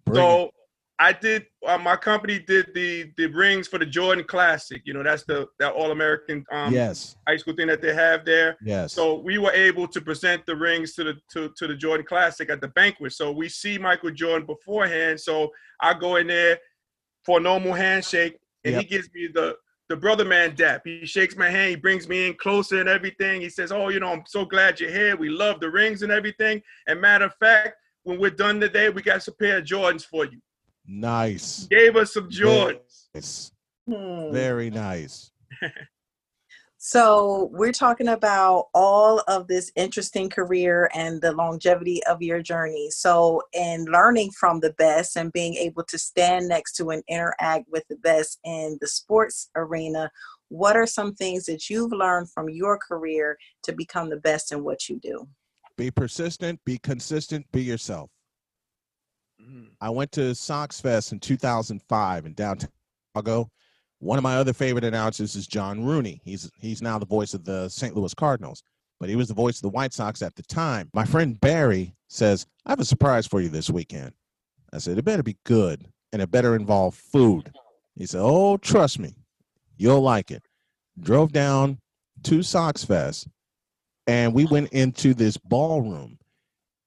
Bring 0.04 0.16
so 0.16 0.46
it. 0.46 0.52
I 0.98 1.12
did. 1.12 1.46
Uh, 1.66 1.78
my 1.78 1.98
company 1.98 2.40
did 2.40 2.68
the 2.74 3.12
the 3.18 3.28
rings 3.28 3.68
for 3.68 3.78
the 3.78 3.86
Jordan 3.86 4.24
Classic. 4.24 4.82
You 4.86 4.94
know, 4.94 5.04
that's 5.04 5.26
the 5.26 5.48
that 5.60 5.74
All 5.74 5.92
American 5.92 6.46
um, 6.52 6.74
yes. 6.74 7.18
high 7.28 7.36
school 7.38 7.54
thing 7.54 7.68
that 7.68 7.82
they 7.82 7.94
have 7.94 8.24
there. 8.24 8.58
Yes. 8.64 8.94
So 8.94 9.20
we 9.20 9.38
were 9.38 9.52
able 9.52 9.88
to 9.90 10.00
present 10.00 10.46
the 10.46 10.56
rings 10.56 10.94
to 10.94 11.04
the 11.04 11.14
to, 11.34 11.52
to 11.58 11.68
the 11.68 11.76
Jordan 11.76 12.06
Classic 12.06 12.50
at 12.50 12.62
the 12.62 12.70
banquet. 12.70 13.12
So 13.14 13.32
we 13.32 13.50
see 13.50 13.78
Michael 13.78 14.12
Jordan 14.12 14.46
beforehand. 14.46 15.20
So 15.20 15.52
I 15.82 15.94
go 15.94 16.16
in 16.16 16.28
there 16.28 16.60
for 17.26 17.40
a 17.40 17.42
normal 17.42 17.74
handshake, 17.74 18.38
and 18.64 18.76
Yep. 18.76 18.82
he 18.82 18.88
gives 18.88 19.10
me 19.14 19.28
the 19.28 19.58
the 19.90 19.98
brother 19.98 20.26
man 20.26 20.56
dap. 20.56 20.82
He 20.86 21.06
shakes 21.06 21.36
my 21.36 21.50
hand. 21.50 21.72
He 21.72 21.76
brings 21.76 22.08
me 22.08 22.28
in 22.28 22.36
closer 22.36 22.80
and 22.80 22.88
everything. 22.88 23.42
He 23.42 23.50
says, 23.50 23.72
"Oh, 23.72 23.90
you 23.90 24.00
know, 24.00 24.14
I'm 24.14 24.24
so 24.26 24.46
glad 24.46 24.80
you're 24.80 24.90
here. 24.90 25.18
We 25.18 25.28
love 25.30 25.60
the 25.60 25.70
rings 25.70 26.04
and 26.04 26.12
everything. 26.12 26.62
And 26.88 27.02
matter 27.02 27.26
of 27.26 27.36
fact, 27.36 27.76
when 28.04 28.20
we're 28.20 28.30
done 28.32 28.62
today, 28.62 28.90
we 28.90 29.02
got 29.02 29.24
some 29.24 29.36
pair 29.38 29.58
of 29.58 29.66
Jordans 29.66 30.06
for 30.06 30.26
you. 30.26 30.40
Nice. 30.88 31.68
Gave 31.70 31.95
us 31.95 32.14
some 32.14 32.30
Jordans. 32.30 33.07
Nice. 33.14 33.52
Hmm. 33.88 34.32
Very 34.32 34.70
nice. 34.70 35.32
So 36.88 37.49
we're 37.52 37.72
talking 37.72 38.10
about 38.10 38.68
all 38.76 39.24
of 39.28 39.48
this 39.48 39.72
interesting 39.76 40.30
career 40.30 40.88
and 40.94 41.20
the 41.20 41.32
longevity 41.32 41.99
of 42.06 42.22
your 42.22 42.44
journey. 42.44 42.91
So 42.91 43.41
in 43.53 43.86
learning 43.86 44.34
from 44.40 44.60
the 44.60 44.72
best 44.74 45.16
and 45.18 45.34
being 45.34 45.56
able 45.56 45.84
to 45.86 45.98
stand 45.98 46.48
next 46.48 46.74
to 46.74 46.91
and 46.91 47.02
interact 47.10 47.66
with 47.72 47.86
the 47.90 47.95
best 47.95 48.38
in 48.44 48.78
the 48.82 48.88
sports 48.88 49.49
arena, 49.56 50.12
what 50.49 50.78
are 50.78 50.86
some 50.86 51.16
things 51.16 51.45
that 51.45 51.72
you've 51.72 51.91
learned 51.91 52.30
from 52.32 52.49
your 52.52 52.78
career 52.78 53.36
to 53.64 53.74
become 53.74 54.12
the 54.12 54.18
best 54.18 54.52
in 54.52 54.64
what 54.64 54.88
you 54.88 54.99
do? 54.99 55.28
Be 55.80 55.90
persistent. 55.90 56.60
Be 56.66 56.78
consistent. 56.78 57.48
Be 57.52 57.64
yourself. 57.64 58.12
Mhm. 59.46 59.68
I 59.80 59.90
went 59.90 60.12
to 60.14 60.34
Sox 60.34 60.80
Fest 60.82 61.12
in 61.12 61.20
2005 61.20 62.26
in 62.26 62.34
downtown 62.34 62.72
Chicago. 63.16 63.52
One 64.00 64.18
of 64.18 64.24
my 64.24 64.38
other 64.38 64.54
favorite 64.54 64.84
announcers 64.84 65.36
is 65.36 65.48
John 65.48 65.84
Rooney. 65.84 66.22
He's 66.24 66.50
he's 66.60 66.82
now 66.82 67.00
the 67.00 67.06
voice 67.06 67.34
of 67.34 67.46
the 67.46 67.70
St. 67.70 67.96
Louis 67.96 68.14
Cardinals, 68.14 68.64
but 69.00 69.10
he 69.10 69.16
was 69.16 69.28
the 69.28 69.34
voice 69.34 69.58
of 69.58 69.62
the 69.64 69.70
White 69.70 69.94
Sox 69.94 70.22
at 70.22 70.36
the 70.36 70.44
time. 70.44 70.90
My 70.94 71.06
friend 71.06 71.40
Barry 71.40 71.96
says, 72.08 72.46
"I 72.66 72.72
have 72.72 72.80
a 72.80 72.86
surprise 72.86 73.28
for 73.28 73.40
you 73.42 73.50
this 73.50 73.70
weekend." 73.70 74.14
I 74.74 74.80
said, 74.80 74.98
"It 74.98 75.06
better 75.06 75.24
be 75.24 75.38
good 75.44 75.92
and 76.12 76.22
it 76.22 76.32
better 76.32 76.56
involve 76.56 76.96
food." 76.96 77.56
He 77.96 78.06
said, 78.06 78.22
"Oh, 78.22 78.58
trust 78.58 79.00
me, 79.00 79.16
you'll 79.78 80.02
like 80.02 80.32
it." 80.32 80.44
Drove 81.00 81.32
down 81.32 81.80
to 82.24 82.44
Sox 82.44 82.84
Fest, 82.84 83.28
and 84.08 84.34
we 84.34 84.46
went 84.46 84.72
into 84.74 85.14
this 85.14 85.38
ballroom, 85.38 86.20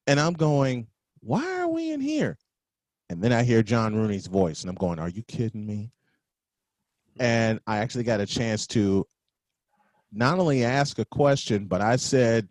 and 0.06 0.20
I'm 0.20 0.34
going, 0.34 0.88
"Why 1.20 1.60
are 1.60 1.68
we 1.68 1.90
in 1.92 2.00
here?" 2.00 2.36
And 3.10 3.22
then 3.22 3.32
I 3.32 3.42
hear 3.42 3.62
John 3.62 3.94
Rooney's 3.94 4.26
voice, 4.26 4.62
and 4.62 4.70
I'm 4.70 4.76
going, 4.76 4.98
Are 4.98 5.08
you 5.08 5.22
kidding 5.22 5.66
me? 5.66 5.90
Mm-hmm. 7.12 7.22
And 7.22 7.60
I 7.66 7.78
actually 7.78 8.04
got 8.04 8.20
a 8.20 8.26
chance 8.26 8.66
to 8.68 9.06
not 10.12 10.38
only 10.38 10.64
ask 10.64 10.98
a 10.98 11.04
question, 11.04 11.66
but 11.66 11.80
I 11.80 11.96
said 11.96 12.48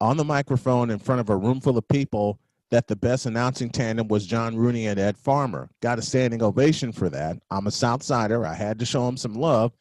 on 0.00 0.16
the 0.16 0.24
microphone 0.24 0.90
in 0.90 0.98
front 0.98 1.20
of 1.20 1.28
a 1.28 1.36
room 1.36 1.60
full 1.60 1.76
of 1.76 1.86
people 1.88 2.38
that 2.70 2.86
the 2.86 2.96
best 2.96 3.26
announcing 3.26 3.68
tandem 3.68 4.08
was 4.08 4.26
John 4.26 4.56
Rooney 4.56 4.86
and 4.86 4.98
Ed 4.98 5.18
Farmer. 5.18 5.68
Got 5.82 5.98
a 5.98 6.02
standing 6.02 6.42
ovation 6.42 6.92
for 6.92 7.08
that. 7.10 7.36
I'm 7.50 7.66
a 7.66 7.70
South 7.70 8.02
Sider. 8.02 8.46
I 8.46 8.54
had 8.54 8.78
to 8.78 8.86
show 8.86 9.06
him 9.08 9.16
some 9.16 9.34
love. 9.34 9.72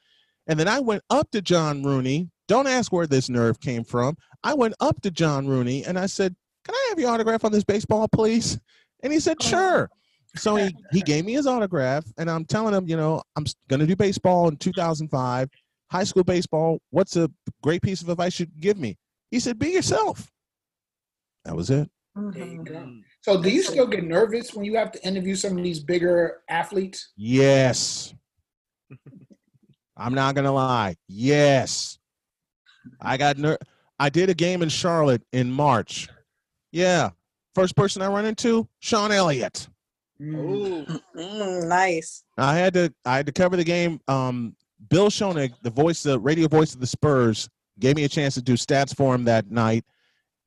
And 0.47 0.59
then 0.59 0.67
I 0.67 0.79
went 0.79 1.03
up 1.09 1.29
to 1.31 1.41
John 1.41 1.83
Rooney. 1.83 2.29
Don't 2.47 2.67
ask 2.67 2.91
where 2.91 3.05
this 3.05 3.29
nerve 3.29 3.59
came 3.59 3.83
from. 3.83 4.17
I 4.43 4.55
went 4.55 4.73
up 4.79 5.01
to 5.01 5.11
John 5.11 5.47
Rooney 5.47 5.85
and 5.85 5.99
I 5.99 6.07
said, 6.07 6.35
Can 6.65 6.73
I 6.73 6.87
have 6.89 6.99
your 6.99 7.11
autograph 7.11 7.45
on 7.45 7.51
this 7.51 7.63
baseball, 7.63 8.07
please? 8.07 8.59
And 9.03 9.13
he 9.13 9.19
said, 9.19 9.37
oh, 9.39 9.45
Sure. 9.45 9.89
So 10.35 10.55
he, 10.55 10.75
he 10.91 11.01
gave 11.01 11.25
me 11.25 11.33
his 11.33 11.47
autograph, 11.47 12.05
and 12.17 12.29
I'm 12.29 12.45
telling 12.45 12.73
him, 12.73 12.87
you 12.87 12.97
know, 12.97 13.21
I'm 13.35 13.45
going 13.69 13.79
to 13.79 13.87
do 13.87 13.95
baseball 13.95 14.47
in 14.47 14.57
2005, 14.57 15.49
high 15.91 16.03
school 16.03 16.23
baseball. 16.23 16.79
What's 16.91 17.15
a 17.15 17.29
great 17.63 17.81
piece 17.81 18.01
of 18.01 18.09
advice 18.09 18.39
you 18.39 18.45
could 18.45 18.59
give 18.61 18.77
me? 18.77 18.97
He 19.31 19.39
said, 19.39 19.59
Be 19.59 19.69
yourself. 19.69 20.31
That 21.45 21.55
was 21.55 21.69
it. 21.69 21.89
There 22.15 22.45
you 22.45 22.59
Mhm. 22.59 23.01
So, 23.21 23.41
do 23.41 23.49
you 23.49 23.63
still 23.63 23.87
get 23.87 24.03
nervous 24.03 24.53
when 24.53 24.65
you 24.65 24.75
have 24.75 24.91
to 24.91 25.07
interview 25.07 25.35
some 25.35 25.57
of 25.57 25.63
these 25.63 25.79
bigger 25.79 26.41
athletes? 26.49 27.11
Yes. 27.15 28.13
I'm 29.97 30.13
not 30.13 30.35
gonna 30.35 30.51
lie. 30.51 30.95
Yes. 31.07 31.99
I 33.01 33.17
got 33.17 33.37
ner- 33.37 33.57
I 33.99 34.09
did 34.09 34.29
a 34.29 34.33
game 34.33 34.61
in 34.61 34.69
Charlotte 34.69 35.21
in 35.33 35.51
March. 35.51 36.09
Yeah. 36.71 37.11
First 37.55 37.75
person 37.75 38.01
I 38.01 38.07
run 38.07 38.25
into, 38.25 38.67
Sean 38.79 39.11
Elliott. 39.11 39.67
Mm. 40.21 40.35
Ooh. 40.35 40.99
Mm, 41.15 41.67
nice. 41.67 42.23
I 42.37 42.55
had 42.57 42.73
to 42.73 42.93
I 43.05 43.17
had 43.17 43.25
to 43.25 43.31
cover 43.31 43.55
the 43.55 43.63
game. 43.63 43.99
Um, 44.07 44.55
Bill 44.89 45.09
Schoening, 45.09 45.53
the 45.61 45.69
voice, 45.69 46.03
the 46.03 46.19
radio 46.19 46.47
voice 46.47 46.73
of 46.73 46.79
the 46.79 46.87
Spurs, 46.87 47.49
gave 47.79 47.95
me 47.95 48.03
a 48.03 48.09
chance 48.09 48.33
to 48.35 48.41
do 48.41 48.53
stats 48.53 48.95
for 48.95 49.13
him 49.15 49.25
that 49.25 49.49
night, 49.51 49.85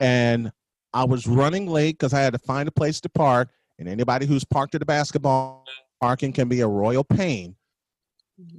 and 0.01 0.53
I 0.93 1.05
was 1.05 1.27
running 1.27 1.67
late 1.67 1.99
because 1.99 2.13
I 2.13 2.21
had 2.21 2.33
to 2.33 2.39
find 2.39 2.69
a 2.69 2.73
place 2.73 3.01
to 3.03 3.09
park. 3.09 3.49
And 3.79 3.89
anybody 3.89 4.27
who's 4.27 4.45
parked 4.45 4.75
at 4.75 4.83
a 4.83 4.87
basketball 4.87 5.65
parking 6.01 6.33
can 6.33 6.49
be 6.49 6.61
a 6.61 6.69
royal 6.69 7.05
pain. 7.05 7.57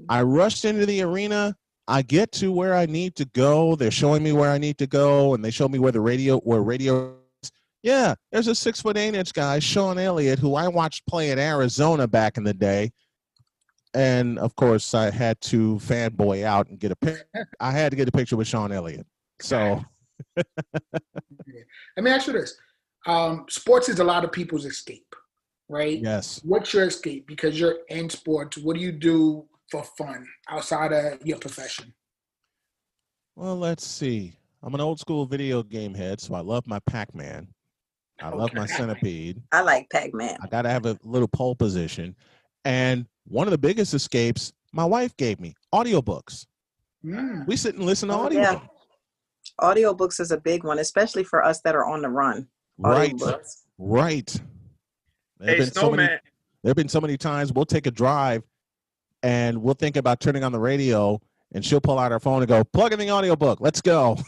I 0.09 0.21
rushed 0.23 0.65
into 0.65 0.85
the 0.85 1.01
arena. 1.01 1.55
I 1.87 2.01
get 2.01 2.31
to 2.33 2.51
where 2.51 2.75
I 2.75 2.85
need 2.85 3.15
to 3.15 3.25
go. 3.25 3.75
They're 3.75 3.91
showing 3.91 4.23
me 4.23 4.31
where 4.31 4.51
I 4.51 4.57
need 4.57 4.77
to 4.79 4.87
go, 4.87 5.33
and 5.33 5.43
they 5.43 5.51
show 5.51 5.67
me 5.67 5.79
where 5.79 5.91
the 5.91 6.01
radio, 6.01 6.39
where 6.39 6.61
radio. 6.61 7.15
Yeah, 7.83 8.15
there's 8.31 8.47
a 8.47 8.55
six 8.55 8.81
foot 8.81 8.97
eight 8.97 9.13
inch 9.13 9.33
guy, 9.33 9.59
Sean 9.59 9.99
Elliott, 9.99 10.39
who 10.39 10.55
I 10.55 10.67
watched 10.69 11.05
play 11.05 11.31
in 11.31 11.37
Arizona 11.37 12.07
back 12.07 12.37
in 12.37 12.43
the 12.43 12.53
day. 12.53 12.91
And 13.93 14.39
of 14.39 14.55
course, 14.55 14.93
I 14.93 15.11
had 15.11 15.39
to 15.41 15.75
fanboy 15.75 16.43
out 16.45 16.67
and 16.69 16.79
get 16.79 16.91
a 16.91 16.95
pic. 16.95 17.27
I 17.59 17.71
had 17.71 17.91
to 17.91 17.95
get 17.95 18.07
a 18.07 18.11
picture 18.11 18.37
with 18.37 18.47
Sean 18.47 18.71
Elliott. 18.71 19.05
So 19.39 19.83
Let 20.35 20.45
me 22.01 22.09
ask 22.11 22.27
you 22.27 22.33
this: 22.33 22.55
um, 23.05 23.45
Sports 23.49 23.89
is 23.89 23.99
a 23.99 24.03
lot 24.03 24.23
of 24.23 24.31
people's 24.31 24.65
escape, 24.65 25.15
right? 25.69 25.99
yes, 25.99 26.41
What's 26.43 26.73
your 26.73 26.85
escape? 26.85 27.27
Because 27.27 27.59
you're 27.59 27.79
in 27.89 28.09
sports. 28.09 28.57
What 28.57 28.75
do 28.75 28.81
you 28.81 28.91
do 28.91 29.45
for 29.69 29.83
fun 29.97 30.25
outside 30.49 30.93
of 30.93 31.25
your 31.25 31.37
profession? 31.37 31.93
well, 33.35 33.57
let's 33.57 33.85
see. 33.85 34.33
I'm 34.61 34.73
an 34.75 34.81
old 34.81 34.99
school 34.99 35.25
video 35.25 35.61
game 35.61 35.93
head, 35.93 36.21
so 36.21 36.35
I 36.35 36.39
love 36.39 36.65
my 36.67 36.79
Pac 36.87 37.13
Man. 37.13 37.47
I 38.21 38.29
love 38.29 38.53
my 38.53 38.65
Centipede. 38.65 39.41
I 39.51 39.61
like 39.61 39.89
Pac 39.89 40.13
Man. 40.13 40.37
I 40.41 40.47
got 40.47 40.61
to 40.63 40.69
have 40.69 40.85
a 40.85 40.97
little 41.03 41.27
pole 41.27 41.55
position. 41.55 42.15
And 42.65 43.05
one 43.25 43.47
of 43.47 43.51
the 43.51 43.57
biggest 43.57 43.93
escapes 43.93 44.53
my 44.71 44.85
wife 44.85 45.15
gave 45.17 45.39
me 45.39 45.55
audiobooks. 45.73 46.45
Mm. 47.05 47.45
We 47.47 47.55
sit 47.57 47.75
and 47.75 47.85
listen 47.85 48.09
to 48.09 48.15
Oh, 48.15 48.25
audio. 48.25 48.39
yeah. 48.41 48.59
Audiobooks 49.59 50.19
is 50.19 50.31
a 50.31 50.37
big 50.39 50.63
one, 50.63 50.79
especially 50.79 51.23
for 51.23 51.43
us 51.43 51.59
that 51.61 51.75
are 51.75 51.85
on 51.85 52.01
the 52.01 52.09
run. 52.09 52.47
Right, 52.77 53.13
Audiobooks. 53.13 53.63
right. 53.77 54.41
There 55.39 55.49
Hey, 55.55 55.57
have 55.57 55.73
been 55.73 55.73
so 55.73 55.91
many. 55.91 56.07
There 56.07 56.69
have 56.69 56.75
been 56.77 56.87
so 56.89 57.01
many 57.01 57.17
times 57.17 57.51
we'll 57.51 57.65
take 57.65 57.85
a 57.87 57.91
drive, 57.91 58.41
and 59.21 59.61
we'll 59.61 59.73
think 59.73 59.97
about 59.97 60.21
turning 60.21 60.43
on 60.43 60.53
the 60.53 60.59
radio, 60.59 61.19
and 61.53 61.63
she'll 61.65 61.81
pull 61.81 61.99
out 61.99 62.11
her 62.11 62.19
phone 62.21 62.41
and 62.41 62.47
go, 62.47 62.63
"Plug 62.63 62.93
in 62.93 62.99
the 62.99 63.11
audiobook. 63.11 63.59
Let's 63.59 63.81
go." 63.81 64.17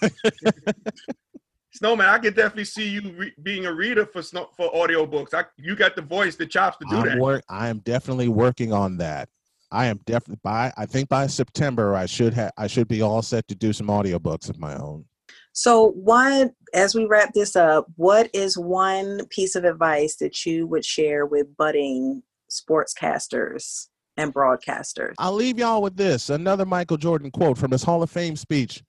Snowman, 1.76 2.08
I 2.08 2.18
can 2.20 2.34
definitely 2.34 2.66
see 2.66 2.88
you 2.88 3.02
re- 3.18 3.34
being 3.44 3.66
a 3.66 3.74
reader 3.74 4.06
for 4.06 4.22
snow- 4.22 4.50
for 4.56 4.72
audiobooks. 4.72 5.34
I, 5.34 5.44
you 5.58 5.76
got 5.76 5.96
the 5.96 6.02
voice, 6.02 6.36
the 6.36 6.46
chops 6.46 6.78
to 6.78 6.86
do 6.90 6.96
I'm 6.98 7.06
that. 7.06 7.18
work. 7.20 7.44
I 7.50 7.68
am 7.68 7.80
definitely 7.80 8.30
working 8.30 8.72
on 8.72 8.98
that. 8.98 9.28
I 9.72 9.88
am 9.88 10.00
definitely 10.06 10.40
by. 10.42 10.72
I 10.78 10.86
think 10.86 11.10
by 11.10 11.28
September 11.28 11.96
I 11.96 12.06
should 12.06 12.34
have. 12.34 12.52
I 12.58 12.68
should 12.68 12.88
be 12.88 13.02
all 13.02 13.22
set 13.22 13.48
to 13.50 13.56
do 13.56 13.74
some 13.74 13.88
audiobooks 13.88 14.50
of 14.50 14.58
my 14.58 14.76
own. 14.76 15.06
So, 15.52 15.92
one, 15.92 16.52
as 16.74 16.96
we 16.96 17.06
wrap 17.06 17.34
this 17.34 17.56
up, 17.56 17.88
what 17.96 18.30
is 18.34 18.58
one 18.58 19.26
piece 19.28 19.56
of 19.56 19.66
advice 19.66 20.16
that 20.18 20.46
you 20.46 20.68
would 20.68 20.86
share 20.86 21.26
with 21.26 21.58
budding 21.58 22.24
sportscasters 22.50 23.88
and 24.18 24.34
broadcasters. 24.34 25.14
I'll 25.18 25.34
leave 25.34 25.60
y'all 25.60 25.82
with 25.82 25.98
this 25.98 26.30
another 26.30 26.66
Michael 26.66 26.98
Jordan 26.98 27.32
quote 27.32 27.58
from 27.58 27.72
his 27.72 27.84
Hall 27.84 28.02
of 28.02 28.10
Fame 28.10 28.36
speech 28.36 28.82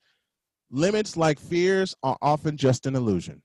Limits 0.71 1.17
like 1.17 1.39
fears 1.39 1.95
are 2.03 2.17
often 2.23 2.57
just 2.57 2.87
an 2.87 2.97
illusion. 2.97 3.41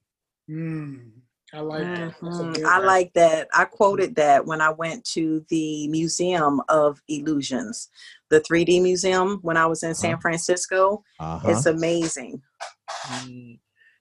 Mm, 0.50 1.12
I 1.54 1.60
like 1.60 1.84
mm-hmm. 1.84 2.52
good 2.54 2.66
I 2.66 2.78
one. 2.80 2.88
like 2.88 3.14
that. 3.14 3.48
I 3.54 3.66
quoted 3.66 4.16
that 4.16 4.46
when 4.46 4.60
I 4.62 4.70
went 4.72 5.04
to 5.14 5.46
the 5.50 5.88
Museum 5.90 6.62
of 6.70 7.02
Illusions, 7.08 7.90
the 8.30 8.42
3D 8.42 8.82
museum 8.82 9.40
when 9.42 9.58
I 9.58 9.66
was 9.66 9.84
in 9.84 9.94
San 9.94 10.14
Uh-huh. 10.14 10.22
Francisco. 10.22 11.04
Uh-huh. 11.20 11.50
It's 11.50 11.66
amazing. 11.68 12.42
Mm. 13.08 13.60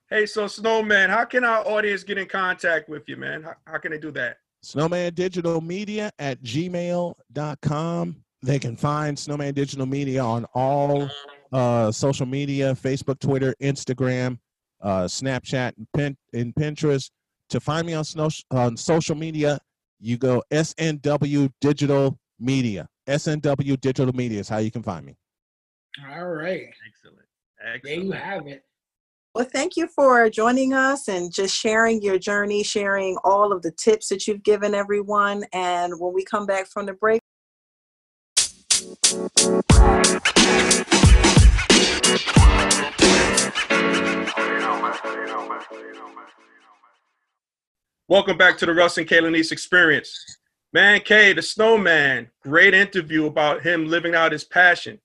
Hey, 0.08 0.26
so 0.26 0.46
Snowman, 0.46 1.10
how 1.10 1.24
can 1.24 1.44
our 1.44 1.64
audience 1.68 2.02
get 2.02 2.18
in 2.18 2.26
contact 2.26 2.88
with 2.88 3.08
you, 3.08 3.16
man? 3.16 3.42
How, 3.42 3.54
how 3.66 3.78
can 3.78 3.92
they 3.92 3.98
do 3.98 4.10
that? 4.12 4.38
Snowman 4.62 5.14
Digital 5.14 5.60
Media 5.60 6.10
at 6.18 6.42
gmail.com. 6.42 8.16
They 8.42 8.58
can 8.58 8.76
find 8.76 9.18
Snowman 9.18 9.54
Digital 9.54 9.86
Media 9.86 10.22
on 10.22 10.46
all 10.54 11.08
uh, 11.52 11.90
social 11.90 12.26
media 12.26 12.74
Facebook, 12.74 13.18
Twitter, 13.18 13.54
Instagram, 13.60 14.38
uh, 14.80 15.04
Snapchat, 15.04 15.72
and, 15.76 15.86
Pin- 15.94 16.16
and 16.32 16.54
Pinterest. 16.54 17.10
To 17.50 17.60
find 17.60 17.86
me 17.86 17.94
on, 17.94 18.04
snow- 18.04 18.28
on 18.50 18.76
social 18.76 19.16
media, 19.16 19.58
you 19.98 20.16
go 20.16 20.42
SNW 20.50 21.50
Digital 21.60 22.18
Media. 22.38 22.88
SNW 23.08 23.80
Digital 23.80 24.14
Media 24.14 24.40
is 24.40 24.48
how 24.48 24.58
you 24.58 24.70
can 24.70 24.82
find 24.82 25.04
me. 25.04 25.16
All 26.08 26.26
right. 26.26 26.68
Excellent. 26.86 27.26
There 27.82 27.94
you 27.94 28.12
have 28.12 28.46
it. 28.46 28.64
Well, 29.34 29.46
thank 29.52 29.76
you 29.76 29.86
for 29.86 30.28
joining 30.28 30.72
us 30.72 31.06
and 31.06 31.32
just 31.32 31.56
sharing 31.56 32.02
your 32.02 32.18
journey, 32.18 32.64
sharing 32.64 33.16
all 33.22 33.52
of 33.52 33.62
the 33.62 33.70
tips 33.70 34.08
that 34.08 34.26
you've 34.26 34.42
given 34.42 34.74
everyone. 34.74 35.44
And 35.52 36.00
when 36.00 36.12
we 36.12 36.24
come 36.24 36.46
back 36.46 36.66
from 36.66 36.86
the 36.86 36.94
break, 36.94 37.20
Welcome 48.08 48.36
back 48.36 48.58
to 48.58 48.66
the 48.66 48.74
Russ 48.74 48.98
and 48.98 49.06
Kayla 49.06 49.30
Niece 49.30 49.52
Experience. 49.52 50.38
Man 50.72 51.00
K, 51.00 51.32
the 51.32 51.42
snowman, 51.42 52.28
great 52.42 52.74
interview 52.74 53.26
about 53.26 53.62
him 53.62 53.86
living 53.86 54.16
out 54.16 54.32
his 54.32 54.42
passion. 54.42 55.00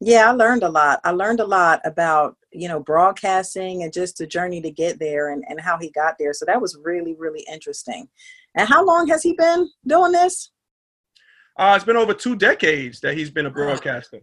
yeah, 0.00 0.28
I 0.28 0.32
learned 0.32 0.62
a 0.62 0.68
lot. 0.68 1.00
I 1.04 1.10
learned 1.10 1.40
a 1.40 1.46
lot 1.46 1.80
about, 1.84 2.36
you 2.52 2.68
know, 2.68 2.80
broadcasting 2.80 3.82
and 3.82 3.92
just 3.92 4.18
the 4.18 4.26
journey 4.26 4.60
to 4.60 4.70
get 4.70 4.98
there 4.98 5.32
and, 5.32 5.44
and 5.48 5.60
how 5.60 5.78
he 5.78 5.90
got 5.90 6.16
there. 6.18 6.32
So 6.32 6.44
that 6.44 6.60
was 6.60 6.78
really, 6.82 7.14
really 7.14 7.44
interesting. 7.50 8.08
And 8.54 8.68
how 8.68 8.84
long 8.84 9.08
has 9.08 9.22
he 9.22 9.32
been 9.32 9.68
doing 9.86 10.12
this? 10.12 10.50
Uh, 11.58 11.72
it's 11.74 11.84
been 11.84 11.96
over 11.96 12.14
two 12.14 12.36
decades 12.36 13.00
that 13.00 13.16
he's 13.16 13.30
been 13.30 13.46
a 13.46 13.50
broadcaster. 13.50 14.20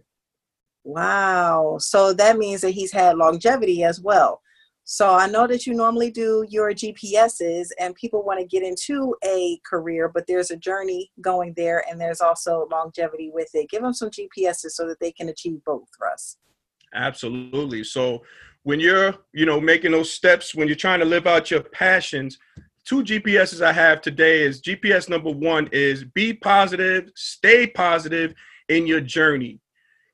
Wow. 0.86 1.78
So 1.80 2.12
that 2.12 2.38
means 2.38 2.60
that 2.60 2.70
he's 2.70 2.92
had 2.92 3.16
longevity 3.16 3.82
as 3.82 4.00
well. 4.00 4.40
So 4.84 5.16
I 5.16 5.26
know 5.26 5.48
that 5.48 5.66
you 5.66 5.74
normally 5.74 6.12
do 6.12 6.46
your 6.48 6.70
GPSs 6.72 7.70
and 7.80 7.92
people 7.96 8.22
want 8.22 8.38
to 8.38 8.46
get 8.46 8.62
into 8.62 9.16
a 9.24 9.60
career, 9.68 10.08
but 10.08 10.28
there's 10.28 10.52
a 10.52 10.56
journey 10.56 11.10
going 11.20 11.54
there 11.56 11.84
and 11.90 12.00
there's 12.00 12.20
also 12.20 12.68
longevity 12.70 13.32
with 13.34 13.48
it. 13.54 13.68
Give 13.68 13.82
them 13.82 13.94
some 13.94 14.10
GPSs 14.10 14.70
so 14.70 14.86
that 14.86 15.00
they 15.00 15.10
can 15.10 15.28
achieve 15.28 15.58
both, 15.64 15.88
Russ. 16.00 16.36
Absolutely. 16.94 17.82
So 17.82 18.22
when 18.62 18.78
you're, 18.78 19.12
you 19.32 19.44
know, 19.44 19.60
making 19.60 19.90
those 19.90 20.12
steps, 20.12 20.54
when 20.54 20.68
you're 20.68 20.76
trying 20.76 21.00
to 21.00 21.04
live 21.04 21.26
out 21.26 21.50
your 21.50 21.62
passions, 21.62 22.38
two 22.84 23.02
GPSs 23.02 23.60
I 23.60 23.72
have 23.72 24.02
today 24.02 24.42
is 24.42 24.62
GPS 24.62 25.08
number 25.08 25.32
one 25.32 25.68
is 25.72 26.04
be 26.04 26.32
positive, 26.32 27.10
stay 27.16 27.66
positive 27.66 28.34
in 28.68 28.86
your 28.86 29.00
journey. 29.00 29.58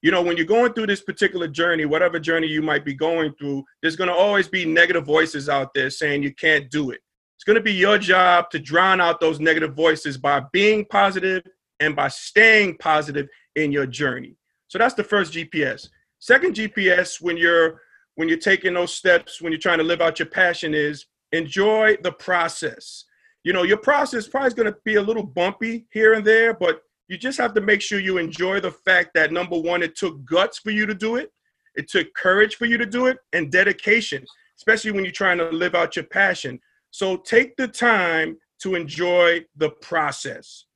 You 0.03 0.11
know, 0.11 0.21
when 0.21 0.37
you're 0.37 0.47
going 0.47 0.73
through 0.73 0.89
this 0.89 1.01
particular 1.01 1.47
journey, 1.47 1.85
whatever 1.85 2.19
journey 2.19 2.49
you 2.49 2.61
might 2.61 2.85
be 2.85 2.93
going 2.93 3.33
through, 3.39 3.65
there's 3.81 3.97
going 3.97 4.09
to 4.09 4.15
always 4.15 4.49
be 4.49 4.65
negative 4.65 5.07
voices 5.07 5.49
out 5.49 5.73
there 5.75 5.91
saying 5.91 6.23
you 6.23 6.35
can't 6.35 6.71
do 6.71 6.91
it. 6.91 7.01
It's 7.37 7.45
going 7.45 7.57
to 7.57 7.63
be 7.63 7.73
your 7.73 7.99
job 7.99 8.51
to 8.51 8.59
drown 8.59 9.01
out 9.01 9.21
those 9.21 9.41
negative 9.41 9.75
voices 9.75 10.19
by 10.19 10.43
being 10.53 10.85
positive 10.85 11.43
and 11.81 11.95
by 11.95 12.09
staying 12.09 12.79
positive 12.79 13.29
in 13.57 13.73
your 13.73 13.87
journey. 13.87 14.37
So 14.69 14.79
that's 14.79 14.95
the 14.95 15.05
first 15.05 15.33
GPS. 15.33 15.89
Second 16.19 16.55
GPS 16.55 17.21
when 17.21 17.37
you're 17.37 17.81
when 18.15 18.29
you're 18.29 18.39
taking 18.39 18.75
those 18.75 18.95
steps, 18.95 19.41
when 19.41 19.53
you're 19.53 19.59
trying 19.59 19.79
to 19.79 19.85
live 19.85 20.01
out 20.01 20.19
your 20.19 20.27
passion 20.27 20.75
is 20.75 21.07
enjoy 21.33 21.97
the 22.03 22.13
process. 22.13 23.05
You 23.43 23.53
know, 23.53 23.63
your 23.63 23.79
process 23.79 24.29
probably 24.29 24.49
is 24.49 24.55
going 24.55 24.73
to 24.73 24.79
be 24.85 24.97
a 24.97 25.03
little 25.03 25.25
bumpy 25.25 25.87
here 25.91 26.15
and 26.15 26.25
there, 26.25 26.55
but 26.55 26.83
you 27.09 27.19
just 27.19 27.39
have 27.39 27.55
to 27.55 27.61
make 27.61 27.83
sure 27.83 27.99
you 27.99 28.19
enjoy 28.19 28.61
the 28.61 28.71
fact 28.71 29.11
that 29.15 29.33
number 29.33 29.59
one, 29.59 29.83
it 29.83 29.97
took 29.97 30.25
guts 30.25 30.59
for 30.59 30.71
you 30.71 30.87
to 30.87 30.95
do 30.95 31.17
it, 31.17 31.31
it 31.75 31.89
took 31.89 32.13
courage 32.15 32.57
for 32.57 32.67
you 32.67 32.79
to 32.79 32.87
do 32.87 33.07
it, 33.07 33.19
and 33.33 33.51
dedication, 33.51 34.25
especially 34.57 34.93
when 34.93 35.05
you're 35.05 35.13
trying 35.13 35.39
to 35.39 35.51
live 35.51 35.75
out 35.75 35.97
your 35.97 36.05
passion. 36.07 36.61
So 36.91 37.17
take 37.17 37.57
the 37.57 37.69
time 37.69 38.39
to 38.63 38.75
enjoy 38.75 39.45
the 39.57 39.71
process. 39.71 40.67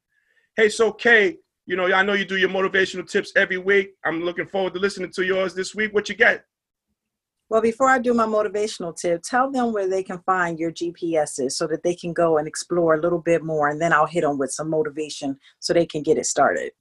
Hey, 0.56 0.68
so 0.68 0.90
Kay, 0.90 1.36
you 1.66 1.76
know, 1.76 1.92
I 1.92 2.02
know 2.02 2.14
you 2.14 2.24
do 2.24 2.36
your 2.36 2.48
motivational 2.48 3.08
tips 3.08 3.32
every 3.36 3.58
week. 3.58 3.90
I'm 4.04 4.22
looking 4.22 4.46
forward 4.46 4.74
to 4.74 4.80
listening 4.80 5.12
to 5.12 5.24
yours 5.24 5.54
this 5.54 5.74
week. 5.74 5.92
What 5.92 6.08
you 6.08 6.14
got? 6.14 6.40
Well, 7.48 7.60
before 7.60 7.88
I 7.88 8.00
do 8.00 8.12
my 8.12 8.26
motivational 8.26 8.96
tip, 8.96 9.22
tell 9.22 9.52
them 9.52 9.72
where 9.72 9.88
they 9.88 10.02
can 10.02 10.18
find 10.26 10.58
your 10.58 10.72
GPSs 10.72 11.52
so 11.52 11.68
that 11.68 11.84
they 11.84 11.94
can 11.94 12.12
go 12.12 12.38
and 12.38 12.48
explore 12.48 12.94
a 12.94 13.00
little 13.00 13.20
bit 13.20 13.44
more, 13.44 13.68
and 13.68 13.80
then 13.80 13.92
I'll 13.92 14.06
hit 14.06 14.22
them 14.22 14.36
with 14.36 14.50
some 14.50 14.68
motivation 14.68 15.38
so 15.60 15.72
they 15.72 15.86
can 15.86 16.02
get 16.02 16.18
it 16.18 16.26
started. 16.26 16.72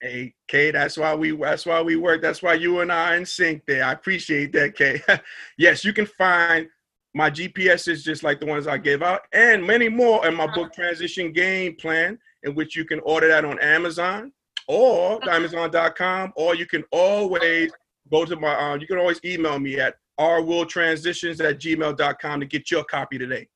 Hey, 0.00 0.34
Kay, 0.46 0.70
that's 0.70 0.96
why 0.96 1.14
we 1.14 1.32
that's 1.32 1.66
why 1.66 1.82
we 1.82 1.96
work. 1.96 2.22
That's 2.22 2.40
why 2.40 2.54
you 2.54 2.80
and 2.80 2.92
I 2.92 3.14
are 3.14 3.16
in 3.16 3.26
sync 3.26 3.66
there. 3.66 3.84
I 3.84 3.92
appreciate 3.92 4.52
that, 4.52 4.76
Kay. 4.76 5.02
yes, 5.58 5.84
you 5.84 5.92
can 5.92 6.06
find 6.06 6.68
my 7.14 7.28
GPSs 7.28 8.04
just 8.04 8.22
like 8.22 8.38
the 8.38 8.46
ones 8.46 8.68
I 8.68 8.78
gave 8.78 9.02
out, 9.02 9.22
and 9.32 9.66
many 9.66 9.88
more 9.88 10.24
in 10.26 10.36
my 10.36 10.46
book 10.54 10.72
Transition 10.72 11.32
Game 11.32 11.74
Plan, 11.74 12.16
in 12.44 12.54
which 12.54 12.76
you 12.76 12.84
can 12.84 13.00
order 13.00 13.26
that 13.26 13.44
on 13.44 13.58
Amazon 13.58 14.32
or 14.68 15.18
Amazon.com, 15.28 16.32
or 16.36 16.54
you 16.54 16.66
can 16.66 16.84
always 16.92 17.72
go 18.08 18.24
to 18.24 18.36
my 18.36 18.54
uh, 18.54 18.76
you 18.76 18.86
can 18.86 18.98
always 18.98 19.20
email 19.24 19.58
me 19.58 19.80
at 19.80 19.96
rwilltransitions 20.22 21.40
at 21.40 21.58
gmail.com 21.58 22.40
to 22.40 22.46
get 22.46 22.70
your 22.70 22.84
copy 22.84 23.18
today. 23.18 23.48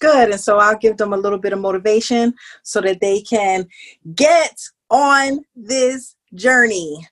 Good. 0.00 0.30
And 0.30 0.40
so 0.40 0.58
I'll 0.58 0.76
give 0.76 0.96
them 0.96 1.12
a 1.12 1.16
little 1.16 1.38
bit 1.38 1.52
of 1.52 1.58
motivation 1.58 2.34
so 2.62 2.80
that 2.82 3.00
they 3.00 3.22
can 3.22 3.66
get 4.14 4.58
on 4.90 5.40
this 5.54 6.16
journey. 6.34 7.06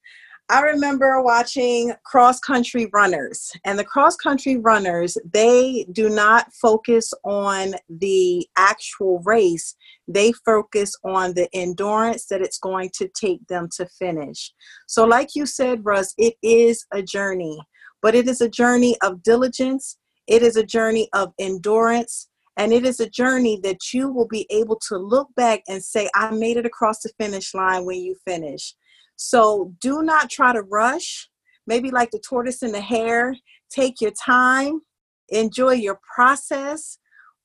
I 0.51 0.61
remember 0.61 1.23
watching 1.23 1.95
cross 2.05 2.39
country 2.39 2.91
runners, 2.93 3.51
and 3.65 3.79
the 3.79 3.85
cross 3.85 4.15
country 4.15 4.59
runners, 4.59 5.17
they 5.33 5.87
do 5.91 6.11
not 6.11 6.53
focus 6.53 7.15
on 7.25 7.73
the 7.89 8.47
actual 8.59 9.21
race. 9.25 9.75
They 10.07 10.33
focus 10.45 10.95
on 11.03 11.33
the 11.33 11.49
endurance 11.55 12.27
that 12.27 12.43
it's 12.43 12.59
going 12.59 12.91
to 12.97 13.09
take 13.19 13.47
them 13.47 13.71
to 13.77 13.87
finish. 13.87 14.53
So, 14.87 15.07
like 15.07 15.31
you 15.35 15.47
said, 15.47 15.83
Russ, 15.83 16.13
it 16.19 16.35
is 16.43 16.85
a 16.93 17.03
journey, 17.03 17.59
but 18.05 18.15
it 18.15 18.29
is 18.29 18.43
a 18.43 18.51
journey 18.51 18.95
of 19.03 19.23
diligence, 19.23 19.97
it 20.27 20.43
is 20.43 20.57
a 20.57 20.63
journey 20.63 21.09
of 21.15 21.33
endurance, 21.39 22.29
and 22.59 22.71
it 22.71 22.85
is 22.85 23.01
a 23.01 23.09
journey 23.09 23.59
that 23.63 23.95
you 23.95 24.13
will 24.13 24.29
be 24.29 24.47
able 24.51 24.79
to 24.89 24.99
look 24.99 25.35
back 25.37 25.63
and 25.69 25.83
say, 25.83 26.11
I 26.15 26.31
made 26.31 26.59
it 26.59 26.67
across 26.67 27.01
the 27.01 27.11
finish 27.19 27.55
line 27.55 27.87
when 27.87 28.03
you 28.03 28.15
finish. 28.27 28.75
So 29.17 29.73
do 29.81 30.03
not 30.03 30.29
try 30.29 30.53
to 30.53 30.61
rush. 30.61 31.31
Maybe 31.67 31.91
like 31.91 32.11
the 32.11 32.19
tortoise 32.19 32.61
and 32.61 32.75
the 32.75 32.81
hare, 32.83 33.35
take 33.71 34.03
your 34.03 34.13
time, 34.23 34.83
enjoy 35.31 35.73
your 35.73 35.99
process, 36.15 36.99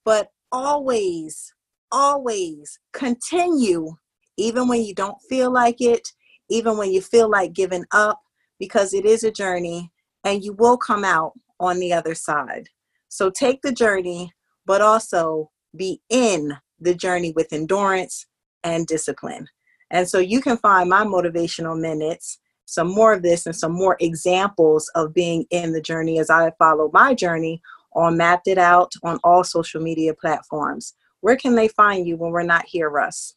but 0.03 0.27
always, 0.51 1.53
always 1.89 2.77
continue, 2.91 3.93
even 4.35 4.67
when 4.67 4.81
you 4.81 4.93
don't 4.93 5.21
feel 5.29 5.53
like 5.53 5.79
it, 5.79 6.05
even 6.49 6.75
when 6.75 6.91
you 6.91 6.99
feel 6.99 7.29
like 7.29 7.53
giving 7.53 7.85
up, 7.93 8.19
because 8.59 8.93
it 8.93 9.05
is 9.05 9.23
a 9.23 9.31
journey 9.31 9.89
and 10.23 10.43
you 10.43 10.53
will 10.53 10.77
come 10.77 11.03
out 11.03 11.33
on 11.59 11.79
the 11.79 11.93
other 11.93 12.15
side. 12.15 12.67
So 13.09 13.29
take 13.29 13.61
the 13.61 13.71
journey, 13.71 14.31
but 14.65 14.81
also 14.81 15.49
be 15.75 16.01
in 16.09 16.57
the 16.79 16.93
journey 16.93 17.33
with 17.35 17.53
endurance 17.53 18.25
and 18.63 18.87
discipline. 18.87 19.47
And 19.91 20.07
so 20.07 20.19
you 20.19 20.41
can 20.41 20.57
find 20.57 20.89
my 20.89 21.03
motivational 21.03 21.79
minutes, 21.79 22.39
some 22.65 22.87
more 22.87 23.13
of 23.13 23.23
this, 23.23 23.45
and 23.45 23.55
some 23.55 23.71
more 23.71 23.97
examples 23.99 24.89
of 24.95 25.13
being 25.13 25.45
in 25.49 25.71
the 25.71 25.81
journey 25.81 26.19
as 26.19 26.29
I 26.29 26.51
follow 26.59 26.89
my 26.93 27.13
journey 27.13 27.61
on 27.93 28.17
Mapped 28.17 28.47
It 28.47 28.59
Out 28.59 28.93
on 29.03 29.19
all 29.23 29.43
social 29.43 29.81
media 29.81 30.13
platforms. 30.13 30.93
Where 31.21 31.35
can 31.35 31.55
they 31.55 31.67
find 31.69 32.07
you 32.07 32.17
when 32.17 32.31
we're 32.31 32.43
not 32.43 32.65
here, 32.65 32.89
Russ? 32.89 33.35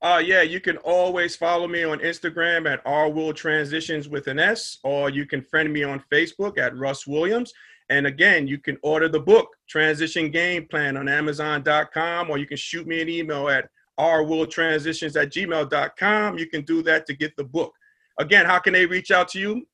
Uh, 0.00 0.22
yeah, 0.24 0.42
you 0.42 0.60
can 0.60 0.76
always 0.78 1.34
follow 1.34 1.66
me 1.66 1.82
on 1.82 1.98
Instagram 1.98 2.70
at 2.70 2.80
R 2.86 3.10
Will 3.10 3.32
Transitions 3.32 4.08
with 4.08 4.28
an 4.28 4.38
S, 4.38 4.78
or 4.84 5.10
you 5.10 5.26
can 5.26 5.42
friend 5.42 5.72
me 5.72 5.82
on 5.82 6.02
Facebook 6.12 6.56
at 6.56 6.76
Russ 6.76 7.06
Williams. 7.06 7.52
And 7.90 8.06
again, 8.06 8.46
you 8.46 8.58
can 8.58 8.78
order 8.82 9.08
the 9.08 9.18
book 9.18 9.48
Transition 9.68 10.30
Game 10.30 10.66
Plan 10.66 10.96
on 10.96 11.08
Amazon.com, 11.08 12.30
or 12.30 12.38
you 12.38 12.46
can 12.46 12.56
shoot 12.56 12.86
me 12.86 13.00
an 13.00 13.08
email 13.08 13.48
at 13.48 13.68
rworldtransitions 13.98 15.20
at 15.20 15.32
gmail.com. 15.32 16.38
You 16.38 16.46
can 16.46 16.62
do 16.62 16.82
that 16.82 17.06
to 17.06 17.14
get 17.14 17.34
the 17.36 17.44
book. 17.44 17.72
Again, 18.20 18.46
how 18.46 18.58
can 18.58 18.74
they 18.74 18.86
reach 18.86 19.10
out 19.10 19.28
to 19.28 19.40
you? 19.40 19.66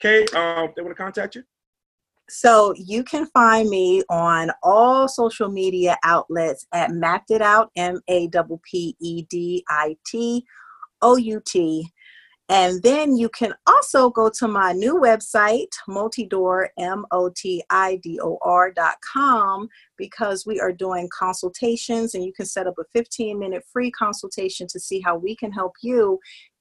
Okay, 0.00 0.24
um, 0.36 0.72
they 0.74 0.82
want 0.82 0.96
to 0.96 1.02
contact 1.02 1.36
you? 1.36 1.44
So 2.28 2.74
you 2.76 3.04
can 3.04 3.26
find 3.26 3.68
me 3.68 4.02
on 4.08 4.50
all 4.62 5.08
social 5.08 5.48
media 5.48 5.96
outlets 6.04 6.66
at 6.72 6.90
Mapped 6.90 7.30
It 7.30 7.42
Out, 7.42 7.70
M 7.76 8.00
A 8.08 8.28
P 8.28 8.40
P 8.64 8.96
E 8.98 9.22
D 9.28 9.64
I 9.68 9.96
T 10.06 10.44
O 11.02 11.16
U 11.16 11.42
T. 11.44 11.86
And 12.50 12.82
then 12.82 13.16
you 13.16 13.30
can 13.30 13.54
also 13.66 14.10
go 14.10 14.30
to 14.38 14.46
my 14.46 14.72
new 14.72 14.96
website, 14.96 15.68
Motidor, 15.88 16.68
M 16.78 17.06
O 17.10 17.30
T 17.34 17.62
I 17.70 17.96
D 18.02 18.18
O 18.22 18.38
R 18.42 18.70
dot 18.70 18.96
com, 19.00 19.68
because 19.96 20.44
we 20.46 20.60
are 20.60 20.72
doing 20.72 21.08
consultations 21.16 22.14
and 22.14 22.24
you 22.24 22.32
can 22.32 22.46
set 22.46 22.66
up 22.66 22.74
a 22.78 22.84
15 22.92 23.38
minute 23.38 23.64
free 23.70 23.90
consultation 23.90 24.66
to 24.68 24.80
see 24.80 25.00
how 25.00 25.16
we 25.16 25.36
can 25.36 25.52
help 25.52 25.72
you 25.82 26.18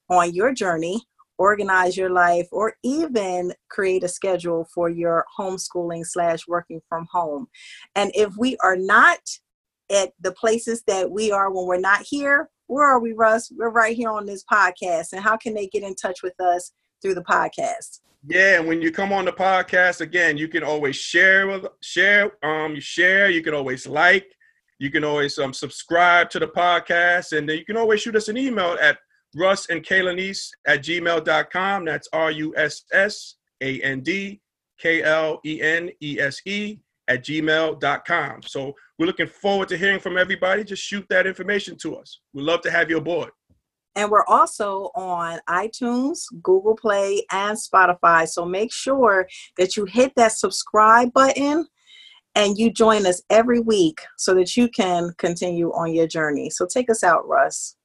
on 0.10 0.34
your 0.34 0.54
journey 0.54 1.02
organize 1.44 1.98
your 1.98 2.10
life, 2.10 2.48
or 2.52 2.68
even 2.84 3.54
create 3.70 4.04
a 4.04 4.08
schedule 4.08 4.62
for 4.74 4.88
your 4.90 5.26
homeschooling 5.38 6.06
slash 6.06 6.42
working 6.48 6.82
from 6.90 7.06
home. 7.12 7.48
And 7.96 8.12
if 8.16 8.30
we 8.38 8.56
are 8.64 8.78
not 8.78 9.20
at 9.92 10.14
the 10.26 10.32
places 10.32 10.84
that 10.88 11.12
we 11.12 11.32
are 11.32 11.52
when 11.52 11.66
we're 11.68 11.90
not 11.92 12.02
here, 12.16 12.50
where 12.68 12.88
are 12.92 13.02
we, 13.06 13.12
Russ? 13.12 13.52
We're 13.58 13.70
right 13.82 13.96
here 13.96 14.10
on 14.10 14.26
this 14.26 14.44
podcast. 14.52 15.08
And 15.12 15.22
how 15.22 15.36
can 15.38 15.54
they 15.54 15.68
get 15.68 15.84
in 15.84 15.96
touch 15.96 16.24
with 16.24 16.40
us 16.40 16.72
through 17.02 17.16
the 17.16 17.30
podcast? 17.36 18.00
Yeah, 18.26 18.60
and 18.60 18.68
when 18.70 18.82
you 18.82 18.90
come 18.90 19.12
on 19.12 19.26
the 19.26 19.34
podcast 19.34 20.00
again, 20.00 20.38
you 20.38 20.48
can 20.48 20.64
always 20.64 20.96
share 20.96 21.46
with 21.48 21.66
share. 21.82 22.32
Um, 22.42 22.80
share. 22.80 23.30
You 23.30 23.44
can 23.44 23.54
always 23.54 23.86
like. 23.86 24.28
You 24.80 24.90
can 24.90 25.04
always 25.04 25.38
um 25.38 25.54
subscribe 25.54 26.30
to 26.32 26.40
the 26.40 26.48
podcast, 26.48 27.38
and 27.38 27.48
then 27.48 27.58
you 27.58 27.66
can 27.66 27.76
always 27.76 28.00
shoot 28.02 28.16
us 28.16 28.30
an 28.30 28.38
email 28.38 28.78
at 28.82 28.98
Russ 29.36 29.68
and 29.70 29.84
Kaylanice 29.84 30.50
at 30.68 30.84
gmail.com. 30.84 31.86
That's 31.86 32.08
R 32.14 32.32
U 32.32 32.54
S 32.56 32.84
S 32.92 33.36
A 33.62 33.82
N 33.82 34.02
D 34.02 34.42
K 34.80 35.04
L 35.04 35.40
E 35.46 35.62
N 35.62 35.90
E 36.02 36.20
S 36.20 36.42
E 36.46 36.80
at 37.08 37.24
gmail.com. 37.24 38.42
So 38.44 38.74
we're 38.98 39.06
looking 39.06 39.28
forward 39.28 39.68
to 39.70 39.78
hearing 39.78 40.00
from 40.00 40.18
everybody. 40.18 40.64
Just 40.64 40.84
shoot 40.84 41.06
that 41.10 41.28
information 41.28 41.78
to 41.80 41.96
us. 41.96 42.20
We'd 42.34 42.44
love 42.44 42.62
to 42.62 42.72
have 42.72 42.90
you 42.90 42.98
aboard. 42.98 43.32
And 43.96 44.10
we're 44.10 44.26
also 44.26 44.90
on 44.96 45.40
iTunes, 45.48 46.22
Google 46.42 46.76
Play, 46.76 47.24
and 47.32 47.58
Spotify. 47.58 48.28
So 48.28 48.44
make 48.44 48.74
sure 48.74 49.28
that 49.58 49.78
you 49.78 49.86
hit 49.86 50.14
that 50.16 50.32
subscribe 50.32 51.14
button 51.14 51.68
and 52.34 52.58
you 52.58 52.72
join 52.72 53.06
us 53.06 53.22
every 53.30 53.60
week 53.60 54.02
so 54.18 54.34
that 54.34 54.58
you 54.58 54.68
can 54.68 55.12
continue 55.20 55.70
on 55.74 55.94
your 55.94 56.08
journey. 56.08 56.50
So 56.50 56.66
take 56.66 56.90
us 56.90 57.04
out, 57.04 57.28
Russ 57.28 57.76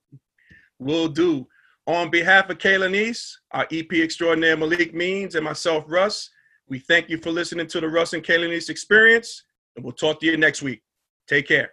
will 0.78 1.08
do. 1.08 1.46
On 1.86 2.10
behalf 2.10 2.50
of 2.50 2.58
Kayla 2.58 2.90
Neese, 2.90 3.32
our 3.52 3.66
EP 3.72 3.90
extraordinaire 3.92 4.56
Malik 4.56 4.94
Means, 4.94 5.34
and 5.34 5.44
myself, 5.44 5.84
Russ, 5.88 6.30
we 6.68 6.78
thank 6.80 7.08
you 7.08 7.16
for 7.16 7.30
listening 7.30 7.66
to 7.68 7.80
the 7.80 7.88
Russ 7.88 8.12
and 8.12 8.22
Kayla 8.22 8.48
Neese 8.48 8.68
experience, 8.68 9.44
and 9.74 9.84
we'll 9.84 9.94
talk 9.94 10.20
to 10.20 10.26
you 10.26 10.36
next 10.36 10.60
week. 10.60 10.82
Take 11.26 11.48
care. 11.48 11.70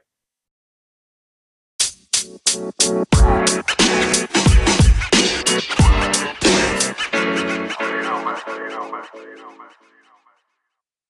You 2.26 2.64
know, 8.02 8.23
man. 8.23 8.38
You 8.48 8.69
know, 8.69 8.91
man. 8.91 9.03
You 9.14 9.36
know, 9.36 9.52
man. 9.52 9.94